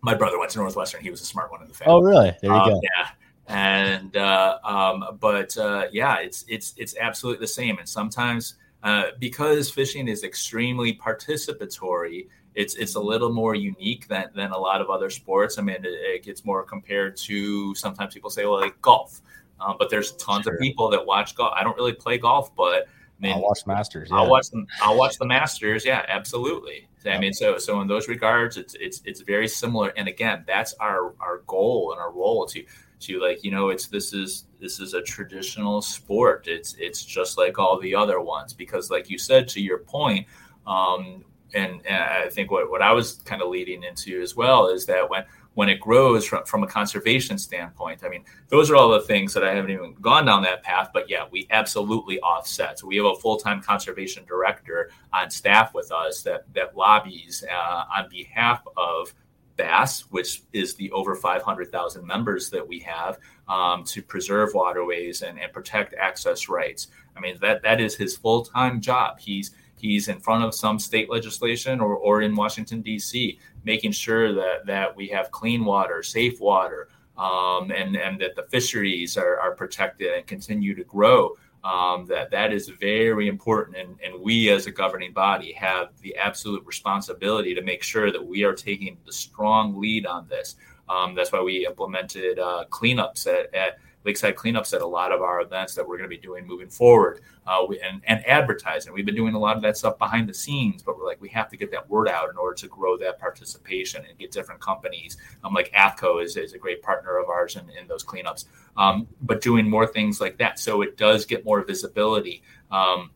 my 0.00 0.14
brother 0.14 0.38
went 0.38 0.50
to 0.52 0.58
Northwestern. 0.58 1.02
He 1.02 1.10
was 1.10 1.20
a 1.20 1.26
smart 1.26 1.50
one 1.50 1.62
in 1.62 1.68
the 1.68 1.74
family. 1.74 1.94
Oh, 1.94 2.00
really? 2.00 2.32
There 2.40 2.50
you 2.50 2.56
um, 2.56 2.70
go. 2.70 2.80
Yeah. 2.82 3.08
And 3.48 4.16
uh, 4.16 4.58
um, 4.64 5.18
but 5.20 5.56
uh, 5.56 5.86
yeah, 5.92 6.18
it's 6.20 6.44
it's 6.48 6.74
it's 6.76 6.96
absolutely 6.96 7.40
the 7.40 7.48
same. 7.48 7.78
And 7.78 7.88
sometimes 7.88 8.54
uh, 8.82 9.04
because 9.18 9.70
fishing 9.70 10.08
is 10.08 10.24
extremely 10.24 10.94
participatory, 10.94 12.28
it's 12.54 12.74
it's 12.74 12.94
a 12.94 13.00
little 13.00 13.32
more 13.32 13.54
unique 13.54 14.08
than, 14.08 14.30
than 14.34 14.50
a 14.50 14.58
lot 14.58 14.80
of 14.80 14.90
other 14.90 15.10
sports. 15.10 15.58
I 15.58 15.62
mean, 15.62 15.76
it, 15.76 15.86
it 15.86 16.22
gets 16.22 16.44
more 16.44 16.62
compared 16.62 17.16
to 17.18 17.74
sometimes 17.74 18.14
people 18.14 18.30
say, 18.30 18.44
well, 18.44 18.60
like 18.60 18.80
golf. 18.82 19.22
Um, 19.60 19.76
but 19.78 19.90
there's 19.90 20.12
tons 20.16 20.44
sure. 20.44 20.54
of 20.54 20.60
people 20.60 20.90
that 20.90 21.06
watch 21.06 21.34
golf. 21.34 21.52
I 21.56 21.62
don't 21.62 21.76
really 21.76 21.92
play 21.92 22.18
golf, 22.18 22.54
but 22.56 22.88
I 23.22 23.26
mean, 23.26 23.32
I'll 23.32 23.42
watch 23.42 23.66
Masters. 23.66 24.08
Yeah. 24.10 24.16
I'll 24.16 24.28
watch 24.28 24.50
them. 24.50 24.66
I'll 24.80 24.98
watch 24.98 25.18
the 25.18 25.26
Masters. 25.26 25.84
Yeah, 25.84 26.04
absolutely. 26.08 26.88
I 27.06 27.18
mean, 27.18 27.32
so 27.32 27.58
so 27.58 27.80
in 27.80 27.88
those 27.88 28.08
regards, 28.08 28.56
it's 28.56 28.74
it's 28.74 29.02
it's 29.04 29.20
very 29.20 29.48
similar. 29.48 29.92
And 29.96 30.08
again, 30.08 30.44
that's 30.46 30.74
our 30.74 31.14
our 31.20 31.42
goal 31.46 31.92
and 31.92 32.00
our 32.00 32.12
role 32.12 32.46
to 32.46 32.64
to 33.00 33.20
like 33.20 33.42
you 33.44 33.50
know 33.50 33.70
it's 33.70 33.86
this 33.86 34.12
is 34.12 34.46
this 34.60 34.80
is 34.80 34.94
a 34.94 35.02
traditional 35.02 35.82
sport. 35.82 36.46
It's 36.48 36.74
it's 36.78 37.04
just 37.04 37.38
like 37.38 37.58
all 37.58 37.78
the 37.80 37.94
other 37.94 38.20
ones 38.20 38.52
because, 38.52 38.90
like 38.90 39.10
you 39.10 39.18
said, 39.18 39.48
to 39.48 39.60
your 39.60 39.78
point, 39.78 40.26
um, 40.66 41.24
and, 41.54 41.86
and 41.86 42.02
I 42.02 42.28
think 42.28 42.50
what, 42.50 42.70
what 42.70 42.82
I 42.82 42.92
was 42.92 43.14
kind 43.24 43.42
of 43.42 43.48
leading 43.48 43.82
into 43.82 44.20
as 44.20 44.36
well 44.36 44.68
is 44.68 44.86
that 44.86 45.08
when 45.08 45.24
when 45.54 45.68
it 45.68 45.80
grows 45.80 46.26
from, 46.26 46.44
from 46.44 46.62
a 46.62 46.66
conservation 46.66 47.36
standpoint, 47.36 48.02
I 48.04 48.08
mean, 48.08 48.24
those 48.48 48.70
are 48.70 48.76
all 48.76 48.88
the 48.88 49.00
things 49.00 49.34
that 49.34 49.44
I 49.44 49.54
haven't 49.54 49.70
even 49.70 49.94
gone 50.00 50.24
down 50.24 50.42
that 50.44 50.62
path. 50.62 50.90
But 50.94 51.10
yeah, 51.10 51.26
we 51.30 51.46
absolutely 51.50 52.18
offset. 52.20 52.78
So 52.78 52.86
we 52.86 52.96
have 52.96 53.06
a 53.06 53.14
full 53.16 53.36
time 53.36 53.60
conservation 53.60 54.24
director 54.24 54.90
on 55.12 55.30
staff 55.30 55.74
with 55.74 55.92
us 55.92 56.22
that 56.22 56.52
that 56.54 56.76
lobbies 56.76 57.44
uh, 57.50 57.84
on 57.96 58.08
behalf 58.08 58.62
of 58.76 59.12
BASS, 59.56 60.10
which 60.10 60.42
is 60.52 60.74
the 60.74 60.90
over 60.92 61.14
500,000 61.14 62.06
members 62.06 62.48
that 62.50 62.66
we 62.66 62.78
have, 62.80 63.18
um, 63.48 63.84
to 63.84 64.02
preserve 64.02 64.54
waterways 64.54 65.20
and, 65.20 65.38
and 65.38 65.52
protect 65.52 65.94
access 65.94 66.48
rights. 66.48 66.88
I 67.14 67.20
mean, 67.20 67.36
that 67.42 67.62
that 67.62 67.80
is 67.80 67.94
his 67.94 68.16
full 68.16 68.44
time 68.44 68.80
job. 68.80 69.18
He's 69.20 69.50
he's 69.82 70.06
in 70.06 70.20
front 70.20 70.44
of 70.44 70.54
some 70.54 70.78
state 70.78 71.10
legislation 71.10 71.80
or, 71.80 71.96
or 71.96 72.22
in 72.22 72.34
Washington, 72.36 72.80
D.C., 72.80 73.38
making 73.64 73.90
sure 73.90 74.32
that, 74.32 74.64
that 74.64 74.96
we 74.96 75.08
have 75.08 75.32
clean 75.32 75.64
water, 75.64 76.02
safe 76.04 76.40
water, 76.40 76.88
um, 77.18 77.72
and, 77.72 77.96
and 77.96 78.20
that 78.20 78.36
the 78.36 78.44
fisheries 78.44 79.16
are, 79.16 79.38
are 79.40 79.54
protected 79.56 80.14
and 80.14 80.24
continue 80.26 80.74
to 80.74 80.84
grow. 80.84 81.32
Um, 81.64 82.06
that 82.06 82.30
that 82.32 82.52
is 82.52 82.68
very 82.68 83.28
important, 83.28 83.76
and, 83.76 83.96
and 84.04 84.20
we 84.20 84.50
as 84.50 84.66
a 84.66 84.72
governing 84.72 85.12
body 85.12 85.52
have 85.52 85.90
the 86.00 86.16
absolute 86.16 86.66
responsibility 86.66 87.54
to 87.54 87.62
make 87.62 87.84
sure 87.84 88.10
that 88.10 88.24
we 88.24 88.42
are 88.42 88.52
taking 88.52 88.98
the 89.06 89.12
strong 89.12 89.80
lead 89.80 90.04
on 90.04 90.26
this. 90.26 90.56
Um, 90.88 91.14
that's 91.14 91.30
why 91.30 91.40
we 91.40 91.64
implemented 91.64 92.40
uh, 92.40 92.64
cleanups 92.68 93.28
at, 93.28 93.54
at 93.54 93.78
lakeside 94.04 94.34
cleanups 94.34 94.74
at 94.74 94.80
a 94.80 94.86
lot 94.86 95.12
of 95.12 95.22
our 95.22 95.40
events 95.40 95.74
that 95.74 95.86
we're 95.86 95.96
going 95.96 96.08
to 96.08 96.16
be 96.16 96.20
doing 96.20 96.46
moving 96.46 96.68
forward 96.68 97.20
uh, 97.46 97.64
we, 97.68 97.80
and, 97.80 98.00
and 98.06 98.26
advertising. 98.26 98.92
We've 98.92 99.06
been 99.06 99.14
doing 99.14 99.34
a 99.34 99.38
lot 99.38 99.56
of 99.56 99.62
that 99.62 99.76
stuff 99.76 99.98
behind 99.98 100.28
the 100.28 100.34
scenes, 100.34 100.82
but 100.82 100.98
we're 100.98 101.06
like, 101.06 101.20
we 101.20 101.28
have 101.30 101.48
to 101.50 101.56
get 101.56 101.70
that 101.72 101.88
word 101.88 102.08
out 102.08 102.30
in 102.30 102.36
order 102.36 102.54
to 102.56 102.68
grow 102.68 102.96
that 102.98 103.18
participation 103.18 104.04
and 104.08 104.18
get 104.18 104.30
different 104.30 104.60
companies. 104.60 105.16
Um, 105.44 105.54
like 105.54 105.72
AFTCO 105.72 106.22
is, 106.22 106.36
is 106.36 106.52
a 106.52 106.58
great 106.58 106.82
partner 106.82 107.18
of 107.18 107.28
ours 107.28 107.56
in, 107.56 107.68
in 107.78 107.86
those 107.86 108.04
cleanups, 108.04 108.46
um, 108.76 109.08
but 109.22 109.40
doing 109.40 109.68
more 109.68 109.86
things 109.86 110.20
like 110.20 110.38
that. 110.38 110.58
So 110.58 110.82
it 110.82 110.96
does 110.96 111.24
get 111.24 111.44
more 111.44 111.64
visibility. 111.64 112.42
Um, 112.70 113.10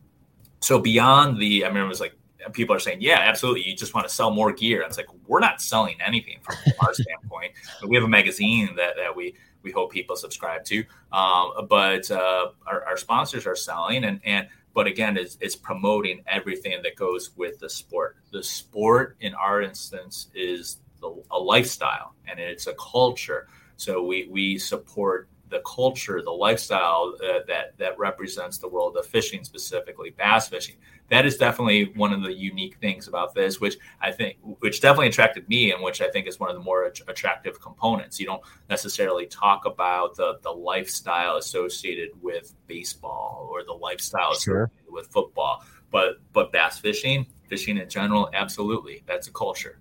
so 0.61 0.79
beyond 0.79 1.41
the, 1.41 1.65
I 1.65 1.69
mean, 1.69 1.85
it 1.85 1.89
was 1.89 2.01
like, 2.01 2.15
people 2.53 2.75
are 2.75 2.81
saying, 2.81 2.99
yeah, 3.01 3.19
absolutely. 3.21 3.69
You 3.69 3.75
just 3.75 3.95
want 3.95 4.07
to 4.07 4.15
sell 4.15 4.31
more 4.31 4.53
gear. 4.53 4.83
And 4.83 4.89
it's 4.89 4.97
like, 4.97 5.09
we're 5.27 5.41
not 5.41 5.61
selling 5.61 5.97
anything 6.05 6.39
from 6.43 6.57
our 6.81 6.95
standpoint. 6.95 7.53
But 7.81 7.91
we 7.91 7.97
have 7.97 8.05
a 8.05 8.09
magazine 8.09 8.75
that, 8.77 8.97
that 8.97 9.15
we 9.15 9.35
we 9.67 9.73
hope 9.73 9.91
people 9.91 10.15
subscribe 10.15 10.65
to. 10.67 10.85
Um, 11.13 11.67
but 11.69 12.09
uh, 12.09 12.51
our, 12.67 12.85
our, 12.85 12.97
sponsors 12.97 13.47
are 13.47 13.57
selling, 13.57 14.05
and 14.05 14.21
and 14.25 14.47
but 14.75 14.87
again, 14.87 15.17
it's, 15.17 15.37
it's 15.41 15.57
promoting 15.57 16.23
everything 16.29 16.81
that 16.83 16.95
goes 16.95 17.33
with 17.37 17.59
the 17.59 17.69
sport. 17.69 18.17
The 18.31 18.45
sport, 18.45 19.17
in 19.21 19.35
our 19.35 19.61
instance, 19.63 20.29
is 20.35 20.79
the, 21.01 21.21
a 21.33 21.39
lifestyle 21.39 22.15
and 22.29 22.39
it's 22.39 22.69
a 22.69 22.75
culture. 22.75 23.49
So 23.77 24.05
we 24.05 24.29
we 24.31 24.59
support 24.59 25.29
the 25.49 25.61
culture, 25.61 26.21
the 26.23 26.31
lifestyle 26.31 27.15
uh, 27.23 27.41
that 27.47 27.77
that 27.79 27.99
represents 27.99 28.59
the 28.59 28.69
world 28.69 28.97
of 28.97 29.07
fishing, 29.07 29.45
specifically 29.45 30.11
bass 30.11 30.49
fishing. 30.49 30.77
That 31.09 31.25
is 31.25 31.37
definitely 31.37 31.93
one 31.95 32.13
of 32.13 32.23
the 32.23 32.33
unique 32.33 32.79
things 32.81 33.07
about 33.07 33.33
this, 33.35 33.61
which 33.61 33.77
I 34.01 34.11
think, 34.11 34.39
which 34.59 34.81
definitely 34.81 35.07
attracted 35.09 35.49
me, 35.49 35.73
and 35.73 35.83
which 35.83 36.01
I 36.01 36.11
think 36.11 36.27
is 36.27 36.41
one 36.41 36.51
of 36.51 36.57
the 36.57 36.63
more 36.63 36.93
attractive 37.07 37.61
components. 37.61 38.19
You 38.19 38.27
don't 38.27 38.43
necessarily 38.69 39.27
talk 39.27 39.67
about 39.67 40.17
the 40.17 40.39
the 40.43 40.51
lifestyle 40.51 41.37
associated 41.37 42.11
with 42.21 42.55
baseball 42.67 43.49
or 43.51 43.63
the 43.63 43.73
lifestyle 43.73 44.35
sure. 44.35 44.65
associated 44.65 44.93
with 44.93 45.07
football, 45.09 45.63
but 45.93 46.17
but 46.33 46.51
bass 46.51 46.79
fishing, 46.79 47.27
fishing 47.49 47.79
in 47.79 47.89
general, 47.89 48.29
absolutely, 48.35 49.05
that's 49.07 49.29
a 49.29 49.33
culture. 49.33 49.79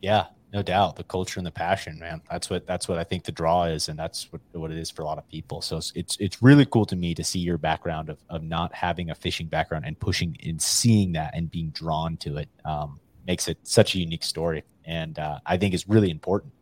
Yeah, 0.00 0.26
no 0.52 0.62
doubt 0.62 0.96
the 0.96 1.04
culture 1.04 1.38
and 1.40 1.46
the 1.46 1.50
passion 1.50 1.98
man. 1.98 2.20
That's 2.30 2.48
what 2.48 2.66
that's 2.66 2.88
what 2.88 2.98
i 2.98 3.04
think 3.04 3.24
the 3.24 3.32
draw 3.32 3.64
is 3.64 3.88
and 3.88 3.98
that's 3.98 4.30
what, 4.32 4.40
what 4.52 4.70
it 4.70 4.78
is 4.78 4.90
for 4.90 5.02
a 5.02 5.04
lot 5.04 5.18
of 5.18 5.28
people. 5.28 5.60
So 5.60 5.76
it's, 5.76 5.92
it's 5.94 6.16
it's 6.18 6.42
really 6.42 6.66
cool 6.66 6.86
to 6.86 6.96
me 6.96 7.14
to 7.14 7.24
see 7.24 7.40
your 7.40 7.58
background 7.58 8.08
of, 8.08 8.18
of 8.30 8.42
not 8.42 8.74
having 8.74 9.10
a 9.10 9.14
fishing 9.14 9.46
background 9.46 9.84
and 9.84 9.98
pushing 9.98 10.36
and 10.44 10.60
seeing 10.60 11.12
that 11.12 11.32
and 11.34 11.50
being 11.50 11.70
drawn 11.70 12.16
to 12.18 12.38
it 12.38 12.48
um, 12.64 13.00
makes 13.26 13.48
it 13.48 13.58
such 13.62 13.94
a 13.94 13.98
unique 13.98 14.24
story 14.24 14.62
and 14.84 15.18
uh, 15.18 15.38
i 15.46 15.56
think 15.56 15.74
it's 15.74 15.88
really 15.88 16.10
important 16.10 16.52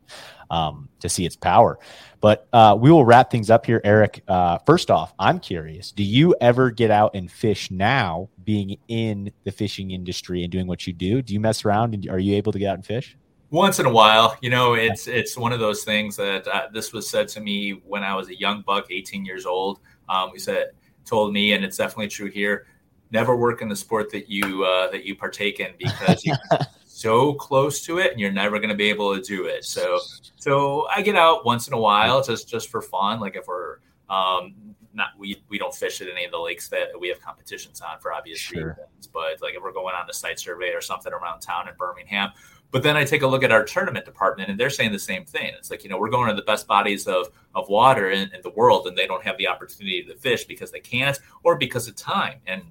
um, 0.50 0.90
to 1.00 1.08
see 1.08 1.24
its 1.24 1.34
power. 1.34 1.78
But 2.20 2.46
uh, 2.52 2.76
we 2.78 2.92
will 2.92 3.06
wrap 3.06 3.30
things 3.30 3.50
up 3.50 3.64
here 3.66 3.80
eric. 3.84 4.22
Uh, 4.28 4.58
first 4.66 4.90
off 4.90 5.14
i'm 5.18 5.40
curious 5.40 5.92
do 5.92 6.02
you 6.02 6.34
ever 6.40 6.70
get 6.70 6.90
out 6.90 7.14
and 7.14 7.30
fish 7.30 7.70
now 7.70 8.28
being 8.44 8.76
in 8.88 9.32
the 9.44 9.52
fishing 9.52 9.90
industry 9.90 10.42
and 10.42 10.52
doing 10.52 10.66
what 10.66 10.86
you 10.86 10.92
do? 10.92 11.22
Do 11.22 11.32
you 11.32 11.40
mess 11.40 11.64
around 11.64 11.94
and 11.94 12.08
are 12.08 12.18
you 12.18 12.34
able 12.34 12.52
to 12.52 12.58
get 12.58 12.68
out 12.68 12.74
and 12.74 12.86
fish 12.86 13.16
once 13.54 13.78
in 13.78 13.86
a 13.86 13.90
while 13.90 14.36
you 14.40 14.50
know 14.50 14.74
it's 14.74 15.06
it's 15.06 15.36
one 15.36 15.52
of 15.52 15.60
those 15.60 15.84
things 15.84 16.16
that 16.16 16.46
uh, 16.48 16.66
this 16.72 16.92
was 16.92 17.08
said 17.08 17.28
to 17.28 17.40
me 17.40 17.70
when 17.86 18.02
i 18.02 18.14
was 18.14 18.28
a 18.28 18.38
young 18.38 18.62
buck 18.62 18.86
18 18.90 19.24
years 19.24 19.46
old. 19.46 19.80
Um, 20.08 20.30
we 20.32 20.38
said 20.38 20.72
told 21.04 21.32
me 21.32 21.52
and 21.52 21.64
it's 21.64 21.76
definitely 21.76 22.08
true 22.08 22.30
here 22.30 22.66
never 23.10 23.36
work 23.36 23.62
in 23.62 23.68
the 23.68 23.76
sport 23.76 24.10
that 24.10 24.28
you 24.28 24.64
uh, 24.64 24.90
that 24.90 25.04
you 25.04 25.14
partake 25.14 25.60
in 25.60 25.70
because 25.78 26.24
you're 26.24 26.36
so 26.84 27.34
close 27.34 27.80
to 27.84 27.98
it 27.98 28.10
and 28.10 28.20
you're 28.20 28.32
never 28.32 28.58
going 28.58 28.70
to 28.70 28.74
be 28.74 28.90
able 28.90 29.14
to 29.14 29.22
do 29.22 29.44
it. 29.46 29.64
So 29.64 29.98
so 30.36 30.86
i 30.94 31.00
get 31.00 31.16
out 31.16 31.44
once 31.44 31.68
in 31.68 31.74
a 31.74 31.78
while 31.78 32.22
just 32.22 32.48
just 32.48 32.68
for 32.68 32.82
fun. 32.82 33.20
Like 33.20 33.36
if 33.36 33.46
we're 33.46 33.78
um, 34.10 34.74
not 34.94 35.08
we 35.18 35.42
we 35.48 35.58
don't 35.58 35.74
fish 35.74 36.00
at 36.00 36.08
any 36.08 36.24
of 36.24 36.30
the 36.30 36.38
lakes 36.38 36.68
that 36.68 36.88
we 36.98 37.08
have 37.08 37.20
competitions 37.20 37.80
on 37.80 37.98
for 38.00 38.12
obvious 38.12 38.38
sure. 38.38 38.68
reasons 38.68 39.08
but 39.12 39.42
like 39.42 39.54
if 39.54 39.62
we're 39.62 39.72
going 39.72 39.94
on 39.94 40.08
a 40.08 40.12
site 40.12 40.38
survey 40.38 40.72
or 40.72 40.80
something 40.80 41.12
around 41.12 41.40
town 41.40 41.68
in 41.68 41.74
birmingham 41.76 42.30
but 42.74 42.82
then 42.82 42.96
I 42.96 43.04
take 43.04 43.22
a 43.22 43.26
look 43.28 43.44
at 43.44 43.52
our 43.52 43.62
tournament 43.62 44.04
department 44.04 44.50
and 44.50 44.58
they're 44.58 44.68
saying 44.68 44.90
the 44.90 44.98
same 44.98 45.24
thing. 45.24 45.54
It's 45.56 45.70
like, 45.70 45.84
you 45.84 45.90
know, 45.90 45.96
we're 45.96 46.10
going 46.10 46.28
to 46.28 46.34
the 46.34 46.42
best 46.42 46.66
bodies 46.66 47.06
of, 47.06 47.28
of 47.54 47.68
water 47.68 48.10
in, 48.10 48.22
in 48.34 48.42
the 48.42 48.50
world 48.50 48.88
and 48.88 48.98
they 48.98 49.06
don't 49.06 49.22
have 49.22 49.38
the 49.38 49.46
opportunity 49.46 50.02
to 50.02 50.16
fish 50.16 50.42
because 50.42 50.72
they 50.72 50.80
can't 50.80 51.16
or 51.44 51.54
because 51.54 51.86
of 51.86 51.94
time. 51.94 52.40
And 52.48 52.62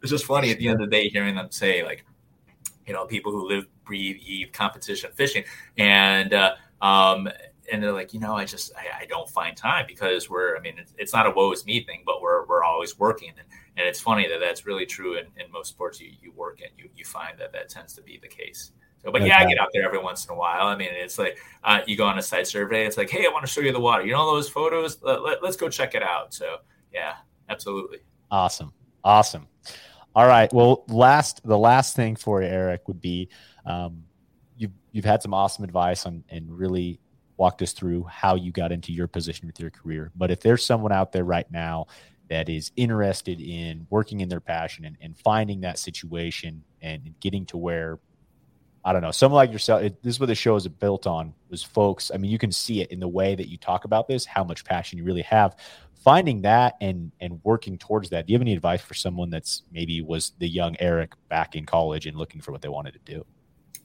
it's 0.00 0.10
just 0.10 0.26
funny 0.26 0.52
at 0.52 0.58
the 0.58 0.68
end 0.68 0.80
of 0.80 0.88
the 0.88 0.96
day 0.96 1.08
hearing 1.08 1.34
them 1.34 1.50
say, 1.50 1.82
like, 1.82 2.04
you 2.86 2.92
know, 2.92 3.04
people 3.04 3.32
who 3.32 3.48
live, 3.48 3.66
breathe, 3.84 4.18
eat 4.24 4.52
competition 4.52 5.10
fishing. 5.12 5.42
And, 5.76 6.32
uh, 6.34 6.54
um, 6.80 7.28
and 7.72 7.82
they're 7.82 7.90
like, 7.90 8.14
you 8.14 8.20
know, 8.20 8.36
I 8.36 8.44
just 8.44 8.70
I, 8.76 9.02
I 9.02 9.06
don't 9.06 9.28
find 9.28 9.56
time 9.56 9.86
because 9.88 10.30
we're 10.30 10.56
I 10.56 10.60
mean 10.60 10.74
it's, 10.78 10.94
it's, 10.98 11.12
not 11.12 11.26
a 11.26 11.30
woes 11.30 11.64
me 11.64 11.82
thing, 11.82 12.02
but 12.06 12.20
we're 12.20 12.44
we're 12.46 12.64
always 12.64 12.98
working, 12.98 13.30
and, 13.30 13.46
and 13.76 13.86
it's 13.86 14.00
funny 14.00 14.28
that 14.28 14.40
that's 14.40 14.66
really 14.66 14.84
true 14.84 15.16
in, 15.16 15.26
in 15.36 15.50
most 15.52 15.68
sports 15.68 16.00
you, 16.00 16.10
you 16.20 16.32
work 16.32 16.60
in. 16.60 16.68
You 16.76 16.90
you 16.96 17.04
find 17.04 17.38
that 17.38 17.52
that 17.52 17.68
tends 17.68 17.94
to 17.94 18.02
be 18.02 18.18
the 18.20 18.28
case. 18.28 18.72
So, 19.04 19.10
but 19.10 19.22
yeah, 19.22 19.38
I 19.38 19.46
get 19.46 19.58
out 19.58 19.68
there 19.72 19.84
every 19.84 19.98
once 19.98 20.24
in 20.26 20.32
a 20.32 20.36
while. 20.36 20.68
I 20.68 20.76
mean, 20.76 20.90
it's 20.92 21.18
like 21.18 21.36
uh, 21.64 21.80
you 21.86 21.96
go 21.96 22.06
on 22.06 22.18
a 22.18 22.22
site 22.22 22.46
survey. 22.46 22.86
It's 22.86 22.96
like, 22.96 23.10
hey, 23.10 23.26
I 23.26 23.32
want 23.32 23.44
to 23.44 23.50
show 23.50 23.60
you 23.60 23.72
the 23.72 23.80
water. 23.80 24.06
You 24.06 24.12
know 24.12 24.32
those 24.32 24.48
photos? 24.48 24.98
Let, 25.02 25.22
let, 25.22 25.42
let's 25.42 25.56
go 25.56 25.68
check 25.68 25.94
it 25.94 26.02
out. 26.02 26.32
So 26.32 26.58
yeah, 26.92 27.14
absolutely. 27.48 27.98
Awesome, 28.30 28.72
awesome. 29.02 29.48
All 30.14 30.26
right. 30.26 30.52
Well, 30.52 30.84
last 30.88 31.40
the 31.44 31.58
last 31.58 31.96
thing 31.96 32.16
for 32.16 32.42
you, 32.42 32.48
Eric, 32.48 32.86
would 32.86 33.00
be 33.00 33.28
um, 33.66 34.04
you've 34.56 34.72
you've 34.92 35.04
had 35.04 35.22
some 35.22 35.34
awesome 35.34 35.64
advice 35.64 36.06
on 36.06 36.22
and 36.28 36.50
really 36.50 37.00
walked 37.38 37.62
us 37.62 37.72
through 37.72 38.04
how 38.04 38.36
you 38.36 38.52
got 38.52 38.70
into 38.70 38.92
your 38.92 39.08
position 39.08 39.46
with 39.48 39.58
your 39.58 39.70
career. 39.70 40.12
But 40.14 40.30
if 40.30 40.40
there's 40.40 40.64
someone 40.64 40.92
out 40.92 41.10
there 41.10 41.24
right 41.24 41.50
now 41.50 41.86
that 42.28 42.48
is 42.48 42.70
interested 42.76 43.40
in 43.40 43.86
working 43.90 44.20
in 44.20 44.28
their 44.28 44.40
passion 44.40 44.84
and, 44.84 44.96
and 45.00 45.18
finding 45.18 45.60
that 45.62 45.78
situation 45.78 46.62
and 46.82 47.14
getting 47.20 47.44
to 47.46 47.56
where 47.56 47.98
I 48.84 48.92
don't 48.92 49.02
know, 49.02 49.12
someone 49.12 49.36
like 49.36 49.52
yourself, 49.52 49.82
it, 49.82 50.02
this 50.02 50.16
is 50.16 50.20
what 50.20 50.26
the 50.26 50.34
show 50.34 50.56
is 50.56 50.66
built 50.66 51.06
on 51.06 51.34
was 51.48 51.62
folks. 51.62 52.10
I 52.12 52.16
mean, 52.16 52.30
you 52.30 52.38
can 52.38 52.50
see 52.50 52.80
it 52.80 52.90
in 52.90 52.98
the 52.98 53.08
way 53.08 53.34
that 53.34 53.48
you 53.48 53.56
talk 53.56 53.84
about 53.84 54.08
this, 54.08 54.24
how 54.24 54.42
much 54.42 54.64
passion 54.64 54.98
you 54.98 55.04
really 55.04 55.22
have. 55.22 55.56
Finding 56.02 56.42
that 56.42 56.74
and 56.80 57.12
and 57.20 57.40
working 57.44 57.78
towards 57.78 58.10
that. 58.10 58.26
Do 58.26 58.32
you 58.32 58.36
have 58.36 58.42
any 58.42 58.54
advice 58.54 58.82
for 58.82 58.94
someone 58.94 59.30
that's 59.30 59.62
maybe 59.70 60.00
was 60.00 60.32
the 60.38 60.48
young 60.48 60.74
Eric 60.80 61.12
back 61.28 61.54
in 61.54 61.64
college 61.64 62.06
and 62.06 62.16
looking 62.16 62.40
for 62.40 62.50
what 62.50 62.60
they 62.60 62.68
wanted 62.68 62.94
to 62.94 63.00
do? 63.04 63.24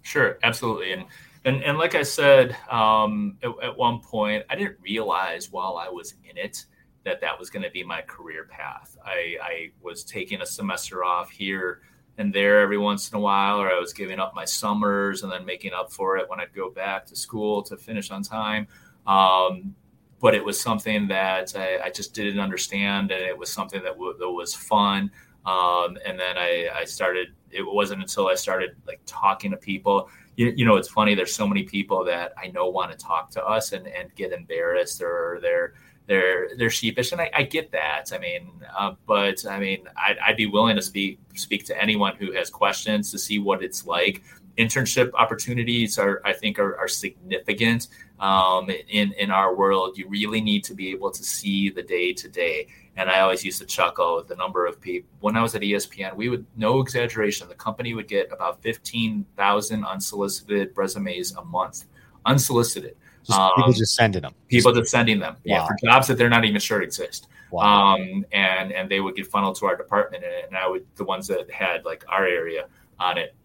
Sure, 0.01 0.39
absolutely. 0.41 0.93
And 0.93 1.05
and 1.45 1.63
and 1.63 1.77
like 1.77 1.93
I 1.93 2.01
said, 2.01 2.57
um, 2.71 3.37
at, 3.43 3.51
at 3.61 3.77
one 3.77 3.99
point, 3.99 4.43
I 4.49 4.55
didn't 4.55 4.77
realize 4.81 5.51
while 5.51 5.77
I 5.77 5.89
was 5.89 6.15
in 6.27 6.37
it 6.37 6.65
that 7.03 7.21
that 7.21 7.37
was 7.39 7.51
going 7.51 7.63
to 7.63 7.69
be 7.69 7.83
my 7.83 8.01
career 8.01 8.45
path. 8.49 8.97
I, 9.05 9.37
I 9.41 9.71
was 9.81 10.03
taking 10.03 10.41
a 10.41 10.45
semester 10.45 11.05
off 11.05 11.29
here 11.29 11.81
and 12.17 12.33
there 12.33 12.61
every 12.61 12.77
once 12.77 13.11
in 13.11 13.17
a 13.17 13.19
while, 13.19 13.59
or 13.59 13.71
I 13.71 13.79
was 13.79 13.93
giving 13.93 14.19
up 14.19 14.33
my 14.35 14.45
summers 14.45 15.23
and 15.23 15.31
then 15.31 15.45
making 15.45 15.73
up 15.73 15.91
for 15.91 16.17
it 16.17 16.27
when 16.29 16.39
I'd 16.39 16.53
go 16.53 16.69
back 16.69 17.05
to 17.07 17.15
school 17.15 17.61
to 17.63 17.77
finish 17.77 18.09
on 18.09 18.23
time. 18.23 18.67
Um, 19.05 19.75
but 20.19 20.33
it 20.33 20.43
was 20.43 20.59
something 20.59 21.07
that 21.09 21.55
I, 21.55 21.79
I, 21.85 21.89
just 21.91 22.13
didn't 22.15 22.39
understand, 22.39 23.11
and 23.11 23.23
it 23.23 23.37
was 23.37 23.49
something 23.49 23.83
that, 23.83 23.93
w- 23.93 24.17
that 24.17 24.29
was 24.29 24.53
fun. 24.53 25.11
Um, 25.45 25.97
and 26.05 26.19
then 26.19 26.37
I, 26.37 26.69
I, 26.75 26.85
started. 26.85 27.29
It 27.51 27.61
wasn't 27.61 28.01
until 28.01 28.27
I 28.27 28.35
started 28.35 28.71
like 28.85 28.99
talking 29.05 29.51
to 29.51 29.57
people. 29.57 30.09
You, 30.35 30.51
you, 30.55 30.65
know, 30.65 30.75
it's 30.75 30.89
funny. 30.89 31.15
There's 31.15 31.33
so 31.33 31.47
many 31.47 31.63
people 31.63 32.03
that 32.05 32.33
I 32.37 32.47
know 32.47 32.67
want 32.67 32.91
to 32.91 32.97
talk 32.97 33.29
to 33.31 33.45
us 33.45 33.71
and, 33.71 33.87
and 33.87 34.13
get 34.15 34.33
embarrassed 34.33 35.01
or 35.01 35.39
they're 35.41 35.75
they're 36.07 36.49
they're 36.57 36.69
sheepish, 36.69 37.11
and 37.11 37.21
I, 37.21 37.29
I 37.33 37.43
get 37.43 37.71
that. 37.71 38.11
I 38.13 38.17
mean, 38.17 38.49
uh, 38.77 38.93
but 39.05 39.45
I 39.45 39.59
mean, 39.59 39.87
I'd, 39.97 40.17
I'd, 40.19 40.37
be 40.37 40.45
willing 40.45 40.77
to 40.77 40.81
speak 40.81 41.19
speak 41.35 41.65
to 41.65 41.81
anyone 41.81 42.15
who 42.15 42.31
has 42.31 42.49
questions 42.49 43.11
to 43.11 43.19
see 43.19 43.39
what 43.39 43.61
it's 43.61 43.85
like. 43.85 44.23
Internship 44.57 45.11
opportunities 45.13 45.99
are, 45.99 46.19
I 46.25 46.33
think, 46.33 46.57
are, 46.57 46.75
are 46.77 46.87
significant 46.87 47.89
um, 48.19 48.69
in 48.89 49.11
in 49.13 49.31
our 49.31 49.53
world. 49.55 49.97
You 49.97 50.07
really 50.07 50.41
need 50.41 50.63
to 50.65 50.73
be 50.73 50.91
able 50.91 51.11
to 51.11 51.23
see 51.23 51.69
the 51.69 51.83
day 51.83 52.13
to 52.13 52.29
day. 52.29 52.67
And 52.95 53.11
I 53.11 53.19
always 53.19 53.45
used 53.45 53.59
to 53.59 53.65
chuckle 53.65 54.19
at 54.19 54.27
the 54.27 54.35
number 54.35 54.65
of 54.65 54.81
people. 54.81 55.07
When 55.19 55.37
I 55.37 55.43
was 55.43 55.53
at 55.53 55.61
ESPN, 55.61 56.15
we 56.15 56.29
would, 56.29 56.47
no 56.55 56.79
exaggeration, 56.79 57.47
the 57.47 57.53
company 57.53 57.93
would 57.93 58.07
get 58.07 58.31
about 58.31 58.63
15,000 58.63 59.85
unsolicited 59.85 60.71
resumes 60.75 61.35
a 61.35 61.45
month. 61.45 61.85
Unsolicited. 62.25 62.97
Just 63.27 63.39
um, 63.39 63.51
people 63.55 63.73
just 63.73 63.95
sending 63.95 64.21
them. 64.21 64.33
People 64.47 64.73
just 64.73 64.89
sending 64.89 65.19
them. 65.19 65.33
Wow. 65.33 65.39
Yeah, 65.43 65.67
for 65.67 65.75
jobs 65.83 66.07
that 66.07 66.17
they're 66.17 66.29
not 66.29 66.45
even 66.45 66.61
sure 66.61 66.81
exist. 66.81 67.27
Wow. 67.51 67.95
Um, 67.95 68.25
and 68.31 68.71
and 68.71 68.89
they 68.89 69.01
would 69.01 69.15
get 69.15 69.27
funneled 69.27 69.57
to 69.57 69.65
our 69.65 69.75
department, 69.75 70.23
and 70.23 70.55
I 70.55 70.67
would 70.67 70.85
the 70.95 71.03
ones 71.03 71.27
that 71.27 71.51
had 71.51 71.83
like 71.83 72.05
our 72.07 72.25
area 72.25 72.67
on 72.99 73.17
it. 73.17 73.35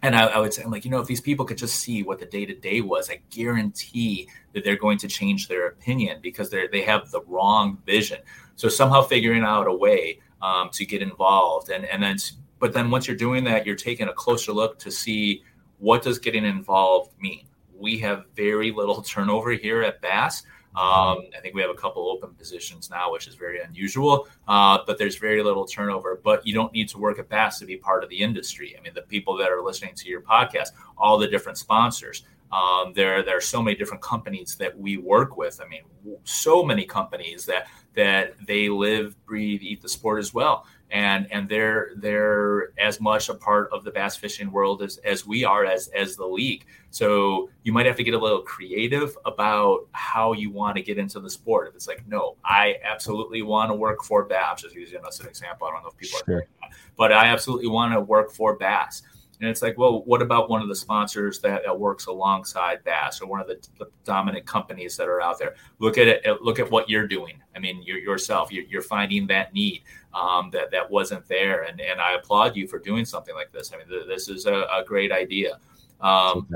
And 0.00 0.14
I, 0.14 0.26
I 0.26 0.38
would 0.38 0.54
say, 0.54 0.62
I'm 0.62 0.70
like, 0.70 0.84
you 0.84 0.90
know, 0.90 1.00
if 1.00 1.08
these 1.08 1.20
people 1.20 1.44
could 1.44 1.58
just 1.58 1.80
see 1.80 2.04
what 2.04 2.20
the 2.20 2.26
day 2.26 2.46
to 2.46 2.54
day 2.54 2.80
was, 2.80 3.10
I 3.10 3.20
guarantee 3.30 4.28
that 4.52 4.64
they're 4.64 4.76
going 4.76 4.98
to 4.98 5.08
change 5.08 5.48
their 5.48 5.66
opinion 5.66 6.20
because 6.22 6.50
they 6.50 6.68
they 6.68 6.82
have 6.82 7.10
the 7.10 7.20
wrong 7.22 7.78
vision. 7.84 8.20
So 8.56 8.68
somehow 8.68 9.02
figuring 9.02 9.42
out 9.42 9.66
a 9.66 9.74
way 9.74 10.20
um, 10.40 10.70
to 10.72 10.86
get 10.86 11.02
involved, 11.02 11.68
and 11.68 11.84
and 11.84 12.02
then, 12.02 12.16
but 12.60 12.72
then 12.72 12.90
once 12.90 13.06
you're 13.06 13.16
doing 13.16 13.44
that, 13.44 13.66
you're 13.66 13.76
taking 13.76 14.08
a 14.08 14.14
closer 14.14 14.52
look 14.52 14.78
to 14.80 14.90
see 14.90 15.42
what 15.78 16.02
does 16.02 16.18
getting 16.18 16.44
involved 16.44 17.12
mean 17.20 17.47
we 17.78 17.98
have 17.98 18.24
very 18.34 18.70
little 18.70 19.02
turnover 19.14 19.52
here 19.52 19.82
at 19.82 20.00
Bass. 20.00 20.42
Um, 20.76 21.24
I 21.36 21.40
think 21.42 21.54
we 21.54 21.62
have 21.62 21.70
a 21.70 21.74
couple 21.74 22.08
open 22.08 22.34
positions 22.34 22.88
now, 22.88 23.10
which 23.10 23.26
is 23.26 23.34
very 23.34 23.60
unusual. 23.60 24.28
Uh, 24.46 24.78
but 24.86 24.98
there's 24.98 25.16
very 25.16 25.42
little 25.42 25.66
turnover. 25.66 26.20
But 26.22 26.46
you 26.46 26.54
don't 26.54 26.72
need 26.72 26.88
to 26.90 26.98
work 26.98 27.18
at 27.18 27.28
Bass 27.28 27.58
to 27.58 27.66
be 27.66 27.76
part 27.76 28.04
of 28.04 28.10
the 28.10 28.18
industry. 28.18 28.76
I 28.78 28.82
mean, 28.82 28.92
the 28.94 29.02
people 29.02 29.36
that 29.38 29.50
are 29.50 29.62
listening 29.62 29.94
to 29.96 30.08
your 30.08 30.20
podcast, 30.20 30.68
all 30.96 31.18
the 31.18 31.26
different 31.26 31.58
sponsors. 31.58 32.24
Um, 32.52 32.92
there, 32.94 33.22
there 33.22 33.36
are 33.36 33.42
so 33.42 33.60
many 33.60 33.76
different 33.76 34.02
companies 34.02 34.56
that 34.56 34.78
we 34.78 34.96
work 34.96 35.36
with. 35.36 35.60
I 35.62 35.68
mean, 35.68 35.82
so 36.24 36.62
many 36.62 36.84
companies 36.84 37.44
that 37.46 37.66
that 37.94 38.34
they 38.46 38.68
live, 38.68 39.16
breathe, 39.26 39.62
eat 39.62 39.82
the 39.82 39.88
sport 39.88 40.20
as 40.20 40.32
well 40.32 40.64
and 40.90 41.30
and 41.30 41.48
they're 41.48 41.90
they're 41.96 42.70
as 42.78 43.00
much 43.00 43.28
a 43.28 43.34
part 43.34 43.70
of 43.72 43.84
the 43.84 43.90
bass 43.90 44.16
fishing 44.16 44.50
world 44.50 44.82
as, 44.82 44.98
as 44.98 45.26
we 45.26 45.44
are 45.44 45.64
as 45.64 45.88
as 45.88 46.16
the 46.16 46.26
league. 46.26 46.64
So 46.90 47.50
you 47.62 47.72
might 47.72 47.86
have 47.86 47.96
to 47.96 48.04
get 48.04 48.14
a 48.14 48.18
little 48.18 48.40
creative 48.42 49.16
about 49.26 49.86
how 49.92 50.32
you 50.32 50.50
want 50.50 50.76
to 50.76 50.82
get 50.82 50.96
into 50.96 51.20
the 51.20 51.28
sport. 51.28 51.68
If 51.68 51.74
it's 51.74 51.88
like 51.88 52.06
no 52.06 52.36
i 52.44 52.76
absolutely 52.82 53.42
want 53.42 53.70
to 53.70 53.74
work 53.74 54.02
for 54.02 54.24
bass 54.24 54.62
just 54.62 54.74
using 54.74 55.04
us 55.04 55.20
as 55.20 55.20
an 55.20 55.28
example. 55.28 55.66
I 55.66 55.72
don't 55.72 55.82
know 55.82 55.90
if 55.90 55.96
people 55.96 56.20
sure. 56.26 56.46
are 56.62 56.68
but 56.96 57.12
i 57.12 57.26
absolutely 57.26 57.68
want 57.68 57.94
to 57.94 58.00
work 58.00 58.30
for 58.30 58.56
bass 58.56 59.02
and 59.40 59.48
it's 59.48 59.62
like, 59.62 59.78
well, 59.78 60.02
what 60.04 60.20
about 60.20 60.50
one 60.50 60.62
of 60.62 60.68
the 60.68 60.74
sponsors 60.74 61.38
that, 61.40 61.62
that 61.64 61.78
works 61.78 62.06
alongside 62.06 62.82
Bass 62.82 63.20
or 63.20 63.26
one 63.26 63.40
of 63.40 63.46
the, 63.46 63.56
the, 63.78 63.86
dominant 64.04 64.46
companies 64.46 64.96
that 64.96 65.06
are 65.06 65.20
out 65.20 65.38
there? 65.38 65.54
Look 65.78 65.96
at 65.96 66.08
it. 66.08 66.42
Look 66.42 66.58
at 66.58 66.68
what 66.70 66.88
you're 66.88 67.06
doing. 67.06 67.40
I 67.54 67.60
mean, 67.60 67.80
you're, 67.84 67.98
yourself, 67.98 68.50
you're, 68.50 68.64
you're, 68.64 68.82
finding 68.82 69.28
that 69.28 69.54
need 69.54 69.82
um, 70.12 70.50
that 70.52 70.70
that 70.72 70.90
wasn't 70.90 71.26
there, 71.28 71.62
and 71.62 71.80
and 71.80 72.00
I 72.00 72.14
applaud 72.14 72.56
you 72.56 72.66
for 72.66 72.78
doing 72.78 73.04
something 73.04 73.34
like 73.34 73.52
this. 73.52 73.72
I 73.72 73.76
mean, 73.76 73.88
th- 73.88 74.08
this 74.08 74.28
is 74.28 74.46
a, 74.46 74.66
a 74.72 74.82
great 74.84 75.12
idea, 75.12 75.58
um, 76.00 76.48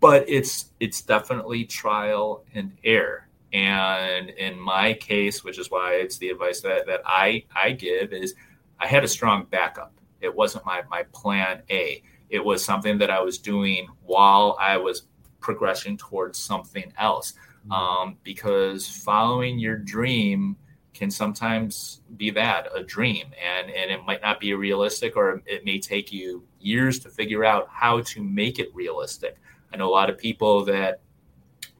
but 0.00 0.28
it's 0.28 0.72
it's 0.80 1.00
definitely 1.00 1.64
trial 1.64 2.44
and 2.54 2.72
error. 2.84 3.28
And 3.52 4.28
in 4.30 4.60
my 4.60 4.92
case, 4.92 5.42
which 5.42 5.58
is 5.58 5.70
why 5.70 5.94
it's 5.94 6.18
the 6.18 6.28
advice 6.28 6.60
that, 6.60 6.86
that 6.86 7.00
I, 7.06 7.44
I 7.56 7.72
give, 7.72 8.12
is 8.12 8.34
I 8.78 8.86
had 8.86 9.04
a 9.04 9.08
strong 9.08 9.46
backup. 9.50 9.94
It 10.20 10.34
wasn't 10.34 10.66
my, 10.66 10.82
my 10.90 11.04
plan 11.14 11.62
A 11.70 12.02
it 12.30 12.44
was 12.44 12.64
something 12.64 12.98
that 12.98 13.10
I 13.10 13.20
was 13.20 13.38
doing 13.38 13.88
while 14.04 14.56
I 14.60 14.76
was 14.76 15.04
progressing 15.40 15.96
towards 15.96 16.38
something 16.38 16.92
else. 16.98 17.32
Mm-hmm. 17.32 17.72
Um, 17.72 18.16
because 18.22 18.88
following 18.88 19.58
your 19.58 19.76
dream 19.76 20.56
can 20.94 21.10
sometimes 21.10 22.00
be 22.16 22.30
that 22.30 22.68
a 22.74 22.82
dream, 22.82 23.26
and 23.42 23.70
and 23.70 23.90
it 23.90 24.04
might 24.04 24.22
not 24.22 24.40
be 24.40 24.54
realistic, 24.54 25.16
or 25.16 25.42
it 25.46 25.64
may 25.64 25.78
take 25.78 26.12
you 26.12 26.44
years 26.60 26.98
to 27.00 27.08
figure 27.08 27.44
out 27.44 27.68
how 27.70 28.00
to 28.02 28.22
make 28.22 28.58
it 28.58 28.68
realistic. 28.74 29.36
I 29.72 29.76
know 29.76 29.88
a 29.88 29.92
lot 29.92 30.10
of 30.10 30.18
people 30.18 30.64
that 30.64 31.00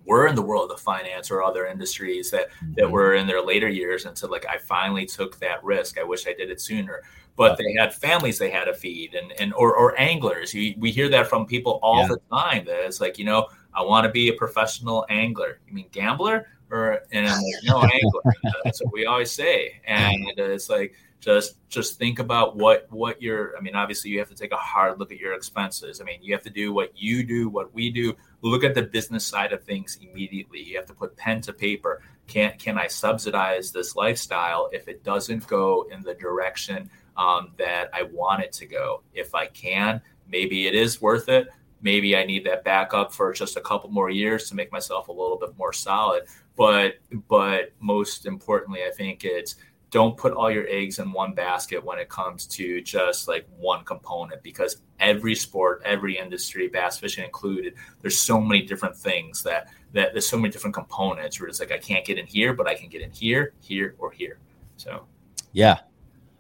were 0.05 0.27
in 0.27 0.35
the 0.35 0.43
world 0.43 0.71
of 0.71 0.81
finance 0.81 1.31
or 1.31 1.43
other 1.43 1.67
industries 1.67 2.31
that 2.31 2.51
mm-hmm. 2.51 2.75
that 2.77 2.91
were 2.91 3.15
in 3.15 3.27
their 3.27 3.43
later 3.43 3.69
years 3.69 4.05
and 4.05 4.17
said 4.17 4.31
like 4.31 4.47
I 4.47 4.59
finally 4.59 5.07
took 5.07 5.39
that 5.41 5.63
risk. 5.65 5.99
I 5.99 6.05
wish 6.05 6.27
I 6.27 6.33
did 6.33 6.51
it 6.51 6.61
sooner 6.61 7.03
but 7.39 7.57
they 7.57 7.73
had 7.79 7.95
families 7.95 8.37
they 8.37 8.51
had 8.51 8.65
to 8.65 8.75
feed 8.75 9.15
and, 9.15 9.33
and 9.41 9.55
or, 9.55 9.73
or 9.77 9.99
anglers. 9.99 10.53
We, 10.53 10.75
we 10.77 10.91
hear 10.91 11.09
that 11.11 11.29
from 11.29 11.47
people 11.47 11.79
all 11.85 12.01
yeah. 12.01 12.09
the 12.09 12.21
time 12.33 12.65
that 12.65 12.85
it's 12.85 13.01
like, 13.01 13.17
you 13.17 13.25
know, 13.25 13.47
I 13.73 13.83
want 13.83 14.05
to 14.07 14.11
be 14.11 14.29
a 14.29 14.33
professional 14.33 15.07
angler. 15.09 15.61
You 15.69 15.73
mean 15.73 15.87
gambler? 15.93 16.49
Or 16.69 16.99
and 17.13 17.29
I'm 17.29 17.41
like, 17.41 17.55
no 17.63 17.81
angler. 17.95 18.35
That's 18.65 18.83
what 18.83 18.93
we 18.93 19.07
always 19.07 19.31
say. 19.31 19.81
And 19.87 20.17
it's 20.37 20.69
like 20.69 20.95
just 21.21 21.55
just 21.69 21.97
think 21.97 22.19
about 22.19 22.57
what 22.57 22.89
what 22.91 23.23
you're 23.23 23.57
I 23.57 23.61
mean, 23.61 23.77
obviously 23.77 24.11
you 24.11 24.19
have 24.19 24.29
to 24.31 24.35
take 24.35 24.53
a 24.53 24.57
hard 24.57 24.99
look 24.99 25.13
at 25.13 25.19
your 25.19 25.35
expenses. 25.35 26.01
I 26.01 26.05
mean, 26.05 26.19
you 26.21 26.35
have 26.35 26.43
to 26.43 26.51
do 26.51 26.73
what 26.73 26.91
you 26.97 27.23
do, 27.23 27.49
what 27.49 27.73
we 27.73 27.89
do. 27.89 28.17
Look 28.43 28.65
at 28.65 28.75
the 28.75 28.83
business 28.83 29.25
side 29.25 29.53
of 29.53 29.63
things 29.63 29.97
immediately. 30.03 30.61
You 30.61 30.77
have 30.77 30.87
to 30.87 30.95
put 30.95 31.17
pen 31.17 31.41
to 31.43 31.53
paper. 31.53 32.03
Can 32.27 32.55
can 32.59 32.77
I 32.77 32.89
subsidize 32.89 33.71
this 33.71 33.95
lifestyle 33.95 34.69
if 34.73 34.89
it 34.89 35.05
doesn't 35.05 35.47
go 35.47 35.87
in 35.93 36.03
the 36.03 36.15
direction 36.15 36.91
um, 37.19 37.51
that 37.59 37.91
I 37.93 38.05
want 38.05 38.43
it 38.43 38.53
to 38.55 38.67
go. 38.67 39.03
If 39.13 39.35
I 39.35 39.47
can, 39.47 40.01
maybe 40.27 40.67
it 40.67 40.75
is 40.75 41.03
worth 41.03 41.29
it. 41.29 41.49
Maybe 41.83 42.17
I 42.17 42.25
need 42.25 42.45
that 42.47 42.65
backup 42.65 43.13
for 43.13 43.33
just 43.33 43.57
a 43.57 43.61
couple 43.61 43.91
more 43.91 44.11
years 44.11 44.49
to 44.49 44.55
make 44.55 44.73
myself 44.73 45.09
a 45.09 45.13
little 45.13 45.37
bit 45.37 45.57
more 45.59 45.73
solid. 45.73 46.25
But 46.57 46.95
but 47.29 47.73
most 47.81 48.27
importantly, 48.27 48.81
I 48.85 48.91
think 48.91 49.25
it's 49.25 49.57
don't 49.91 50.17
put 50.17 50.33
all 50.33 50.51
your 50.51 50.67
eggs 50.69 50.99
in 50.99 51.13
one 51.13 51.33
basket 51.35 51.83
when 51.83 51.99
it 51.99 52.09
comes 52.09 52.47
to 52.47 52.81
just 52.83 53.27
like 53.27 53.47
one 53.57 53.85
component 53.85 54.43
because 54.43 54.79
every 55.01 55.35
sport 55.35 55.81
every 55.85 56.19
industry 56.19 56.69
bass 56.69 56.99
fishing 56.99 57.25
included 57.25 57.75
there's 58.03 58.19
so 58.19 58.41
many 58.41 58.63
different 58.63 58.95
things 58.95 59.43
that 59.43 59.69
that 59.93 60.13
there's 60.13 60.29
so 60.29 60.37
many 60.37 60.53
different 60.53 60.75
components 60.75 61.41
where 61.41 61.49
it's 61.49 61.61
like 61.61 61.73
i 61.73 61.79
can't 61.79 62.05
get 62.05 62.19
in 62.19 62.27
here 62.27 62.53
but 62.53 62.69
i 62.69 62.75
can 62.75 62.89
get 62.89 63.01
in 63.01 63.11
here 63.11 63.55
here 63.61 63.95
or 63.99 64.11
here 64.11 64.39
so 64.77 65.07
yeah 65.53 65.79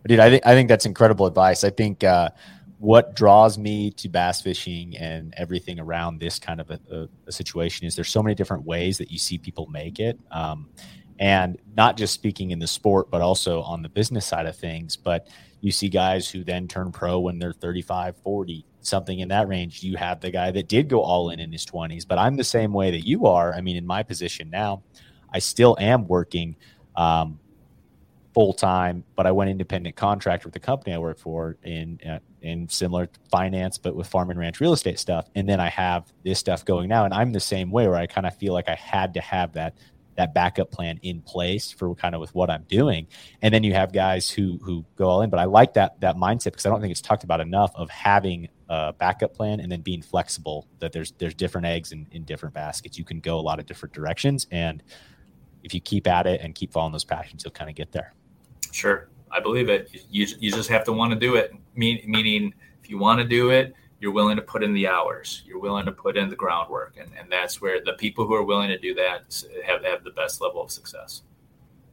dude 0.06 0.20
i 0.20 0.30
think 0.30 0.46
i 0.46 0.54
think 0.54 0.68
that's 0.68 0.86
incredible 0.86 1.26
advice. 1.26 1.64
I 1.64 1.70
think 1.70 2.04
uh 2.04 2.30
what 2.78 3.16
draws 3.16 3.58
me 3.58 3.90
to 3.90 4.08
bass 4.08 4.40
fishing 4.40 4.96
and 4.96 5.34
everything 5.36 5.80
around 5.80 6.20
this 6.20 6.38
kind 6.38 6.60
of 6.60 6.70
a, 6.70 6.78
a, 6.92 7.08
a, 7.26 7.32
situation 7.32 7.86
is 7.86 7.96
there's 7.96 8.08
so 8.08 8.22
many 8.22 8.36
different 8.36 8.64
ways 8.64 8.98
that 8.98 9.10
you 9.10 9.18
see 9.18 9.36
people 9.36 9.66
make 9.66 9.98
it. 9.98 10.16
Um, 10.30 10.68
and 11.18 11.58
not 11.76 11.96
just 11.96 12.14
speaking 12.14 12.52
in 12.52 12.60
the 12.60 12.66
sport 12.66 13.10
but 13.10 13.20
also 13.20 13.62
on 13.62 13.82
the 13.82 13.88
business 13.88 14.24
side 14.24 14.46
of 14.46 14.54
things 14.54 14.96
but 14.96 15.26
you 15.60 15.72
see 15.72 15.88
guys 15.88 16.30
who 16.30 16.44
then 16.44 16.68
turn 16.68 16.92
pro 16.92 17.18
when 17.18 17.40
they're 17.40 17.52
35 17.52 18.16
40 18.22 18.64
something 18.80 19.18
in 19.18 19.28
that 19.28 19.48
range. 19.48 19.82
You 19.82 19.96
have 19.96 20.20
the 20.20 20.30
guy 20.30 20.52
that 20.52 20.68
did 20.68 20.88
go 20.88 21.00
all 21.00 21.30
in 21.30 21.40
in 21.40 21.50
his 21.50 21.66
20s 21.66 22.06
but 22.06 22.18
i'm 22.18 22.36
the 22.36 22.44
same 22.44 22.72
way 22.72 22.92
that 22.92 23.04
you 23.04 23.26
are. 23.26 23.52
I 23.52 23.60
mean 23.60 23.76
in 23.76 23.86
my 23.86 24.04
position 24.04 24.48
now 24.50 24.82
i 25.32 25.40
still 25.40 25.76
am 25.80 26.06
working 26.06 26.54
um, 26.94 27.40
full 28.38 28.52
time, 28.52 29.02
but 29.16 29.26
I 29.26 29.32
went 29.32 29.50
independent 29.50 29.96
contractor 29.96 30.46
with 30.46 30.54
the 30.54 30.60
company 30.60 30.94
I 30.94 30.98
work 30.98 31.18
for 31.18 31.56
in 31.64 31.98
uh, 32.08 32.20
in 32.40 32.68
similar 32.68 33.08
finance, 33.32 33.78
but 33.78 33.96
with 33.96 34.06
farm 34.06 34.30
and 34.30 34.38
ranch 34.38 34.60
real 34.60 34.72
estate 34.72 35.00
stuff. 35.00 35.28
And 35.34 35.48
then 35.48 35.58
I 35.58 35.68
have 35.70 36.12
this 36.22 36.38
stuff 36.38 36.64
going 36.64 36.88
now, 36.88 37.04
and 37.04 37.12
I'm 37.12 37.32
the 37.32 37.40
same 37.40 37.72
way 37.72 37.88
where 37.88 37.96
I 37.96 38.06
kind 38.06 38.28
of 38.28 38.36
feel 38.36 38.52
like 38.52 38.68
I 38.68 38.76
had 38.76 39.12
to 39.14 39.20
have 39.20 39.54
that 39.54 39.76
that 40.14 40.34
backup 40.34 40.70
plan 40.70 41.00
in 41.02 41.20
place 41.20 41.72
for 41.72 41.92
kind 41.96 42.14
of 42.14 42.20
with 42.20 42.32
what 42.32 42.48
I'm 42.48 42.64
doing. 42.68 43.08
And 43.42 43.52
then 43.52 43.64
you 43.64 43.74
have 43.74 43.92
guys 43.92 44.30
who 44.30 44.60
who 44.62 44.84
go 44.94 45.08
all 45.08 45.22
in, 45.22 45.30
but 45.30 45.40
I 45.40 45.44
like 45.44 45.74
that 45.74 46.00
that 46.00 46.14
mindset 46.14 46.52
because 46.52 46.64
I 46.64 46.68
don't 46.68 46.80
think 46.80 46.92
it's 46.92 47.00
talked 47.00 47.24
about 47.24 47.40
enough 47.40 47.72
of 47.74 47.90
having 47.90 48.46
a 48.68 48.92
backup 48.92 49.34
plan 49.34 49.58
and 49.58 49.72
then 49.72 49.80
being 49.80 50.00
flexible 50.00 50.68
that 50.78 50.92
there's 50.92 51.10
there's 51.18 51.34
different 51.34 51.66
eggs 51.66 51.90
in, 51.90 52.06
in 52.12 52.22
different 52.22 52.54
baskets. 52.54 52.98
You 52.98 53.04
can 53.04 53.18
go 53.18 53.36
a 53.36 53.42
lot 53.42 53.58
of 53.58 53.66
different 53.66 53.96
directions 53.96 54.46
and 54.52 54.80
if 55.64 55.74
you 55.74 55.80
keep 55.80 56.06
at 56.06 56.28
it 56.28 56.40
and 56.40 56.54
keep 56.54 56.72
following 56.72 56.92
those 56.92 57.04
passions, 57.04 57.42
you'll 57.44 57.50
kind 57.50 57.68
of 57.68 57.74
get 57.74 57.90
there. 57.90 58.14
Sure, 58.72 59.08
I 59.30 59.40
believe 59.40 59.68
it. 59.68 59.90
You, 60.10 60.26
you 60.38 60.50
just 60.50 60.68
have 60.68 60.84
to 60.84 60.92
want 60.92 61.12
to 61.12 61.18
do 61.18 61.36
it. 61.36 61.52
meaning, 61.74 62.54
if 62.82 62.90
you 62.90 62.98
want 62.98 63.20
to 63.20 63.26
do 63.26 63.50
it, 63.50 63.74
you're 64.00 64.12
willing 64.12 64.36
to 64.36 64.42
put 64.42 64.62
in 64.62 64.72
the 64.72 64.86
hours. 64.86 65.42
You're 65.46 65.58
willing 65.58 65.84
to 65.86 65.92
put 65.92 66.16
in 66.16 66.28
the 66.28 66.36
groundwork, 66.36 66.96
and, 66.98 67.10
and 67.18 67.30
that's 67.30 67.60
where 67.60 67.82
the 67.84 67.94
people 67.94 68.26
who 68.26 68.34
are 68.34 68.44
willing 68.44 68.68
to 68.68 68.78
do 68.78 68.94
that 68.94 69.44
have 69.64 69.84
have 69.84 70.04
the 70.04 70.10
best 70.10 70.40
level 70.40 70.62
of 70.62 70.70
success. 70.70 71.22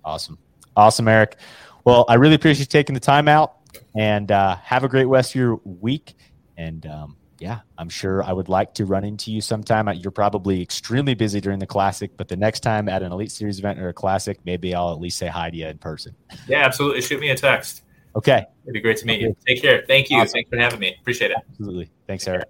Awesome, 0.04 0.38
awesome, 0.76 1.08
Eric. 1.08 1.38
Well, 1.84 2.06
I 2.08 2.16
really 2.16 2.36
appreciate 2.36 2.60
you 2.60 2.66
taking 2.66 2.94
the 2.94 3.00
time 3.00 3.28
out, 3.28 3.58
and 3.96 4.32
uh, 4.32 4.56
have 4.58 4.84
a 4.84 4.88
great 4.88 5.06
rest 5.06 5.32
of 5.32 5.36
your 5.36 5.60
week. 5.64 6.16
And 6.58 6.86
um, 6.86 7.18
yeah, 7.40 7.60
I'm 7.78 7.90
sure 7.90 8.24
I 8.24 8.32
would 8.32 8.50
like 8.50 8.74
to 8.76 8.86
run 8.86 9.04
into 9.04 9.32
you 9.32 9.42
sometime. 9.42 9.90
You're 9.94 10.12
probably 10.12 10.62
extremely 10.62 11.16
busy 11.16 11.42
during 11.42 11.60
the 11.60 11.68
classic, 11.68 12.16
but 12.18 12.28
the 12.28 12.38
next 12.38 12.62
time 12.62 12.88
at 12.88 13.04
an 13.04 13.12
Elite 13.12 13.32
Series 13.32 13.60
event 13.60 13.80
or 13.80 13.90
a 13.90 13.94
classic, 13.94 14.40
maybe 14.46 14.74
I'll 14.74 14.92
at 14.92 15.00
least 15.00 15.18
say 15.18 15.28
hi 15.28 15.50
to 15.50 15.58
you 15.58 15.68
in 15.68 15.78
person. 15.78 16.16
Yeah, 16.48 16.66
absolutely. 16.66 17.02
Shoot 17.02 17.20
me 17.20 17.30
a 17.30 17.36
text. 17.36 17.84
Okay. 18.16 18.46
It'd 18.64 18.74
be 18.74 18.80
great 18.80 18.98
to 18.98 19.06
meet 19.06 19.20
you. 19.20 19.36
Take 19.46 19.62
care. 19.62 19.84
Thank 19.86 20.10
you. 20.10 20.18
Awesome. 20.18 20.34
Thanks 20.34 20.50
for 20.50 20.58
having 20.58 20.80
me. 20.80 20.96
Appreciate 21.02 21.32
it. 21.32 21.38
Absolutely. 21.50 21.90
Thanks, 22.08 22.26
Eric. 22.28 22.48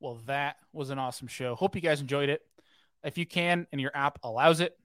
Well, 0.00 0.18
that 0.26 0.56
was 0.74 0.90
an 0.90 0.98
awesome 0.98 1.28
show. 1.28 1.54
Hope 1.54 1.74
you 1.74 1.80
guys 1.80 2.02
enjoyed 2.02 2.28
it. 2.28 2.42
If 3.02 3.16
you 3.16 3.24
can 3.24 3.66
and 3.72 3.80
your 3.80 3.92
app 3.94 4.18
allows 4.22 4.60
it, 4.60 4.76